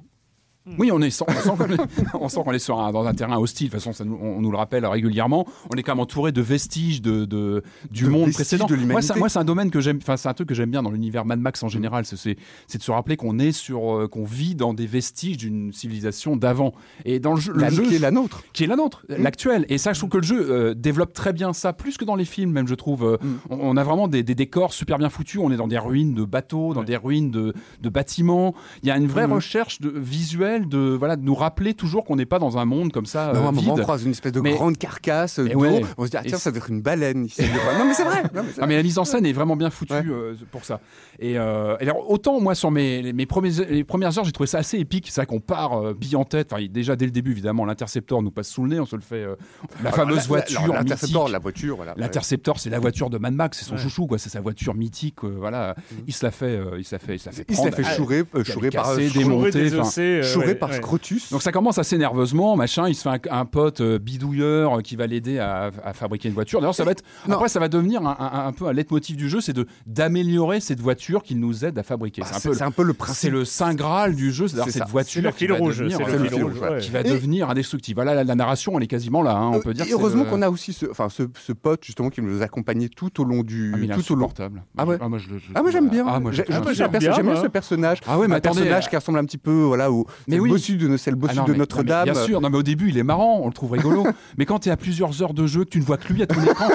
Oui, 0.78 0.90
on, 0.92 1.00
est, 1.00 1.22
on 2.14 2.28
sent 2.28 2.40
qu'on 2.44 2.52
est, 2.52 2.58
sur 2.58 2.80
un, 2.80 2.90
dans 2.92 3.04
un 3.06 3.14
terrain 3.14 3.38
hostile. 3.38 3.68
De 3.68 3.72
toute 3.72 3.80
façon, 3.80 3.92
ça 3.92 4.04
nous- 4.04 4.18
on, 4.20 4.40
nous 4.40 4.50
le 4.50 4.56
rappelle 4.56 4.84
régulièrement. 4.86 5.46
On 5.72 5.76
est 5.76 5.82
quand 5.82 5.92
même 5.92 6.00
entouré 6.00 6.32
de 6.32 6.42
vestiges 6.42 7.00
de, 7.02 7.24
de- 7.24 7.62
du 7.90 8.04
De 8.04 8.08
monde 8.10 8.32
précédent. 8.32 8.66
de 8.66 8.76
moi, 8.76 9.00
c'est, 9.02 9.16
moi, 9.16 9.28
c'est 9.28 9.38
un 9.38 9.44
domaine 9.44 9.70
que 9.70 9.80
j'aime. 9.80 9.98
Enfin, 10.02 10.16
c'est 10.16 10.28
un 10.28 10.34
truc 10.34 10.48
que 10.48 10.54
j'aime 10.54 10.70
bien 10.70 10.82
dans 10.82 10.90
l'univers 10.90 11.24
Mad 11.24 11.38
Max 11.40 11.62
en 11.62 11.68
général. 11.68 12.04
C'est, 12.04 12.16
c'est, 12.16 12.78
de 12.78 12.82
se 12.82 12.90
rappeler 12.90 13.16
qu'on 13.16 13.38
est 13.38 13.52
sur, 13.52 13.96
euh, 13.96 14.08
qu'on 14.08 14.24
vit 14.24 14.54
dans 14.54 14.74
des 14.74 14.86
vestiges 14.86 15.36
d'une 15.36 15.72
civilisation 15.72 16.36
d'avant. 16.36 16.72
Et 17.04 17.20
dans 17.20 17.34
le 17.34 17.40
jeu, 17.40 17.52
le 17.52 17.60
la, 17.60 17.70
jeu 17.70 17.84
qui 17.84 17.94
est 17.94 17.98
la 18.00 18.10
nôtre. 18.10 18.42
qui 18.52 18.64
est 18.64 18.66
la 18.66 18.76
nôtre, 18.76 19.04
l'actuelle. 19.08 19.66
Et 19.68 19.78
ça, 19.78 19.92
je 19.92 19.98
trouve 20.00 20.10
que 20.10 20.18
le 20.18 20.22
jeu 20.24 20.50
euh, 20.50 20.74
développe 20.74 21.12
très 21.12 21.32
bien 21.32 21.52
ça, 21.52 21.72
plus 21.72 21.96
que 21.96 22.04
dans 22.04 22.16
les 22.16 22.24
films, 22.24 22.50
même, 22.52 22.66
je 22.68 22.74
trouve. 22.74 23.04
Euh, 23.04 23.16
Mm. 23.16 23.36
on, 23.50 23.58
on 23.62 23.76
a 23.76 23.84
vraiment 23.84 24.08
des, 24.08 24.22
des 24.22 24.34
décors 24.34 24.72
super 24.72 24.98
bien 24.98 25.08
foutus. 25.08 25.40
On 25.42 25.50
est 25.50 25.56
dans 25.56 25.68
des 25.68 25.78
ruines 25.78 26.12
de 26.14 26.24
bateaux, 26.24 26.74
dans 26.74 26.82
des 26.84 26.96
ruines 26.96 27.30
de, 27.30 27.54
bâtiments. 27.88 28.54
Il 28.82 28.88
y 28.88 28.90
a 28.90 28.96
une 28.96 29.06
vraie 29.06 29.26
Mm. 29.26 29.32
recherche 29.32 29.80
de, 29.80 29.88
visuelle 29.90 30.55
de, 30.64 30.96
voilà, 30.98 31.16
de 31.16 31.22
nous 31.22 31.34
rappeler 31.34 31.74
toujours 31.74 32.04
qu'on 32.04 32.16
n'est 32.16 32.24
pas 32.26 32.38
dans 32.38 32.56
un 32.56 32.64
monde 32.64 32.92
comme 32.92 33.04
ça, 33.06 33.32
Non, 33.34 33.40
euh, 33.40 33.44
à 33.44 33.48
un 33.48 33.52
moment, 33.52 33.72
on 33.72 33.74
vide. 33.74 33.82
croise 33.82 34.04
une 34.04 34.12
espèce 34.12 34.32
de 34.32 34.40
Mais- 34.40 34.52
grande 34.54 34.78
carcasse 34.78 35.38
Et 35.38 35.50
d'eau. 35.50 35.60
ouais. 35.60 35.82
On 35.98 36.04
se 36.06 36.10
dit, 36.10 36.16
ah, 36.16 36.22
tiens, 36.26 36.38
ça 36.38 36.50
doit 36.50 36.58
être 36.58 36.70
une 36.70 36.80
baleine 36.80 37.26
ici. 37.26 37.42
non, 37.78 37.84
mais 37.86 37.94
c'est 37.94 38.04
vrai. 38.04 38.22
Non, 38.34 38.42
mais 38.42 38.50
Ah, 38.60 38.66
mais 38.66 38.76
la 38.76 38.82
mise 38.82 38.98
en 38.98 39.04
scène 39.04 39.26
est 39.26 39.32
vraiment 39.32 39.56
bien 39.56 39.68
foutue 39.70 39.92
Ouais. 39.92 40.02
euh, 40.08 40.34
pour 40.50 40.64
ça. 40.64 40.80
Et, 41.18 41.38
euh, 41.38 41.76
alors, 41.80 42.10
autant 42.10 42.40
moi 42.40 42.54
sur 42.54 42.70
mes, 42.70 43.12
mes, 43.12 43.26
premiers, 43.26 43.50
les 43.68 43.84
premières 43.84 44.16
heures, 44.18 44.24
j'ai 44.24 44.32
trouvé 44.32 44.46
ça 44.46 44.58
assez 44.58 44.78
épique. 44.78 45.08
C'est 45.10 45.20
vrai 45.20 45.26
qu'on 45.26 45.40
part 45.40 45.74
euh, 45.74 45.94
bille 45.94 46.16
en 46.16 46.24
tête. 46.24 46.52
Enfin, 46.52 46.64
déjà 46.70 46.96
dès 46.96 47.04
le 47.04 47.10
début, 47.10 47.32
évidemment, 47.32 47.64
l'intercepteur 47.64 48.22
nous 48.22 48.30
passe 48.30 48.48
sous 48.48 48.62
le 48.64 48.70
nez. 48.70 48.80
On 48.80 48.86
se 48.86 48.96
le 48.96 49.02
fait. 49.02 49.16
euh, 49.16 49.34
la 49.82 49.90
Alors, 49.90 49.96
fameuse 49.96 50.16
la- 50.16 50.22
la- 50.22 50.28
voiture 50.28 50.66
L'interceptor, 50.72 51.28
la 51.28 51.38
voiture, 51.38 51.76
voilà. 51.76 51.94
C'est 52.56 52.70
la 52.70 52.78
voiture 52.78 53.10
de 53.10 53.18
Mad 53.18 53.34
Max, 53.34 53.58
c'est 53.58 53.64
son 53.64 53.76
chouchou, 53.76 54.06
quoi. 54.06 54.18
C'est 54.18 54.30
sa 54.30 54.40
voiture 54.40 54.74
mythique, 54.74 55.24
euh, 55.24 55.34
voilà. 55.38 55.74
Il 56.06 56.14
se 56.14 56.24
la 56.24 56.30
fait, 56.30 56.46
euh, 56.56 56.76
il 56.78 56.84
se 56.84 56.94
la 56.94 56.98
fait, 56.98 57.14
il 57.16 57.18
se 57.18 57.26
la 57.26 57.32
fait 57.32 57.44
Il 57.48 57.54
s'est 57.54 57.62
prendre. 57.62 57.76
fait 57.76 57.82
Ah, 57.86 57.96
chourer, 57.96 58.18
euh, 58.34 58.70
par, 58.72 58.96
cassé, 58.96 59.10
démonté, 59.10 59.70
Chourer, 60.22 60.45
par 60.54 60.70
ouais. 60.70 60.76
Scrotus. 60.76 61.30
Donc 61.32 61.42
ça 61.42 61.52
commence 61.52 61.78
assez 61.78 61.98
nerveusement, 61.98 62.56
machin. 62.56 62.88
Il 62.88 62.94
se 62.94 63.02
fait 63.02 63.08
un, 63.30 63.38
un 63.40 63.44
pote 63.44 63.80
euh, 63.80 63.98
bidouilleur 63.98 64.78
euh, 64.78 64.80
qui 64.82 64.96
va 64.96 65.06
l'aider 65.06 65.38
à, 65.38 65.70
à 65.84 65.92
fabriquer 65.92 66.28
une 66.28 66.34
voiture. 66.34 66.60
D'ailleurs, 66.60 66.74
ça 66.74 66.84
va 66.84 66.92
être 66.92 67.02
Non. 67.28 67.34
après 67.36 67.48
ça 67.48 67.60
va 67.60 67.68
devenir 67.68 68.02
un, 68.06 68.16
un- 68.18 68.46
un 68.46 68.52
peu 68.52 68.66
un 68.68 68.72
leitmotiv 68.72 69.16
du 69.16 69.28
jeu, 69.28 69.40
c'est 69.40 69.52
de 69.52 69.66
d'améliorer 69.86 70.60
cette 70.60 70.80
voiture 70.80 71.22
qu'il 71.22 71.40
nous 71.40 71.64
aide 71.64 71.78
à 71.78 71.82
fabriquer. 71.82 72.22
Bah, 72.22 72.28
c'est 72.30 72.36
un 72.36 72.38
c'est 72.40 72.48
peu 72.50 72.54
c'est 72.54 72.62
un 72.64 72.70
peu 72.70 72.82
le 72.82 72.92
c'est 72.92 72.98
principe. 72.98 73.32
le 73.32 73.44
saint 73.44 73.74
graal 73.74 74.14
du 74.14 74.30
jeu, 74.32 74.46
c'est-à-dire 74.48 74.66
C'est 74.66 74.72
cette 74.72 74.82
ça. 74.82 74.86
C'est 74.86 74.92
voiture 74.92 75.22
le 75.22 75.30
qui 75.32 75.38
fil 75.38 75.48
va 75.50 75.56
rouge. 75.56 75.78
devenir, 75.78 75.96
C'est 75.98 76.04
euh, 76.14 76.18
le 76.18 76.28
fil 76.28 76.44
rouge. 76.44 76.60
ouais. 76.60 76.78
qui 76.80 76.90
va 76.90 77.00
Et- 77.00 77.04
devenir 77.04 77.50
indestructible. 77.50 77.96
Voilà, 77.96 78.14
la, 78.14 78.24
la 78.24 78.34
narration, 78.34 78.76
elle 78.76 78.84
est 78.84 78.88
quasiment 78.88 79.22
là. 79.22 79.36
hein, 79.36 79.50
on 79.54 79.60
peut 79.60 79.72
dire. 79.74 79.84
et 79.84 79.88
c'est 79.88 79.94
heureusement 79.94 80.24
qu'on 80.24 80.42
a 80.42 80.50
aussi 80.50 80.72
ce, 80.72 80.86
enfin, 80.90 81.08
ce, 81.08 81.24
ce 81.38 81.52
pote 81.52 81.84
justement 81.84 82.10
qui 82.10 82.20
nous 82.22 82.42
accompagnait 82.42 82.88
tout 82.88 83.20
au 83.20 83.24
long 83.24 83.42
du, 83.42 83.74
Ah, 83.90 83.94
tout 83.96 84.12
au 84.12 84.16
long. 84.16 84.30
Ah 84.76 84.84
ouais. 84.86 84.98
Ah 85.00 85.08
moi 85.08 85.18
j'aime 85.70 85.88
bien. 85.88 86.04
Ah, 86.08 86.20
moi, 86.20 86.32
j'aime 86.32 86.46
bien, 86.46 87.42
ce 87.42 87.46
personnage. 87.48 87.98
Ah 88.06 88.18
ouais, 88.18 88.28
mais 88.28 88.40
personnage 88.40 88.88
qui 88.88 88.96
ressemble 88.96 89.18
un 89.18 89.24
petit 89.24 89.38
peu 89.38 89.52
voilà 89.62 89.90
au 89.90 90.06
Mais 90.28 90.35
c'est 90.36 90.38
le 90.38 90.42
oui. 90.42 90.50
bossu 90.50 90.76
de 90.76 90.96
c'est 90.96 91.10
le 91.10 91.16
bossu 91.16 91.32
Ah 91.36 91.40
non, 91.40 91.44
de 91.46 91.52
mais- 91.52 91.58
Notre-Dame. 91.58 92.04
Bien 92.04 92.14
sûr, 92.14 92.40
non, 92.40 92.50
mais 92.50 92.58
au 92.58 92.62
début, 92.62 92.88
il 92.90 92.98
est 92.98 93.02
marrant, 93.02 93.40
on 93.42 93.46
le 93.48 93.52
trouve 93.52 93.72
rigolo. 93.72 94.06
mais 94.38 94.44
quand 94.46 94.60
tu 94.60 94.68
es 94.68 94.72
à 94.72 94.76
plusieurs 94.76 95.22
heures 95.22 95.34
de 95.34 95.46
jeu, 95.46 95.64
que 95.64 95.70
tu 95.70 95.80
ne 95.80 95.84
vois 95.84 95.96
que 95.96 96.12
lui 96.12 96.22
à 96.22 96.26
ton 96.26 96.40
écran. 96.42 96.68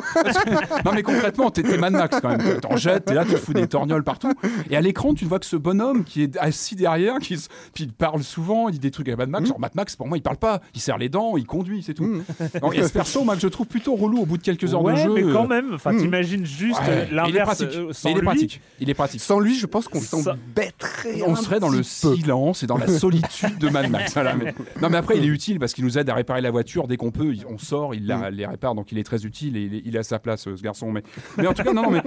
non, 0.85 0.91
mais 0.93 1.03
concrètement, 1.03 1.49
t'es 1.51 1.63
Mad 1.77 1.93
Max 1.93 2.19
quand 2.21 2.29
même. 2.29 2.59
T'en 2.59 2.75
jettes, 2.77 3.05
t'es 3.05 3.13
là, 3.13 3.25
tu 3.25 3.31
te 3.31 3.37
fous 3.37 3.53
des 3.53 3.67
torgnoles 3.67 4.03
partout. 4.03 4.33
Et 4.69 4.75
à 4.75 4.81
l'écran, 4.81 5.13
tu 5.13 5.23
ne 5.25 5.29
vois 5.29 5.39
que 5.39 5.45
ce 5.45 5.55
bonhomme 5.55 6.03
qui 6.03 6.23
est 6.23 6.37
assis 6.37 6.75
derrière, 6.75 7.17
qui 7.19 7.35
puis 7.73 7.85
il 7.85 7.93
parle 7.93 8.23
souvent, 8.23 8.67
il 8.69 8.73
dit 8.73 8.79
des 8.79 8.91
trucs 8.91 9.09
à 9.09 9.15
Mad 9.15 9.29
Max. 9.29 9.47
Genre, 9.47 9.59
Mad 9.59 9.75
Max, 9.75 9.95
pour 9.95 10.07
moi, 10.07 10.17
il 10.17 10.21
parle 10.21 10.37
pas. 10.37 10.61
Il 10.75 10.81
serre 10.81 10.97
les 10.97 11.09
dents, 11.09 11.37
il 11.37 11.45
conduit, 11.45 11.83
c'est 11.83 11.93
tout. 11.93 12.03
Mm. 12.05 12.23
Donc, 12.61 12.75
y 12.75 12.79
a 12.79 12.87
ce 12.87 12.93
perso, 12.93 13.23
moi, 13.23 13.35
que 13.35 13.41
je 13.41 13.47
trouve 13.47 13.67
plutôt 13.67 13.95
relou 13.95 14.19
au 14.19 14.25
bout 14.25 14.37
de 14.37 14.43
quelques 14.43 14.73
heures 14.73 14.83
ouais, 14.83 14.93
de 14.93 14.97
jeu. 14.97 15.13
mais 15.13 15.21
quand 15.33 15.45
euh, 15.45 15.47
même, 15.47 15.73
enfin, 15.73 15.91
Hmm. 15.93 15.99
t'imagines 15.99 16.45
juste 16.45 16.79
ouais, 16.79 16.85
euh, 16.89 17.05
il 17.09 17.13
est 17.13 17.15
l'inverse 17.15 17.61
euh, 17.61 17.87
sans 17.91 18.09
il 18.09 18.11
est 18.17 18.19
lui. 18.19 18.25
pratique. 18.25 18.61
Il 18.79 18.89
est 18.89 18.93
pratique. 18.93 19.21
Sans 19.21 19.39
lui, 19.39 19.55
je 19.57 19.65
pense 19.65 19.87
qu'on 19.87 19.99
s'embêterait. 19.99 21.21
On 21.25 21.35
serait 21.35 21.59
dans 21.59 21.69
le 21.69 21.83
silence 21.83 22.63
et 22.63 22.67
dans 22.67 22.77
la 22.77 22.87
solitude 22.99 23.50
de 23.59 23.69
Mad 23.69 23.89
Max. 23.89 24.13
voilà, 24.13 24.35
mais- 24.35 24.53
Non, 24.81 24.89
mais 24.89 24.97
après, 24.97 25.17
il 25.17 25.23
est 25.23 25.27
utile 25.27 25.59
parce 25.59 25.73
qu'il 25.73 25.83
nous 25.85 25.97
aide 25.97 26.09
à 26.09 26.15
réparer 26.15 26.41
la 26.41 26.51
voiture 26.51 26.87
dès 26.87 26.97
qu'on 26.97 27.11
peut. 27.11 27.33
On 27.49 27.57
sort, 27.57 27.93
il 27.95 28.05
la- 28.07 28.29
les 28.29 28.45
répare, 28.45 28.75
donc 28.75 28.91
il 28.91 28.97
est 28.97 29.03
très 29.03 29.25
utile 29.25 29.57
et 29.57 29.61
il 29.63 29.75
est, 29.75 29.81
il 29.85 29.97
à 29.97 30.03
sa 30.03 30.19
place, 30.19 30.47
euh, 30.47 30.55
ce 30.55 30.61
garçon. 30.61 30.91
Mais, 30.91 31.03
mais 31.37 31.47
en 31.47 31.53
tout 31.53 31.63
cas, 31.63 31.73
non, 31.73 31.83
non, 31.83 31.91
mais, 31.91 32.01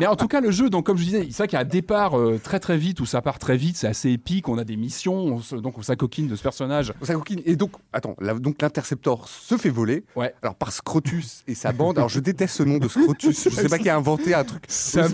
mais 0.00 0.06
en 0.06 0.16
tout 0.16 0.28
cas, 0.28 0.40
le 0.40 0.50
jeu, 0.50 0.70
donc 0.70 0.86
comme 0.86 0.98
je 0.98 1.04
disais, 1.04 1.26
c'est 1.30 1.38
vrai 1.38 1.48
qu'il 1.48 1.56
y 1.56 1.62
a 1.62 1.64
un 1.64 1.68
départ 1.68 2.18
euh, 2.18 2.40
très 2.42 2.60
très 2.60 2.76
vite 2.76 3.00
où 3.00 3.06
ça 3.06 3.22
part 3.22 3.38
très 3.38 3.56
vite, 3.56 3.76
c'est 3.76 3.86
assez 3.88 4.10
épique. 4.10 4.48
On 4.48 4.58
a 4.58 4.64
des 4.64 4.76
missions, 4.76 5.14
on 5.14 5.38
se- 5.40 5.56
donc 5.56 5.78
on 5.78 5.82
s'acoquine 5.82 6.28
de 6.28 6.36
ce 6.36 6.42
personnage. 6.42 6.92
Ça 7.02 7.14
coquine. 7.14 7.40
Et 7.44 7.56
donc, 7.56 7.72
attends, 7.92 8.16
donc 8.40 8.60
l'interceptor 8.62 9.28
se 9.28 9.56
fait 9.56 9.70
voler. 9.70 10.04
Ouais. 10.16 10.34
Alors 10.42 10.54
par 10.54 10.72
Scrotus 10.72 11.42
et 11.46 11.54
sa 11.54 11.72
bande. 11.72 11.98
Alors 11.98 12.08
je 12.08 12.20
déteste 12.20 12.56
ce 12.56 12.62
nom 12.62 12.78
de 12.78 12.88
Scrotus. 12.88 13.44
Je 13.44 13.50
sais 13.54 13.68
pas 13.68 13.78
qui 13.78 13.88
a 13.88 13.96
inventé 13.96 14.34
un 14.34 14.44
truc. 14.44 14.64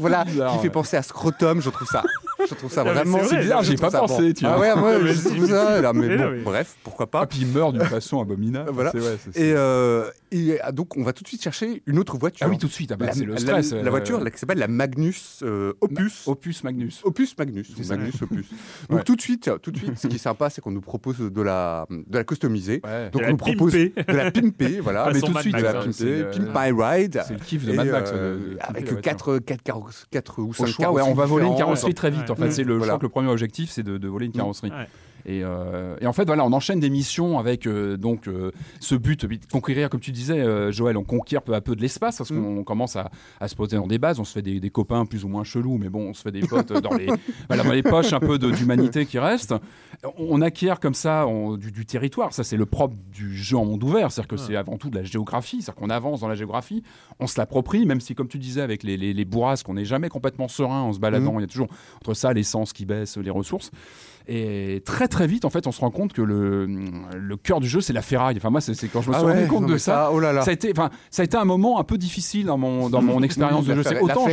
Voilà, 0.00 0.24
bizarre, 0.24 0.50
qui 0.52 0.56
ouais. 0.58 0.62
fait 0.62 0.70
penser 0.70 0.96
à 0.96 1.02
Scrotum. 1.02 1.60
Je 1.60 1.70
trouve 1.70 1.88
ça. 1.88 2.02
Je 2.48 2.54
trouve 2.54 2.70
ça 2.72 2.84
vraiment. 2.84 3.18
c'est 3.22 3.34
vrai, 3.34 3.42
bizarre, 3.42 3.62
j'y 3.62 3.72
ai 3.72 3.76
pas 3.76 3.90
pensé, 3.90 4.22
bon. 4.28 4.32
tu 4.32 4.44
vois. 4.44 4.54
Ah 4.54 4.58
ouais, 4.58 4.72
ouais, 5.02 5.12
je 5.14 5.28
trouve 5.28 5.48
ça. 5.48 5.80
là, 5.80 5.92
mais 5.92 6.16
bon, 6.16 6.42
bref, 6.44 6.76
pourquoi 6.84 7.06
Ah, 7.08 7.18
pas. 7.20 7.26
puis 7.26 7.40
il 7.42 7.46
meurt 7.48 7.72
d'une 7.72 7.84
façon 7.84 8.20
abominable. 8.20 8.70
Voilà. 8.72 8.92
Et, 9.34 9.52
euh, 9.56 10.04
et, 10.30 10.60
ah, 10.60 10.72
donc 10.72 10.96
on 10.96 11.02
va 11.02 11.12
tout 11.12 11.22
de 11.22 11.28
suite 11.28 11.42
chercher 11.42 11.82
une 11.86 11.98
autre 11.98 12.16
voiture. 12.18 12.46
Ah 12.46 12.50
oui, 12.50 12.58
tout 12.58 12.66
de 12.66 12.72
suite. 12.72 12.92
ah 12.92 12.96
bah, 12.96 13.06
La, 13.06 13.12
c'est 13.12 13.24
le 13.24 13.32
la- 13.34 13.38
stress. 13.40 13.72
la 13.72 13.78
euh, 13.78 13.90
voiture 13.90 14.20
là, 14.20 14.30
qui 14.30 14.38
s'appelle 14.38 14.58
la 14.58 14.68
Magnus 14.68 15.40
euh, 15.42 15.72
Opus. 15.80 16.26
Opus 16.26 16.64
Magnus. 16.64 17.00
Opus 17.04 17.36
Magnus, 17.38 17.72
C'est 17.76 17.84
ou. 17.86 17.88
Magnus 17.96 18.22
Opus. 18.22 18.46
Donc 18.88 18.98
Ouais. 18.98 19.04
tout 19.04 19.16
de 19.16 19.20
suite, 19.20 19.50
tout 19.62 19.70
de 19.70 19.78
suite, 19.78 19.98
ce 19.98 20.06
qui 20.08 20.16
est 20.16 20.18
sympa, 20.18 20.50
c'est 20.50 20.60
qu'on 20.60 20.70
nous 20.70 20.80
propose 20.80 21.18
de 21.18 21.42
la, 21.42 21.86
de 21.90 22.16
la 22.18 22.24
customiser. 22.24 22.80
Ouais. 22.84 23.10
Donc 23.10 23.12
De 23.12 23.18
on 23.18 23.20
la 23.22 23.30
nous 23.32 23.36
propose 23.36 23.72
pimper. 23.72 24.04
de 24.12 24.16
la 24.16 24.30
pimper, 24.30 24.80
voilà. 24.82 25.10
Mais 25.12 25.20
tout 25.20 25.32
de 25.32 25.38
suite, 25.38 25.56
de 25.56 25.62
la 25.62 25.80
hein. 25.80 25.84
c'est 25.92 26.04
pimper, 26.24 26.38
le- 26.38 26.46
Pimp 26.52 26.76
My 26.76 26.82
Ride. 26.82 27.22
C'est 27.26 27.34
le 27.34 27.40
kiff 27.40 27.64
de 27.66 27.72
Mad 27.72 27.88
Max. 27.88 28.10
euh, 28.12 28.16
euh, 28.16 28.38
de- 28.38 28.54
de 28.54 28.58
avec 28.60 28.84
pimper 28.86 28.94
la 28.96 29.00
4, 29.02 29.38
4, 29.38 30.06
4, 30.10 30.42
ou 30.42 30.52
5 30.54 30.62
Au 30.64 30.66
choix, 30.66 30.92
ouais, 30.92 31.02
on 31.02 31.14
va 31.14 31.26
voler 31.26 31.46
une 31.46 31.56
carrosserie 31.56 31.94
très 31.94 32.10
vite. 32.10 32.30
En 32.30 32.34
fait, 32.36 32.50
c'est 32.50 32.64
le, 32.64 32.78
je 32.78 32.84
crois 32.84 32.98
que 32.98 33.02
le 33.02 33.08
premier 33.08 33.28
objectif, 33.30 33.70
c'est 33.70 33.82
de, 33.82 33.98
de 33.98 34.08
voler 34.08 34.26
une 34.26 34.32
carrosserie. 34.32 34.72
Et, 35.28 35.42
euh, 35.44 35.94
et 36.00 36.06
en 36.06 36.14
fait, 36.14 36.24
voilà, 36.24 36.42
on 36.46 36.52
enchaîne 36.54 36.80
des 36.80 36.88
missions 36.88 37.38
avec 37.38 37.66
euh, 37.66 37.98
donc 37.98 38.28
euh, 38.28 38.50
ce 38.80 38.94
but 38.94 39.26
de 39.26 39.38
conquérir, 39.52 39.90
comme 39.90 40.00
tu 40.00 40.10
disais, 40.10 40.72
Joël, 40.72 40.96
on 40.96 41.04
conquiert 41.04 41.42
peu 41.42 41.52
à 41.54 41.60
peu 41.60 41.76
de 41.76 41.82
l'espace 41.82 42.16
parce 42.16 42.30
qu'on 42.30 42.64
commence 42.64 42.96
à, 42.96 43.10
à 43.38 43.46
se 43.46 43.54
poser 43.54 43.76
dans 43.76 43.86
des 43.86 43.98
bases. 43.98 44.18
On 44.20 44.24
se 44.24 44.32
fait 44.32 44.40
des, 44.42 44.58
des 44.58 44.70
copains 44.70 45.04
plus 45.04 45.24
ou 45.24 45.28
moins 45.28 45.44
chelous, 45.44 45.76
mais 45.76 45.90
bon, 45.90 46.08
on 46.08 46.14
se 46.14 46.22
fait 46.22 46.32
des 46.32 46.40
potes 46.40 46.72
dans 46.72 46.94
les, 46.94 47.08
voilà, 47.48 47.62
dans 47.62 47.72
les 47.72 47.82
poches 47.82 48.14
un 48.14 48.20
peu 48.20 48.38
d'humanité 48.38 49.04
qui 49.04 49.18
reste. 49.18 49.54
On 50.16 50.40
acquiert 50.40 50.80
comme 50.80 50.94
ça 50.94 51.26
on- 51.26 51.56
du, 51.58 51.72
du 51.72 51.84
territoire. 51.84 52.32
Ça, 52.32 52.42
c'est 52.42 52.56
le 52.56 52.64
propre 52.66 52.94
du 53.12 53.36
jeu 53.36 53.58
en 53.58 53.66
monde 53.66 53.84
ouvert. 53.84 54.10
C'est-à-dire 54.10 54.28
que 54.28 54.36
c'est 54.38 54.56
avant 54.56 54.78
tout 54.78 54.88
de 54.88 54.96
la 54.96 55.02
géographie. 55.04 55.60
C'est-à-dire 55.60 55.74
qu'on 55.82 55.90
avance 55.90 56.20
dans 56.20 56.28
la 56.28 56.36
géographie, 56.36 56.82
on 57.20 57.26
se 57.26 57.38
l'approprie, 57.38 57.84
même 57.84 58.00
si, 58.00 58.14
comme 58.14 58.28
tu 58.28 58.38
disais, 58.38 58.62
avec 58.62 58.82
les, 58.82 58.96
les, 58.96 59.12
les 59.12 59.24
bourrasques, 59.26 59.68
on 59.68 59.74
n'est 59.74 59.84
jamais 59.84 60.08
complètement 60.08 60.48
serein 60.48 60.80
en 60.82 60.92
se 60.94 60.98
baladant. 61.00 61.38
Il 61.38 61.42
y 61.42 61.44
a 61.44 61.48
toujours 61.48 61.68
entre 61.96 62.14
ça, 62.14 62.32
l'essence 62.32 62.72
qui 62.72 62.86
baisse, 62.86 63.18
les 63.18 63.30
ressources. 63.30 63.70
Et 64.30 64.82
très 64.84 65.08
très 65.08 65.26
vite, 65.26 65.44
en 65.46 65.50
fait, 65.50 65.66
on 65.66 65.72
se 65.72 65.80
rend 65.80 65.90
compte 65.90 66.12
que 66.12 66.20
le, 66.22 66.66
le 66.66 67.36
cœur 67.36 67.60
du 67.60 67.68
jeu, 67.68 67.80
c'est 67.80 67.94
la 67.94 68.02
ferraille. 68.02 68.36
Enfin, 68.36 68.50
moi, 68.50 68.60
c'est 68.60 68.72
quand 68.88 69.00
je 69.00 69.08
me 69.08 69.14
suis 69.14 69.22
Ah 69.22 69.26
ouais, 69.26 69.32
rendu 69.34 69.46
compte 69.48 69.66
de 69.66 69.78
ça. 69.78 70.10
oh 70.12 70.20
là 70.20 70.32
là. 70.34 70.42
Ça 70.42 70.50
a 70.50 70.54
été, 70.54 70.70
enfin, 70.70 70.90
ça 71.10 71.22
a 71.22 71.24
été 71.24 71.36
un 71.38 71.46
moment 71.46 71.80
un 71.80 71.84
peu 71.84 71.96
difficile 71.98 72.46
dans 72.46 72.58
mon 72.58 72.90
dans 72.90 73.00
mon 73.00 73.22
expérience 73.22 73.64
de 73.64 73.74
jeu. 73.74 73.82
C'est 73.82 74.00
autant 74.00 74.26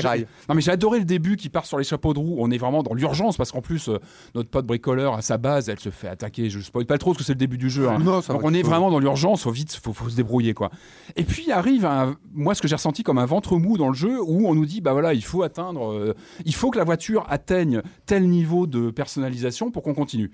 non 0.50 0.56
mais 0.56 0.62
j'ai 0.62 0.72
adoré 0.72 1.00
le 1.00 1.06
début 1.06 1.38
qui 1.38 1.50
part 1.50 1.66
sur 1.66 1.78
les 1.78 1.84
chapeaux 1.86 2.14
de 2.14 2.20
roue. 2.20 2.36
On 2.40 2.52
est 2.52 2.58
vraiment 2.58 2.84
dans 2.84 2.94
l'urgence 2.94 3.38
parce 3.38 3.52
qu'en 3.52 3.62
plus 3.62 3.88
euh, 3.90 3.98
notre 4.36 4.50
pote 4.50 4.66
bricoleur 4.66 5.14
à 5.16 5.22
sa 5.22 5.38
base, 5.38 5.70
elle 5.70 5.80
se 5.80 5.90
fait 5.90 6.08
attaquer. 6.10 6.50
Je 6.50 6.60
spoil 6.60 6.86
pas 6.86 6.98
trop 6.98 7.12
parce 7.12 7.20
que 7.20 7.24
c'est 7.24 7.34
le 7.34 7.38
début 7.40 7.58
du 7.58 7.70
jeu. 7.70 7.88
hein. 7.90 8.00
Non, 8.00 8.20
Donc 8.20 8.42
on 8.44 8.54
est 8.54 8.64
vraiment 8.64 8.92
dans 8.92 9.00
l'urgence. 9.00 9.44
Faut 9.44 9.52
vite, 9.52 9.80
faut, 9.82 9.94
faut 9.94 10.10
se 10.10 10.16
débrouiller 10.18 10.54
quoi. 10.54 10.70
Et 11.16 11.24
puis 11.24 11.52
arrive 11.52 11.86
un, 11.86 12.16
moi 12.34 12.54
ce 12.54 12.62
que 12.62 12.68
j'ai 12.68 12.76
ressenti 12.76 13.04
comme 13.04 13.18
un 13.18 13.26
ventre 13.26 13.58
mou 13.58 13.78
dans 13.78 13.88
le 13.88 13.94
jeu 13.96 14.22
où 14.22 14.48
on 14.48 14.56
nous 14.56 14.66
dit 14.66 14.82
bah 14.82 14.92
voilà 14.92 15.14
il 15.14 15.24
faut 15.24 15.42
atteindre, 15.44 15.92
euh, 15.94 16.14
il 16.46 16.54
faut 16.54 16.70
que 16.70 16.78
la 16.78 16.84
voiture 16.84 17.26
atteigne 17.30 17.82
tel 18.06 18.28
niveau 18.28 18.68
de 18.68 18.90
personnalisation 18.92 19.72
pour 19.72 19.84
qu'on 19.86 19.94
continue. 19.94 20.32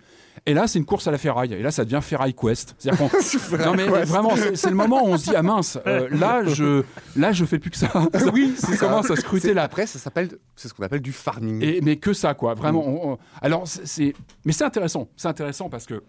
Et 0.47 0.53
là 0.55 0.65
c'est 0.67 0.79
une 0.79 0.85
course 0.85 1.07
à 1.07 1.11
la 1.11 1.17
ferraille. 1.19 1.53
Et 1.53 1.61
là 1.61 1.69
ça 1.71 1.85
devient 1.85 1.99
Ferraille 2.01 2.33
Quest. 2.33 2.73
C'est-à-dire 2.79 3.09
qu'on- 3.09 3.57
non 3.65 3.73
mais 3.75 3.85
vraiment 3.87 4.33
c'est 4.55 4.69
le 4.69 4.75
moment 4.75 5.03
où 5.05 5.09
on 5.09 5.17
se 5.17 5.25
dit 5.29 5.35
ah 5.35 5.43
mince 5.43 5.77
euh, 5.85 6.07
là 6.09 6.43
je 6.45 6.83
là 7.15 7.31
je 7.31 7.45
fais 7.45 7.59
plus 7.59 7.69
que 7.69 7.77
ça. 7.77 7.91
Oui, 8.33 8.55
c'est 8.57 8.77
commence 8.77 9.11
à 9.11 9.15
scruter 9.15 9.53
la 9.53 9.63
Après, 9.63 9.85
ça 9.85 9.99
s'appelle, 9.99 10.29
c'est 10.55 10.67
ce 10.67 10.73
qu'on 10.73 10.83
appelle 10.83 11.01
du 11.01 11.11
farming. 11.11 11.61
et, 11.63 11.81
mais 11.81 11.97
que 11.97 12.13
ça, 12.13 12.33
quoi. 12.33 12.53
Vraiment. 12.55 12.85
on- 12.87 13.11
on- 13.13 13.17
alors, 13.41 13.67
c'est- 13.67 13.85
c'est. 13.85 14.13
Mais 14.45 14.51
c'est 14.53 14.63
intéressant. 14.63 15.07
C'est 15.17 15.27
intéressant 15.27 15.69
parce 15.69 15.85
que 15.85 16.03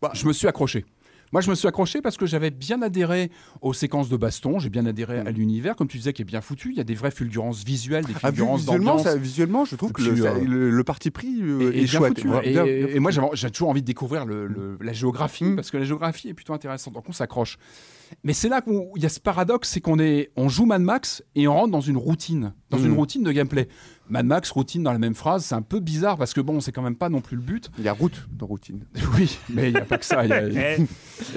Bah. 0.00 0.10
je 0.14 0.26
me 0.26 0.32
suis 0.32 0.46
accroché. 0.48 0.84
Moi, 1.32 1.40
je 1.40 1.50
me 1.50 1.54
suis 1.54 1.66
accroché 1.68 2.00
parce 2.00 2.16
que 2.16 2.24
j'avais 2.26 2.50
bien 2.50 2.80
adhéré 2.82 3.30
aux 3.60 3.72
séquences 3.72 4.08
de 4.08 4.16
baston. 4.16 4.58
J'ai 4.58 4.68
bien 4.70 4.86
adhéré 4.86 5.18
à 5.18 5.30
l'univers, 5.30 5.74
comme 5.76 5.88
tu 5.88 5.96
disais, 5.98 6.12
qui 6.12 6.22
est 6.22 6.24
bien 6.26 6.40
foutu. 6.40 6.70
Il 6.70 6.76
y 6.76 6.80
a 6.80 6.84
des 6.84 6.94
vraies 6.94 7.10
fulgurances 7.10 7.64
visuelles, 7.64 8.04
des 8.04 8.12
Ah, 8.22 8.28
fulgurances 8.30 8.60
visuellement, 8.60 8.98
ça- 8.98 9.16
visuellement, 9.16 9.64
je 9.64 9.76
trouve 9.76 9.92
que 9.92 10.02
puis, 10.02 10.10
le, 10.12 10.16
ça- 10.22 10.34
euh, 10.34 10.44
le- 10.44 10.70
le 10.70 10.84
parti 10.84 11.10
pris 11.10 11.40
euh, 11.42 11.70
est, 11.72 11.84
bien 11.84 11.86
chouette. 11.86 12.14
foutu. 12.16 12.28
Ouais, 12.28 12.48
Et, 12.48 12.52
bien- 12.52 12.64
et- 12.64 12.84
bien 12.84 12.94
et 12.94 12.98
moi, 13.00 13.10
j'ai 13.34 13.50
toujours 13.50 13.68
envie 13.70 13.82
de 13.82 13.86
découvrir 13.86 14.24
le- 14.24 14.78
la 14.80 14.92
géographie, 14.92 15.44
Mm. 15.44 15.56
parce 15.56 15.70
que 15.70 15.76
la 15.76 15.84
géographie 15.84 16.28
est 16.28 16.34
plutôt 16.34 16.52
intéressante. 16.54 16.94
Donc, 16.94 17.04
on 17.08 17.12
s'accroche. 17.12 17.58
Mais 18.24 18.32
c'est 18.32 18.48
là 18.48 18.60
qu'il 18.60 19.02
y 19.02 19.06
a 19.06 19.08
ce 19.08 19.20
paradoxe, 19.20 19.68
c'est 19.70 19.80
qu'on 19.80 19.98
est, 19.98 20.30
on 20.36 20.48
joue 20.48 20.64
Mad 20.66 20.82
Max 20.82 21.22
et 21.34 21.48
on 21.48 21.54
rentre 21.54 21.72
dans 21.72 21.80
une 21.80 21.96
routine, 21.96 22.52
dans 22.70 22.78
une 22.78 22.90
Mm. 22.92 22.96
routine 22.96 23.22
de 23.24 23.32
gameplay. 23.32 23.68
Mad 24.08 24.24
Max, 24.26 24.50
routine 24.52 24.84
dans 24.84 24.92
la 24.92 24.98
même 25.00 25.16
phrase, 25.16 25.44
c'est 25.44 25.56
un 25.56 25.62
peu 25.62 25.80
bizarre 25.80 26.16
parce 26.16 26.32
que 26.32 26.40
bon, 26.40 26.60
c'est 26.60 26.70
quand 26.70 26.82
même 26.82 26.94
pas 26.94 27.08
non 27.08 27.20
plus 27.20 27.36
le 27.36 27.42
but. 27.42 27.70
Il 27.78 27.84
y 27.84 27.88
a 27.88 27.92
route 27.92 28.28
dans 28.32 28.46
routine. 28.46 28.84
Oui, 29.16 29.36
mais 29.52 29.68
il 29.70 29.74
n'y 29.74 29.80
a 29.80 29.84
pas 29.84 29.98
que 29.98 30.04
ça. 30.04 30.24
il 30.24 30.30
y 30.30 30.32
a- 30.32 30.76
Eh, 30.76 30.82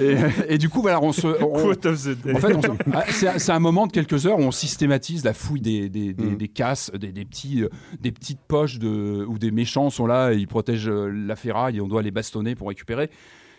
et, 0.00 0.16
et 0.54 0.58
du 0.58 0.68
coup, 0.68 0.80
voilà, 0.80 1.02
on 1.02 1.12
se. 1.12 1.26
on- 1.42 1.52
Quote 1.62 1.86
of 1.86 2.02
the 2.04 2.22
day. 2.22 2.34
en 2.34 2.38
fait, 2.38 2.54
on 2.54 2.62
se- 2.62 2.68
ah, 2.92 3.04
c'est 3.10 3.38
c'est 3.40 3.52
un 3.52 3.58
moment 3.58 3.86
de 3.88 3.92
quelques 3.92 4.26
heures 4.26 4.38
où 4.38 4.42
on 4.42 4.52
systématise 4.52 5.24
la 5.24 5.34
fouille 5.34 5.60
des, 5.60 5.88
des, 5.88 6.12
des, 6.14 6.24
Mm. 6.24 6.36
des 6.36 6.48
casses, 6.48 6.92
des, 6.96 7.10
des 7.10 7.24
petits, 7.24 7.64
euh, 7.64 7.68
des 8.00 8.12
petites 8.12 8.40
poches 8.46 8.78
de, 8.78 9.24
où 9.28 9.38
des 9.38 9.50
méchants 9.50 9.90
sont 9.90 10.06
là 10.06 10.32
et 10.32 10.36
ils 10.36 10.46
protègent 10.48 10.88
euh, 10.88 11.08
la 11.10 11.34
ferraille 11.34 11.78
et 11.78 11.80
on 11.80 11.88
doit 11.88 12.02
les 12.02 12.12
bastonner 12.12 12.54
pour 12.54 12.68
récupérer. 12.68 13.10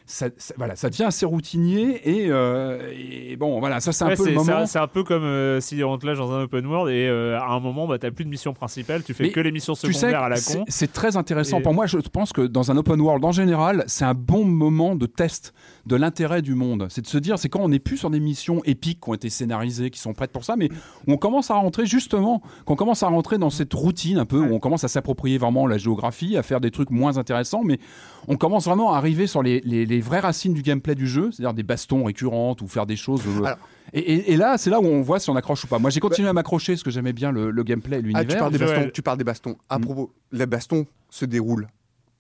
Ça, 0.05 0.27
ça- 0.37 0.53
voilà, 0.57 0.75
ça 0.75 0.89
devient 0.89 1.03
assez 1.03 1.25
routinier 1.25 2.01
et, 2.03 2.25
euh, 2.29 2.91
et 2.93 3.35
bon, 3.37 3.59
voilà, 3.59 3.79
ça 3.79 3.91
c'est 3.93 4.03
un 4.03 4.13
peu 4.15 4.25
le 4.25 4.33
moment. 4.33 4.65
c'est 4.65 4.79
un- 4.79 4.87
peu 4.87 5.03
comme 5.03 5.23
euh, 5.23 5.61
si 5.61 5.81
on 5.83 5.97
te 5.97 6.05
lâche 6.05 6.17
dans 6.17 6.31
un 6.33 6.41
open 6.43 6.65
world 6.65 6.91
et 6.91 7.07
euh, 7.07 7.39
à 7.39 7.51
un 7.53 7.59
moment, 7.61 7.87
bah, 7.87 7.97
t'as 7.97 8.11
plus 8.11 8.25
de 8.25 8.29
mission 8.29 8.51
principale, 8.53 9.03
tu 9.03 9.13
fais 9.13 9.23
Mais 9.25 9.29
que 9.31 9.39
les 9.39 9.51
missions 9.51 9.73
Tu 9.73 9.93
sais, 9.93 9.99
secondaires 9.99 10.23
à 10.23 10.29
la 10.29 10.41
con. 10.41 10.65
c'est 10.67 10.91
très 10.91 11.15
intéressant. 11.15 11.59
Et- 11.59 11.61
Pour 11.61 11.73
moi, 11.73 11.85
je 11.85 11.97
pense 11.97 12.33
que 12.33 12.41
dans 12.41 12.71
un 12.71 12.77
open 12.77 12.99
world 12.99 13.23
en 13.23 13.31
général, 13.31 13.83
c'est 13.87 14.03
un 14.03 14.13
bon 14.13 14.43
moment 14.43 14.95
de 14.95 15.05
test 15.05 15.53
de 15.85 15.95
l'intérêt 15.95 16.41
du 16.41 16.55
monde. 16.55 16.87
C'est 16.89 17.01
de 17.01 17.07
se 17.07 17.17
dire, 17.17 17.39
c'est 17.39 17.47
quand 17.49 17.61
on 17.61 17.69
n'est 17.69 17.79
plus 17.79 17.97
sur 17.97 18.09
des 18.09 18.19
missions 18.19 18.61
épiques 18.65 18.99
qui 19.01 19.09
ont 19.09 19.13
été 19.13 19.29
scénarisées, 19.29 19.89
qui 19.91 19.99
sont 19.99 20.13
prêtes 20.13 20.31
pour 20.31 20.43
ça, 20.43 20.55
mais 20.57 20.69
on 21.07 21.15
commence 21.17 21.51
à 21.51 21.55
rentrer 21.55 21.85
justement, 21.85 22.41
qu'on 22.65 22.75
commence 22.75 23.03
à 23.03 23.07
rentrer 23.07 23.37
dans 23.37 23.49
cette 23.49 23.73
routine 23.73 24.17
un 24.17 24.25
peu, 24.25 24.39
où 24.39 24.53
on 24.53 24.59
commence 24.59 24.83
à 24.83 24.87
s'approprier 24.89 25.37
vraiment 25.37 25.67
la 25.67 25.77
géographie, 25.77 26.35
à 26.37 26.43
faire 26.43 26.59
des 26.59 26.71
trucs 26.71 26.89
moins 26.91 27.17
intéressants, 27.17 27.61
mais 27.63 27.79
on 28.27 28.37
commence 28.37 28.65
vraiment 28.65 28.93
à 28.93 28.97
arriver 28.97 29.27
sur 29.27 29.41
les, 29.43 29.61
les- 29.61 29.85
les 29.85 29.99
vraies 30.01 30.19
racines 30.19 30.53
du 30.53 30.61
gameplay 30.61 30.95
du 30.95 31.07
jeu, 31.07 31.31
c'est-à-dire 31.31 31.53
des 31.53 31.63
bastons 31.63 32.03
récurrentes 32.03 32.61
ou 32.61 32.67
faire 32.67 32.85
des 32.85 32.95
choses. 32.95 33.21
euh, 33.27 33.43
Alors- 33.43 33.57
et, 33.93 33.99
et- 33.99 34.33
et 34.33 34.37
là, 34.37 34.57
c'est 34.57 34.69
là 34.69 34.79
où 34.79 34.85
on 34.85 35.01
voit 35.01 35.19
si 35.19 35.29
on 35.29 35.35
accroche 35.35 35.63
ou 35.63 35.67
pas. 35.67 35.79
Moi, 35.79 35.89
j'ai 35.89 35.99
continué 35.99 36.27
à 36.29 36.33
m'accrocher 36.33 36.73
parce 36.73 36.83
que 36.83 36.91
j'aimais 36.91 37.13
bien 37.13 37.31
le, 37.31 37.51
le 37.51 37.63
gameplay 37.63 37.97
et 37.97 37.99
Ah, 37.99 38.01
l'univers. 38.03 38.27
tu 38.27 38.37
parles 38.37 38.51
des 38.53 38.57
Joël. 38.59 38.75
bastons. 38.75 38.91
Tu 38.93 39.01
parles 39.01 39.17
des 39.17 39.23
bastons. 39.23 39.55
À 39.69 39.77
Mm. 39.79 39.81
propos, 39.81 40.13
les 40.31 40.45
bastons 40.45 40.85
se 41.09 41.25
déroulent. 41.25 41.67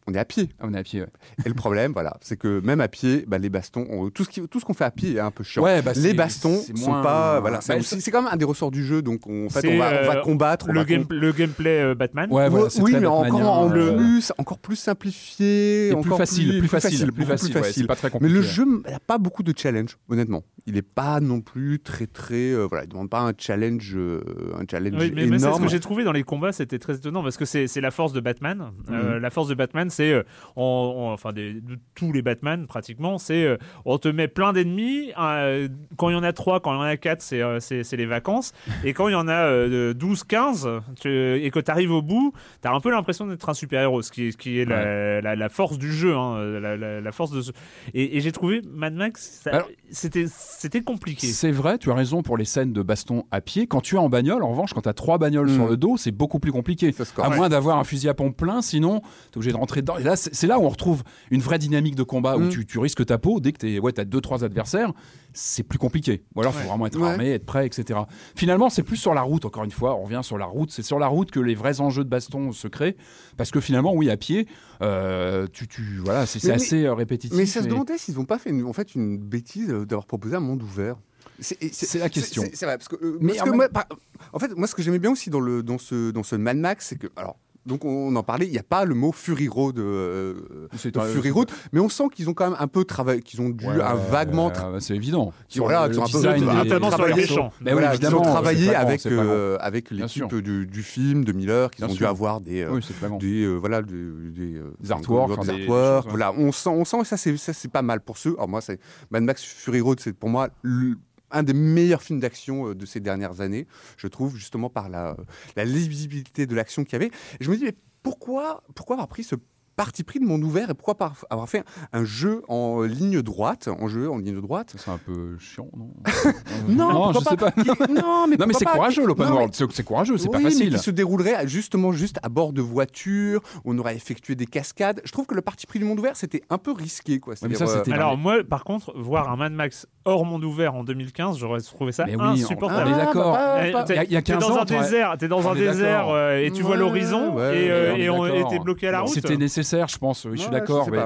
On 0.07 0.13
est 0.15 0.19
à 0.19 0.25
pied. 0.25 0.49
Ah, 0.59 0.63
on 0.67 0.73
est 0.73 0.77
à 0.79 0.83
pied. 0.83 1.01
ouais. 1.01 1.07
Et 1.45 1.47
le 1.49 1.53
problème, 1.53 1.91
voilà, 1.93 2.17
c'est 2.21 2.35
que 2.37 2.59
même 2.61 2.81
à 2.81 2.87
pied, 2.87 3.23
bah, 3.27 3.37
les 3.37 3.49
bastons, 3.49 3.85
on- 3.89 4.09
tout 4.09 4.23
ce 4.23 4.29
qui- 4.29 4.41
tout 4.47 4.59
ce 4.59 4.65
qu'on 4.65 4.73
fait 4.73 4.83
à 4.83 4.89
pied 4.91 5.13
est 5.15 5.19
un 5.19 5.29
peu 5.31 5.43
chiant. 5.43 5.61
Ouais, 5.63 5.81
bah, 5.83 5.91
les 5.95 6.13
bastons 6.15 6.59
c'est 6.65 6.75
sont 6.75 6.89
moins- 6.89 7.03
pas, 7.03 7.39
voilà, 7.39 7.61
c'est 7.61 7.73
Bah, 7.73 7.79
aussi- 7.79 8.01
c'est 8.01 8.09
quand 8.11 8.23
même 8.23 8.31
un 8.33 8.37
des 8.37 8.45
ressorts 8.45 8.71
du 8.71 8.83
jeu, 8.83 9.01
donc 9.03 9.27
on, 9.27 9.45
en 9.45 9.49
fait, 9.49 9.67
on 9.67 9.77
va, 9.77 9.87
on 10.01 10.07
va 10.07 10.17
euh, 10.17 10.21
combattre. 10.23 10.67
Le, 10.71 10.79
va 10.79 10.85
game- 10.85 11.05
le 11.09 11.31
gameplay 11.31 11.81
euh, 11.81 11.95
Batman. 11.95 12.27
Ouais, 12.31 12.49
voilà, 12.49 12.65
Ouais, 12.65 12.69
c'est 12.71 12.81
oui, 12.81 12.91
très 12.91 12.99
mais 13.01 13.05
encore, 13.07 13.41
en 13.59 13.71
euh, 13.75 13.95
plus, 13.95 14.33
encore 14.39 14.57
plus 14.57 14.75
simplifié, 14.75 15.89
et 15.89 15.91
encore 15.93 16.03
plus 16.03 16.17
facile, 16.17 16.59
plus 16.59 16.67
facile, 16.67 17.11
plus 17.11 17.25
facile. 17.25 17.55
ouais, 17.57 17.71
c'est 17.71 17.85
pas 17.87 17.95
très 17.95 18.09
Mais 18.21 18.29
le 18.29 18.41
jeu 18.41 18.65
n'a 18.65 18.99
pas 18.99 19.17
beaucoup 19.17 19.43
de 19.43 19.53
challenge, 19.55 19.97
honnêtement. 20.09 20.43
Il 20.67 20.73
n'est 20.75 20.81
pas 20.81 21.19
non 21.19 21.41
plus 21.41 21.79
très 21.79 22.07
très, 22.07 22.53
voilà, 22.67 22.83
il 22.85 22.89
demande 22.89 23.09
pas 23.09 23.21
un 23.21 23.33
challenge, 23.37 23.95
un 23.97 24.63
challenge 24.69 24.95
Oui, 24.99 25.11
mais, 25.15 25.25
mais 25.25 25.37
c'est 25.37 25.43
ce 25.43 25.45
énorme. 25.47 25.63
que 25.63 25.69
j'ai 25.69 25.79
trouvé 25.79 26.03
dans 26.03 26.11
les 26.11 26.23
combats, 26.23 26.51
c'était 26.51 26.79
très 26.79 26.95
étonnant 26.95 27.23
parce 27.23 27.37
que 27.37 27.45
c'est 27.45 27.81
la 27.81 27.91
force 27.91 28.13
de 28.13 28.19
Batman. 28.19 28.71
Mhm. 28.89 29.17
la 29.17 29.29
force 29.29 29.47
de 29.47 29.55
Batman, 29.55 29.89
c'est, 29.91 30.11
euh, 30.11 30.23
on- 30.55 30.93
on- 30.97 31.11
enfin, 31.13 31.31
des- 31.33 31.53
de 31.53 31.77
tous 31.95 32.11
les 32.11 32.21
Batman 32.23 32.65
pratiquement, 32.67 33.17
c'est 33.19 33.43
euh, 33.45 33.57
on 33.85 33.97
te 33.99 34.07
met 34.07 34.27
plein 34.27 34.53
d'ennemis. 34.53 35.11
euh, 35.19 35.67
quand 35.97 36.09
il 36.09 36.13
y 36.13 36.15
en 36.15 36.23
a 36.23 36.33
3, 36.33 36.59
quand 36.61 36.71
il 36.73 36.77
y 36.77 36.79
en 36.79 36.81
a 36.81 36.97
4, 36.97 37.21
c'est 37.21 37.41
c'est 37.59 37.83
c'est 37.83 37.97
les 37.97 38.05
vacances. 38.05 38.53
Et 38.85 38.93
quand 38.93 39.07
il 39.07 39.11
y 39.11 39.15
en 39.15 39.27
a 39.27 39.33
euh, 39.45 39.93
12, 39.93 40.23
15, 40.23 40.67
tu- 40.99 41.09
et 41.43 41.51
que 41.51 41.59
tu 41.59 41.69
arrives 41.71 41.91
au 41.91 42.01
bout, 42.01 42.33
tu 42.61 42.67
as 42.67 42.71
un 42.73 42.79
peu 42.79 42.89
l'impression 42.91 43.27
d'être 43.27 43.47
un 43.49 43.53
super-héros, 43.53 44.01
ce 44.01 44.11
qui 44.11 44.31
ce 44.31 44.37
qui 44.37 44.59
est 44.59 44.65
la, 44.65 45.21
la- 45.21 45.35
la 45.35 45.49
force 45.49 45.77
du 45.77 45.91
jeu, 45.91 46.15
hein, 46.15 46.41
la, 46.59 46.77
la- 46.77 47.01
la 47.01 47.11
force 47.11 47.31
de 47.31 47.41
ce- 47.41 47.51
Et, 47.93 48.17
et 48.17 48.21
j'ai 48.21 48.31
trouvé 48.31 48.61
Mad 48.69 48.93
Max, 48.93 49.41
ça- 49.43 49.51
Alors- 49.51 49.69
c'était 49.91 50.25
c'était 50.27 50.81
compliqué. 50.81 51.27
C'est 51.27 51.51
vrai, 51.51 51.77
tu 51.77 51.91
as 51.91 51.95
raison 51.95 52.21
pour 52.23 52.37
les 52.37 52.45
scènes 52.45 52.73
de 52.73 52.81
baston 52.81 53.25
à 53.31 53.41
pied. 53.41 53.67
Quand 53.67 53.81
tu 53.81 53.95
es 53.95 53.97
en 53.97 54.09
bagnole, 54.09 54.43
en 54.43 54.49
revanche, 54.51 54.73
quand 54.73 54.81
tu 54.81 54.89
as 54.89 54.93
trois 54.93 55.17
bagnoles 55.17 55.49
Mm. 55.49 55.55
sur 55.55 55.67
le 55.67 55.77
dos, 55.77 55.97
c'est 55.97 56.11
beaucoup 56.11 56.39
plus 56.39 56.51
compliqué. 56.51 56.93
À 57.17 57.29
moins 57.35 57.49
d'avoir 57.49 57.77
un 57.77 57.83
fusil 57.83 58.07
à 58.09 58.13
pompe 58.13 58.37
plein, 58.37 58.61
sinon, 58.61 59.01
tu 59.01 59.07
es 59.07 59.37
obligé 59.37 59.51
de 59.51 59.57
rentrer 59.57 59.80
rentrer 59.81 59.93
dedans. 59.93 59.97
Et 59.97 60.03
là, 60.03 60.15
c'est 60.15 60.47
là 60.47 60.59
où 60.59 60.63
on 60.63 60.69
retrouve 60.69 61.03
une 61.29 61.41
vraie 61.41 61.59
dynamique 61.59 61.95
de 61.95 62.03
combat 62.03 62.37
où 62.37 62.41
Mm. 62.41 62.49
tu, 62.49 62.65
tu 62.65 62.79
risques 62.79 63.05
ta 63.05 63.17
peau. 63.17 63.39
Dès 63.39 63.51
que 63.51 63.57
tu 63.65 63.79
ouais, 63.79 63.99
as 63.99 64.05
deux, 64.05 64.21
trois 64.21 64.43
adversaires, 64.43 64.93
c'est 65.33 65.63
plus 65.63 65.77
compliqué. 65.79 66.23
Ou 66.35 66.41
alors, 66.41 66.53
il 66.55 66.61
faut 66.61 66.67
vraiment 66.69 66.87
être 66.87 67.01
armé, 67.01 67.31
être 67.31 67.45
prêt, 67.45 67.65
etc. 67.65 67.99
Finalement, 68.35 68.69
c'est 68.69 68.83
plus 68.83 68.97
sur 68.97 69.13
la 69.13 69.21
route, 69.21 69.45
encore 69.45 69.63
une 69.63 69.71
fois, 69.71 69.95
on 69.95 70.03
revient 70.03 70.21
sur 70.23 70.37
la 70.37 70.45
route. 70.45 70.71
C'est 70.71 70.83
sur 70.83 70.99
la 70.99 71.07
route 71.07 71.31
que 71.31 71.39
les 71.39 71.55
vrais 71.55 71.81
enjeux 71.81 72.03
de 72.03 72.09
baston 72.09 72.51
se 72.51 72.67
créent. 72.67 72.95
Parce 73.37 73.51
que 73.51 73.59
finalement, 73.59 73.93
oui, 73.93 74.09
à 74.09 74.17
pied, 74.17 74.47
euh, 74.81 75.47
tu, 75.51 75.67
tu, 75.67 75.97
voilà, 76.03 76.25
c'est 76.25 76.51
assez 76.51 76.85
euh, 76.85 76.93
répétitif. 76.93 77.37
Mais 77.37 77.45
ça 77.45 77.61
se 77.61 77.67
demandait 77.67 77.97
s'ils 77.97 78.15
n'ont 78.15 78.25
pas 78.25 78.37
fait 78.39 78.49
une, 78.49 78.63
en 78.65 78.73
fait 78.73 78.95
une 78.95 79.17
bêtise 79.17 79.69
euh, 79.69 79.85
d'avoir 79.85 80.05
proposé 80.05 80.35
un 80.35 80.39
monde 80.41 80.61
ouvert. 80.63 80.95
C'est 81.39 81.95
la 81.95 82.09
question. 82.09 82.43
C'est 82.53 82.65
vrai 82.65 82.77
parce 82.77 82.87
que, 82.87 82.95
euh, 83.03 83.17
Mais 83.19 83.29
parce 83.33 83.41
en 83.41 83.45
que 83.45 83.49
même- 83.49 83.57
moi, 83.57 83.69
par- 83.69 83.87
en 84.33 84.39
fait, 84.39 84.55
moi, 84.55 84.67
ce 84.67 84.75
que 84.75 84.83
j'aimais 84.83 84.99
bien 84.99 85.11
aussi 85.11 85.29
dans 85.31 85.39
le 85.39 85.63
dans 85.63 85.77
ce 85.79 86.11
dans 86.11 86.23
ce 86.23 86.35
Mad 86.35 86.57
Max, 86.57 86.87
c'est 86.87 86.97
que 86.97 87.07
alors. 87.15 87.37
Donc 87.65 87.85
on 87.85 88.15
en 88.15 88.23
parlait, 88.23 88.47
il 88.47 88.51
n'y 88.51 88.57
a 88.57 88.63
pas 88.63 88.85
le 88.85 88.95
mot 88.95 89.11
Fury 89.11 89.47
Road, 89.47 89.77
euh, 89.77 90.67
C'est 90.77 90.93
de 90.95 90.99
un- 90.99 91.03
Fury 91.05 91.29
Road, 91.29 91.49
mais 91.71 91.79
on 91.79 91.89
sent 91.89 92.05
qu'ils 92.13 92.27
ont 92.29 92.33
quand 92.33 92.49
même 92.49 92.57
un 92.59 92.67
peu 92.67 92.83
travaillé, 92.85 93.21
qu'ils 93.21 93.39
ont 93.41 93.49
dû 93.49 93.67
Ouais, 93.67 93.81
un 93.81 93.93
vaguement 93.93 94.51
euh, 94.63 94.79
c'est 94.79 94.95
évident. 94.95 95.31
Qui 95.47 95.61
ont- 95.61 95.69
un 95.69 95.87
peu- 95.89 95.99
design 96.05 96.43
Notamment 96.43 96.89
des- 96.89 96.95
sur 96.95 97.05
les 97.05 97.23
travaillé- 97.23 97.25
voilà, 97.71 97.87
qu'ils 97.91 97.95
évidemment, 97.95 98.19
ont 98.21 98.23
travaillé 98.23 98.75
avec 98.75 99.05
euh, 99.05 99.57
avec 99.59 99.91
l'équipe 99.91 100.33
du, 100.35 100.65
du 100.65 100.83
film 100.83 101.23
de 101.23 101.31
Miller, 101.33 101.69
qu'ils 101.69 101.85
ont 101.85 101.93
dû 101.93 102.05
avoir 102.05 102.41
des 102.41 102.61
euh, 102.61 102.71
Oui, 102.73 102.81
c'est 102.85 102.93
flagrant. 102.93 103.17
des 103.17 103.43
euh, 103.43 103.55
voilà 103.57 103.81
des, 103.83 103.93
des, 103.93 104.59
Des 104.79 104.91
artworks, 104.91 105.39
des 105.41 105.45
des- 105.45 105.61
artworks, 105.61 106.05
ouais. 106.05 106.09
voilà. 106.11 106.33
On 106.33 106.51
sent 106.51 106.69
on 106.69 106.83
sent 106.85 106.97
et 107.01 107.05
ça 107.05 107.17
c'est 107.17 107.37
ça 107.37 107.53
c'est 107.53 107.71
pas 107.71 107.81
mal 107.83 108.01
pour 108.01 108.17
ceux. 108.17 108.33
Alors 108.37 108.49
moi 108.49 108.61
c'est 108.61 108.79
Mad 109.11 109.23
Max 109.23 109.43
Fury 109.43 109.81
Road 109.81 109.99
c'est 109.99 110.13
pour 110.13 110.29
moi 110.29 110.49
le- 110.63 110.95
un 111.31 111.43
des 111.43 111.53
meilleurs 111.53 112.01
films 112.01 112.19
d'action 112.19 112.69
euh, 112.69 112.75
de 112.75 112.85
ces 112.85 112.99
dernières 112.99 113.41
années, 113.41 113.67
je 113.97 114.07
trouve, 114.07 114.35
justement 114.35 114.69
par 114.69 114.89
la, 114.89 115.15
la 115.55 115.65
lisibilité 115.65 116.45
de 116.45 116.55
l'action 116.55 116.83
qu'il 116.83 116.93
y 116.93 116.95
avait. 116.95 117.11
Je 117.39 117.49
me 117.49 117.57
dis, 117.57 117.65
mais 117.65 117.75
pourquoi, 118.03 118.63
pourquoi 118.75 118.95
avoir 118.95 119.07
pris 119.07 119.23
ce 119.23 119.35
parti 119.83 120.03
pris 120.03 120.19
de 120.19 120.25
monde 120.25 120.43
ouvert 120.43 120.69
et 120.69 120.73
pourquoi 120.75 120.93
pas 120.95 121.13
avoir 121.31 121.49
fait 121.49 121.63
un 121.91 122.03
jeu 122.05 122.43
en 122.47 122.81
ligne 122.83 123.23
droite, 123.23 123.67
en 123.67 123.87
jeu 123.87 124.11
en 124.11 124.17
ligne 124.19 124.39
droite 124.39 124.73
C'est 124.77 124.91
un 124.91 124.99
peu 124.99 125.37
chiant, 125.39 125.69
non? 125.75 125.89
Non, 126.67 127.11
je 127.13 127.19
pourquoi 127.19 127.31
sais 127.31 127.37
pas? 127.37 127.51
Qui- 127.51 127.67
Non, 127.91 128.27
mais, 128.27 128.35
Non, 128.37 128.45
mais 128.45 128.53
pourquoi 128.53 128.53
c'est 128.59 128.65
pas? 128.65 128.71
courageux 128.73 129.05
l'open 129.07 129.29
world. 129.31 129.55
C'est 129.71 129.83
courageux, 129.83 130.17
c'est 130.19 130.29
pas 130.29 130.37
oui, 130.37 130.43
mais 130.43 130.49
facile. 130.51 130.73
qui 130.75 130.79
se 130.79 130.91
déroulerait 130.91 131.47
justement 131.47 131.91
juste 131.91 132.19
à 132.21 132.29
bord 132.29 132.53
de 132.53 132.61
voitures, 132.61 133.41
où 133.65 133.73
on 133.73 133.77
aurait 133.79 133.95
effectué 133.95 134.35
des 134.35 134.45
cascades. 134.45 135.01
Je 135.03 135.11
trouve 135.11 135.25
que 135.25 135.33
le 135.33 135.41
parti 135.41 135.65
pris 135.65 135.79
du 135.79 135.85
monde 135.85 135.99
ouvert, 135.99 136.15
c'était 136.15 136.43
un 136.51 136.57
peu 136.59 136.71
risqué. 136.73 137.19
Quoi. 137.19 137.33
mais 137.47 137.55
ça, 137.55 137.65
euh, 137.65 137.83
Alors 137.91 138.17
moi, 138.17 138.43
par 138.47 138.63
contre, 138.63 138.93
voir 138.95 139.31
un 139.31 139.35
Mad 139.35 139.53
Max 139.53 139.87
hors 140.05 140.25
monde 140.25 140.43
ouvert 140.43 140.75
en 140.75 140.83
2015, 140.83 141.37
j'aurais 141.37 141.61
trouvé 141.61 141.91
ça 141.91 142.05
Mais 142.05 142.15
oui, 142.15 142.21
on- 142.21 142.29
insupportable. 142.31 142.89
on 142.89 142.93
est 142.93 142.97
d'accord. 143.05 143.33
bah, 143.33 143.67
Eh, 143.67 143.71
pas- 143.71 143.83
t'es- 143.83 143.93
Il 143.93 143.97
y 143.97 143.99
a- 143.99 144.03
il 144.03 144.11
y 144.11 144.17
a 144.17 144.21
t'es 144.21 144.33
15 144.33 144.41
dans 144.47 144.55
ans, 144.57 144.61
un 144.61 144.65
désert, 144.65 145.15
t'es 145.17 145.27
dans 145.27 145.39
On 145.45 145.51
un 145.51 145.55
désert 145.55 146.09
euh, 146.09 146.37
et 146.39 146.51
tu 146.51 146.61
vois 146.63 146.75
l'horizon 146.75 147.35
ouais, 147.35 147.65
et, 147.65 147.71
euh, 147.71 148.45
était 148.45 148.59
bloqué 148.59 148.87
à 148.87 148.91
la 148.91 148.99
route. 149.01 149.13
C'était 149.13 149.37
nécessaire, 149.37 149.70
je 149.71 149.97
pense. 149.97 150.25
Oui, 150.25 150.37
je 150.37 150.43
suis 150.43 150.51
d'accord. 150.51 150.89
Mais. 150.89 150.99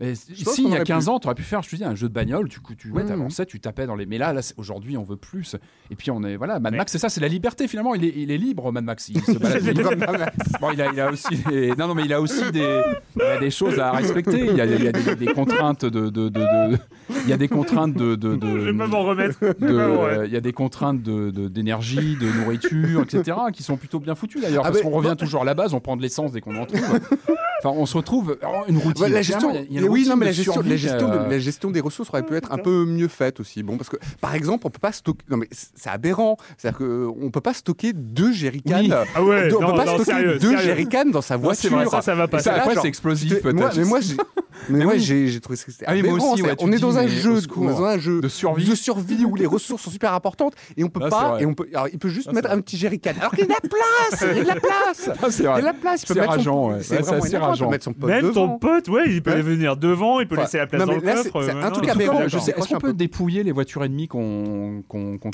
Mais 0.00 0.14
si, 0.14 0.32
il 0.62 0.62
y 0.64 0.72
a 0.72 0.76
aurait 0.76 0.84
15 0.84 1.04
pu. 1.04 1.10
ans, 1.10 1.18
tu 1.20 1.26
aurais 1.26 1.34
pu 1.34 1.42
faire, 1.42 1.62
je 1.62 1.70
te 1.70 1.76
dis, 1.76 1.84
un 1.84 1.94
jeu 1.94 2.08
de 2.08 2.14
bagnole. 2.14 2.48
Tu, 2.48 2.58
tu 2.78 2.90
ouais, 2.90 3.02
Mhm. 3.02 3.08
t'avançais, 3.08 3.46
tu 3.46 3.60
tapais 3.60 3.86
dans 3.86 3.94
les. 3.94 4.06
Mais 4.06 4.18
là, 4.18 4.34
aujourd'hui, 4.56 4.96
on 4.96 5.04
veut 5.04 5.16
plus. 5.16 5.56
Et 5.90 5.96
puis, 5.96 6.10
on 6.10 6.22
est. 6.24 6.36
Voilà, 6.36 6.58
Mad 6.60 6.74
Max, 6.74 6.90
c'est 6.92 6.98
ça, 6.98 7.08
c'est 7.08 7.20
la 7.20 7.28
liberté 7.28 7.68
finalement. 7.68 7.94
Il 7.94 8.04
est, 8.04 8.12
il 8.16 8.30
est 8.30 8.38
libre, 8.38 8.72
Mad 8.72 8.84
Max. 8.84 9.08
Il 9.10 9.20
se 9.20 9.32
balade 9.38 9.62
libre. 9.76 9.90
Bon, 10.60 10.70
il 10.72 10.80
a, 10.82 10.92
il 10.92 11.00
a 11.00 11.10
aussi 11.10 11.36
des... 11.48 11.74
Non, 11.76 11.86
non, 11.88 11.94
mais 11.94 12.04
il 12.04 12.12
a 12.12 12.20
aussi 12.20 12.50
des, 12.50 12.82
il 13.16 13.22
a 13.22 13.38
des 13.38 13.50
choses 13.50 13.78
à 13.78 13.92
respecter. 13.92 14.46
Il 14.46 14.56
y 14.56 14.60
a, 14.60 14.64
il 14.66 14.82
y 14.82 14.88
a 14.88 14.92
des, 14.92 15.14
des 15.16 15.26
contraintes 15.34 15.84
de, 15.84 16.08
de, 16.08 16.28
de, 16.28 16.40
de- 16.40 16.78
Il 17.24 17.28
y 17.28 17.32
a 17.32 17.36
des 17.36 17.48
contraintes 17.48 17.94
de. 17.94 18.18
Je 18.22 18.70
vais 18.70 18.76
pas 18.78 18.86
m'en 18.86 19.02
remettre. 19.04 19.38
Euh, 19.62 20.24
il 20.26 20.32
y 20.32 20.36
a 20.36 20.40
des 20.40 20.52
contraintes 20.52 21.02
d'énergie, 21.02 22.16
de, 22.20 22.26
nourriture, 22.40 23.02
etc., 23.02 23.36
qui 23.52 23.62
sont 23.62 23.76
plutôt 23.76 24.00
bien 24.00 24.14
foutues 24.14 24.40
d'ailleurs. 24.40 24.64
Ah 24.64 24.70
parce 24.70 24.82
qu'on 24.82 24.90
revient 24.90 25.14
toujours 25.18 25.42
à 25.42 25.44
la 25.44 25.54
base, 25.54 25.74
on 25.74 25.80
prend 25.80 25.96
de 25.96 26.02
l'essence 26.02 26.32
dès 26.32 26.40
qu'on 26.40 26.56
en 26.56 26.66
trouve. 26.66 26.80
Enfin, 27.62 27.76
on 27.76 27.84
se 27.86 27.96
retrouve 27.96 28.38
une 28.68 28.78
routine. 28.78 29.02
Ouais, 29.04 29.08
la 29.10 29.22
gestion, 29.22 29.50
Clairement, 29.50 29.66
il 29.68 29.74
y 29.74 29.78
a 29.78 29.80
une 29.82 29.86
et 29.86 29.89
oui, 29.90 30.06
non, 30.08 30.16
mais 30.16 30.26
la 30.26 30.32
gestion, 30.32 30.52
survie, 30.54 30.70
la, 30.70 30.76
gestion 30.76 31.08
de- 31.08 31.14
euh, 31.14 31.28
la 31.28 31.38
gestion 31.38 31.70
des 31.70 31.80
ressources 31.80 32.08
aurait 32.10 32.24
pu 32.24 32.34
être 32.36 32.52
un 32.52 32.58
peu 32.58 32.84
mieux 32.84 33.08
faite 33.08 33.40
aussi. 33.40 33.62
Bon, 33.62 33.76
parce 33.76 33.88
que 33.90 33.96
par 34.20 34.34
exemple, 34.34 34.66
on 34.66 34.70
peut 34.70 34.78
pas 34.80 34.92
stocker. 34.92 35.24
Non, 35.30 35.36
mais 35.36 35.48
c'est 35.50 35.90
aberrant. 35.90 36.36
C'est-à-dire 36.58 36.78
qu'on 36.78 37.30
peut 37.30 37.40
pas 37.40 37.54
stocker 37.54 37.92
deux 37.92 38.32
jerrycans. 38.32 38.78
Oui. 38.80 38.90
Ah 39.14 39.22
ouais, 39.22 39.52
on 39.54 39.60
non, 39.60 39.70
peut 39.70 39.76
pas 39.76 39.84
non, 39.84 39.94
stocker 39.94 40.04
sérieux, 40.04 40.38
deux 40.38 40.56
jerrycans 40.58 41.10
dans 41.10 41.22
sa 41.22 41.36
Ouais, 41.36 41.42
voiture. 41.42 41.62
c'est 41.70 41.74
vrai, 41.74 41.86
Ça, 41.86 42.02
ça 42.02 42.14
va 42.14 42.28
pas. 42.28 42.38
Ça, 42.40 42.52
là, 42.52 42.62
après, 42.62 42.76
c'est 42.80 42.88
explosif, 42.88 43.40
peut-être. 43.42 43.76
mais 43.76 43.84
moi, 43.84 44.00
j'ai- 44.00 44.16
mais 44.68 44.84
moi, 44.84 44.96
j'ai 44.96 45.28
j'ai 45.28 45.40
trouvé 45.40 45.58
que 45.58 45.70
c'était 45.72 45.84
Ah 45.86 45.94
moi 45.94 46.32
aussi, 46.32 46.42
ouais, 46.42 46.54
on 46.58 46.70
est 46.72 46.78
dans 46.78 46.96
un 46.98 47.06
jeu, 47.06 47.40
dans 47.40 47.84
un 47.84 47.98
jeu 47.98 48.20
De 48.20 48.28
survie. 48.28 48.64
de 48.68 48.74
survie 48.74 49.24
où 49.24 49.34
les 49.36 49.46
ressources 49.46 49.82
sont 49.82 49.90
super 49.90 50.12
importantes 50.14 50.54
et 50.76 50.84
on 50.84 50.88
peut 50.88 51.00
Ah, 51.04 51.08
pas 51.10 51.36
et 51.40 51.46
on 51.46 51.54
peut. 51.54 51.66
Alors, 51.72 51.88
il 51.92 51.98
peut 51.98 52.08
juste 52.08 52.28
Ah, 52.30 52.34
mettre 52.34 52.50
un 52.50 52.60
petit 52.60 52.76
jerrycan. 52.76 53.12
Alors 53.20 53.32
qu'il 53.32 53.40
y 53.40 53.42
a 53.44 53.46
de 53.46 53.52
la 53.52 53.60
place, 53.60 54.30
il 54.32 54.36
y 54.36 54.40
a 54.40 54.42
de 54.42 54.48
la 54.48 54.54
place. 54.54 55.10
Ah, 55.22 55.26
Il 55.38 55.44
y 55.44 55.46
a 55.46 55.60
de 55.60 55.64
la 55.64 55.72
place. 55.72 56.02
Il 56.02 56.06
peut 56.06 56.14
C'est 56.14 56.20
rageant, 56.20 56.68
ouais. 56.70 56.78
C'est 56.82 56.96
Ouais, 56.96 57.02
vraiment 57.18 57.46
rageant. 57.46 57.70
mettre 57.70 57.84
son 57.84 57.92
pote 57.92 58.10
Même 58.10 58.22
devant. 58.26 58.48
ton 58.48 58.58
pote, 58.58 58.88
ouais, 58.88 59.04
il 59.08 59.22
peut 59.22 59.32
Ouais. 59.32 59.42
venir 59.42 59.76
devant, 59.80 60.20
il 60.20 60.28
peut 60.28 60.34
Enfin, 60.36 60.42
laisser 60.44 60.58
la 60.58 60.66
place 60.68 60.80
non, 60.80 60.86
dans 60.86 60.94
le 60.94 61.00
coffre. 61.00 61.42
c'est 61.44 61.50
un 61.50 61.70
truc 61.70 61.88
aberrant, 61.88 62.20
Est-ce 62.22 62.52
qu'on 62.68 62.78
peut 62.78 62.88
peu. 62.88 62.92
dépouiller 62.94 63.42
les 63.42 63.52
voitures 63.52 63.82
ennemies 63.82 64.06
qu'on 64.08 64.82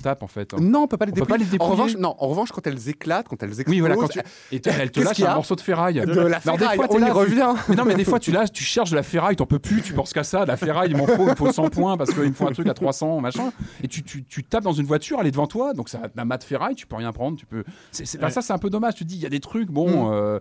tape 0.02 0.22
en 0.22 0.26
fait 0.28 0.54
Non, 0.54 0.82
on 0.82 0.86
peut 0.86 0.96
pas 0.96 1.06
les 1.06 1.12
dépouiller. 1.12 1.28
pas 1.28 1.36
les 1.36 1.44
dépouiller 1.44 1.62
En 1.62 1.72
revanche, 1.74 1.96
non. 1.96 2.14
En 2.18 2.28
revanche, 2.28 2.52
quand 2.52 2.66
elles 2.66 2.88
éclatent, 2.88 3.28
quand 3.28 3.42
elles 3.42 3.50
explosent, 3.50 3.68
Oui, 3.74 3.80
voilà, 3.80 3.96
quand 3.96 4.08
tu... 4.08 4.20
Et 4.52 4.60
tu- 4.60 4.68
elle 4.70 4.90
te 4.90 5.00
lâche 5.00 5.14
qu'il 5.16 5.24
y 5.24 5.26
un 5.26 5.32
a 5.32 5.34
morceau 5.34 5.54
de 5.54 5.60
ferraille. 5.60 5.94
de 6.00 6.06
la 6.06 6.38
Alors, 6.38 6.56
des 6.56 6.64
ferraille, 6.66 6.78
on 6.90 6.98
y 7.06 7.10
revient. 7.10 7.54
Mais 7.68 7.74
non, 7.76 7.84
mais 7.84 7.94
des 7.94 8.04
fois, 8.04 8.18
tu 8.20 8.30
lâches, 8.32 8.52
tu 8.52 8.64
cherches 8.64 8.90
de 8.90 8.96
la 8.96 9.02
ferraille, 9.02 9.36
t'en 9.36 9.46
peux 9.46 9.58
plus, 9.58 9.82
tu 9.82 9.92
penses 9.92 10.12
qu'à 10.12 10.24
ça, 10.24 10.42
de 10.42 10.48
la 10.48 10.56
ferraille, 10.56 10.90
il 10.90 10.96
m'en 10.96 11.06
faut, 11.06 11.24
il 11.24 11.30
me 11.30 11.34
faut 11.34 11.52
100 11.52 11.68
points 11.70 11.96
parce 11.96 12.12
qu'il 12.12 12.22
me 12.22 12.32
faut 12.32 12.46
un 12.48 12.52
truc 12.52 12.68
à 12.68 12.74
300, 12.74 13.20
machin. 13.20 13.52
Et 13.82 13.88
tu, 13.88 14.02
tu, 14.02 14.24
tu 14.24 14.44
tapes 14.44 14.64
dans 14.64 14.72
une 14.72 14.86
voiture, 14.86 15.18
elle 15.20 15.26
est 15.26 15.30
devant 15.32 15.46
toi, 15.46 15.74
donc 15.74 15.88
ça 15.88 16.00
un 16.16 16.24
mat 16.24 16.38
de 16.38 16.44
ferraille, 16.44 16.74
tu 16.74 16.86
peux 16.86 16.96
rien 16.96 17.12
prendre, 17.12 17.36
tu 17.36 17.46
peux. 17.46 17.64
enfin, 17.92 18.04
Ouais. 18.26 18.30
Ça, 18.30 18.42
c'est 18.42 18.52
un 18.52 18.58
peu 18.58 18.70
dommage. 18.70 18.94
Tu 18.94 19.04
te 19.04 19.08
dis, 19.08 19.16
il 19.16 19.22
y 19.22 19.26
a 19.26 19.30
des 19.30 19.40
trucs, 19.40 19.70
bon. 19.70 20.06
Mm. 20.08 20.12
euh, 20.14 20.40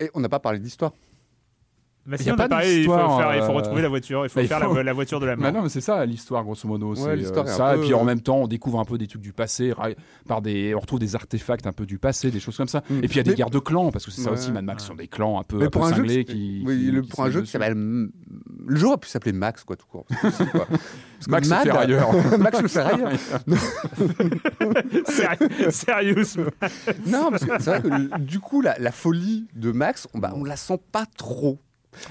Et 0.00 0.10
on 0.14 0.20
n'a 0.20 0.28
pas 0.28 0.38
parlé 0.40 0.58
d'histoire. 0.58 0.92
Mais 2.08 2.16
Il 2.16 2.20
y 2.20 2.22
a 2.22 2.24
sinon, 2.24 2.36
pas 2.36 2.48
pareil, 2.48 2.80
il 2.82 2.86
faut, 2.86 2.92
d'histoire, 2.92 3.18
faire- 3.18 3.34
il 3.36 3.42
faut 3.42 3.50
euh, 3.50 3.54
retrouver 3.56 3.82
la 3.82 3.88
voiture, 3.88 4.24
il 4.24 4.28
faut 4.28 4.38
bah, 4.38 4.42
il 4.42 4.48
faire 4.48 4.62
faut- 4.62 4.74
La, 4.76 4.82
la 4.84 4.92
voiture 4.92 5.18
de 5.20 5.26
la 5.26 5.34
Bah 5.36 5.42
mort. 5.42 5.52
non, 5.54 5.62
mais 5.64 5.68
c'est 5.68 5.80
ça 5.80 6.04
l'histoire, 6.06 6.44
grosso 6.44 6.68
modo. 6.68 6.94
c'est 6.94 7.08
euh, 7.08 7.46
ça. 7.46 7.72
peu, 7.74 7.78
Et 7.78 7.80
puis 7.86 7.94
en 7.94 8.04
même 8.04 8.20
temps, 8.20 8.36
on 8.38 8.46
découvre 8.46 8.78
un 8.78 8.84
peu 8.84 8.96
des 8.96 9.08
trucs 9.08 9.22
du 9.22 9.32
passé, 9.32 9.72
par 10.28 10.40
des, 10.42 10.74
on 10.74 10.80
retrouve 10.80 11.00
des 11.00 11.16
artefacts 11.16 11.66
un 11.66 11.72
peu 11.72 11.84
du 11.84 11.98
passé, 11.98 12.30
des 12.30 12.38
choses 12.40 12.56
comme 12.56 12.68
ça. 12.68 12.82
Mm. 12.88 12.98
Et 12.98 13.08
puis 13.08 13.14
il 13.14 13.16
y 13.16 13.20
a 13.20 13.22
des 13.24 13.30
Mais- 13.30 13.36
guerres 13.36 13.50
de 13.50 13.58
clans, 13.58 13.90
parce 13.90 14.04
que 14.04 14.10
c'est 14.12 14.20
ça 14.20 14.30
Ouais. 14.30 14.38
aussi, 14.38 14.52
Mad 14.52 14.64
Max, 14.64 14.84
sont 14.84 14.94
des 14.94 15.08
clans 15.08 15.40
un 15.40 15.42
peu, 15.42 15.56
Mais 15.58 15.64
un 15.64 15.66
peu 15.66 15.70
pour 15.70 15.86
un 15.86 15.90
jeu 15.90 15.96
cinglés 15.96 16.24
qui- 16.24 16.34
qui. 16.34 16.62
Oui, 16.64 16.78
qui- 16.78 16.90
le- 16.92 17.02
qui 17.02 17.08
pour 17.08 17.24
un 17.24 17.30
jeu 17.30 17.42
qui 17.42 17.50
s'appelle. 17.50 17.74
Le 17.74 18.76
jeu 18.76 18.86
aurait 18.86 18.96
pu 18.98 19.08
s'appeler 19.08 19.32
Max, 19.32 19.64
quoi, 19.64 19.76
tout 19.76 19.86
court. 19.86 20.06
Aussi, 20.24 20.46
quoi. 20.46 20.66
Parce 20.66 21.26
que 21.26 21.30
Max 21.30 21.48
le 21.48 21.54
Mad- 21.54 21.64
ferrailleur. 21.64 22.10
Max 22.38 22.62
le 22.62 22.68
ferrailleur. 22.68 23.10
Sérieux-. 25.70 26.22
Non, 27.06 27.30
parce 27.30 27.44
que 27.44 27.52
c'est 27.62 27.78
vrai 27.78 27.82
que 27.82 28.18
du 28.18 28.40
coup, 28.40 28.60
la, 28.60 28.78
la 28.78 28.92
folie 28.92 29.46
de 29.54 29.72
Max, 29.72 30.08
on, 30.14 30.18
bah, 30.18 30.32
on 30.36 30.44
la 30.44 30.56
sent 30.56 30.78
pas 30.92 31.04
trop. 31.16 31.60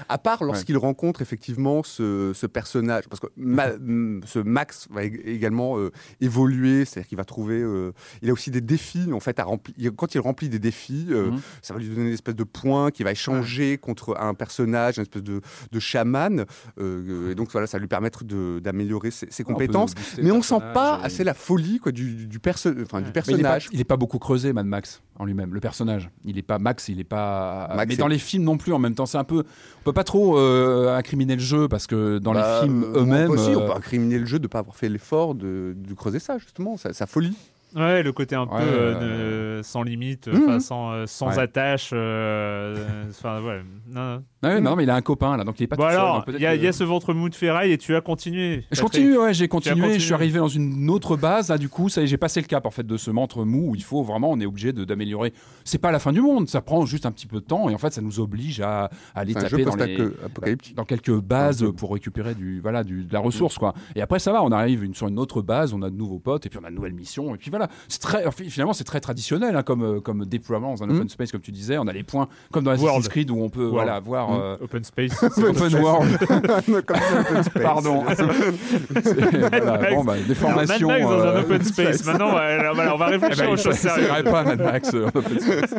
À 0.08 0.18
part 0.18 0.44
lorsqu'il 0.44 0.76
rencontre 0.76 1.22
effectivement 1.22 1.82
ce, 1.82 2.32
ce 2.34 2.46
personnage, 2.46 3.04
parce 3.08 3.20
que 3.20 3.26
Ma- 3.36 3.72
ce 4.26 4.38
Max 4.38 4.88
va 4.90 5.04
ég- 5.04 5.20
également 5.26 5.78
euh, 5.78 5.90
évoluer, 6.20 6.84
c'est-à-dire 6.84 7.08
qu'il 7.08 7.18
va 7.18 7.24
trouver, 7.24 7.60
euh, 7.60 7.92
il 8.22 8.30
a 8.30 8.32
aussi 8.32 8.50
des 8.50 8.60
défis 8.60 9.12
en 9.12 9.20
fait 9.20 9.38
à 9.38 9.44
remplir. 9.44 9.74
Quand 9.96 10.14
il 10.14 10.18
remplit 10.20 10.48
des 10.48 10.58
défis, 10.58 11.06
euh, 11.10 11.30
Mhm. 11.30 11.40
ça 11.62 11.74
va 11.74 11.80
lui 11.80 11.88
donner 11.88 12.08
une 12.08 12.12
espèce 12.14 12.34
de 12.36 12.44
point 12.44 12.90
qui 12.90 13.02
va 13.02 13.12
échanger 13.12 13.78
contre 13.78 14.16
un 14.18 14.34
personnage, 14.34 14.96
une 14.98 15.02
espèce 15.02 15.22
de, 15.22 15.40
de 15.72 15.80
chaman, 15.80 16.44
et 16.78 17.34
donc 17.34 17.50
voilà, 17.50 17.66
ça 17.66 17.78
va 17.78 17.80
lui 17.80 17.88
permettre 17.88 18.24
d'améliorer 18.60 19.10
ses, 19.10 19.44
compétences. 19.44 19.94
Mais 20.22 20.30
on 20.30 20.42
sent 20.42 20.60
pas 20.74 20.96
assez 21.02 21.24
la 21.24 21.34
folie 21.34 21.78
quoi, 21.78 21.92
du, 21.92 22.26
du, 22.26 22.38
perso- 22.38 22.70
enfin, 22.82 23.00
du 23.00 23.06
Mais 23.06 23.10
il 23.10 23.10
est, 23.10 23.12
pas, 23.12 23.12
personnage. 23.12 23.68
il 23.72 23.80
est 23.80 23.84
pas 23.84 23.96
beaucoup 23.96 24.18
creusé, 24.18 24.52
Mad 24.52 24.66
Max, 24.66 25.02
en 25.18 25.24
lui-même, 25.24 25.54
le 25.54 25.60
personnage. 25.60 26.10
Il 26.24 26.38
est 26.38 26.42
pas 26.42 26.58
Max, 26.58 26.88
il 26.88 27.00
est 27.00 27.04
pas. 27.04 27.68
Max 27.74 27.88
mais 27.88 27.94
est- 27.94 27.98
dans 27.98 28.08
les 28.08 28.18
films 28.18 28.44
non 28.44 28.56
plus, 28.58 28.72
en 28.72 28.78
même 28.78 28.94
temps, 28.94 29.06
c'est 29.06 29.18
un 29.18 29.24
peu. 29.24 29.44
On 29.86 29.90
peut 29.90 29.94
pas 29.94 30.02
trop 30.02 30.36
euh, 30.36 30.96
incriminer 30.96 31.34
le 31.36 31.40
jeu 31.40 31.68
parce 31.68 31.86
que 31.86 32.18
dans 32.18 32.32
Bah, 32.32 32.58
les 32.60 32.66
films 32.66 32.82
euh, 32.82 33.02
eux-mêmes. 33.02 33.30
aussi, 33.30 33.50
on 33.54 33.62
euh, 33.62 33.66
peut 33.68 33.72
incriminer 33.76 34.18
le 34.18 34.26
jeu 34.26 34.40
de 34.40 34.42
ne 34.42 34.48
pas 34.48 34.58
avoir 34.58 34.74
fait 34.74 34.88
l'effort 34.88 35.36
de, 35.36 35.74
de 35.76 35.94
creuser 35.94 36.18
ça, 36.18 36.38
justement, 36.38 36.76
sa, 36.76 36.92
sa 36.92 37.06
folie. 37.06 37.36
Ouais, 37.76 38.02
le 38.02 38.12
côté 38.12 38.34
un 38.34 38.48
peu 38.48 38.54
euh, 38.56 39.62
sans 39.62 39.84
limite, 39.84 40.28
enfin, 40.32 40.58
sans, 40.58 41.06
sans 41.06 41.28
Ouais. 41.28 41.38
attache. 41.38 41.90
euh, 41.92 43.04
Enfin, 43.10 43.40
ouais. 43.42 43.62
Non, 43.88 44.14
non. 44.16 44.22
Ah 44.46 44.54
ouais, 44.54 44.60
non, 44.60 44.76
mais 44.76 44.84
il 44.84 44.90
a 44.90 44.94
un 44.94 45.02
copain 45.02 45.36
là, 45.36 45.44
donc 45.44 45.58
il 45.60 45.64
est 45.64 45.66
pas 45.66 45.76
Bon 45.76 45.82
tout 45.84 45.90
seul, 45.90 45.98
alors, 45.98 46.24
il 46.28 46.40
y, 46.40 46.46
a- 46.46 46.54
que- 46.54 46.60
il 46.60 46.64
y 46.64 46.68
a 46.68 46.72
ce 46.72 46.84
ventre 46.84 47.12
mou 47.14 47.28
de 47.28 47.34
ferraille 47.34 47.72
et 47.72 47.78
tu 47.78 47.94
as 47.94 48.00
continué. 48.00 48.64
Je 48.72 48.80
continue, 48.80 49.16
ouais, 49.18 49.34
j'ai 49.34 49.48
continué, 49.48 49.74
continué. 49.76 49.98
je 49.98 50.04
suis 50.04 50.14
arrivé 50.14 50.38
dans 50.38 50.48
une 50.48 50.88
autre 50.90 51.16
base, 51.16 51.48
là 51.48 51.58
du 51.58 51.68
coup, 51.68 51.88
ça 51.88 52.00
y 52.00 52.04
est, 52.04 52.06
j'ai 52.06 52.16
passé 52.16 52.40
le 52.40 52.46
cap 52.46 52.66
en 52.66 52.70
fait 52.70 52.86
de 52.86 52.96
ce 52.96 53.10
ventre 53.10 53.44
mou 53.44 53.70
où 53.70 53.74
il 53.74 53.82
faut 53.82 54.02
vraiment, 54.02 54.30
on 54.30 54.40
est 54.40 54.46
obligé 54.46 54.72
de- 54.72 54.84
d'améliorer. 54.84 55.32
C'est 55.64 55.78
pas 55.78 55.90
la 55.90 55.98
fin 55.98 56.12
du 56.12 56.20
monde, 56.20 56.48
ça 56.48 56.60
prend 56.60 56.84
juste 56.86 57.06
un 57.06 57.12
petit 57.12 57.26
peu 57.26 57.36
de 57.40 57.44
temps 57.44 57.68
et 57.68 57.74
en 57.74 57.78
fait 57.78 57.92
ça 57.92 58.00
nous 58.00 58.20
oblige 58.20 58.60
à, 58.60 58.84
à 58.84 58.90
aller 59.20 59.34
taper 59.34 59.64
dans 59.64 59.74
les, 59.76 59.96
post-apocalyptique. 59.96 60.74
dans 60.76 60.84
quelques 60.84 61.18
bases 61.20 61.64
pour 61.76 61.92
récupérer 61.92 62.34
du, 62.34 62.60
voilà, 62.60 62.84
du, 62.84 63.04
de 63.04 63.12
la 63.12 63.20
ressource 63.20 63.58
quoi. 63.58 63.74
Et 63.94 64.02
après 64.02 64.18
ça 64.18 64.32
va, 64.32 64.42
on 64.42 64.52
arrive 64.52 64.84
une, 64.84 64.94
sur 64.94 65.08
une 65.08 65.18
autre 65.18 65.42
base, 65.42 65.72
on 65.72 65.82
a 65.82 65.90
de 65.90 65.96
nouveaux 65.96 66.18
potes 66.18 66.46
et 66.46 66.48
puis 66.48 66.58
on 66.62 66.64
a 66.64 66.70
de 66.70 66.74
nouvelles 66.74 66.94
missions 66.94 67.34
et 67.34 67.38
puis 67.38 67.50
voilà, 67.50 67.68
c'est 67.88 68.00
très, 68.00 68.30
finalement, 68.32 68.72
c'est 68.72 68.84
très 68.84 69.00
traditionnel 69.00 69.56
hein, 69.56 69.62
comme, 69.62 69.82
euh, 69.82 70.00
comme 70.00 70.24
déploiement 70.24 70.74
dans 70.74 70.82
un 70.82 70.86
Mm. 70.86 70.96
open 70.96 71.08
space, 71.08 71.32
comme 71.32 71.40
tu 71.40 71.52
disais. 71.52 71.78
On 71.78 71.86
a 71.88 71.92
les 71.92 72.02
points, 72.02 72.28
comme 72.52 72.64
dans. 72.64 72.70
Assassin's 72.70 73.08
Creed, 73.08 73.30
où 73.30 73.36
on 73.42 73.48
peut 73.48 73.60
World. 73.68 73.74
voilà, 73.74 74.00
voir. 74.00 74.30
Euh, 74.40 74.56
Open 74.60 74.84
space. 74.84 75.22
Open 75.36 75.74
World. 75.82 76.18
Comme 76.26 76.42
ça, 76.46 77.20
open 77.20 77.42
space. 77.42 77.62
Pardon. 77.62 78.04
C'est- 78.08 78.22
voilà, 79.50 79.90
bon, 79.94 80.04
bah, 80.04 80.14
des 80.26 80.34
formations. 80.34 80.88
Mad 80.88 81.00
Max 81.00 81.10
dans 81.10 81.20
un 81.22 81.26
euh, 81.26 81.40
open 81.42 81.62
space. 81.62 82.04
Maintenant, 82.06 82.28
on 82.30 82.96
va 82.96 83.06
eh 83.08 83.16
réfléchir 83.16 83.44
ben, 83.46 83.52
aux 83.52 83.56
choses 83.56 83.74
sérieuses. 83.76 84.22
pas 84.24 84.44
Mad 84.44 84.60
Max 84.60 84.94
euh, 84.94 85.06
en 85.06 85.18
open 85.18 85.40
space. 85.40 85.74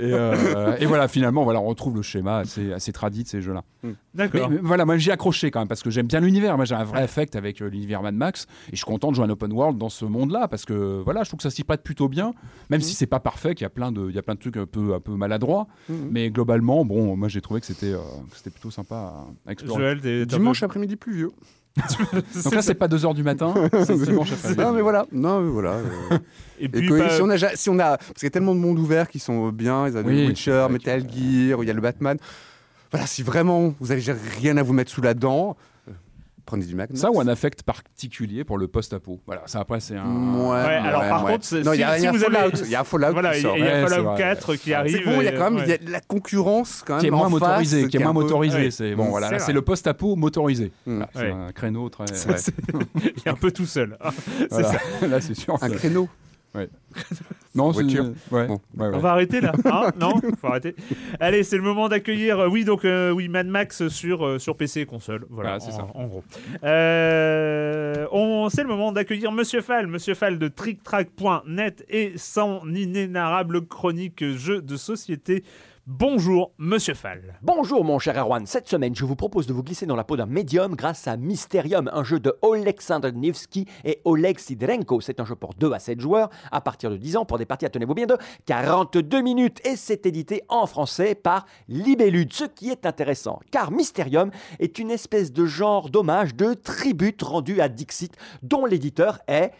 et, 0.00 0.12
euh, 0.12 0.76
et 0.78 0.86
voilà, 0.86 1.08
finalement, 1.08 1.44
voilà, 1.44 1.60
on 1.60 1.66
retrouve 1.66 1.96
le 1.96 2.02
schéma 2.02 2.38
assez, 2.38 2.72
assez 2.72 2.92
tradit 2.92 3.22
de 3.24 3.28
ces 3.28 3.40
jeux-là. 3.42 3.62
Mais, 3.82 3.94
D'accord. 4.14 4.50
mais 4.50 4.58
voilà, 4.62 4.84
moi 4.84 4.96
j'ai 4.96 5.12
accroché 5.12 5.50
quand 5.50 5.60
même 5.60 5.68
parce 5.68 5.82
que 5.82 5.90
j'aime 5.90 6.06
bien 6.06 6.20
l'univers. 6.20 6.56
Moi 6.56 6.64
j'ai 6.64 6.74
un 6.74 6.84
vrai 6.84 7.02
affect 7.02 7.36
avec 7.36 7.60
euh, 7.60 7.68
l'univers 7.68 8.02
Mad 8.02 8.14
Max 8.14 8.46
et 8.68 8.70
je 8.72 8.76
suis 8.76 8.84
content 8.84 9.10
de 9.10 9.14
jouer 9.16 9.24
un 9.26 9.30
open 9.30 9.52
world 9.52 9.78
dans 9.78 9.88
ce 9.88 10.04
monde-là 10.04 10.48
parce 10.48 10.64
que 10.64 11.02
voilà, 11.04 11.22
je 11.22 11.30
trouve 11.30 11.38
que 11.38 11.42
ça 11.42 11.50
s'y 11.50 11.64
prête 11.64 11.82
plutôt 11.82 12.08
bien, 12.08 12.32
même 12.70 12.80
si 12.80 12.94
c'est 12.94 13.06
pas 13.06 13.20
parfait, 13.20 13.54
qu'il 13.54 13.64
y 13.64 13.66
a 13.66 13.70
plein 13.70 13.92
de, 13.92 14.08
il 14.08 14.14
y 14.14 14.18
a 14.18 14.22
plein 14.22 14.34
de 14.34 14.40
trucs 14.40 14.56
un 14.56 14.66
peu, 14.66 14.94
un 14.94 15.00
peu 15.00 15.12
maladroits. 15.12 15.66
Mhm. 15.88 16.08
Mais 16.10 16.30
globalement, 16.30 16.84
bon, 16.84 17.16
moi 17.16 17.28
j'ai 17.28 17.40
trouvé 17.40 17.60
que 17.60 17.66
c'était, 17.66 17.92
euh, 17.96 18.20
c'était 18.34 18.50
plutôt 18.50 18.70
sympa 18.70 19.26
à, 19.46 19.52
explorer. 19.52 19.98
Joël, 20.00 20.26
Dimanche 20.26 20.62
après-midi 20.62 20.96
pluvieux. 20.96 21.30
Donc 22.44 22.54
là, 22.54 22.62
c'est 22.62 22.74
pas 22.74 22.88
2h 22.88 23.14
du 23.14 23.22
matin, 23.22 23.52
c'est 23.84 23.98
dimanche 24.00 24.32
après-midi. 24.32 24.60
Non 24.60 24.72
mais 24.72 24.80
voilà, 24.80 25.06
non 25.12 25.40
mais 25.40 25.50
voilà. 25.50 25.72
euh, 25.72 25.82
Et 26.58 26.64
Et 26.64 26.68
puis, 26.68 26.88
que- 26.88 26.98
pas- 26.98 27.10
si 27.10 27.20
on 27.20 27.28
a, 27.28 27.36
si 27.54 27.68
on 27.68 27.78
a, 27.78 27.98
parce 27.98 28.14
qu'il 28.14 28.24
y 28.24 28.26
a 28.28 28.30
tellement 28.30 28.54
de 28.54 28.60
mondes 28.60 28.78
ouverts 28.78 29.08
qui 29.08 29.18
sont 29.18 29.48
bien, 29.50 29.86
il 29.88 29.94
y 29.94 29.98
a 29.98 30.00
Oui, 30.00 30.24
The 30.24 30.28
Witcher, 30.28 30.66
Metal 30.70 31.00
euh, 31.00 31.48
Gear, 31.48 31.62
il 31.62 31.66
y 31.66 31.70
a 31.70 31.74
le 31.74 31.80
Batman. 31.82 32.16
Voilà, 32.90 33.06
si 33.06 33.22
vraiment 33.22 33.74
vous 33.80 33.92
avez 33.92 34.02
rien 34.40 34.56
à 34.56 34.62
vous 34.62 34.72
mettre 34.72 34.90
sous 34.90 35.02
la 35.02 35.12
dent, 35.12 35.50
euh, 35.50 35.54
prenez 36.46 36.64
du 36.64 36.74
Mac. 36.74 36.88
Ça 36.94 37.10
ou 37.10 37.20
un 37.20 37.28
affect 37.28 37.62
particulier 37.62 38.44
pour 38.44 38.56
le 38.56 38.68
post-apo. 38.68 39.20
Voilà, 39.26 39.42
ça 39.46 39.60
après 39.60 39.80
c'est 39.80 39.96
un. 39.96 40.04
Ouais, 40.06 40.48
Ouais, 40.48 40.56
alors 40.76 41.02
par 41.02 41.24
ouais. 41.24 41.32
contre, 41.32 41.54
non, 41.64 41.72
il 41.74 41.80
y 41.80 41.82
a, 41.82 41.96
si- 41.98 42.04
y 42.04 42.06
a 42.06 42.12
si 42.12 42.16
vous 42.18 42.24
Fallout, 42.24 42.36
avez- 42.38 42.58
il 42.64 42.70
y 42.70 42.74
a 42.74 42.84
Fallout 42.84 43.12
Voilà, 43.12 43.32
qui 43.34 43.40
il 43.40 43.42
y 43.42 43.46
a, 43.46 43.48
sort. 43.48 43.58
il 43.58 43.64
y 43.64 43.68
a 43.68 43.82
Ouais, 43.82 43.88
Fallout 43.88 44.04
vrai. 44.04 44.18
4 44.18 44.54
qui 44.56 44.72
arrive. 44.74 44.96
C'est 44.96 45.04
bon, 45.04 45.20
il 45.20 45.24
y 45.24 45.28
a 45.28 45.32
et- 45.32 45.36
quand 45.36 45.44
même 45.50 45.56
ouais. 45.56 45.62
il 45.66 45.70
y 45.70 45.72
a 45.72 45.78
de 45.78 45.90
la 45.90 46.00
concurrence 46.00 46.82
quand 46.86 46.94
même. 46.94 47.00
qui 47.00 47.06
est 47.08 47.10
moins 47.10 47.26
en 47.26 47.30
face, 47.30 47.40
motorisé, 47.40 47.88
qui 47.88 47.96
est 47.96 48.00
moins 48.00 48.14
peu- 48.14 48.20
motorisé. 48.20 48.56
Ouais. 48.58 48.70
C'est 48.70 48.94
bon, 48.94 49.04
voilà, 49.10 49.38
C'est 49.38 49.52
le 49.52 49.62
post-apo 49.62 50.16
motorisé. 50.16 50.72
Mm. 50.86 51.02
C'est 51.14 51.20
Ouais. 51.20 51.30
un 51.32 51.52
créneau 51.52 51.88
très. 51.88 52.04
Ouais. 52.04 52.36
Il 52.94 53.22
est 53.26 53.28
un 53.28 53.34
peu 53.34 53.50
tout 53.50 53.66
seul. 53.66 53.98
C'est 54.50 54.62
ça. 54.62 54.78
Là, 55.08 55.20
c'est 55.20 55.34
sûr. 55.34 55.54
Un 55.62 55.68
c'est- 55.68 55.74
Non, 57.54 57.72
c'est 57.72 57.82
Voiture. 57.82 58.04
Ouais. 58.30 58.46
Bon. 58.48 58.60
ouais, 58.76 58.88
ouais. 58.88 58.94
On 58.96 58.98
va 58.98 59.12
arrêter 59.12 59.40
là 59.40 59.52
hein 59.64 59.90
Non 59.98 60.14
Faut 60.40 60.46
arrêter. 60.48 60.74
Allez, 61.20 61.42
c'est 61.42 61.56
le 61.56 61.62
moment 61.62 61.88
d'accueillir. 61.88 62.38
euh, 62.40 62.48
Oui, 62.48 62.64
donc 62.64 62.84
euh, 62.84 63.10
oui, 63.10 63.28
Mad 63.28 63.46
Max 63.46 63.88
sur 63.88 64.26
euh, 64.26 64.38
sur 64.38 64.56
PC 64.56 64.80
et 64.82 64.86
console. 64.86 65.24
Voilà, 65.30 65.56
Voilà, 65.58 65.60
c'est 65.60 65.72
en, 65.72 65.86
ça. 65.86 65.88
en 65.94 66.06
gros. 66.06 66.22
Euh, 66.64 68.06
on, 68.12 68.48
c'est 68.50 68.62
le 68.62 68.68
moment 68.68 68.92
d'accueillir 68.92 69.32
Monsieur 69.32 69.60
Fall, 69.62 69.86
Monsieur 69.86 70.14
Fall 70.14 70.38
de 70.38 70.48
TrickTrack.net 70.48 71.84
et 71.88 72.12
son 72.16 72.60
inénarrable 72.74 73.66
chronique 73.66 74.24
jeux 74.36 74.60
de 74.62 74.76
société. 74.76 75.42
Bonjour, 75.88 76.50
Monsieur 76.58 76.94
Fall. 76.94 77.38
Bonjour 77.42 77.84
mon 77.84 78.00
cher 78.00 78.18
Erwan, 78.18 78.44
cette 78.44 78.68
semaine 78.68 78.96
je 78.96 79.04
vous 79.04 79.14
propose 79.14 79.46
de 79.46 79.52
vous 79.52 79.62
glisser 79.62 79.86
dans 79.86 79.94
la 79.94 80.02
peau 80.02 80.16
d'un 80.16 80.26
médium 80.26 80.74
grâce 80.74 81.06
à 81.06 81.16
Mysterium, 81.16 81.88
un 81.92 82.02
jeu 82.02 82.18
de 82.18 82.36
Oleksandr 82.42 83.12
Nevsky 83.12 83.66
et 83.84 84.00
Oleg 84.04 84.40
Sidrenko. 84.40 85.00
C'est 85.00 85.20
un 85.20 85.24
jeu 85.24 85.36
pour 85.36 85.54
2 85.54 85.72
à 85.72 85.78
7 85.78 86.00
joueurs 86.00 86.30
à 86.50 86.60
partir 86.60 86.90
de 86.90 86.96
10 86.96 87.18
ans 87.18 87.24
pour 87.24 87.38
des 87.38 87.46
parties, 87.46 87.70
tenez-vous 87.70 87.94
bien, 87.94 88.06
de 88.06 88.18
42 88.46 89.22
minutes 89.22 89.64
et 89.64 89.76
c'est 89.76 90.06
édité 90.06 90.42
en 90.48 90.66
français 90.66 91.14
par 91.14 91.46
Libellude, 91.68 92.32
ce 92.32 92.46
qui 92.46 92.70
est 92.70 92.84
intéressant 92.84 93.38
car 93.52 93.70
Mysterium 93.70 94.32
est 94.58 94.80
une 94.80 94.90
espèce 94.90 95.32
de 95.32 95.46
genre 95.46 95.88
d'hommage 95.88 96.34
de 96.34 96.54
tribute 96.54 97.22
rendu 97.22 97.60
à 97.60 97.68
Dixit 97.68 98.16
dont 98.42 98.66
l'éditeur 98.66 99.20
est 99.28 99.52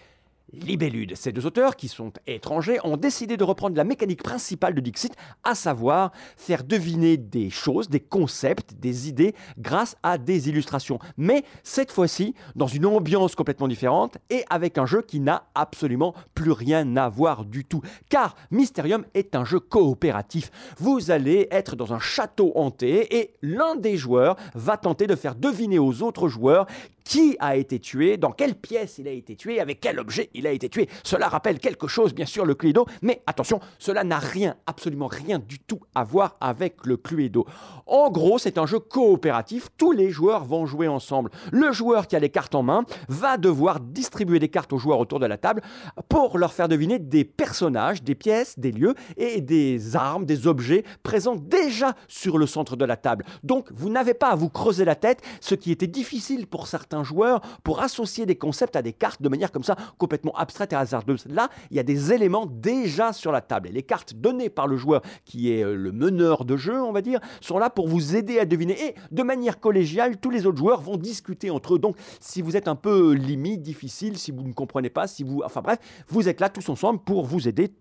Libellude. 0.53 1.17
Ces 1.17 1.33
deux 1.33 1.45
auteurs, 1.45 1.77
qui 1.77 1.89
sont 1.89 2.13
étrangers, 2.27 2.79
ont 2.85 2.97
décidé 2.97 3.37
de 3.37 3.45
reprendre 3.45 3.77
la 3.77 3.85
mécanique 3.85 4.23
principale 4.23 4.75
de 4.75 4.81
Dixit, 4.81 5.15
à 5.43 5.55
savoir 5.55 6.13
faire 6.37 6.63
deviner 6.63 7.17
des 7.17 7.51
choses, 7.51 7.89
des 7.89 8.01
concepts, 8.01 8.75
des 8.75 9.09
idées 9.09 9.35
grâce 9.59 9.97
à 10.03 10.19
des 10.19 10.49
illustrations. 10.49 10.99
Mais 11.17 11.45
cette 11.65 11.91
fois-ci, 11.91 12.35
dans 12.55 12.69
une 12.69 12.87
ambiance 12.87 13.35
complètement 13.35 13.69
différente 13.69 14.19
et 14.31 14.45
avec 14.49 14.79
un 14.79 14.87
jeu 14.87 15.03
qui 15.03 15.19
n'a 15.19 15.49
absolument 15.55 16.15
plus 16.35 16.53
rien 16.53 16.97
à 16.97 17.09
voir 17.09 17.45
du 17.45 17.65
tout. 17.65 17.83
Car 18.09 18.37
Mysterium 18.51 19.05
est 19.15 19.35
un 19.35 19.45
jeu 19.45 19.59
coopératif. 19.59 20.51
Vous 20.79 21.11
allez 21.11 21.49
être 21.51 21.75
dans 21.75 21.93
un 21.93 21.99
château 21.99 22.53
hanté 22.55 23.19
et 23.19 23.35
l'un 23.43 23.75
des 23.75 23.97
joueurs 23.97 24.37
va 24.55 24.77
tenter 24.77 25.09
de 25.09 25.17
faire 25.17 25.35
deviner 25.35 25.79
aux 25.79 26.03
autres 26.03 26.29
joueurs 26.29 26.67
qui 27.07 27.37
a 27.39 27.57
été 27.57 27.79
tué, 27.79 28.17
dans 28.17 28.33
quelle 28.33 28.57
pièce 28.57 28.99
il 28.99 29.07
a 29.07 29.13
été 29.13 29.37
tué, 29.37 29.61
avec 29.61 29.79
quel 29.81 30.01
objet 30.01 30.29
il 30.37 30.47
a 30.47 30.53
été 30.53 30.69
tué. 30.69 30.89
Cela 31.03 31.29
rappelle 31.29 31.59
quelque 31.59 31.89
chose, 31.89 32.15
bien 32.15 32.27
sûr, 32.27 32.45
le 32.45 32.55
Cluedo, 32.55 32.87
mais 33.03 33.23
attention, 33.27 33.61
cela 33.79 34.05
n'a 34.05 34.19
rien, 34.19 34.57
absolument 34.67 35.07
rien 35.07 35.39
du 35.39 35.59
tout 35.59 35.81
à 35.95 36.05
voir 36.05 36.37
avec 36.41 36.85
le 36.85 36.97
Cluedo. 36.97 37.47
En 37.87 38.11
gros, 38.11 38.39
c'est 38.39 38.59
un 38.59 38.67
jeu 38.67 38.79
coopératif, 38.79 39.69
tous 39.77 39.93
les 39.93 40.11
joueurs 40.11 40.45
vont 40.45 40.67
jouer 40.67 40.89
ensemble. 40.89 41.31
Le 41.53 41.73
joueur 41.73 42.07
qui 42.07 42.17
a 42.17 42.19
les 42.19 42.31
cartes 42.31 42.55
en 42.55 42.63
main 42.63 42.85
va 43.09 43.37
devoir 43.37 43.81
distribuer 43.81 44.39
des 44.39 44.49
cartes 44.49 44.73
aux 44.73 44.79
joueurs 44.79 44.99
autour 44.99 45.21
de 45.21 45.27
la 45.27 45.39
table 45.39 45.63
pour 46.09 46.39
leur 46.39 46.53
faire 46.53 46.69
deviner 46.69 46.99
des 46.99 47.25
personnages, 47.25 48.03
des 48.03 48.15
pièces, 48.15 48.59
des 48.59 48.73
lieux 48.73 48.95
et 49.17 49.41
des 49.41 49.97
armes, 49.97 50.25
des 50.27 50.47
objets 50.47 50.85
présents 51.03 51.37
déjà 51.37 51.95
sur 52.09 52.39
le 52.39 52.47
centre 52.47 52.77
de 52.77 52.85
la 52.85 52.97
table. 52.97 53.25
Donc, 53.43 53.69
vous 53.73 53.89
n'avez 53.89 54.15
pas 54.15 54.29
à 54.29 54.35
vous 54.35 54.49
creuser 54.49 54.85
la 54.85 54.95
tête, 54.95 55.23
ce 55.41 55.55
qui 55.55 55.71
était 55.71 55.87
difficile 55.87 56.47
pour 56.47 56.67
certains 56.67 57.05
joueurs 57.05 57.41
pour 57.63 57.81
associer 57.81 58.27
des 58.27 58.37
concepts 58.37 58.77
à 58.77 58.83
des 58.83 58.93
cartes 58.93 59.23
de 59.23 59.29
manière 59.29 59.53
comme 59.53 59.65
ça 59.65 59.77
complètement 59.99 60.26
abstraite 60.35 60.73
et 60.73 60.77
hasardeuse. 60.77 61.27
Là, 61.29 61.49
il 61.71 61.77
y 61.77 61.81
a 61.81 61.83
des 61.83 62.13
éléments 62.13 62.47
déjà 62.47 63.13
sur 63.13 63.33
la 63.33 63.41
table 63.41 63.69
et 63.69 63.73
les 63.73 63.83
cartes 63.83 64.15
données 64.15 64.51
par 64.51 64.67
le 64.67 64.77
joueur 64.77 65.03
qui 65.25 65.53
est 65.53 65.63
euh, 65.63 65.75
le 65.75 65.93
meneur 65.93 66.45
de 66.45 66.57
jeu, 66.57 66.83
on 66.83 66.93
va 66.93 67.03
dire, 67.03 67.21
sont 67.41 67.59
là 67.59 67.71
pour 67.71 67.89
vous 67.89 68.17
aider 68.17 68.39
à 68.39 68.45
deviner 68.45 68.77
et 68.81 68.95
de 69.11 69.23
manière 69.23 69.61
collégiale, 69.61 70.19
tous 70.19 70.31
les 70.31 70.47
autres 70.47 70.59
joueurs 70.59 70.81
vont 70.81 70.97
discuter 70.97 71.51
entre 71.51 71.75
eux. 71.75 71.79
Donc, 71.79 71.97
si 72.21 72.43
vous 72.43 72.57
êtes 72.57 72.69
un 72.69 72.77
peu 72.77 73.13
limite, 73.13 73.63
difficile, 73.63 74.19
si 74.19 74.31
vous 74.31 74.43
ne 74.43 74.53
comprenez 74.53 74.91
pas, 74.91 75.07
si 75.07 75.23
vous 75.23 75.43
enfin 75.45 75.63
bref, 75.63 75.79
vous 76.09 76.29
êtes 76.29 76.41
là 76.41 76.49
tous 76.49 76.69
ensemble 76.69 77.01
pour 77.01 77.25
vous 77.27 77.49
aider 77.49 77.73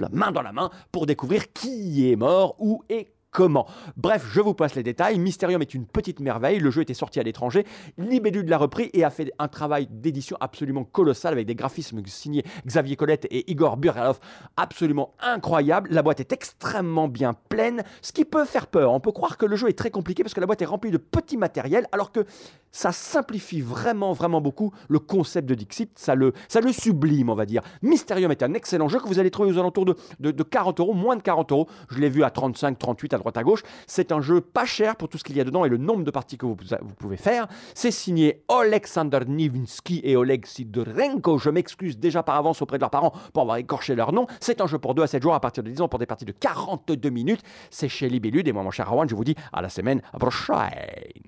la 0.00 0.08
main 0.08 0.32
dans 0.32 0.42
la 0.42 0.52
main 0.52 0.70
pour 0.90 1.06
découvrir 1.06 1.52
qui 1.52 2.10
est 2.10 2.16
mort, 2.16 2.56
où 2.58 2.82
et 2.88 3.12
comment. 3.30 3.66
Bref, 3.96 4.26
je 4.32 4.40
vous 4.40 4.54
passe 4.54 4.74
les 4.74 4.82
détails. 4.82 5.18
Mysterium 5.18 5.62
est 5.62 5.74
une 5.74 5.86
petite 5.86 6.20
merveille. 6.20 6.58
Le 6.58 6.70
jeu 6.70 6.82
était 6.82 6.94
sorti 6.94 7.20
à 7.20 7.22
l'étranger. 7.22 7.64
Libellud 7.98 8.48
l'a 8.48 8.58
repris 8.58 8.90
et 8.92 9.04
a 9.04 9.10
fait 9.10 9.32
un 9.38 9.48
travail 9.48 9.88
d'édition 9.90 10.36
absolument 10.40 10.84
colossal 10.84 11.32
avec 11.32 11.46
des 11.46 11.54
graphismes 11.54 12.02
signés 12.06 12.44
Xavier 12.66 12.96
Colette 12.96 13.26
et 13.30 13.50
Igor 13.50 13.76
Buralov 13.76 14.18
absolument 14.56 15.14
incroyable. 15.20 15.90
La 15.92 16.02
boîte 16.02 16.20
est 16.20 16.32
extrêmement 16.32 17.08
bien 17.08 17.34
pleine, 17.48 17.82
ce 18.02 18.12
qui 18.12 18.24
peut 18.24 18.44
faire 18.44 18.66
peur. 18.66 18.92
On 18.92 19.00
peut 19.00 19.12
croire 19.12 19.36
que 19.36 19.46
le 19.46 19.56
jeu 19.56 19.68
est 19.68 19.78
très 19.78 19.90
compliqué 19.90 20.22
parce 20.22 20.34
que 20.34 20.40
la 20.40 20.46
boîte 20.46 20.62
est 20.62 20.66
remplie 20.66 20.90
de 20.90 20.98
petits 20.98 21.36
matériels 21.36 21.86
alors 21.92 22.12
que 22.12 22.24
ça 22.72 22.92
simplifie 22.92 23.60
vraiment, 23.60 24.12
vraiment 24.12 24.40
beaucoup 24.40 24.72
le 24.88 24.98
concept 24.98 25.48
de 25.48 25.54
Dixit. 25.54 25.98
Ça 25.98 26.14
le, 26.14 26.32
ça 26.48 26.60
le 26.60 26.72
sublime, 26.72 27.30
on 27.30 27.34
va 27.34 27.46
dire. 27.46 27.62
Mysterium 27.82 28.30
est 28.30 28.42
un 28.42 28.54
excellent 28.54 28.88
jeu 28.88 28.98
que 28.98 29.08
vous 29.08 29.18
allez 29.18 29.30
trouver 29.30 29.52
aux 29.52 29.58
alentours 29.58 29.84
de 29.84 30.42
40 30.42 30.80
euros, 30.80 30.94
moins 30.94 31.16
de 31.16 31.22
40 31.22 31.52
euros. 31.52 31.68
Je 31.90 31.98
l'ai 31.98 32.08
vu 32.08 32.22
à 32.22 32.30
35, 32.30 32.78
38 32.78 33.14
à 33.14 33.19
droite 33.20 33.36
à 33.36 33.42
gauche. 33.42 33.62
C'est 33.86 34.12
un 34.12 34.20
jeu 34.20 34.40
pas 34.40 34.64
cher 34.64 34.96
pour 34.96 35.08
tout 35.08 35.18
ce 35.18 35.24
qu'il 35.24 35.36
y 35.36 35.40
a 35.40 35.44
dedans 35.44 35.64
et 35.64 35.68
le 35.68 35.76
nombre 35.76 36.04
de 36.04 36.10
parties 36.10 36.36
que 36.36 36.46
vous, 36.46 36.56
vous 36.82 36.94
pouvez 36.94 37.16
faire. 37.16 37.46
C'est 37.74 37.90
signé 37.90 38.42
Alexander 38.48 39.20
Nivinsky 39.26 40.00
et 40.02 40.16
Oleg 40.16 40.46
Sidorenko. 40.46 41.38
Je 41.38 41.50
m'excuse 41.50 41.98
déjà 41.98 42.22
par 42.22 42.36
avance 42.36 42.62
auprès 42.62 42.78
de 42.78 42.82
leurs 42.82 42.90
parents 42.90 43.12
pour 43.32 43.42
avoir 43.42 43.56
écorché 43.58 43.94
leur 43.94 44.12
nom. 44.12 44.26
C'est 44.40 44.60
un 44.60 44.66
jeu 44.66 44.78
pour 44.78 44.94
2 44.94 45.02
à 45.02 45.06
7 45.06 45.22
jours 45.22 45.34
à 45.34 45.40
partir 45.40 45.62
de 45.62 45.70
10 45.70 45.82
ans 45.82 45.88
pour 45.88 45.98
des 45.98 46.06
parties 46.06 46.24
de 46.24 46.32
42 46.32 47.10
minutes. 47.10 47.42
C'est 47.70 47.88
chez 47.88 48.08
Libellude 48.08 48.48
et 48.48 48.52
moi, 48.52 48.62
mon 48.62 48.70
cher 48.70 48.88
Arwan, 48.88 49.08
je 49.08 49.14
vous 49.14 49.24
dis 49.24 49.36
à 49.52 49.62
la 49.62 49.68
semaine 49.68 50.02
prochaine. 50.18 50.56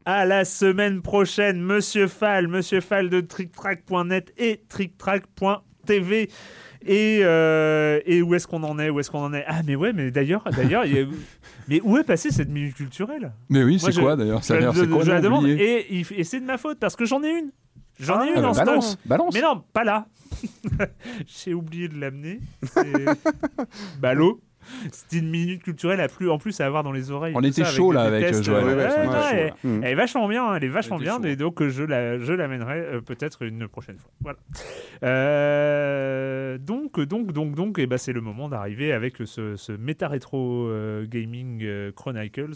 À 0.05 0.25
la 0.25 0.45
semaine 0.45 1.03
prochaine, 1.03 1.61
Monsieur 1.61 2.09
Fall, 2.09 2.49
Monsieur 2.49 2.81
Fall 2.81 3.11
de 3.11 3.21
TrickTrack.net 3.21 4.33
et 4.37 4.63
TrickTrack.tv. 5.87 6.31
Et, 6.85 7.21
euh, 7.23 8.01
et 8.07 8.23
où 8.23 8.35
est-ce 8.35 8.49
qu'on 8.49 8.63
en 8.65 8.77
est 8.81 8.91
Où 8.91 8.99
est-ce 8.99 9.09
qu'on 9.11 9.23
en 9.25 9.33
est 9.33 9.45
Ah 9.47 9.61
mais 9.65 9.77
ouais, 9.77 9.93
mais 9.93 10.11
d'ailleurs, 10.11 10.43
d'ailleurs, 10.57 10.85
mais 11.69 11.81
où 11.85 11.97
est 11.97 12.03
passée 12.03 12.31
cette 12.33 12.49
minute 12.49 12.75
culturelle? 12.75 13.33
Mais 13.49 13.63
oui, 13.63 13.79
c'est 13.79 13.95
quoi 13.95 14.17
d'ailleurs 14.17 14.43
je, 14.43 14.55
je- 14.61 14.71
c'est 14.81 14.89
quoi 14.89 15.05
je 15.05 15.11
la 15.13 15.21
demande 15.21 15.47
et, 15.47 16.03
c'est 16.25 16.41
de 16.41 16.45
ma 16.45 16.59
faute 16.59 16.81
parce 16.81 16.97
que 16.97 17.05
j'en 17.05 17.23
ai 17.23 17.31
une. 17.39 17.51
J'en 18.01 18.21
ai 18.23 18.31
Ah, 18.35 18.37
une 18.37 18.43
bah, 18.43 18.49
en 18.49 18.55
stock. 18.55 18.67
balance, 18.67 18.99
balance. 19.07 19.35
Mais 19.35 19.43
non, 19.43 19.63
pas 19.73 19.85
là. 19.85 20.07
J'ai 21.27 21.55
oublié 21.55 21.87
de 21.89 22.01
l'amener. 22.01 22.41
Ballot. 24.01 24.41
C'était 24.93 25.19
une 25.19 25.31
minute 25.31 25.63
culturelle 25.63 26.01
à 26.01 26.09
plus, 26.09 26.31
en 26.31 26.39
plus 26.39 26.61
à 26.61 26.67
avoir 26.67 26.83
dans 26.83 26.93
les 26.93 27.11
oreilles. 27.11 27.33
On 27.37 27.43
était 27.43 27.65
ça, 27.65 27.71
chaud, 27.71 27.93
là, 27.93 28.03
avec, 28.03 28.27
tests. 28.27 28.43
Joël. 28.45 28.65
Ouais, 28.65 28.73
Ouais, 28.73 28.79
ouais, 28.79 28.91
ouais, 28.91 29.07
non, 29.07 29.13
ouais, 29.13 29.53
elle, 29.83 29.85
est 29.91 29.95
vachement 29.95 30.29
bien, 30.29 30.55
elle 30.55 30.65
est 30.65 30.69
vachement 30.69 30.99
bien, 30.99 31.17
chaud. 31.17 31.25
et 31.25 31.37
donc 31.37 31.61
euh, 31.61 31.69
je 31.69 31.83
la, 31.83 32.19
je 32.19 32.33
l'amènerai 32.33 32.79
euh, 32.81 33.01
peut-être 33.01 33.43
une 33.43 33.69
prochaine 33.69 33.99
fois. 33.99 34.11
Voilà. 34.21 34.39
Euh, 35.03 36.59
donc, 36.59 36.99
donc, 37.01 37.33
donc, 37.33 37.55
donc, 37.55 37.79
et 37.79 37.87
ben 37.87 37.99
c'est 37.99 38.13
le 38.13 38.21
moment 38.21 38.49
d'arriver 38.49 38.93
avec 38.93 39.17
ce, 39.25 39.57
ce 39.57 39.73
méta 39.73 40.09
rétro 40.09 40.67
euh, 40.69 41.07
gaming 41.07 41.61
euh, 41.63 41.93
Chronicles 41.93 42.53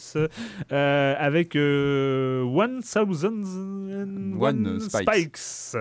euh, 0.73 1.15
avec 1.19 1.57
euh, 1.57 2.45
1001 2.45 4.41
One 4.41 4.81
Spikes. 4.81 5.37
Spikes. 5.37 5.77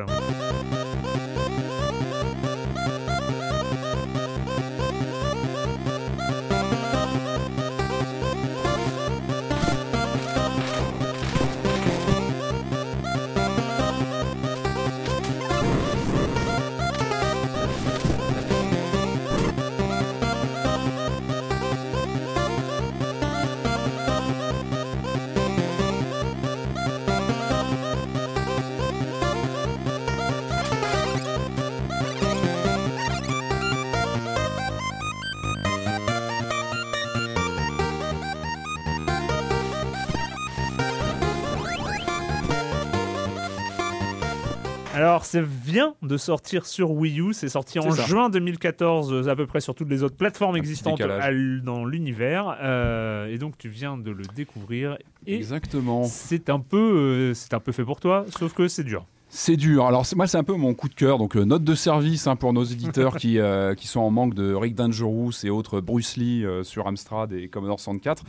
Alors, 45.25 45.45
ça 45.45 45.51
vient 45.65 45.95
de 46.01 46.17
sortir 46.17 46.65
sur 46.65 46.91
Wii 46.91 47.19
U. 47.19 47.33
C'est 47.33 47.49
sorti 47.49 47.79
en 47.79 47.91
ça. 47.91 48.05
juin 48.05 48.29
2014, 48.29 49.11
euh, 49.11 49.27
à 49.29 49.35
peu 49.35 49.47
près 49.47 49.59
sur 49.59 49.73
toutes 49.73 49.89
les 49.89 50.03
autres 50.03 50.15
plateformes 50.15 50.55
existantes 50.55 51.01
à 51.01 51.31
dans 51.63 51.85
l'univers. 51.85 52.57
Euh, 52.61 53.27
et 53.27 53.37
donc, 53.37 53.57
tu 53.57 53.69
viens 53.69 53.97
de 53.97 54.11
le 54.11 54.23
découvrir. 54.35 54.97
Et 55.25 55.35
Exactement. 55.35 56.03
c'est 56.03 56.49
un 56.49 56.59
peu, 56.59 56.77
euh, 56.77 57.33
c'est 57.33 57.53
un 57.53 57.59
peu 57.59 57.71
fait 57.71 57.83
pour 57.83 57.99
toi, 57.99 58.25
sauf 58.37 58.53
que 58.53 58.67
c'est 58.67 58.83
dur. 58.83 59.05
C'est 59.37 59.57
dur. 59.57 59.85
Alors 59.85 60.05
moi 60.15 60.27
c'est 60.27 60.37
un 60.37 60.45
peu 60.45 60.55
mon 60.55 60.73
coup 60.73 60.87
de 60.87 60.93
cœur. 60.93 61.17
Donc 61.17 61.35
euh, 61.35 61.43
note 61.43 61.65
de 61.65 61.75
service 61.75 62.25
hein, 62.25 62.37
pour 62.37 62.53
nos 62.53 62.63
éditeurs 62.63 63.17
qui, 63.17 63.37
euh, 63.37 63.75
qui 63.75 63.85
sont 63.85 63.99
en 63.99 64.09
manque 64.09 64.33
de 64.33 64.53
Rick 64.53 64.75
Dangerous 64.75 65.31
et 65.43 65.49
autres 65.49 65.81
Bruce 65.81 66.15
Lee 66.15 66.45
euh, 66.45 66.63
sur 66.63 66.87
Amstrad 66.87 67.33
et 67.33 67.49
Commodore 67.49 67.77
64. 67.77 68.23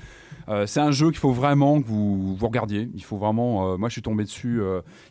Euh, 0.48 0.66
c'est 0.66 0.80
un 0.80 0.90
jeu 0.90 1.10
qu'il 1.10 1.20
faut 1.20 1.30
vraiment 1.30 1.80
que 1.80 1.86
vous, 1.86 2.34
vous 2.34 2.46
regardiez. 2.48 2.90
Il 2.92 3.04
faut 3.04 3.18
vraiment. 3.18 3.78
moi 3.78 3.88
je 3.88 3.92
suis 3.92 4.02
tombé 4.02 4.24
dessus. 4.24 4.60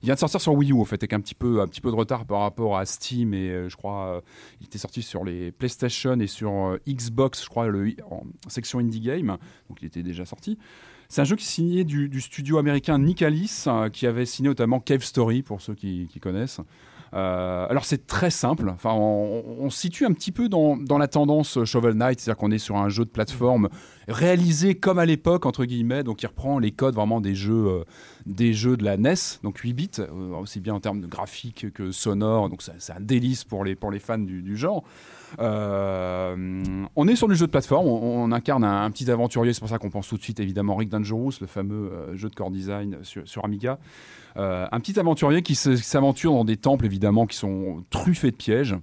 il 0.01 0.05
vient 0.05 0.15
de 0.15 0.19
sortir 0.19 0.41
sur 0.41 0.53
Wii 0.53 0.73
U 0.73 0.81
en 0.81 0.83
fait 0.83 0.97
avec 0.97 1.13
un 1.13 1.21
petit 1.21 1.33
peu 1.33 1.61
un 1.61 1.67
petit 1.67 1.79
peu 1.79 1.91
de 1.91 1.95
retard 1.95 2.25
par 2.25 2.41
rapport 2.41 2.77
à 2.77 2.85
Steam 2.85 3.33
et 3.33 3.69
je 3.69 3.75
crois 3.77 4.21
il 4.59 4.65
était 4.65 4.77
sorti 4.77 5.01
sur 5.01 5.23
les 5.23 5.53
PlayStation 5.53 6.19
et 6.19 6.27
sur 6.27 6.77
Xbox 6.85 7.41
je 7.41 7.49
crois 7.49 7.67
le, 7.67 7.95
en 8.11 8.23
section 8.49 8.79
indie 8.79 8.99
game. 8.99 9.37
Donc 9.69 9.81
il 9.81 9.85
était 9.85 10.03
déjà 10.03 10.25
sorti. 10.25 10.57
C'est 11.10 11.22
un 11.22 11.26
jeu 11.26 11.36
qui 11.36 11.43
est 11.43 11.47
signé 11.47 11.84
du, 11.84 12.22
studio 12.22 12.58
américain 12.58 12.97
Nicalis, 12.99 13.66
euh, 13.68 13.89
qui 13.89 14.08
avait 14.08 14.26
signé 14.26 14.49
notamment 14.49 14.80
Cave 14.80 15.03
Story, 15.03 15.43
pour 15.43 15.62
ceux 15.62 15.76
qui, 15.76 16.08
connaissent. 16.22 16.62
Euh, 17.14 17.68
alors 17.70 17.86
c'est 17.86 18.08
très 18.08 18.30
simple, 18.30 18.70
enfin, 18.70 18.91
on, 18.91 19.43
on 19.60 19.70
se 19.70 19.80
situe 19.80 20.06
un 20.06 20.12
petit 20.12 20.34
peu 20.34 20.49
dans, 20.49 20.76
dans 20.76 20.97
la 20.97 21.08
tendance 21.08 21.64
Shovel 21.64 21.93
Knight, 21.93 22.20
c'est-à-dire 22.20 22.38
qu'on 22.38 22.51
est 22.51 22.58
sur 22.58 22.76
un 22.76 22.89
jeu 22.89 23.06
de 23.06 23.10
plateforme 23.10 23.70
réalisé 24.08 24.76
comme 24.76 24.99
à 24.99 25.06
l'époque, 25.06 25.45
entre 25.45 25.66
guillemets, 25.66 26.03
donc 26.03 26.22
il 26.24 26.28
reprend 26.28 26.60
les 26.60 26.72
codes 26.72 26.95
vraiment 26.95 27.22
des 27.22 27.36
jeux, 27.36 27.68
euh, 27.68 27.84
des 28.26 28.53
jeux 28.53 28.78
de 28.78 28.84
la 28.84 28.97
NES, 28.97 29.16
donc 29.43 29.58
8 29.58 29.74
bits, 29.74 29.89
euh, 29.99 30.36
aussi 30.39 30.60
bien 30.60 30.74
en 30.74 30.80
termes 30.80 31.01
de 31.01 31.08
graphique 31.08 31.72
que 31.74 31.91
sonore, 31.91 32.49
donc 32.49 32.62
c'est 32.62 32.93
un 32.93 32.99
délice 32.99 33.43
pour 33.43 33.64
les, 33.64 33.76
pour 33.76 33.91
les 33.91 33.99
fans 33.99 34.18
du, 34.18 34.56
genre. 34.56 34.84
Euh, 35.39 36.86
on 36.95 37.08
est 37.08 37.16
sur 37.16 37.28
du 37.28 37.36
jeu 37.36 37.47
de 37.47 37.51
plateforme, 37.51 37.88
on, 37.88 38.32
incarne 38.32 38.64
un, 38.64 38.89
petit 38.91 39.10
aventurier, 39.10 39.53
c'est 39.53 39.60
pour 39.60 39.70
ça 39.70 39.78
qu'on 39.78 39.89
pense 39.89 40.08
tout 40.08 40.18
de 40.18 40.24
suite 40.24 40.39
évidemment 40.39 40.76
Rick 40.76 40.89
Dangerous, 40.89 41.34
le 41.41 41.47
fameux 41.47 41.91
jeu 42.14 42.30
de 42.30 42.36
core 42.36 42.51
design 42.51 42.99
sur, 43.03 43.43
Amiga. 43.43 43.80
Un 44.36 44.80
petit 44.80 44.99
aventurier 44.99 45.41
qui 45.41 45.56
s'aventure 45.56 46.34
dans 46.34 46.45
des 46.45 46.58
temples 46.58 46.86
évidemment 46.86 47.26
qui 47.26 47.38
sont 47.38 47.84
truffés 47.89 48.32
de 48.32 48.36
pièges. 48.36 48.76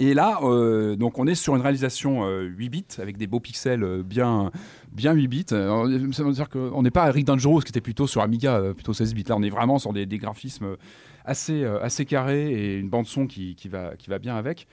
Et 0.00 0.12
là, 0.12 0.40
euh, 0.42 0.96
donc 0.96 1.18
on 1.18 1.26
est 1.26 1.36
sur 1.36 1.54
une 1.54 1.62
réalisation 1.62 2.24
euh, 2.24 2.42
8 2.42 2.68
bits 2.68 2.84
avec 2.98 3.16
des 3.16 3.28
beaux 3.28 3.38
pixels 3.38 3.84
euh, 3.84 4.02
bien, 4.02 4.50
bien 4.92 5.12
8 5.12 5.28
bits. 5.28 5.46
Alors, 5.52 5.86
ça 6.12 6.24
veut 6.24 6.32
dire 6.32 6.48
qu'on 6.48 6.82
n'est 6.82 6.90
pas 6.90 7.04
à 7.04 7.10
Rick 7.12 7.26
Dangerous 7.26 7.60
qui 7.60 7.70
était 7.70 7.80
plutôt 7.80 8.06
sur 8.08 8.20
Amiga, 8.20 8.56
euh, 8.56 8.74
plutôt 8.74 8.92
16 8.92 9.14
bits. 9.14 9.24
Là, 9.28 9.36
on 9.36 9.42
est 9.42 9.50
vraiment 9.50 9.78
sur 9.78 9.92
des, 9.92 10.06
graphismes 10.18 10.76
assez, 11.24 11.62
euh, 11.62 11.80
assez 11.80 12.06
carrés 12.06 12.52
et 12.52 12.78
une 12.78 12.88
bande 12.88 13.06
son 13.06 13.26
qui 13.26 13.56
va, 13.70 13.94
qui 13.96 14.10
va 14.10 14.18
bien 14.18 14.36
avec. 14.36 14.66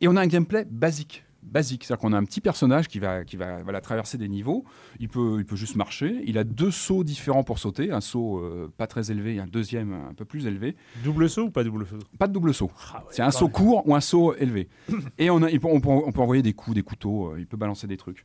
Et 0.00 0.08
on 0.08 0.16
a 0.16 0.22
un 0.22 0.26
gameplay 0.26 0.66
basique. 0.70 1.24
Basique, 1.42 1.84
c'est-à-dire 1.84 2.00
qu'on 2.00 2.12
a 2.12 2.16
un 2.16 2.24
petit 2.24 2.40
personnage 2.40 2.88
qui 2.88 2.98
va, 2.98 3.24
qui 3.24 3.36
va 3.36 3.62
voilà, 3.62 3.80
traverser 3.80 4.16
des 4.16 4.28
niveaux. 4.28 4.64
Il 5.00 5.08
peut, 5.08 5.36
il 5.38 5.44
peut 5.44 5.56
juste 5.56 5.76
marcher. 5.76 6.22
Il 6.24 6.38
a 6.38 6.44
deux 6.44 6.70
sauts 6.70 7.04
différents 7.04 7.42
pour 7.42 7.58
sauter. 7.58 7.90
Un 7.90 8.00
saut 8.00 8.38
euh, 8.38 8.72
pas 8.76 8.86
très 8.86 9.10
élevé 9.10 9.34
et 9.34 9.40
un 9.40 9.46
deuxième 9.46 9.92
un 9.92 10.14
peu 10.14 10.24
plus 10.24 10.46
élevé. 10.46 10.76
Double 11.04 11.28
saut 11.28 11.44
ou 11.44 11.50
pas 11.50 11.64
double 11.64 11.86
saut? 11.86 11.98
Pas 12.18 12.28
de 12.28 12.32
double 12.32 12.54
saut. 12.54 12.70
Ah 12.94 12.98
ouais, 12.98 13.04
c'est 13.10 13.22
un 13.22 13.30
saut 13.30 13.48
court 13.48 13.86
ou 13.88 13.94
un 13.94 14.00
saut 14.00 14.34
élevé. 14.36 14.68
Et 15.18 15.30
on, 15.30 15.42
a, 15.42 15.50
il 15.50 15.58
peut- 15.60 15.68
on, 15.70 15.80
peut, 15.80 15.88
on 15.90 16.12
peut 16.12 16.20
envoyer 16.20 16.42
des 16.42 16.52
coups, 16.52 16.74
des 16.76 16.82
couteaux, 16.82 17.32
euh, 17.32 17.40
il 17.40 17.46
peut 17.46 17.56
balancer 17.56 17.86
des 17.86 17.96
trucs. 17.96 18.24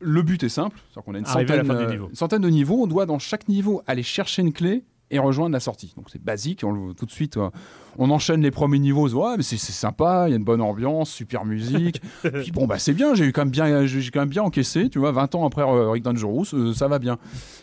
Le 0.00 0.20
but 0.22 0.42
est 0.42 0.48
simple, 0.50 0.78
c'est-à-dire 0.90 1.04
qu'on 1.04 1.14
a 1.14 1.18
une 1.18 1.24
centaine, 1.24 1.70
euh, 1.70 1.90
niveau. 1.90 2.08
une 2.10 2.14
centaine 2.16 2.42
de 2.42 2.50
niveaux. 2.50 2.82
On 2.82 2.86
doit 2.86 3.06
dans 3.06 3.18
chaque 3.18 3.48
niveau 3.48 3.82
aller 3.86 4.02
chercher 4.02 4.42
une 4.42 4.52
clé 4.52 4.84
et 5.10 5.18
rejoindre 5.20 5.52
la 5.52 5.60
sortie. 5.60 5.92
Donc 5.96 6.10
c'est 6.10 6.20
basique, 6.22 6.62
on 6.64 6.72
le- 6.72 6.94
tout 6.94 7.06
de 7.06 7.10
suite, 7.12 7.36
euh, 7.36 7.48
on 7.96 8.10
enchaîne 8.10 8.40
les 8.42 8.50
premiers 8.50 8.80
niveaux. 8.80 9.08
Ouais, 9.08 9.36
mais 9.36 9.42
c'est 9.44 9.56
sympa, 9.56 10.24
il 10.26 10.30
y 10.30 10.34
a 10.34 10.36
une 10.36 10.44
bonne 10.44 10.60
ambiance, 10.60 11.10
super 11.10 11.44
musique. 11.44 12.02
Puis 12.22 12.50
bon, 12.50 12.66
bah 12.66 12.78
c'est 12.80 12.92
bien, 12.92 13.14
j'ai 13.14 13.30
quand 13.30 13.42
même 13.42 13.50
bien, 13.50 13.86
j'ai 13.86 14.10
quand 14.10 14.20
même 14.20 14.28
bien 14.28 14.42
encaissé, 14.42 14.88
tu 14.90 14.98
vois, 14.98 15.12
20 15.12 15.34
ans 15.36 15.46
après 15.46 15.62
euh, 15.62 15.90
Rick 15.90 16.02
Dangerous, 16.02 16.46
euh, 16.54 16.74
ça 16.74 16.88
va 16.88 16.98
bien. 16.98 17.18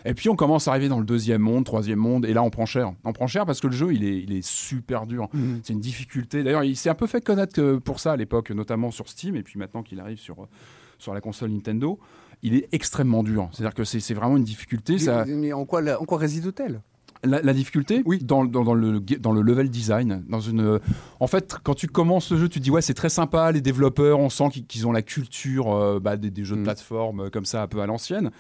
Et 0.05 0.13
puis 0.13 0.29
on 0.29 0.35
commence 0.37 0.67
à 0.67 0.71
arriver 0.71 0.87
dans 0.87 0.99
le 0.99 1.05
deuxième 1.05 1.41
monde, 1.41 1.65
troisième 1.65 1.99
monde, 1.99 2.25
et 2.25 2.33
là 2.33 2.43
on 2.43 2.49
prend 2.49 2.65
cher. 2.65 2.93
On 3.03 3.11
prend 3.13 3.27
cher 3.27 3.45
parce 3.45 3.59
que 3.59 3.67
le 3.67 3.73
jeu, 3.73 3.93
il 3.93 4.03
est, 4.05 4.19
il 4.23 4.31
est 4.33 4.45
super 4.45 5.05
dur. 5.05 5.27
C'est 5.63 5.73
une 5.73 5.79
difficulté. 5.81 6.43
D'ailleurs, 6.43 6.63
il 6.63 6.75
s'est 6.77 6.89
un 6.89 6.95
peu 6.95 7.07
fait 7.07 7.21
connaître 7.21 7.53
que 7.53 7.75
pour 7.77 7.99
ça 7.99 8.13
à 8.13 8.15
l'époque, 8.15 8.51
notamment 8.51 8.89
sur 8.91 9.09
Steam, 9.09 9.35
et 9.35 9.43
puis 9.43 9.59
maintenant 9.59 9.83
qu'il 9.83 9.99
arrive 9.99 10.17
sur, 10.19 10.47
sur 10.97 11.13
la 11.13 11.19
console 11.21 11.51
Nintendo, 11.51 11.99
il 12.41 12.55
est 12.55 12.67
extrêmement 12.71 13.23
dur. 13.23 13.49
C'est-à-dire 13.51 13.73
que 13.73 13.83
c'est 13.83 13.99
c'est 13.99 14.13
vraiment 14.13 14.37
une 14.37 14.43
difficulté. 14.43 14.97
Ça, 14.97 15.25
Mais 15.27 15.51
en 15.53 15.65
quoi, 15.65 15.81
la- 15.81 16.01
en 16.01 16.05
quoi 16.05 16.17
réside-t-elle 16.17 16.81
la, 17.23 17.41
la 17.41 17.53
difficulté 17.53 18.01
Oui. 18.05 18.19
dans, 18.21 18.45
dans, 18.45 18.63
dans 18.63 18.73
le, 18.73 18.99
dans 18.99 19.31
le 19.31 19.41
level 19.41 19.69
design. 19.69 20.23
Dans 20.27 20.39
une, 20.41 20.79
en 21.19 21.27
fait, 21.27 21.55
quand 21.63 21.73
tu 21.75 21.87
commences 21.87 22.31
le 22.31 22.37
jeu, 22.37 22.49
tu 22.49 22.59
te 22.59 22.63
dis 22.63 22.71
ouais, 22.71 22.81
c'est 22.81 22.93
très 22.93 23.09
sympa, 23.09 23.51
les 23.51 23.61
développeurs, 23.61 24.19
on 24.19 24.29
sent 24.29 24.49
qu'ils 24.67 24.87
ont 24.87 24.91
la 24.91 25.01
culture 25.01 25.73
euh, 25.73 25.99
bah, 25.99 26.17
des, 26.17 26.29
des 26.31 26.43
jeux 26.43 26.55
de 26.55 26.61
Mm. 26.61 26.65
plateforme 26.65 27.19
euh, 27.21 27.29
comme 27.29 27.45
ça, 27.45 27.63
un 27.63 27.67
peu 27.67 27.81
à 27.81 27.85
l'ancienne. 27.85 28.31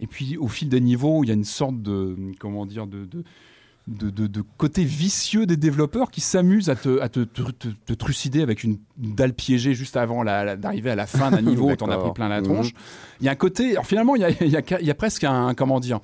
Et 0.00 0.06
puis, 0.06 0.36
au 0.36 0.48
fil 0.48 0.68
des 0.68 0.80
niveaux, 0.80 1.24
il 1.24 1.28
y 1.28 1.30
a 1.30 1.34
une 1.34 1.44
sorte 1.44 1.80
de. 1.80 2.16
Comment 2.38 2.66
dire 2.66 2.86
de, 2.86 3.04
de 3.06 3.24
de, 3.88 4.10
de- 4.10 4.26
de 4.26 4.42
côté 4.56 4.82
vicieux 4.82 5.46
des 5.46 5.56
développeurs 5.56 6.10
qui 6.10 6.20
s'amusent 6.20 6.70
à 6.70 6.74
te, 6.74 7.00
à 7.00 7.08
te, 7.08 7.20
te- 7.20 7.42
te- 7.52 7.68
te 7.68 7.92
trucider 7.92 8.42
avec 8.42 8.64
une 8.64 8.78
dalle 8.98 9.32
piégée 9.32 9.74
juste 9.74 9.96
avant 9.96 10.24
d'arriver 10.24 10.90
à 10.90 10.96
la 10.96 11.06
fin 11.06 11.30
d'un 11.30 11.40
niveau 11.42 11.70
où 11.70 11.76
t'en 11.76 11.88
as 11.88 11.96
pris 11.96 12.10
plein 12.12 12.28
la 12.28 12.40
Mhm. 12.40 12.46
tronche. 12.46 12.70
Il 13.20 13.26
y 13.26 13.28
a 13.28 13.32
un 13.32 13.36
côté. 13.36 13.70
Alors 13.70 13.86
finalement, 13.86 14.16
il 14.16 14.22
y 14.22 14.24
a, 14.56 14.80
y 14.82 14.90
a 14.90 14.94
presque 14.94 15.22
un. 15.22 15.54
Comment 15.54 15.78
dire 15.78 16.00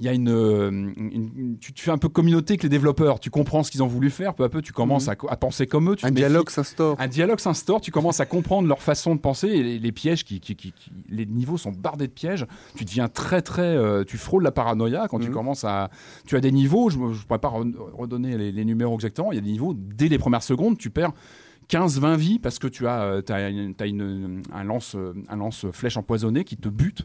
il 0.00 0.06
y 0.06 0.08
a 0.08 0.14
une, 0.14 0.30
euh, 0.30 0.70
une- 0.70 1.30
une- 1.36 1.58
tu, 1.60 1.74
tu 1.74 1.84
fais 1.84 1.90
un 1.90 1.98
peu 1.98 2.08
communauté 2.08 2.54
avec 2.54 2.62
les 2.62 2.68
développeurs. 2.70 3.20
Tu 3.20 3.28
comprends 3.28 3.62
ce 3.62 3.70
qu'ils 3.70 3.82
ont 3.82 3.86
voulu 3.86 4.08
faire. 4.08 4.32
Peu 4.34 4.44
à 4.44 4.48
peu, 4.48 4.62
tu 4.62 4.72
commences 4.72 5.08
à, 5.08 5.14
co- 5.14 5.28
à 5.30 5.36
penser 5.36 5.66
comme 5.66 5.90
eux. 5.90 5.96
Tu 5.96 6.06
Un 6.06 6.10
dialogue 6.10 6.48
s'instaure. 6.48 6.96
Un 6.98 7.06
dialogue 7.06 7.38
s'instaure, 7.38 7.82
tu 7.82 7.90
commences 7.90 8.18
à 8.18 8.24
comprendre 8.26 8.66
leur 8.66 8.80
façon 8.80 9.14
de 9.14 9.20
penser 9.20 9.48
et 9.48 9.62
les, 9.62 9.78
les 9.78 9.92
pièges 9.92 10.24
qui, 10.24 10.40
qui- 10.40 10.56
qui- 10.56 10.72
qui- 10.72 10.90
les 11.10 11.26
niveaux 11.26 11.58
sont 11.58 11.70
bardés 11.70 12.06
de 12.06 12.12
pièges. 12.12 12.46
Tu 12.76 12.86
deviens 12.86 13.08
très 13.08 13.42
très, 13.42 13.60
euh, 13.76 14.02
tu 14.02 14.16
frôles 14.16 14.42
la 14.42 14.52
paranoïa 14.52 15.06
quand 15.08 15.18
tu 15.18 15.28
Mhm. 15.28 15.34
commences 15.34 15.64
à, 15.64 15.90
tu 16.26 16.34
as 16.34 16.40
des 16.40 16.50
niveaux. 16.50 16.88
Je 16.88 16.98
ne 16.98 17.12
pourrais 17.26 17.38
pas 17.38 17.48
re- 17.50 17.74
redonner 17.92 18.38
les, 18.38 18.52
les 18.52 18.64
numéros 18.64 18.94
exactement. 18.94 19.32
Il 19.32 19.34
y 19.34 19.38
a 19.38 19.42
des 19.42 19.52
niveaux 19.52 19.74
dès 19.76 20.08
les 20.08 20.18
premières 20.18 20.42
secondes, 20.42 20.78
tu 20.78 20.88
perds 20.88 21.12
15-20 21.68 22.16
vies 22.16 22.38
parce 22.38 22.58
que 22.58 22.66
tu 22.66 22.86
as, 22.86 23.02
euh, 23.02 23.22
une- 23.50 23.74
t'as 23.74 23.86
une- 23.86 24.42
un 24.52 24.64
lance, 24.64 24.94
euh, 24.96 25.12
un 25.28 25.36
lance 25.36 25.66
flèche 25.72 25.96
empoisonné 25.96 26.44
qui 26.44 26.56
te 26.56 26.68
bute 26.68 27.02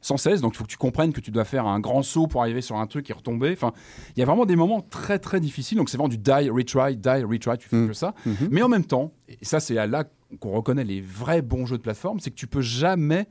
sans 0.00 0.16
cesse. 0.16 0.40
Donc 0.40 0.54
il 0.54 0.58
faut 0.58 0.64
que 0.64 0.70
tu 0.70 0.76
comprennes 0.76 1.12
que 1.12 1.20
tu 1.20 1.30
dois 1.30 1.44
faire 1.44 1.66
un 1.66 1.80
grand 1.80 2.02
saut 2.02 2.26
pour 2.26 2.42
arriver 2.42 2.60
sur 2.60 2.76
un 2.76 2.86
truc 2.86 3.08
et 3.10 3.12
retomber. 3.12 3.50
Enfin, 3.52 3.72
il 4.16 4.20
y 4.20 4.22
a 4.22 4.26
vraiment 4.26 4.46
des 4.46 4.56
moments 4.56 4.80
très 4.80 5.18
très 5.18 5.40
difficiles. 5.40 5.76
Donc 5.78 5.88
c'est 5.88 5.96
vraiment 5.96 6.08
du 6.08 6.18
die, 6.18 6.50
retry, 6.50 6.96
die, 6.96 7.24
retry. 7.24 7.58
Tu 7.58 7.68
fais 7.68 7.76
Mhm. 7.76 7.88
que 7.88 7.94
ça. 7.94 8.14
Mhm. 8.26 8.48
Mais 8.50 8.62
en 8.62 8.68
même 8.68 8.84
temps, 8.84 9.12
et 9.28 9.38
ça 9.44 9.60
c'est 9.60 9.74
là 9.86 10.04
qu'on 10.40 10.50
reconnaît 10.50 10.84
les 10.84 11.00
vrais 11.00 11.40
bons 11.42 11.64
jeux 11.66 11.78
de 11.78 11.82
plateforme, 11.82 12.20
c'est 12.20 12.30
que 12.30 12.36
tu 12.36 12.46
peux 12.46 12.60
jamais 12.60 13.26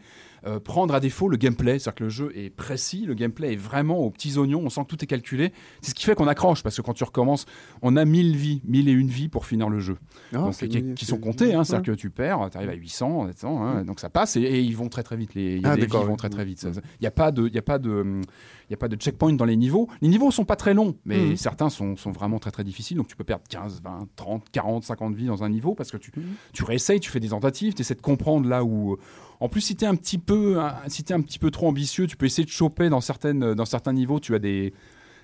euh, 0.45 0.59
prendre 0.59 0.93
à 0.95 0.99
défaut 0.99 1.29
le 1.29 1.37
gameplay. 1.37 1.77
C'est-à-dire 1.77 1.95
que 1.95 2.03
le 2.05 2.09
jeu 2.09 2.31
est 2.35 2.49
précis, 2.49 3.05
le 3.05 3.13
gameplay 3.13 3.53
est 3.53 3.57
vraiment 3.57 3.99
aux 3.99 4.09
petits 4.09 4.37
oignons, 4.37 4.61
on 4.63 4.69
sent 4.69 4.81
que 4.81 4.87
tout 4.87 5.03
est 5.03 5.07
calculé. 5.07 5.53
C'est 5.81 5.91
ce 5.91 5.95
qui 5.95 6.05
fait 6.05 6.15
qu'on 6.15 6.27
accroche, 6.27 6.63
parce 6.63 6.75
que 6.75 6.81
quand 6.81 6.93
tu 6.93 7.03
recommences, 7.03 7.45
on 7.83 7.95
a 7.97 8.05
1000 8.05 8.35
vies, 8.35 8.61
1000 8.65 8.89
et 8.89 8.91
une 8.93 9.09
vies 9.09 9.29
pour 9.29 9.45
finir 9.45 9.69
le 9.69 9.79
jeu. 9.79 9.97
Ah, 10.33 10.37
donc, 10.37 10.53
c'est 10.55 10.67
qui, 10.67 10.93
qui 10.95 11.05
sont 11.05 11.17
comptés, 11.19 11.53
hein, 11.53 11.63
c'est-à-dire 11.63 11.93
que 11.93 11.99
tu 11.99 12.09
perds, 12.09 12.49
tu 12.51 12.57
arrives 12.57 12.69
à 12.69 12.73
800, 12.73 13.27
700, 13.27 13.63
hein, 13.63 13.83
donc 13.85 13.99
ça 13.99 14.09
passe, 14.09 14.35
et, 14.35 14.41
et 14.41 14.59
ils 14.61 14.75
vont 14.75 14.89
très 14.89 15.03
très 15.03 15.17
vite. 15.17 15.35
Les, 15.35 15.59
y 15.59 15.65
a 15.65 15.71
Ah, 15.71 15.75
des 15.75 15.81
vies 15.81 15.87
d'accord, 15.87 16.05
vont 16.05 16.15
très 16.15 16.29
très 16.29 16.45
vite. 16.45 16.59
Ça- 16.59 16.73
ça- 16.73 16.81
Il 16.99 17.03
n'y 17.03 17.07
a 17.07 17.11
pas 17.11 17.31
de... 17.31 17.47
Y 17.47 17.57
a 17.57 17.61
pas 17.63 17.77
de 17.79 18.21
il 18.69 18.71
y 18.71 18.73
a 18.73 18.77
pas 18.77 18.87
de 18.87 18.95
checkpoint 18.95 19.33
dans 19.33 19.45
les 19.45 19.55
niveaux. 19.55 19.87
Les 20.01 20.07
niveaux 20.09 20.29
sont 20.31 20.43
pas 20.45 20.55
très 20.57 20.73
longs, 20.73 20.95
mais 21.05 21.29
Mhm. 21.29 21.35
certains 21.37 21.69
sont, 21.69 21.95
sont 21.95 22.11
vraiment 22.11 22.37
très 22.39 22.51
très 22.51 22.63
difficiles. 22.63 22.97
Donc 22.97 23.07
tu 23.07 23.15
peux 23.15 23.23
perdre 23.23 23.43
15, 23.49 23.81
20, 23.83 24.07
30, 24.15 24.49
40, 24.51 24.83
50 24.83 25.15
vies 25.15 25.27
dans 25.27 25.43
un 25.43 25.49
niveau 25.49 25.73
parce 25.73 25.89
que 25.91 25.97
tu, 25.97 26.11
Mhm. 26.17 26.23
tu 26.53 26.63
réessayes, 26.63 26.99
tu 26.99 27.09
fais 27.09 27.19
des 27.19 27.29
tentatives, 27.29 27.73
tu 27.73 27.81
essaies 27.81 27.95
de 27.95 28.01
comprendre 28.01 28.47
là 28.49 28.63
où. 28.63 28.93
euh, 28.93 28.97
En 29.39 29.49
plus, 29.49 29.61
si 29.61 29.75
tu 29.75 29.85
es 29.85 29.87
un 29.87 29.95
petit 29.95 30.17
peu, 30.17 30.57
si 30.87 31.03
t'es 31.03 31.13
un 31.13 31.21
petit 31.21 31.37
peu 31.37 31.51
trop 31.51 31.67
ambitieux, 31.67 32.07
tu 32.07 32.17
peux 32.17 32.25
essayer 32.25 32.43
de 32.43 32.49
choper 32.49 32.89
dans 32.89 33.01
certaines, 33.01 33.53
dans 33.53 33.65
certains 33.65 33.93
niveaux. 33.93 34.19
Tu 34.19 34.33
as 34.33 34.39
des, 34.39 34.73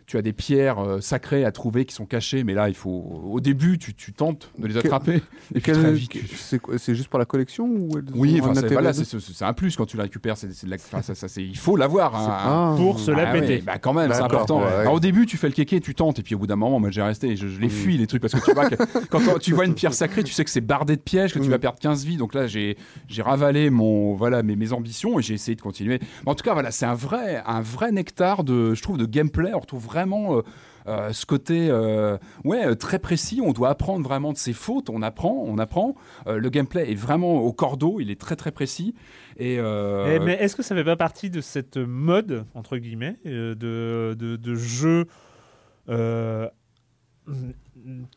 tu 0.06 0.18
as 0.18 0.22
des 0.22 0.34
pierres 0.34 0.80
euh, 0.80 1.02
sacrées 1.02 1.46
à 1.46 1.52
trouver 1.52 1.86
qui 1.86 1.94
sont 1.96 2.06
cachées, 2.06 2.44
mais 2.44 2.54
là, 2.54 2.70
il 2.70 2.76
faut. 2.76 3.22
Au 3.32 3.40
début, 3.40 3.78
tu, 3.78 3.94
tu 3.94 4.14
tentes 4.14 4.52
de 4.58 4.68
les 4.68 4.78
attraper, 4.78 5.22
et 5.56 5.60
puis 5.60 5.72
très 5.72 5.94
vite. 5.94 6.12
tu- 6.12 6.28
C'est 6.78 6.96
juste 6.96 7.08
pour 7.10 7.20
la 7.20 7.26
collection 7.26 7.66
ou 7.68 7.98
elles 7.98 8.06
Oui, 8.14 8.40
enfin, 8.42 8.54
c'est 8.56 8.72
voilà, 8.74 8.92
un 9.42 9.54
plus 9.54 9.76
quand 9.76 9.86
tu 9.86 9.98
la 9.98 10.04
récupères. 10.04 10.38
C'est 10.38 10.52
c'est 10.54 10.66
de 10.66 10.72
la- 10.72 10.78
enfin, 10.78 11.02
ça, 11.02 11.16
ça, 11.16 11.28
c'est- 11.28 11.44
il 11.44 11.58
faut 11.58 11.76
l'avoir. 11.76 12.16
hein. 12.16 12.28
Ah. 12.30 12.74
Pour 12.78 13.00
se 13.00 13.12
la 13.12 13.30
Ah 13.30 13.34
ouais, 13.34 13.42
péter. 13.42 13.62
bah 13.66 13.78
quand 13.80 13.94
même, 13.94 14.12
c'est 14.14 14.22
important. 14.22 14.60
ouais, 14.60 14.66
ouais. 14.68 14.74
Alors, 14.74 14.94
au 14.94 15.00
début, 15.00 15.26
tu 15.26 15.38
fais 15.38 15.48
le 15.48 15.54
kéké, 15.54 15.80
tu 15.80 15.96
tentes, 15.96 16.20
et 16.20 16.24
puis 16.24 16.36
au 16.36 16.38
bout 16.40 16.48
d'un 16.48 16.56
moment, 16.56 16.80
moi 16.80 16.90
j'ai 16.92 17.02
resté, 17.02 17.36
je, 17.36 17.48
je 17.48 17.60
les 17.60 17.70
fuis 17.70 17.98
les 17.98 18.08
trucs 18.08 18.22
parce 18.22 18.34
que 18.34 18.44
tu 18.44 18.54
vois 18.54 18.70
que 18.70 18.76
quand 19.10 19.20
tu 19.40 19.54
vois 19.54 19.66
une 19.66 19.74
pierre 19.76 19.94
sacrée, 19.94 20.24
tu 20.24 20.34
sais 20.34 20.44
que 20.44 20.50
c'est 20.50 20.62
bardé 20.62 20.96
de 20.96 21.02
pièges, 21.02 21.34
que 21.34 21.40
tu 21.40 21.50
vas 21.50 21.60
perdre 21.60 21.80
15 21.80 22.06
vies. 22.06 22.18
Donc 22.18 22.34
là, 22.34 22.48
j'ai 22.48 22.78
j'ai 23.08 23.22
ravalé 23.22 23.70
mon 23.70 24.14
voilà 24.16 24.44
mes, 24.44 24.56
mes 24.56 24.74
ambitions 24.74 25.20
et 25.20 25.22
j'ai 25.22 25.34
essayé 25.34 25.56
de 25.56 25.62
continuer. 25.62 26.00
Mais 26.26 26.32
en 26.32 26.36
tout 26.36 26.44
cas, 26.44 26.54
voilà, 26.54 26.72
c'est 26.72 26.86
un 26.86 26.94
vrai 26.96 27.42
un 27.46 27.62
vrai 27.62 27.92
nectar 27.92 28.44
de 28.44 28.74
je 28.74 28.82
trouve 28.82 28.98
de 28.98 29.06
gameplay. 29.06 29.52
On 29.54 29.60
retrouve 29.60 29.86
vraiment 29.94 30.38
euh, 30.38 30.42
euh, 30.88 31.14
ce 31.14 31.26
côté 31.26 31.68
euh, 31.70 32.18
ouais 32.44 32.76
très 32.76 33.00
précis. 33.00 33.40
On 33.44 33.54
doit 33.54 33.70
apprendre 33.70 34.04
vraiment 34.04 34.34
de 34.34 34.38
ses 34.38 34.54
fautes. 34.54 34.90
On 34.90 35.02
apprend, 35.02 35.44
on 35.46 35.58
apprend. 35.58 35.96
Le 36.26 36.50
gameplay 36.50 36.92
est 36.92 36.96
vraiment 36.96 37.36
au 37.36 37.54
cordeau. 37.54 38.00
Il 38.00 38.10
est 38.10 38.20
très 38.20 38.36
très 38.36 38.52
précis. 38.52 38.96
Eh, 39.38 39.60
mais 39.60 40.34
est-ce 40.40 40.56
que 40.56 40.64
ça 40.64 40.76
fait 40.76 40.84
pas 40.84 40.96
partie 40.96 41.30
de 41.30 41.42
cette 41.42 41.78
mode, 41.78 42.46
entre 42.54 42.78
guillemets, 42.78 43.18
de, 43.26 43.56
de, 43.56 44.36
de 44.36 45.08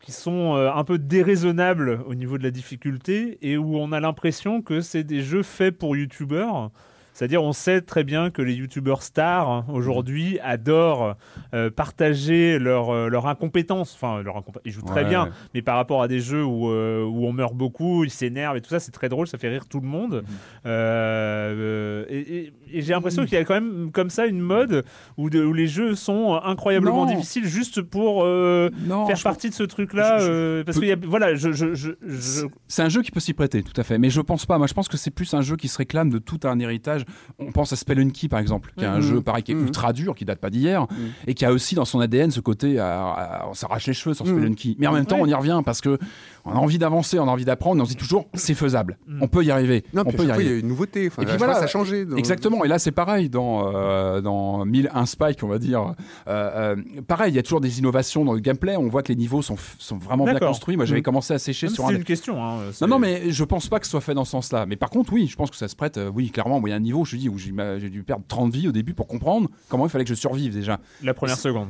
qui 0.01 0.11
sont 0.11 0.55
un 0.55 0.83
peu 0.83 0.97
déraisonnables 0.97 2.01
au 2.07 2.15
niveau 2.15 2.37
de 2.37 2.43
la 2.43 2.51
difficulté 2.51 3.37
et 3.41 3.57
où 3.57 3.77
on 3.77 3.91
a 3.91 3.99
l'impression 3.99 4.61
que 4.61 4.81
c'est 4.81 5.03
des 5.03 5.21
jeux 5.21 5.43
faits 5.43 5.77
pour 5.77 5.95
youtubeurs. 5.95 6.71
C'est-à-dire, 7.17 7.41
on 7.41 7.51
sait 7.51 7.81
très 7.81 8.03
bien 8.03 8.29
que 8.29 8.43
les 8.43 8.53
youtubeurs 8.53 9.01
stars 9.01 9.49
hein, 9.49 9.65
aujourd'hui 9.73 10.37
adorent 10.43 11.15
euh, 11.55 11.71
partager 11.71 12.59
leur, 12.59 12.91
euh, 12.91 13.07
leur 13.09 13.25
incompétence. 13.25 13.95
Enfin, 13.95 14.21
leur 14.21 14.37
incomp- 14.37 14.59
ils 14.65 14.71
jouent 14.71 14.83
très 14.83 15.01
Ouais. 15.01 15.09
bien, 15.09 15.29
mais 15.55 15.63
par 15.63 15.77
rapport 15.77 16.03
à 16.03 16.07
des 16.07 16.19
jeux 16.19 16.45
où, 16.45 16.69
euh, 16.69 17.03
où 17.03 17.25
on 17.25 17.33
meurt 17.33 17.55
beaucoup, 17.55 18.03
ils 18.03 18.11
s'énervent 18.11 18.57
et 18.57 18.61
tout 18.61 18.69
ça, 18.69 18.79
c'est 18.79 18.91
très 18.91 19.09
drôle, 19.09 19.25
ça 19.25 19.39
fait 19.39 19.49
rire 19.49 19.65
tout 19.67 19.79
le 19.79 19.87
monde. 19.87 20.23
Euh, 20.67 21.53
euh, 21.57 22.05
et 22.09 22.17
et- 22.19 22.53
et 22.73 22.81
j'ai 22.81 22.93
l'impression 22.93 23.23
qu'il 23.25 23.33
y 23.33 23.41
a 23.41 23.45
quand 23.45 23.53
même 23.55 23.91
comme 23.91 24.09
ça 24.11 24.27
une 24.27 24.39
mode 24.39 24.83
où, 25.17 25.31
de- 25.31 25.43
où 25.43 25.53
les 25.53 25.67
jeux 25.67 25.95
sont 25.95 26.39
incroyablement 26.43 27.05
Non. 27.07 27.11
difficiles 27.13 27.45
juste 27.47 27.81
pour 27.81 28.23
Non, 28.25 29.07
faire 29.07 29.19
partie 29.23 29.49
de 29.49 29.55
ce 29.55 29.63
truc-là. 29.63 30.19
je- 30.19 30.61
parce 30.63 30.75
peu- 30.77 30.81
qu'il 30.81 30.89
y 30.89 30.93
a, 30.93 30.97
voilà, 31.01 31.33
je, 31.35 31.51
je, 31.51 31.73
je, 31.73 31.91
je- 32.05 32.45
C'est 32.67 32.83
un 32.83 32.89
jeu 32.89 33.01
qui 33.01 33.09
peut 33.09 33.19
s'y 33.19 33.33
prêter, 33.33 33.63
tout 33.63 33.79
à 33.79 33.83
fait. 33.83 33.97
Mais 33.97 34.09
je 34.11 34.21
pense 34.21 34.45
pas. 34.45 34.57
Moi, 34.59 34.67
je 34.67 34.73
pense 34.73 34.87
que 34.87 34.97
c'est 34.97 35.09
plus 35.11 35.33
un 35.33 35.41
jeu 35.41 35.55
qui 35.55 35.67
se 35.67 35.77
réclame 35.77 36.09
de 36.09 36.19
tout 36.19 36.39
un 36.43 36.59
héritage. 36.59 37.05
On 37.39 37.51
pense 37.51 37.73
à 37.73 37.75
Spelunky, 37.75 38.27
par 38.29 38.39
exemple, 38.39 38.71
qui 38.77 38.83
est 38.83 38.87
un 38.87 38.95
Mhm. 38.97 39.01
jeu 39.01 39.21
pareil 39.21 39.43
qui 39.43 39.51
est 39.51 39.55
Mhm. 39.55 39.67
ultra 39.67 39.93
dur, 39.93 40.15
qui 40.15 40.25
date 40.25 40.39
pas 40.39 40.49
d'hier, 40.49 40.83
Mhm. 40.89 40.97
et 41.27 41.33
qui 41.33 41.45
a 41.45 41.51
aussi 41.51 41.75
dans 41.75 41.85
son 41.85 41.99
ADN 41.99 42.31
ce 42.31 42.39
côté 42.39 42.79
à, 42.79 42.99
à- 43.11 43.47
on 43.49 43.53
s'arrache 43.53 43.87
les 43.87 43.93
cheveux 43.93 44.13
sur 44.15 44.25
Mhm. 44.25 44.33
Spelunky. 44.37 44.75
Mais 44.79 44.87
en 44.87 44.93
même 44.93 45.05
temps, 45.05 45.17
on 45.19 45.25
y 45.27 45.33
revient 45.33 45.61
parce 45.65 45.81
que 45.81 45.97
on 46.45 46.51
a 46.51 46.55
envie 46.55 46.77
d'avancer, 46.77 47.19
on 47.19 47.27
a 47.27 47.31
envie 47.31 47.45
d'apprendre, 47.45 47.79
et 47.79 47.81
on 47.81 47.85
se 47.85 47.89
dit 47.91 47.95
toujours 47.97 48.25
c'est 48.33 48.53
faisable, 48.53 48.97
Mhm. 49.07 49.19
on 49.21 49.27
peut 49.27 49.43
y 49.43 49.51
arriver, 49.51 49.83
Non, 49.93 50.03
on 50.05 50.05
peut 50.05 50.11
y 50.11 50.15
fois, 50.15 50.25
il 50.25 50.27
y 50.27 50.31
arriver. 50.31 50.55
a 50.55 50.59
une 50.59 50.67
nouveauté. 50.67 51.07
Enfin, 51.07 51.21
Et 51.21 51.25
puis 51.25 51.37
voilà, 51.37 51.53
ça 51.55 51.63
a 51.63 51.67
changé. 51.67 52.05
dans- 52.05 52.15
Exactement, 52.15 52.63
et 52.63 52.67
là 52.67 52.79
c'est 52.79 52.91
pareil 52.91 53.29
dans, 53.29 53.71
euh, 53.75 54.21
dans 54.21 54.65
1001 54.65 55.05
Spike, 55.05 55.43
on 55.43 55.47
va 55.47 55.59
dire. 55.59 55.93
Euh, 56.27 56.75
euh, 56.75 57.01
pareil, 57.07 57.31
il 57.33 57.35
y 57.35 57.39
a 57.39 57.43
toujours 57.43 57.61
des 57.61 57.79
innovations 57.79 58.23
dans 58.25 58.33
le 58.33 58.39
gameplay, 58.39 58.77
on 58.77 58.87
voit 58.87 59.03
que 59.03 59.09
les 59.09 59.15
niveaux 59.15 59.41
sont, 59.41 59.55
sont 59.77 59.97
vraiment 59.97 60.23
bien 60.25 60.39
construits. 60.39 60.75
Moi 60.77 60.85
j'avais 60.85 61.01
commencé 61.01 61.33
à 61.33 61.39
sécher 61.39 61.67
Même 61.67 61.75
sur 61.75 61.85
un. 61.85 61.89
c'est 61.89 61.95
une 61.95 62.03
question. 62.03 62.43
hein, 62.43 62.57
Non, 62.81 62.87
non, 62.87 62.99
mais 62.99 63.29
je 63.31 63.43
pense 63.43 63.67
pas 63.67 63.79
que 63.79 63.85
ce 63.85 63.91
soit 63.91 64.01
fait 64.01 64.13
dans 64.13 64.25
ce 64.25 64.31
sens-là. 64.31 64.65
Mais 64.65 64.75
par 64.75 64.89
contre, 64.89 65.11
oui, 65.13 65.27
je 65.27 65.35
pense 65.35 65.49
que 65.49 65.55
ça 65.57 65.67
se 65.67 65.75
prête. 65.75 65.99
oui, 66.13 66.29
clairement, 66.29 66.61
il 66.65 66.69
y 66.69 66.73
a 66.73 66.75
un 66.75 66.79
niveau, 66.79 66.96
je 67.05 67.11
te 67.11 67.15
dis, 67.17 67.29
où 67.29 67.37
j'ai 67.37 67.51
dû 67.89 68.03
perdre 68.03 68.23
30 68.27 68.53
vies 68.53 68.67
au 68.67 68.71
début 68.71 68.93
pour 68.93 69.07
comprendre 69.07 69.49
comment 69.69 69.85
il 69.85 69.89
fallait 69.89 70.03
que 70.05 70.09
je 70.09 70.15
survive 70.15 70.53
déjà. 70.53 70.79
La 71.03 71.13
première 71.13 71.37
seconde. 71.37 71.69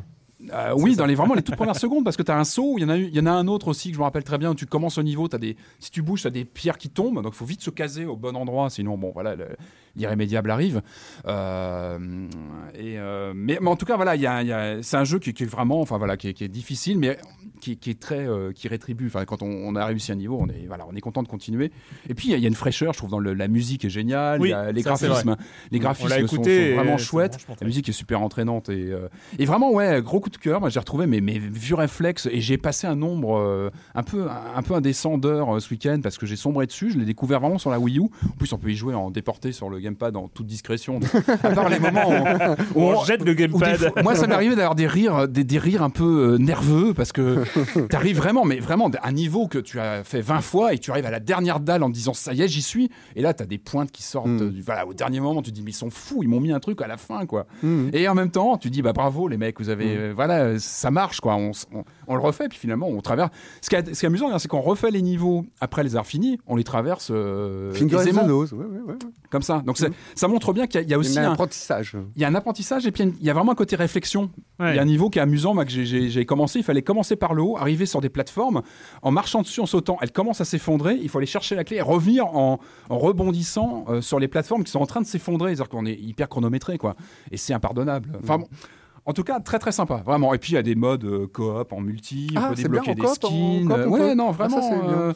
Euh, 0.54 0.72
oui, 0.78 0.96
dans 0.96 1.08
les 1.08 1.16
vraiment 1.16 1.34
les 1.34 1.42
toutes 1.42 1.56
premières 1.56 1.76
secondes, 1.80 2.04
parce 2.04 2.16
que 2.16 2.22
tu 2.22 2.32
as 2.32 2.38
un 2.38 2.44
saut, 2.44 2.76
il 2.78 2.82
y 2.82 2.86
en 2.86 2.90
a 2.90 2.98
eu- 2.98 3.08
il 3.08 3.16
y 3.16 3.20
en 3.20 3.26
a 3.26 3.32
un 3.32 3.48
autre 3.48 3.70
aussi 3.70 3.90
que 3.90 3.96
je 3.96 4.00
me 4.00 4.04
rappelle 4.04 4.24
très 4.24 4.38
bien 4.38 4.52
où 4.52 4.56
tu 4.56 4.68
commences 4.68 5.00
au 5.00 5.04
niveau, 5.04 5.28
as 5.34 5.40
des, 5.40 5.58
si 5.80 5.90
tu 5.90 6.04
bouges, 6.04 6.22
tu 6.22 6.28
as 6.28 6.30
des 6.30 6.46
pierres 6.46 6.78
qui 6.78 6.90
tombent, 6.90 7.24
donc 7.24 7.34
il 7.34 7.38
faut 7.38 7.46
vite 7.46 7.62
se 7.64 7.72
caser 7.72 8.06
au 8.06 8.16
bon 8.16 8.36
endroit, 8.36 8.70
sinon 8.70 9.00
bon 9.00 9.10
voilà, 9.12 9.36
le- 9.36 9.48
l'irrémédiable 9.98 10.50
arrive. 10.52 10.82
Euh, 11.26 11.98
et 12.76 12.98
euh, 12.98 13.34
mais, 13.36 13.58
mais 13.62 13.70
en 13.70 13.76
tout 13.76 13.86
cas 13.86 13.96
voilà, 13.96 14.16
il 14.16 14.22
y 14.22 14.28
a, 14.28 14.42
il 14.42 14.48
y 14.48 14.52
a- 14.54 14.82
c'est 14.82 14.98
un 14.98 15.04
jeu 15.04 15.20
qui, 15.20 15.34
qui 15.34 15.44
est 15.44 15.48
vraiment, 15.48 15.82
enfin 15.82 15.98
voilà, 15.98 16.18
qui 16.18 16.30
est, 16.30 16.34
qui 16.34 16.44
est 16.44 16.48
difficile, 16.50 16.98
mais 17.00 17.18
qui, 17.62 17.78
qui 17.78 17.90
est 17.90 18.00
très, 18.00 18.28
euh, 18.28 18.52
qui 18.54 18.68
rétribue. 18.68 19.08
Enfin 19.08 19.26
quand 19.26 19.42
on, 19.42 19.48
on 19.48 19.76
a 19.76 19.86
réussi 19.86 20.12
un 20.12 20.16
niveau, 20.16 20.38
on 20.40 20.48
est 20.48 20.66
voilà, 20.68 20.86
on 20.90 20.96
est 20.96 21.02
content 21.02 21.24
de 21.24 21.28
continuer. 21.28 21.72
Et 22.10 22.14
puis 22.14 22.28
il 22.28 22.32
y, 22.32 22.34
a- 22.34 22.38
il 22.38 22.42
y 22.44 22.46
a 22.46 22.50
une 22.50 22.56
fraîcheur, 22.56 22.94
je 22.94 23.00
trouve, 23.00 23.10
dans 23.10 23.20
le- 23.20 23.34
la 23.34 23.48
musique 23.48 23.86
est 23.86 23.90
géniale, 23.90 24.40
Oui, 24.40 24.50
il 24.50 24.52
y 24.52 24.54
a 24.54 24.72
les 24.72 24.82
graphismes, 24.82 25.36
les 25.72 25.80
graphismes 25.80 26.28
sont, 26.28 26.42
vraiment 26.76 26.98
chouettes. 26.98 27.38
La 27.60 27.66
musique 27.68 27.90
est 27.90 27.94
super 27.94 28.22
entraînante 28.22 28.70
et, 28.70 28.92
euh, 28.92 29.08
et 29.40 29.46
vraiment 29.46 29.72
ouais 29.72 30.02
gros 30.02 30.20
coup 30.20 30.30
de 30.30 30.38
cœur 30.38 30.60
moi 30.60 30.70
j'ai 30.70 30.80
retrouvé 30.80 31.08
mes, 31.08 31.22
mes 31.22 31.40
vieux 31.40 31.76
réflexes 31.76 32.28
et 32.32 32.42
j'ai 32.42 32.58
passé 32.58 32.88
un 32.88 32.96
nombre 32.96 33.72
un 33.96 34.04
peu 34.04 34.28
un, 34.56 34.62
peu 34.62 34.74
indécent 34.76 35.18
d'heures 35.18 35.62
ce 35.62 35.70
week-end 35.74 36.00
parce 36.02 36.18
que 36.18 36.26
j'ai 36.26 36.36
sombré 36.36 36.66
dessus 36.68 36.92
je 36.92 36.98
l'ai 36.98 37.06
découvert 37.06 37.40
vraiment 37.40 37.58
sur 37.58 37.70
la 37.70 37.80
Wii 37.80 37.98
U 38.00 38.02
en 38.02 38.36
plus 38.38 38.52
on 38.54 38.58
peut 38.58 38.70
y 38.72 38.76
jouer 38.76 38.94
en 38.94 39.10
déporté 39.12 39.52
sur 39.52 39.70
le 39.70 39.80
gamepad 39.88 40.16
en 40.16 40.28
toute 40.28 40.46
discrétion 40.48 41.00
Donc, 41.00 41.10
à 41.44 41.50
part 41.52 41.70
les 41.70 41.80
moments 41.80 42.10
où, 42.76 42.80
où 42.80 42.84
On 42.84 43.04
jette 43.04 43.22
le 43.24 43.32
où 43.32 43.36
des 43.36 43.48
gamepad. 43.48 43.78
fois- 43.78 43.92
moi 44.04 44.16
ça 44.16 44.28
m'est 44.28 44.34
arrivé 44.36 44.56
d'avoir 44.56 44.76
des 44.76 44.88
rires 44.88 45.28
des, 45.28 45.44
des 45.44 45.58
rires 45.60 45.84
un 45.84 45.90
peu 45.90 46.34
euh, 46.34 46.38
nerveux 46.38 46.94
parce 46.94 47.12
que 47.12 47.44
t'arrives 47.90 48.18
vraiment 48.18 48.46
mais 48.46 48.60
vraiment 48.60 48.90
à 49.02 49.08
un 49.08 49.12
niveau 49.12 49.48
que 49.48 49.58
tu 49.58 49.80
as 49.80 50.04
fait 50.04 50.22
20 50.22 50.42
fois 50.42 50.74
et 50.74 50.78
tu 50.80 50.92
arrives 50.92 51.06
à 51.06 51.12
la 51.12 51.20
dernière 51.20 51.60
dalle 51.60 51.84
en 51.84 51.90
te 51.90 51.94
disant 51.94 52.14
ça 52.14 52.34
y 52.34 52.42
est 52.42 52.48
j'y 52.48 52.62
suis 52.62 52.90
et 53.16 53.22
là 53.22 53.34
t'as 53.34 53.46
des 53.46 53.58
pointes 53.58 53.92
qui 53.92 54.04
sortent 54.04 54.28
Mm. 54.28 54.50
du- 54.52 54.62
voilà 54.62 54.86
au 54.86 54.94
dernier 54.94 55.20
moment 55.20 55.42
tu 55.42 55.52
te 55.52 55.56
dis 55.56 55.62
mais 55.62 55.72
ils 55.72 55.74
sont 55.74 55.90
fous 55.90 56.22
ils 56.22 56.28
m'ont 56.30 56.40
mis 56.40 56.52
un 56.52 56.60
truc 56.60 56.82
à 56.82 56.88
la 56.88 56.98
fin 56.98 57.26
quoi 57.26 57.46
Mhm. 57.64 57.92
et 57.94 58.08
en 58.08 58.16
même 58.16 58.30
temps, 58.30 58.58
tu 58.58 58.70
dis 58.70 58.82
bah 58.82 58.94
bravo 58.94 59.28
les 59.28 59.38
mecs, 59.38 59.60
vous 59.60 59.70
avez 59.70 59.86
Mm. 59.86 59.98
euh, 60.00 60.14
voilà, 60.16 60.60
ça 60.60 60.92
marche 60.92 61.22
quoi. 61.22 61.36
On, 61.36 61.52
s- 61.52 61.66
on- 61.74 61.84
on 62.08 62.16
le 62.16 62.22
refait 62.22 62.48
puis 62.50 62.58
finalement 62.58 62.88
on 62.88 63.00
traverse. 63.02 63.30
Ce 63.62 63.70
qui 63.70 63.76
est, 63.76 63.94
ce 63.94 64.00
qui 64.00 64.06
est 64.06 64.08
amusant, 64.08 64.38
c'est 64.40 64.48
qu'on 64.48 64.62
refait 64.62 64.92
les 64.92 65.02
niveaux 65.02 65.46
après 65.62 65.84
les 65.84 65.92
avoir 65.92 66.06
finis, 66.06 66.40
on 66.48 66.56
les 66.56 66.64
traverse 66.64 67.10
euh, 67.12 67.72
Finger 67.74 67.96
in 67.96 68.00
aisément, 68.02 68.24
the 68.24 68.28
nose. 68.28 68.54
Ouais, 68.54 68.66
ouais, 68.66 68.82
ouais. 68.88 68.96
comme 69.30 69.42
ça. 69.42 69.62
Donc 69.66 69.77
c'est- 69.78 69.92
ça 70.16 70.28
montre 70.28 70.54
bien 70.54 70.68
qu'il 70.68 70.82
y 70.82 70.84
a, 70.84 70.86
il 70.86 70.90
y 70.90 70.94
a 70.94 70.98
Il 70.98 71.00
aussi 71.00 71.16
y 71.16 71.20
a 71.20 71.24
un 71.24 71.30
un, 71.30 71.34
apprentissage. 71.34 71.96
il 72.16 72.22
y 72.22 72.26
a 72.26 72.28
un 72.28 72.36
apprentissage 72.36 72.86
et 72.88 72.92
puis 72.92 73.04
il 73.20 73.26
y 73.26 73.30
a 73.30 73.34
vraiment 73.34 73.52
un 73.52 73.56
côté 73.56 73.76
réflexion. 73.76 74.30
Ouais. 74.60 74.74
Il 74.74 74.76
y 74.76 74.80
a 74.80 74.82
un 74.82 74.86
niveau 74.86 75.10
qui 75.10 75.20
est 75.20 75.22
amusant, 75.22 75.54
moi, 75.54 75.66
que 75.66 75.72
j'ai- 75.72 76.26
commencé. 76.26 76.60
Il 76.60 76.64
fallait 76.64 76.82
commencer 76.82 77.16
par 77.16 77.34
le 77.34 77.42
haut, 77.42 77.58
arriver 77.58 77.86
sur 77.86 78.02
des 78.02 78.10
plateformes. 78.10 78.62
En 79.02 79.12
marchant 79.12 79.42
dessus, 79.42 79.60
en 79.62 79.66
sautant, 79.66 79.98
elle 80.02 80.12
commence 80.12 80.42
à 80.42 80.46
s'effondrer. 80.46 80.98
Il 81.02 81.10
faut 81.10 81.18
aller 81.20 81.28
chercher 81.28 81.56
la 81.56 81.64
clé 81.64 81.78
et 81.78 81.82
revenir 81.82 82.26
en, 82.28 82.60
en 82.90 82.98
rebondissant 82.98 83.86
euh, 83.90 84.02
sur 84.02 84.20
les 84.20 84.28
plateformes 84.28 84.64
qui 84.64 84.72
sont 84.72 84.80
en 84.82 84.86
train 84.86 85.02
de 85.02 85.06
s'effondrer. 85.08 85.56
C'est-à-dire 85.56 85.70
qu'on 85.70 85.86
est 85.86 85.94
hyper 86.00 86.28
chronométré, 86.30 86.78
quoi. 86.78 86.96
Et 87.32 87.38
c'est 87.38 87.54
impardonnable. 87.54 88.10
Enfin 88.24 88.40
bon. 88.40 88.48
En 89.06 89.14
tout 89.14 89.24
cas, 89.24 89.40
très 89.40 89.58
très 89.58 89.72
sympa, 89.72 90.04
vraiment. 90.06 90.34
Et 90.34 90.38
puis 90.38 90.52
il 90.52 90.56
y 90.56 90.58
a 90.58 90.64
des 90.64 90.76
modes 90.76 91.06
euh, 91.06 91.28
coop 91.28 91.72
en 91.72 91.80
multi, 91.80 92.28
on 92.36 92.40
Ah, 92.40 92.50
peut 92.50 92.56
c'est 92.58 92.64
bien 92.64 92.82
débloquer 92.82 92.92
en 92.92 92.94
des 92.96 93.02
coop, 93.02 93.10
en 93.10 93.14
skins. 93.14 93.68
coop, 93.70 93.78
on 93.86 93.90
ouais, 93.92 94.00
peut 94.00 94.14
non, 94.16 94.28
Ah, 94.30 94.32
vraiment. 94.34 94.62
ça, 94.62 95.14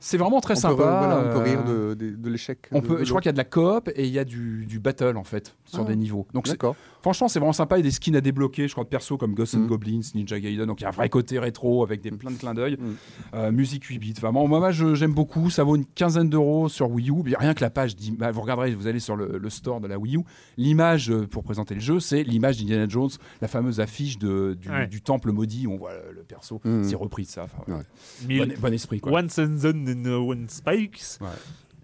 c'est 0.00 0.16
euh, 0.16 0.20
vraiment 0.20 0.40
très 0.40 0.54
on 0.54 0.60
sympa. 0.60 0.76
Peut, 0.76 0.82
voilà, 0.82 1.18
on 1.18 1.32
peut 1.32 1.38
euh, 1.38 1.42
rire 1.42 1.64
de, 1.64 1.94
de- 1.94 2.16
de 2.16 2.30
l'échec. 2.30 2.66
on 2.72 2.80
de- 2.80 2.86
peut, 2.86 2.98
de 2.98 3.04
je 3.04 3.08
crois 3.10 3.20
qu'il 3.20 3.28
y 3.28 3.30
a 3.30 3.32
de 3.32 3.38
la 3.38 3.44
coop 3.44 3.88
et 3.94 4.04
il 4.06 4.12
y 4.12 4.18
a 4.18 4.24
du, 4.24 4.66
du 4.66 4.80
battle 4.80 5.16
en 5.16 5.24
fait 5.24 5.54
sur 5.66 5.82
Ah, 5.82 5.84
des 5.84 5.94
niveaux. 5.96 6.26
Donc. 6.34 6.48
Franchement 7.02 7.28
c'est 7.28 7.38
vraiment 7.38 7.52
sympa. 7.52 7.76
Il 7.76 7.80
y 7.80 7.82
a 7.82 7.84
des 7.84 7.90
skins 7.90 8.16
à 8.16 8.20
débloquer, 8.20 8.68
je 8.68 8.72
crois 8.72 8.84
de 8.84 8.88
perso 8.88 9.16
comme 9.18 9.34
Ghosts 9.34 9.54
and 9.54 9.60
Mm. 9.60 9.66
Goblins, 9.66 10.00
Ninja 10.14 10.38
Gaiden. 10.40 10.66
Donc 10.66 10.80
il 10.80 10.84
y 10.84 10.86
a 10.86 10.88
un 10.88 10.92
vrai 10.92 11.08
côté 11.08 11.38
rétro 11.38 11.82
avec 11.82 12.00
des 12.00 12.10
plein 12.10 12.30
de 12.30 12.36
clins 12.36 12.54
d'œil. 12.54 12.76
Mm. 12.78 12.94
Euh, 13.34 13.52
musique 13.52 13.84
8 13.84 13.98
bits. 13.98 14.14
Vraiment, 14.20 14.46
moi, 14.46 14.70
j'aime 14.70 15.12
beaucoup. 15.12 15.50
Ça 15.50 15.64
vaut 15.64 15.76
une 15.76 15.86
quinzaine 15.86 16.28
d'euros 16.28 16.68
sur 16.68 16.90
Wii 16.90 17.10
U. 17.10 17.22
Mais 17.24 17.34
Rien 17.38 17.54
que 17.54 17.62
la 17.62 17.70
page, 17.70 17.94
bah, 18.18 18.30
vous 18.30 18.40
regarderez, 18.40 18.74
vous 18.74 18.86
allez 18.86 19.00
sur 19.00 19.16
le, 19.16 19.38
le 19.38 19.50
store 19.50 19.80
de 19.80 19.86
la 19.86 19.98
Wii 19.98 20.16
U. 20.16 20.20
L'image 20.56 21.10
euh, 21.10 21.26
pour 21.26 21.42
présenter 21.42 21.74
le 21.74 21.80
jeu, 21.80 22.00
c'est 22.00 22.22
l'image 22.22 22.58
d'Indiana 22.58 22.86
Jones, 22.88 23.10
la 23.40 23.48
fameuse 23.48 23.80
affiche 23.80 24.18
de, 24.18 24.56
du, 24.60 24.68
Ouais. 24.70 24.86
du 24.86 25.00
temple 25.02 25.32
maudit 25.32 25.66
où 25.66 25.72
on 25.72 25.76
voit 25.78 25.92
le, 26.14 26.22
perso. 26.22 26.60
Mm. 26.64 26.84
C'est 26.84 26.96
repris 26.96 27.24
de 27.24 27.28
ça. 27.28 27.44
Enfin, 27.44 27.72
Ouais. 27.72 27.82
Mille- 28.28 28.54
bon, 28.54 28.60
bon 28.60 28.74
esprit 28.74 29.00
quoi. 29.00 29.12
One 29.12 29.28
Season 29.28 29.84
and 29.86 30.04
One 30.06 30.48
Spikes. 30.48 31.18
Ouais. 31.20 31.28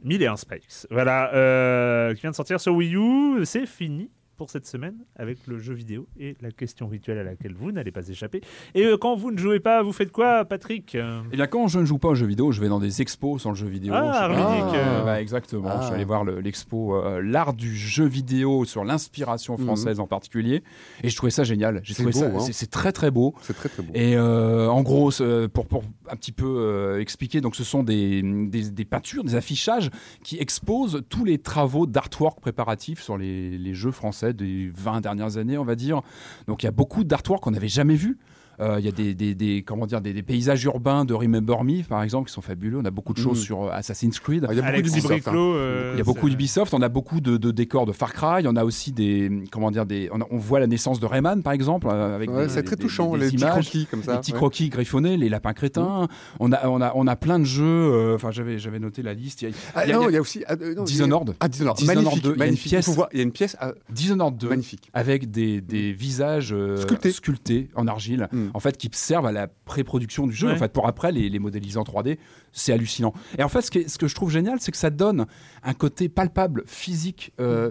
1001 0.05 0.37
Spikes. 0.37 0.87
Voilà, 0.91 1.33
euh, 1.35 2.14
qui 2.14 2.21
vient 2.21 2.31
de 2.31 2.37
sortir 2.37 2.61
sur 2.61 2.75
Wii 2.75 2.95
U. 2.97 3.45
C'est 3.45 3.67
fini 3.67 4.11
pour 4.37 4.51
cette 4.51 4.66
semaine 4.66 4.95
avec 5.16 5.47
le 5.47 5.59
jeu 5.59 5.74
vidéo 5.74 6.07
et 6.18 6.37
la 6.41 6.51
question 6.51 6.89
rituelle 6.89 7.18
à 7.18 7.24
laquelle 7.24 7.55
vous 7.55 7.72
n'allez 7.72 7.91
pas 7.91 8.07
échapper. 8.09 8.41
Et 8.74 8.84
euh, 8.84 8.97
quand 8.97 9.16
vous 9.16 9.30
ne 9.30 9.39
jouez 9.39 9.61
pas, 9.61 9.82
vous 9.82 9.93
faites 9.93 10.12
quoi, 10.12 10.45
Patrick? 10.45 10.95
Euh, 10.95 11.20
Et 11.32 11.37
bien 11.37 11.47
quand 11.47 11.68
je 11.68 11.78
ne 11.78 11.84
joue 11.84 11.99
pas 11.99 12.09
aux 12.09 12.14
jeux 12.14 12.26
vidéo, 12.26 12.53
je 12.53 12.61
vais 12.61 12.68
dans 12.68 12.80
des 12.80 13.01
expos 13.03 13.41
sur 13.41 13.51
le 13.51 13.57
jeu 13.57 13.66
vidéo. 13.66 13.93
Ah, 13.97 14.28
Je 14.30 14.76
Euh, 14.76 15.05
bah, 15.05 15.20
exactement. 15.20 15.68
Ah. 15.70 15.78
Je 15.80 15.87
suis 15.87 15.95
allé 15.95 16.05
voir 16.05 16.24
le- 16.24 16.41
l'expo 16.41 16.95
euh, 16.97 17.20
l'art 17.22 17.55
du 17.55 17.74
jeu 17.74 18.05
vidéo 18.07 18.64
sur 18.64 18.84
l'inspiration 18.84 19.57
française 19.57 20.01
en 20.01 20.07
particulier, 20.07 20.62
et 21.03 21.09
je 21.09 21.16
trouvais 21.16 21.30
ça 21.30 21.45
génial. 21.45 21.80
J'ai 21.82 21.95
ça, 21.95 22.03
hein. 22.26 22.41
c'est- 22.41 22.70
très 22.70 22.93
très 22.93 23.11
beau. 23.11 23.34
C'est 23.43 23.55
très 23.57 23.68
très 23.68 23.82
beau. 23.82 23.93
Et 23.95 24.16
euh, 24.16 24.68
en 24.68 24.82
gros, 24.82 25.11
pour, 25.53 25.66
pour 25.66 25.82
un 26.11 26.16
petit 26.16 26.32
peu 26.32 26.47
euh, 26.47 27.01
expliquer, 27.01 27.41
donc 27.41 27.57
ce 27.57 27.64
sont 27.64 27.82
des, 27.82 28.22
des, 28.22 28.70
des 28.70 28.84
peintures, 28.84 29.24
des 29.24 29.34
affichages 29.34 29.91
qui 30.22 30.39
exposent 30.39 31.03
tous 31.09 31.24
les 31.24 31.39
travaux 31.39 31.87
d'artwork 31.87 32.41
préparatifs 32.41 33.01
sur 33.03 33.16
les, 33.16 33.57
les 33.57 33.74
jeux 33.74 33.91
français 33.93 34.26
des 34.33 34.70
20 34.74 35.01
dernières 35.01 35.37
années, 35.37 35.59
on 35.59 35.64
va 35.64 35.74
dire. 35.74 36.03
Donc 36.47 36.62
il 36.62 36.66
y 36.66 36.68
a 36.68 36.72
beaucoup 36.72 37.05
d'artwork 37.05 37.43
qu'on 37.43 37.51
n'avait 37.51 37.68
jamais 37.68 37.97
vu. 37.97 38.18
Euh, 38.61 38.77
Il 38.79 38.85
y 38.85 38.89
a 38.89 38.93
des, 38.93 39.15
des, 39.15 39.35
des- 39.35 39.63
comment 39.63 39.87
dire, 39.87 40.01
des, 40.01 40.13
des 40.13 40.23
paysages 40.23 40.65
urbains 40.65 41.05
de 41.05 41.13
Remember 41.15 41.63
Me, 41.65 41.83
par 41.83 42.03
exemple, 42.03 42.29
qui 42.29 42.35
sont 42.35 42.41
fabuleux. 42.41 42.79
On 42.79 42.85
a 42.85 42.91
beaucoup 42.91 43.13
de 43.13 43.19
choses 43.19 43.39
Mm. 43.41 43.43
sur 43.45 43.63
euh, 43.65 43.71
Assassin's 43.73 44.19
Creed. 44.19 44.47
Ah, 44.49 44.53
il 44.53 44.59
y 44.59 44.61
a 44.61 44.71
beaucoup 44.71 44.83
d'Ubisoft, 44.83 45.29
hein. 45.29 45.33
Euh, 45.37 45.91
Il 45.95 45.99
y 45.99 46.01
a 46.01 46.05
beaucoup 46.05 46.29
d'Ubisoft, 46.31 46.73
on 46.75 46.83
a 46.83 46.89
beaucoup 46.89 47.21
de, 47.21 47.37
de 47.37 47.51
décors 47.51 47.87
de 47.87 47.93
Far 47.93 48.13
Cry, 48.13 48.47
on 48.47 48.57
a 48.57 48.65
aussi 48.65 48.93
des 48.93 49.31
comment 49.53 49.71
dire 49.71 49.85
des 49.87 50.09
on, 50.13 50.21
a- 50.21 50.27
on 50.31 50.39
voit 50.39 50.61
la 50.61 50.67
naissance 50.67 51.01
de 51.01 51.07
Rayman 51.07 51.43
par 51.43 51.53
exemple 51.53 51.89
avec 51.91 52.31
Ouais, 52.31 52.49
c'est 52.49 52.63
très 52.63 52.77
des- 52.77 52.83
touchant, 52.83 53.13
des 53.13 53.21
les 53.21 53.27
petits 53.27 53.37
images, 53.37 53.51
croquis 53.53 53.87
comme 53.91 54.03
ça. 54.03 54.13
les 54.13 54.19
petits 54.19 54.33
ouais. 54.33 54.39
croquis 54.39 54.69
griffonnés, 54.69 55.17
les 55.17 55.29
lapins 55.29 55.53
crétins. 55.53 56.09
On 56.41 56.53
a 56.53 56.67
on 56.69 56.81
a 56.81 56.93
on 56.95 57.07
a 57.07 57.17
plein 57.17 57.39
de 57.39 57.45
jeux. 57.45 58.15
Enfin 58.15 58.31
j'avais 58.31 58.59
j'avais 58.59 58.79
noté 58.79 59.03
la 59.03 59.15
liste. 59.15 59.43
Il 59.43 59.49
y 59.49 59.53
a, 59.53 59.55
Ah, 59.75 59.85
il 59.85 59.91
y 59.91 59.93
a- 59.93 59.97
non, 59.97 60.03
il 60.03 60.05
y 60.05 60.07
a 60.07 60.11
il 60.11 60.15
y 60.15 60.17
a 60.17 60.21
aussi 60.23 60.43
ah, 60.47 60.57
non, 60.57 60.85
Dishonored. 60.85 61.35
Ah, 61.41 61.49
Dishonored. 61.49 61.77
Dishonored 61.77 62.05
magnifique, 62.05 62.25
2, 62.25 62.29
il 62.31 62.39
y 62.39 62.43
a 62.43 62.45
une 62.45 62.51
magnifique. 62.51 62.73
pièce- 62.73 62.85
Il 62.87 62.91
faut 62.91 62.93
voir, 62.93 63.09
il 63.13 63.17
y 63.19 63.21
a 63.21 63.25
une 63.25 63.33
pièce 63.33 63.57
ah, 63.61 63.73
Dishonored 63.91 64.37
2 64.39 64.49
magnifique. 64.49 64.91
avec 64.95 65.31
des, 65.31 65.61
des 65.61 65.93
visages 65.93 66.53
euh, 66.53 66.77
Sculptés. 66.79 67.13
sculptés 67.13 67.69
en 67.75 67.87
argile, 67.87 68.29
Mm. 68.47 68.51
en 68.55 68.61
fait, 68.61 68.76
qui 68.76 68.88
servent 68.92 69.26
à 69.26 69.32
la 69.32 69.47
pré-production 69.47 70.26
du 70.26 70.32
jeu, 70.34 70.49
Ouais. 70.49 70.55
en 70.55 70.59
fait, 70.59 70.72
pour 70.72 70.86
après 70.88 71.12
les, 71.12 71.28
les 71.28 71.38
modéliser 71.38 71.78
en 71.78 71.84
3D. 71.84 72.18
C'est 72.53 72.72
hallucinant. 72.72 73.12
Et 73.38 73.42
en 73.42 73.49
fait, 73.49 73.62
ce, 73.62 73.99
que 73.99 74.09
je 74.09 74.14
trouve 74.14 74.30
génial, 74.30 74.59
c'est 74.61 74.72
que 74.72 74.78
ça 74.78 74.90
donne 74.90 75.26
un 75.62 75.74
côté 75.74 76.09
palpable, 76.09 76.62
physique. 76.66 77.32
euh, 77.40 77.70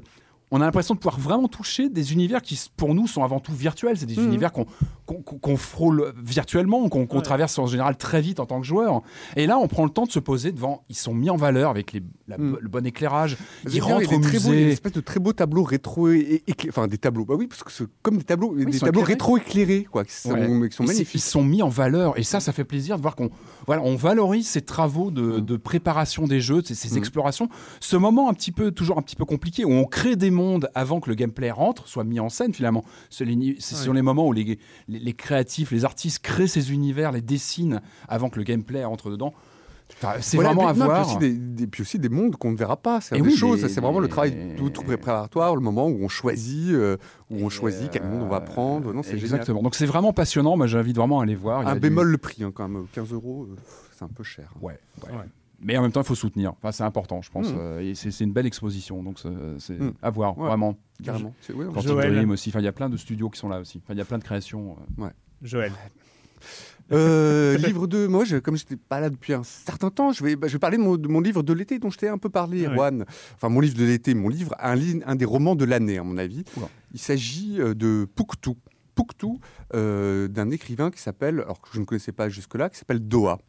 on 0.57 0.61
a 0.61 0.65
l'impression 0.65 0.93
de 0.93 0.99
pouvoir 0.99 1.19
vraiment 1.19 1.47
toucher 1.49 1.89
des 1.89 2.13
univers 2.13 2.41
qui, 2.41 2.59
pour 2.77 2.95
nous, 2.95 3.07
sont 3.07 3.23
avant 3.23 3.39
tout 3.41 3.53
virtuels. 3.53 3.97
C'est 3.97 4.05
des 4.05 4.15
Mhm. 4.15 4.27
univers 4.27 4.51
qu'on 4.53 5.57
frôle 5.57 6.13
virtuellement, 6.23 6.87
qu'on 6.89 7.21
traverse 7.21 7.59
en 7.59 7.67
général 7.67 7.97
très 7.97 8.21
vite 8.21 8.39
en 8.39 8.45
tant 8.45 8.59
que 8.61 8.65
joueur. 8.65 9.01
Et 9.35 9.47
là, 9.47 9.57
on 9.57 9.67
prend 9.67 9.83
le 9.83 9.89
temps 9.89 10.05
de 10.05 10.11
se 10.11 10.19
poser 10.19 10.51
devant. 10.51 10.83
Ils 10.89 10.95
sont 10.95 11.13
mis 11.13 11.29
en 11.29 11.35
valeur 11.35 11.69
avec 11.69 11.91
les- 11.93 12.01
la- 12.27 12.37
Mhm. 12.37 12.57
le 12.61 12.69
bon 12.69 12.85
éclairage. 12.85 13.37
Ils 13.65 13.69
bien, 13.69 13.73
il 13.73 13.77
y 13.77 13.81
rentrent 13.81 14.13
a 14.13 14.15
au 14.15 14.19
des 14.19 14.27
très 14.27 14.39
beaux- 14.39 14.43
il 14.45 14.45
y 14.45 14.47
a 14.47 14.53
une 14.53 14.59
musée. 14.63 14.71
espèce 14.71 14.91
de 14.93 15.01
très 15.01 15.19
beaux 15.19 15.33
tableaux 15.33 15.63
rétro 15.63 16.09
et, 16.09 16.43
enfin 16.69 16.87
des 16.87 16.97
tableaux. 16.97 17.25
Bah 17.25 17.35
oui, 17.37 17.47
parce 17.47 17.63
que 17.63 17.71
c'est 17.71 17.85
comme 18.01 18.17
des 18.17 18.23
tableaux, 18.23 18.55
des 18.55 18.63
sont 18.71 18.85
tableaux 18.85 19.01
éclairés. 19.01 19.13
rétro 19.13 19.37
éclairés, 19.37 19.87
quoi, 19.91 20.05
qui 20.05 20.13
sont, 20.13 20.31
Ouais. 20.31 20.69
qui 20.69 20.75
sont 20.75 20.83
Et 20.83 20.87
c'est- 20.87 20.93
magnifiques. 20.93 21.15
Ils 21.15 21.19
sont 21.19 21.43
mis 21.43 21.61
en 21.61 21.69
valeur 21.69 22.17
et 22.17 22.23
ça, 22.23 22.39
ça 22.39 22.53
fait 22.53 22.63
plaisir 22.63 22.95
de 22.97 23.01
voir 23.01 23.15
qu'on 23.15 23.29
voilà, 23.67 23.81
on 23.83 23.95
valorise 23.95 24.47
ces 24.47 24.61
travaux 24.61 25.11
de, 25.11 25.39
de 25.39 25.57
préparation 25.57 26.27
des 26.27 26.39
jeux, 26.39 26.61
ces, 26.63 26.75
ces 26.75 26.95
Mm. 26.95 26.97
explorations. 26.99 27.49
Ce 27.79 27.95
moment 27.97 28.29
un 28.29 28.33
petit 28.33 28.51
peu, 28.51 28.71
toujours 28.71 28.97
un 28.97 29.01
petit 29.01 29.15
peu 29.15 29.25
compliqué 29.25 29.65
où 29.65 29.71
on 29.71 29.85
crée 29.85 30.15
des 30.15 30.29
mondes 30.31 30.44
avant 30.73 30.99
que 30.99 31.09
le 31.09 31.15
gameplay 31.15 31.51
rentre, 31.51 31.87
soit 31.87 32.03
mis 32.03 32.19
en 32.19 32.29
scène 32.29 32.53
finalement. 32.53 32.83
C'est 33.09 33.25
Ouais. 33.25 33.55
sur 33.59 33.93
les 33.93 34.01
moments 34.01 34.27
où 34.27 34.33
les, 34.33 34.57
les, 34.87 34.99
les 34.99 35.13
créatifs, 35.13 35.71
les 35.71 35.85
artistes 35.85 36.19
créent 36.19 36.47
ces 36.47 36.71
univers, 36.73 37.11
les 37.11 37.21
dessinent 37.21 37.81
avant 38.07 38.29
que 38.29 38.37
le 38.37 38.43
gameplay 38.43 38.83
rentre 38.83 39.09
dedans. 39.09 39.33
Enfin, 40.01 40.13
C'est 40.19 40.37
Voilà, 40.37 40.49
vraiment 40.53 40.67
à 40.67 40.73
puis- 40.73 40.81
puis 40.81 40.87
voir. 40.89 41.07
aussi 41.07 41.17
des, 41.19 41.33
des- 41.33 41.67
puis 41.67 41.81
aussi 41.83 41.99
des 41.99 42.09
mondes 42.09 42.35
qu'on 42.37 42.51
ne 42.51 42.57
verra 42.57 42.75
pas. 42.75 43.01
C'est 43.01 43.21
oui, 43.21 43.35
choses. 43.35 43.67
C'est 43.67 43.79
vraiment 43.81 43.99
le 43.99 44.07
travail 44.07 44.55
tout, 44.57 44.71
tout 44.71 44.81
préparatoire, 44.81 45.53
le 45.55 45.61
moment 45.61 45.87
où 45.87 45.99
on 46.03 46.07
choisit, 46.07 46.71
euh, 46.71 46.97
où 47.29 47.35
on 47.45 47.49
choisit 47.49 47.91
quel 47.91 48.03
monde 48.03 48.23
on 48.23 48.27
va 48.27 48.41
prendre. 48.41 48.91
Non, 48.93 49.03
c'est 49.03 49.11
génial. 49.11 49.25
Exactement. 49.25 49.61
Donc 49.61 49.75
c'est 49.75 49.85
vraiment 49.85 50.11
passionnant. 50.11 50.57
Moi, 50.57 50.65
j'invite 50.65 50.95
vraiment 50.97 51.19
à 51.19 51.23
aller 51.23 51.35
voir. 51.35 51.61
Il 51.61 51.65
y 51.65 51.67
a 51.67 51.71
Un 51.71 51.75
du- 51.75 51.81
bémol 51.81 52.07
le 52.07 52.17
prix, 52.17 52.43
hein, 52.43 52.51
quand 52.53 52.67
même, 52.67 52.87
15 52.93 53.13
euros, 53.13 53.47
euh, 53.51 53.55
c'est 53.95 54.03
un 54.03 54.07
peu 54.09 54.23
cher. 54.23 54.51
Ouais, 54.59 54.79
ouais. 55.03 55.09
Mais 55.61 55.77
en 55.77 55.81
même 55.81 55.91
temps, 55.91 56.01
il 56.01 56.05
faut 56.07 56.15
soutenir. 56.15 56.51
Enfin, 56.57 56.71
c'est 56.71 56.83
important, 56.83 57.21
je 57.21 57.31
pense. 57.31 57.49
Mm. 57.51 57.55
Euh, 57.57 57.79
et 57.81 57.95
c'est 57.95 58.23
une 58.23 58.33
belle 58.33 58.45
exposition, 58.45 59.01
donc 59.03 59.19
c'est 59.19 59.29
c'est 59.59 59.79
Mm. 59.79 59.93
à 60.01 60.09
voir, 60.09 60.37
Ouais, 60.37 60.47
vraiment. 60.47 60.77
carrément. 61.03 61.33
Ouais. 61.53 62.11
Dream 62.11 62.31
aussi. 62.31 62.49
Enfin, 62.49 62.59
il 62.59 62.65
y 62.65 62.67
a 62.67 62.71
plein 62.73 62.89
de 62.89 62.97
studios 62.97 63.29
qui 63.29 63.39
sont 63.39 63.49
là 63.49 63.59
aussi. 63.59 63.79
Enfin, 63.83 63.93
il 63.93 63.97
y 63.97 64.01
a 64.01 64.05
plein 64.05 64.17
de 64.17 64.23
créations. 64.23 64.75
euh. 64.99 65.09
Joël. 65.41 65.71
Euh, 66.91 67.57
livre 67.57 67.87
de. 67.87 68.05
Moi, 68.07 68.25
je, 68.25 68.37
comme 68.37 68.55
je 68.57 68.63
n'étais 68.63 68.75
pas 68.75 68.99
là 68.99 69.09
depuis 69.09 69.33
un 69.33 69.43
certain 69.43 69.89
temps, 69.89 70.11
je 70.11 70.23
vais, 70.23 70.35
bah, 70.35 70.47
je 70.47 70.53
vais 70.53 70.59
parler 70.59 70.77
de 70.77 70.83
mon, 70.83 70.97
de 70.97 71.07
mon 71.07 71.19
livre 71.21 71.41
de 71.41 71.53
l'été 71.53 71.79
dont 71.79 71.89
je 71.89 71.97
t'ai 71.97 72.07
un 72.07 72.17
peu 72.17 72.29
parlé, 72.29 72.65
Ah 72.65 72.69
oui. 72.69 72.75
Erwan. 72.75 73.05
Enfin, 73.35 73.49
mon 73.49 73.59
livre 73.59 73.75
de 73.77 73.85
l'été, 73.85 74.13
mon 74.13 74.29
livre, 74.29 74.53
un, 74.59 75.15
des 75.15 75.25
romans 75.25 75.55
de 75.55 75.65
l'année, 75.65 75.97
à 75.97 76.03
mon 76.03 76.17
avis. 76.17 76.43
Oula. 76.57 76.67
Il 76.93 76.99
s'agit 76.99 77.55
de 77.57 78.07
Pouctou. 78.15 78.55
Pouctou, 78.93 79.39
euh, 79.73 80.29
d'un 80.29 80.51
écrivain 80.51 80.89
qui 80.89 81.01
s'appelle, 81.01 81.41
alors 81.41 81.59
que 81.59 81.67
je 81.73 81.79
ne 81.81 81.85
connaissais 81.85 82.13
pas 82.13 82.29
jusque-là, 82.29 82.69
qui 82.69 82.77
s'appelle 82.77 83.05
Doha. 83.05 83.39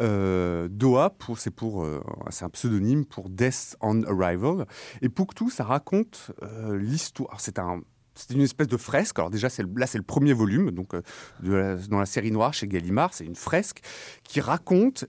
Euh, 0.00 0.68
Doha, 0.70 1.10
pour, 1.10 1.38
c'est 1.38 1.50
pour, 1.50 1.84
euh, 1.84 2.02
c'est 2.30 2.44
un 2.44 2.50
pseudonyme 2.50 3.04
pour 3.04 3.28
Death 3.28 3.76
on 3.80 4.02
Arrival. 4.04 4.66
Et 5.02 5.08
Pouctou, 5.08 5.50
ça 5.50 5.64
raconte 5.64 6.30
euh, 6.42 6.78
l'histoire. 6.78 7.40
C'est 7.40 7.58
un 7.58 7.80
c'est 8.14 8.34
une 8.34 8.40
espèce 8.40 8.66
de 8.66 8.76
fresque. 8.76 9.16
Alors 9.20 9.30
déjà, 9.30 9.48
c'est 9.48 9.62
là, 9.76 9.86
c'est 9.86 9.98
le 9.98 10.02
premier 10.02 10.32
volume, 10.32 10.72
donc 10.72 10.92
dans 11.40 11.98
la 12.00 12.06
série 12.06 12.32
noire 12.32 12.52
chez 12.52 12.66
Gallimard, 12.66 13.14
c'est 13.14 13.24
une 13.24 13.36
fresque 13.36 13.78
qui 14.24 14.40
raconte, 14.40 15.04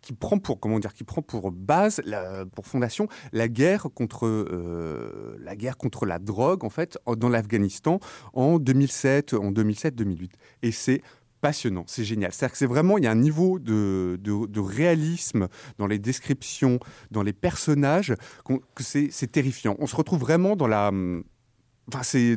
qui 0.00 0.14
prend 0.14 0.38
pour 0.38 0.58
comment 0.58 0.78
dire, 0.78 0.94
qui 0.94 1.04
prend 1.04 1.20
pour 1.20 1.52
base, 1.52 2.00
pour 2.54 2.66
fondation, 2.66 3.08
la 3.32 3.46
guerre 3.48 3.88
contre 3.94 4.26
la 5.38 5.54
guerre 5.54 5.76
contre 5.76 6.06
la 6.06 6.18
drogue 6.18 6.64
en 6.64 6.70
fait 6.70 6.96
dans 7.18 7.28
l'Afghanistan 7.28 8.00
en 8.32 8.58
2007, 8.58 9.34
en 9.34 9.52
2007-2008. 9.52 10.30
Et 10.62 10.72
c'est 10.72 11.02
passionnant, 11.40 11.84
c'est 11.86 12.04
génial. 12.04 12.32
C'est-à-dire 12.32 12.52
que 12.52 12.58
c'est 12.58 12.66
vraiment, 12.66 12.98
il 12.98 13.04
y 13.04 13.06
a 13.06 13.10
un 13.10 13.14
niveau 13.16 13.58
de, 13.58 14.18
de- 14.20 14.46
réalisme 14.60 15.48
dans 15.78 15.86
les 15.86 15.98
descriptions, 15.98 16.78
dans 17.10 17.22
les 17.22 17.32
personnages, 17.32 18.14
que 18.44 18.82
c'est 18.82 19.32
terrifiant. 19.32 19.76
On 19.78 19.86
se 19.86 19.96
retrouve 19.96 20.20
vraiment 20.20 20.56
dans 20.56 20.66
la... 20.66 20.90
Enfin, 21.88 22.02
c'est... 22.02 22.36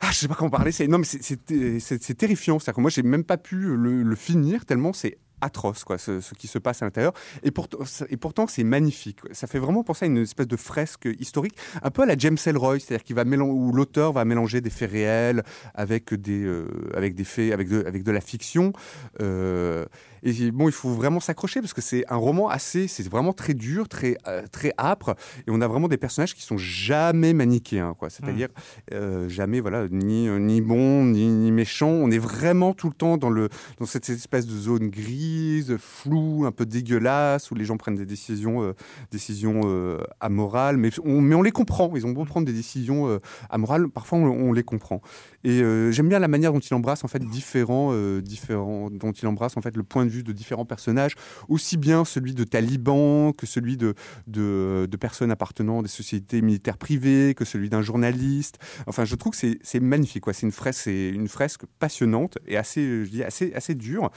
Ah, 0.00 0.10
je 0.12 0.18
sais 0.18 0.28
pas 0.28 0.34
comment 0.34 0.50
parler. 0.50 0.72
C'est 0.72 0.86
non, 0.88 0.98
mais 0.98 1.04
c'est- 1.04 2.14
terrifiant. 2.14 2.58
C'est-à-dire 2.58 2.76
que 2.76 2.80
moi, 2.82 2.90
j'ai 2.90 3.02
même 3.02 3.24
pas 3.24 3.38
pu 3.38 3.56
le 3.56 4.14
finir 4.16 4.66
tellement 4.66 4.92
c'est 4.92 5.18
atroce, 5.40 5.84
quoi, 5.84 5.98
ce, 5.98 6.20
qui 6.38 6.46
se 6.46 6.58
passe 6.58 6.82
à 6.82 6.86
l'intérieur. 6.86 7.12
Et, 7.42 7.50
pourtant- 7.50 7.78
et 8.08 8.16
pourtant, 8.16 8.46
c'est 8.46 8.64
magnifique. 8.64 9.20
Ça 9.32 9.46
fait 9.46 9.58
vraiment 9.58 9.82
penser 9.84 10.04
à 10.04 10.08
une 10.08 10.18
espèce 10.18 10.48
de 10.48 10.56
fresque 10.56 11.08
historique, 11.18 11.54
un 11.82 11.90
peu 11.90 12.02
à 12.02 12.06
la 12.06 12.16
James 12.16 12.38
Ellroy, 12.46 12.78
c'est-à-dire 12.80 13.04
qu'il 13.04 13.16
va 13.16 13.24
mélanger, 13.24 13.52
où 13.52 13.72
l'auteur 13.72 14.12
va 14.12 14.24
mélanger 14.24 14.60
des 14.60 14.70
faits 14.70 14.90
réels 14.90 15.42
avec 15.74 16.14
des, 16.14 16.44
euh, 16.44 16.66
avec 16.94 17.14
des 17.14 17.24
faits, 17.24 17.52
avec 17.52 17.68
de, 17.68 17.84
avec 17.86 18.02
de 18.02 18.12
la 18.12 18.20
fiction. 18.20 18.72
Euh, 19.20 19.84
et 20.26 20.50
bon, 20.50 20.68
il 20.68 20.72
faut 20.72 20.90
vraiment 20.90 21.20
s'accrocher 21.20 21.60
parce 21.60 21.72
que 21.72 21.80
c'est 21.80 22.04
un 22.08 22.16
roman 22.16 22.48
assez, 22.48 22.88
c'est 22.88 23.08
vraiment 23.08 23.32
très 23.32 23.54
dur, 23.54 23.88
très, 23.88 24.18
euh, 24.26 24.42
très 24.50 24.72
âpre, 24.76 25.14
et 25.46 25.50
on 25.50 25.60
a 25.60 25.68
vraiment 25.68 25.86
des 25.86 25.98
personnages 25.98 26.34
qui 26.34 26.42
sont 26.42 26.58
jamais 26.58 27.32
manichéens, 27.32 27.94
quoi. 27.96 28.10
C'est-à-dire 28.10 28.48
euh, 28.92 29.28
jamais, 29.28 29.60
voilà, 29.60 29.86
ni, 29.88 30.28
euh, 30.28 30.40
ni 30.40 30.60
bon, 30.60 31.04
ni, 31.04 31.28
ni 31.28 31.52
méchant. 31.52 31.90
On 31.90 32.10
est 32.10 32.18
vraiment 32.18 32.74
tout 32.74 32.88
le 32.88 32.94
temps 32.94 33.18
dans 33.18 33.30
le, 33.30 33.48
dans 33.78 33.86
cette 33.86 34.08
espèce 34.08 34.46
de 34.46 34.56
zone 34.56 34.88
grise, 34.88 35.76
floue, 35.76 36.44
un 36.44 36.50
peu 36.50 36.66
dégueulasse, 36.66 37.52
où 37.52 37.54
les 37.54 37.64
gens 37.64 37.76
prennent 37.76 37.94
des 37.94 38.04
décisions, 38.04 38.74
décisions 39.12 39.60
euh, 39.66 39.98
amorales, 40.18 40.76
mais 40.76 40.90
on, 41.04 41.20
mais 41.20 41.36
on 41.36 41.42
les 41.42 41.52
comprend. 41.52 41.92
Ils 41.94 42.04
ont 42.04 42.10
beau 42.10 42.24
prendre 42.24 42.46
des 42.46 42.52
décisions 42.52 43.20
amorales, 43.48 43.88
parfois 43.88 44.18
on, 44.18 44.26
on 44.26 44.52
les 44.52 44.64
comprend. 44.64 45.00
Et 45.44 45.62
j'aime 45.92 46.08
bien 46.08 46.18
la 46.18 46.26
manière 46.26 46.52
dont 46.52 46.58
il 46.58 46.74
embrasse 46.74 47.04
en 47.04 47.08
fait 47.08 47.22
différents, 47.24 47.94
différents, 48.18 48.90
dont 48.90 49.12
il 49.12 49.28
embrasse 49.28 49.56
en 49.56 49.60
fait 49.60 49.76
le 49.76 49.84
point 49.84 50.04
de 50.04 50.10
vue 50.10 50.15
de 50.22 50.32
différents 50.32 50.64
personnages, 50.64 51.14
aussi 51.48 51.76
bien 51.76 52.04
celui 52.04 52.34
de 52.34 52.44
talibans 52.44 53.32
que 53.32 53.46
celui 53.46 53.76
de, 53.76 53.94
de, 54.26 54.86
de 54.90 54.96
personnes 54.96 55.30
appartenant 55.30 55.80
à 55.80 55.82
des 55.82 55.88
sociétés 55.88 56.42
militaires 56.42 56.78
privées, 56.78 57.34
que 57.34 57.44
celui 57.44 57.68
d'un 57.68 57.82
journaliste. 57.82 58.58
Enfin, 58.86 59.04
je 59.04 59.14
trouve 59.14 59.32
que 59.32 59.38
c'est- 59.62 59.80
magnifique. 59.80 60.22
quoi. 60.24 60.32
C'est 60.32 60.46
une 60.46 60.52
fresque, 60.52 60.80
c'est 60.84 61.08
une 61.10 61.28
fresque 61.28 61.62
passionnante 61.78 62.38
et 62.46 62.56
assez, 62.56 63.04
je 63.04 63.10
dis, 63.10 63.22
assez, 63.22 63.52
assez 63.54 63.74
dure. 63.74 64.10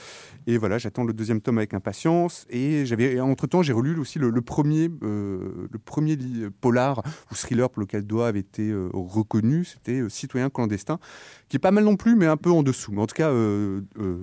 Et 0.48 0.58
voilà, 0.58 0.78
j'attends 0.78 1.04
le 1.04 1.14
deuxième 1.14 1.42
tome 1.42 1.58
avec 1.58 1.74
impatience. 1.74 2.46
Et 2.50 2.86
j'avais, 2.86 3.20
entre 3.20 3.46
temps, 3.48 3.62
j'ai 3.62 3.74
relu 3.74 3.98
aussi 4.00 4.20
le, 4.20 4.30
le 4.30 4.42
premier, 4.42 4.90
euh, 5.04 5.68
le 5.72 5.80
premier 5.80 6.18
polar 6.62 7.04
ou 7.32 7.36
thriller 7.36 7.70
pour 7.70 7.82
lequel 7.82 8.04
Doha 8.04 8.28
avait 8.30 8.40
été 8.40 8.70
euh, 8.70 8.90
reconnu. 8.94 9.66
C'était 9.66 10.00
euh, 10.00 10.10
Citoyen 10.10 10.50
clandestin, 10.50 10.98
qui 11.50 11.58
est 11.58 11.60
pas 11.60 11.72
mal 11.72 11.84
non 11.84 11.96
plus, 11.98 12.16
mais 12.16 12.26
un 12.26 12.38
peu 12.38 12.52
en 12.52 12.64
dessous. 12.64 12.92
Mais 12.94 13.02
en 13.02 13.08
tout 13.08 13.16
cas, 13.16 13.30
euh, 13.30 13.82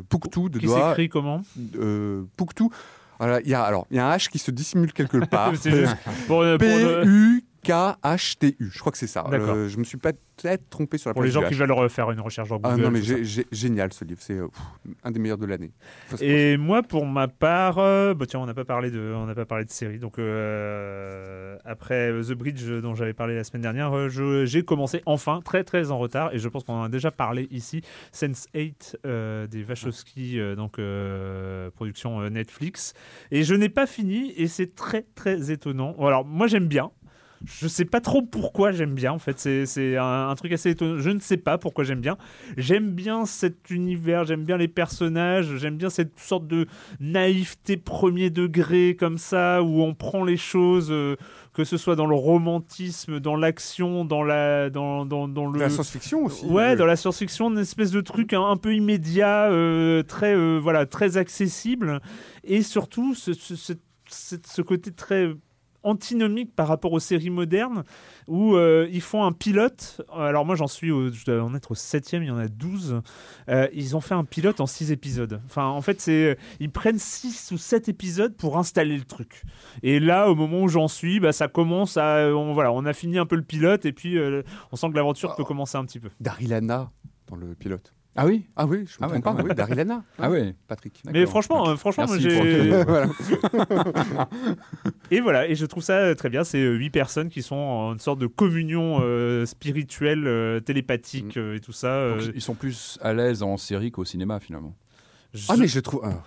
Pouctou 0.08 0.48
de 0.48 0.58
Qui 0.58 0.66
Doha. 0.66 0.90
s'écrit 0.90 1.08
comment? 1.08 1.42
Euh, 1.78 2.24
Pouctou. 2.36 2.70
Voilà, 3.18 3.40
il 3.40 3.48
y 3.48 3.54
a 3.54 3.62
alors 3.62 3.86
il 3.90 3.96
y 3.96 4.00
a 4.00 4.06
un 4.06 4.16
H 4.16 4.28
qui 4.28 4.38
se 4.38 4.50
dissimule 4.50 4.92
quelque 4.92 5.16
part. 5.24 5.52
C'est 5.58 5.86
juste 7.66 7.74
pour, 7.74 7.76
euh, 7.76 7.92
pour, 7.92 8.06
euh, 8.06 8.06
P 8.06 8.06
U 8.06 8.06
K 8.06 8.06
H 8.06 8.38
T 8.38 8.56
U. 8.58 8.70
Je 8.70 8.78
crois 8.78 8.92
que 8.92 8.98
c'est 8.98 9.06
ça. 9.06 9.24
Euh, 9.32 9.68
je 9.68 9.78
me 9.78 9.84
suis 9.84 9.98
pas 9.98 10.12
peut-être 10.36 10.68
trompé 10.68 10.98
sur 10.98 11.10
la 11.10 11.14
Pour 11.14 11.22
les 11.22 11.30
gens 11.30 11.42
qui 11.42 11.54
veulent 11.54 11.72
refaire 11.72 12.10
une 12.10 12.20
recherche 12.20 12.48
dans 12.48 12.56
Google. 12.56 12.74
Ah 12.74 12.76
non 12.76 12.90
mais 12.90 13.02
génial 13.52 13.92
ce 13.92 14.04
livre, 14.04 14.20
c'est 14.22 14.34
euh, 14.34 14.48
un 15.04 15.10
des 15.10 15.18
meilleurs 15.18 15.38
de 15.38 15.46
l'année. 15.46 15.72
Et 16.20 16.56
moi, 16.56 16.82
pour 16.82 17.06
ma 17.06 17.28
part, 17.28 17.78
euh, 17.78 18.14
bah 18.14 18.26
tiens, 18.26 18.40
on 18.40 18.46
n'a 18.46 18.54
pas 18.54 18.64
parlé 18.64 18.90
de, 18.90 19.12
on 19.14 19.26
n'a 19.26 19.34
pas 19.34 19.46
parlé 19.46 19.64
de 19.64 19.70
série. 19.70 19.98
Donc 19.98 20.18
euh, 20.18 21.56
après 21.64 22.10
The 22.10 22.32
Bridge 22.32 22.64
dont 22.82 22.94
j'avais 22.94 23.14
parlé 23.14 23.34
la 23.34 23.44
semaine 23.44 23.62
dernière, 23.62 24.08
j'ai 24.08 24.62
commencé 24.62 25.02
enfin 25.06 25.40
très 25.44 25.64
très 25.64 25.90
en 25.90 25.98
retard 25.98 26.34
et 26.34 26.38
je 26.38 26.48
pense 26.48 26.64
qu'on 26.64 26.74
en 26.74 26.84
a 26.84 26.88
déjà 26.88 27.10
parlé 27.10 27.48
ici. 27.50 27.82
Sense 28.12 28.48
8 28.54 28.98
euh, 29.06 29.46
des 29.46 29.64
Wachowski, 29.64 30.38
donc 30.56 30.80
production 31.74 32.28
Netflix. 32.30 32.94
Et 33.30 33.42
je 33.42 33.54
n'ai 33.54 33.68
pas 33.68 33.86
fini 33.86 34.32
et 34.36 34.46
c'est 34.46 34.74
très 34.74 35.04
très 35.14 35.50
étonnant. 35.50 35.94
Alors 35.98 36.24
moi 36.24 36.46
j'aime 36.46 36.68
bien. 36.68 36.90
Je 37.44 37.68
sais 37.68 37.84
pas 37.84 38.00
trop 38.00 38.22
pourquoi 38.22 38.72
j'aime 38.72 38.94
bien. 38.94 39.12
En 39.12 39.18
fait, 39.18 39.38
c'est 39.66 39.96
un, 39.96 40.28
un 40.30 40.34
truc 40.34 40.52
assez 40.52 40.70
étonnant. 40.70 40.98
Je 40.98 41.10
ne 41.10 41.18
sais 41.20 41.36
pas 41.36 41.58
pourquoi 41.58 41.84
j'aime 41.84 42.00
bien. 42.00 42.16
J'aime 42.56 42.90
bien 42.92 43.26
cet 43.26 43.70
univers, 43.70 44.24
j'aime 44.24 44.44
bien 44.44 44.56
les 44.56 44.68
personnages, 44.68 45.56
j'aime 45.56 45.76
bien 45.76 45.90
cette 45.90 46.18
sorte 46.18 46.46
de 46.46 46.66
naïveté 46.98 47.76
premier 47.76 48.30
degré 48.30 48.96
comme 48.98 49.18
ça, 49.18 49.62
où 49.62 49.82
on 49.82 49.94
prend 49.94 50.24
les 50.24 50.36
choses, 50.36 50.88
euh, 50.90 51.16
que 51.52 51.64
ce 51.64 51.76
soit 51.76 51.94
dans 51.96 52.06
le 52.06 52.14
romantisme, 52.16 53.20
dans 53.20 53.36
l'action, 53.36 54.04
dans 54.04 54.22
la, 54.22 54.70
dans, 54.70 55.04
dans, 55.06 55.28
dans 55.28 55.46
le 55.46 55.58
La 55.58 55.70
science-fiction 55.70 56.24
aussi. 56.24 56.46
Ouais, 56.46 56.70
euh, 56.72 56.76
dans 56.76 56.86
la 56.86 56.96
science-fiction, 56.96 57.50
une 57.50 57.58
espèce 57.58 57.90
de 57.90 58.00
truc 58.00 58.32
un, 58.32 58.44
un 58.44 58.56
peu 58.56 58.74
immédiat, 58.74 59.50
euh, 59.50 60.02
très 60.02 60.34
voilà, 60.58 60.86
très 60.86 61.16
accessible, 61.16 62.00
et 62.44 62.62
surtout 62.62 63.14
ce, 63.14 63.32
ce, 63.32 63.54
ce, 63.56 63.72
ce- 64.08 64.36
ce 64.44 64.62
côté 64.62 64.90
très 64.92 65.30
antinomique 65.86 66.54
par 66.54 66.68
rapport 66.68 66.92
aux 66.92 67.00
séries 67.00 67.30
modernes 67.30 67.84
où 68.26 68.56
euh, 68.56 68.88
ils 68.92 69.00
font 69.00 69.24
un 69.24 69.32
pilote. 69.32 70.02
Alors 70.12 70.44
moi 70.44 70.56
j'en 70.56 70.66
suis, 70.66 70.90
au, 70.90 71.10
je 71.10 71.24
dois 71.24 71.42
en 71.42 71.54
être 71.54 71.70
au 71.70 71.74
septième, 71.74 72.22
il 72.22 72.28
y 72.28 72.30
en 72.30 72.38
a 72.38 72.48
12. 72.48 73.00
Euh, 73.48 73.68
ils 73.72 73.96
ont 73.96 74.00
fait 74.00 74.14
un 74.14 74.24
pilote 74.24 74.60
en 74.60 74.66
six 74.66 74.92
épisodes. 74.92 75.40
Enfin 75.46 75.66
en 75.66 75.80
fait 75.80 76.00
c'est, 76.00 76.36
ils 76.60 76.70
prennent 76.70 76.98
six 76.98 77.52
ou 77.52 77.58
sept 77.58 77.88
épisodes 77.88 78.36
pour 78.36 78.58
installer 78.58 78.96
le 78.96 79.04
truc. 79.04 79.42
Et 79.82 80.00
là 80.00 80.28
au 80.28 80.34
moment 80.34 80.62
où 80.62 80.68
j'en 80.68 80.88
suis, 80.88 81.20
bah, 81.20 81.32
ça 81.32 81.48
commence 81.48 81.96
à, 81.96 82.28
on, 82.34 82.52
voilà, 82.52 82.72
on 82.72 82.84
a 82.84 82.92
fini 82.92 83.18
un 83.18 83.26
peu 83.26 83.36
le 83.36 83.42
pilote 83.42 83.86
et 83.86 83.92
puis 83.92 84.18
euh, 84.18 84.42
on 84.72 84.76
sent 84.76 84.90
que 84.90 84.96
l'aventure 84.96 85.36
peut 85.36 85.44
commencer 85.44 85.78
un 85.78 85.84
petit 85.84 86.00
peu. 86.00 86.10
Daryl 86.20 86.52
Hannah 86.52 86.90
dans 87.28 87.36
le 87.36 87.54
pilote. 87.54 87.95
Ah 88.16 88.26
oui? 88.26 88.46
Ah 88.56 88.66
oui, 88.66 88.84
je 88.86 88.98
me 88.98 89.02
Ah 89.02 89.08
ouais, 89.08 89.20
pas. 89.20 89.34
Oui. 89.42 89.50
Ah 90.18 90.30
oui. 90.30 90.54
Patrick. 90.68 91.02
Mais 91.12 91.26
franchement, 91.26 91.68
euh, 91.68 91.76
franchement, 91.76 92.06
moi, 92.06 92.16
Merci 92.18 92.38
j'ai. 92.38 92.84
Voilà. 92.84 93.08
Et 95.10 95.20
voilà, 95.20 95.48
et 95.48 95.54
je 95.54 95.66
trouve 95.66 95.82
ça 95.82 95.94
euh, 95.98 96.14
très 96.14 96.28
bien. 96.30 96.44
C'est 96.44 96.58
euh, 96.60 96.74
huit 96.76 96.90
personnes 96.90 97.28
qui 97.28 97.42
sont 97.42 97.56
en 97.56 97.92
une 97.92 97.98
sorte 98.00 98.18
de 98.18 98.26
communion 98.26 98.98
euh, 99.02 99.46
spirituelle, 99.46 100.26
euh, 100.26 100.60
télépathique 100.60 101.36
euh, 101.36 101.56
et 101.56 101.60
tout 101.60 101.72
ça. 101.72 102.10
Donc, 102.10 102.22
ils 102.34 102.40
sont 102.42 102.54
plus 102.54 102.98
à 103.02 103.12
l'aise 103.12 103.42
en 103.42 103.56
série 103.56 103.90
qu'au 103.90 104.04
cinéma 104.04 104.40
finalement. 104.40 104.74
je- 105.34 105.46
Ah, 105.48 105.54
mais 105.58 105.68
je 105.68 105.80
trouve. 105.80 106.00
ah, 106.04 106.22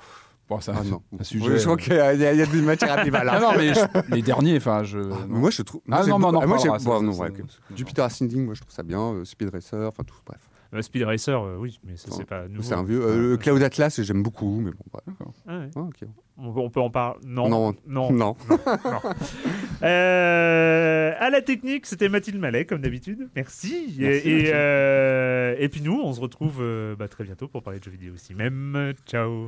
Bon, 0.48 0.60
ça, 0.60 0.74
Ah 0.76 0.84
non. 0.84 1.04
un 1.20 1.24
sujet. 1.24 1.46
Oui, 1.48 1.60
je 1.60 1.64
crois 1.64 1.78
qu'il 1.78 1.94
y, 1.94 2.00
a- 2.00 2.16
des 2.46 2.62
matières 2.62 2.94
à 2.98 3.04
débat 3.04 3.24
là. 3.24 3.34
Ah 3.36 3.40
non, 3.40 3.52
mais 3.56 3.72
je- 3.72 4.16
les 4.16 4.24
derniers, 4.24 4.58
enfin, 4.58 4.84
je. 4.84 4.98
Ah, 4.98 5.26
non. 5.28 5.38
moi 5.40 5.52
je 5.52 5.62
trouve. 5.62 5.82
Ah 5.92 6.04
moi, 6.08 6.08
non, 6.08 6.20
moi, 6.32 6.80
bon, 6.80 7.02
non, 7.04 7.16
ouais, 7.18 7.30
ok. 7.30 7.38
ça, 7.48 7.60
Jupiter 7.76 8.06
Ascending, 8.06 8.46
moi 8.46 8.56
je 8.56 8.62
trouve 8.62 8.74
ça 8.74 8.82
bien. 8.82 9.00
euh, 9.00 9.26
Speed 9.26 9.50
Racer, 9.52 9.88
enfin 9.88 10.04
tout, 10.04 10.16
bref. 10.26 10.40
Euh, 10.74 10.82
Speed 10.82 11.04
Racer, 11.04 11.42
euh, 11.44 11.58
oui, 11.58 11.80
mais 11.84 11.96
ça, 11.98 12.10
c'est 12.12 12.26
pas 12.26 12.48
nouveau. 12.48 12.62
C'est 12.64 12.74
un 12.76 12.84
vieux. 12.84 13.02
euh, 13.04 13.38
Cloud 13.38 13.62
Atlas, 13.64 14.02
j'aime 14.02 14.22
beaucoup, 14.24 14.60
mais 14.62 14.72
bon, 14.72 14.84
bref. 14.92 15.16
Ah 15.48 15.60
ouais. 15.60 15.70
Ah. 15.76 15.80
On, 16.42 16.54
peut- 16.54 16.60
on 16.62 16.70
peut 16.70 16.80
en 16.80 16.90
parler. 16.90 17.20
Non. 17.26 17.50
Non. 17.50 17.76
Non. 17.88 18.12
Non. 18.12 18.36
Euh, 19.82 21.14
à 21.20 21.30
la 21.30 21.42
technique, 21.42 21.86
c'était 21.86 22.10
Mathilde 22.10 22.38
Mallet, 22.38 22.66
comme 22.66 22.82
d'habitude. 22.82 23.30
Merci. 23.34 23.96
Merci, 23.98 24.04
et, 24.04 24.08
et, 24.08 24.34
Mathilde. 24.36 24.52
euh, 24.54 25.56
et 25.58 25.70
puis 25.70 25.80
nous, 25.82 26.02
on 26.04 26.12
se 26.12 26.20
retrouve 26.20 26.58
euh, 26.60 26.98
bah, 26.98 27.08
très 27.08 27.24
bientôt 27.24 27.48
pour 27.48 27.64
parler 27.64 27.80
de 27.80 27.86
jeux 27.86 27.92
vidéo 27.92 28.14
aussi. 28.14 28.34
Même. 28.36 28.92
Ciao. 29.06 29.48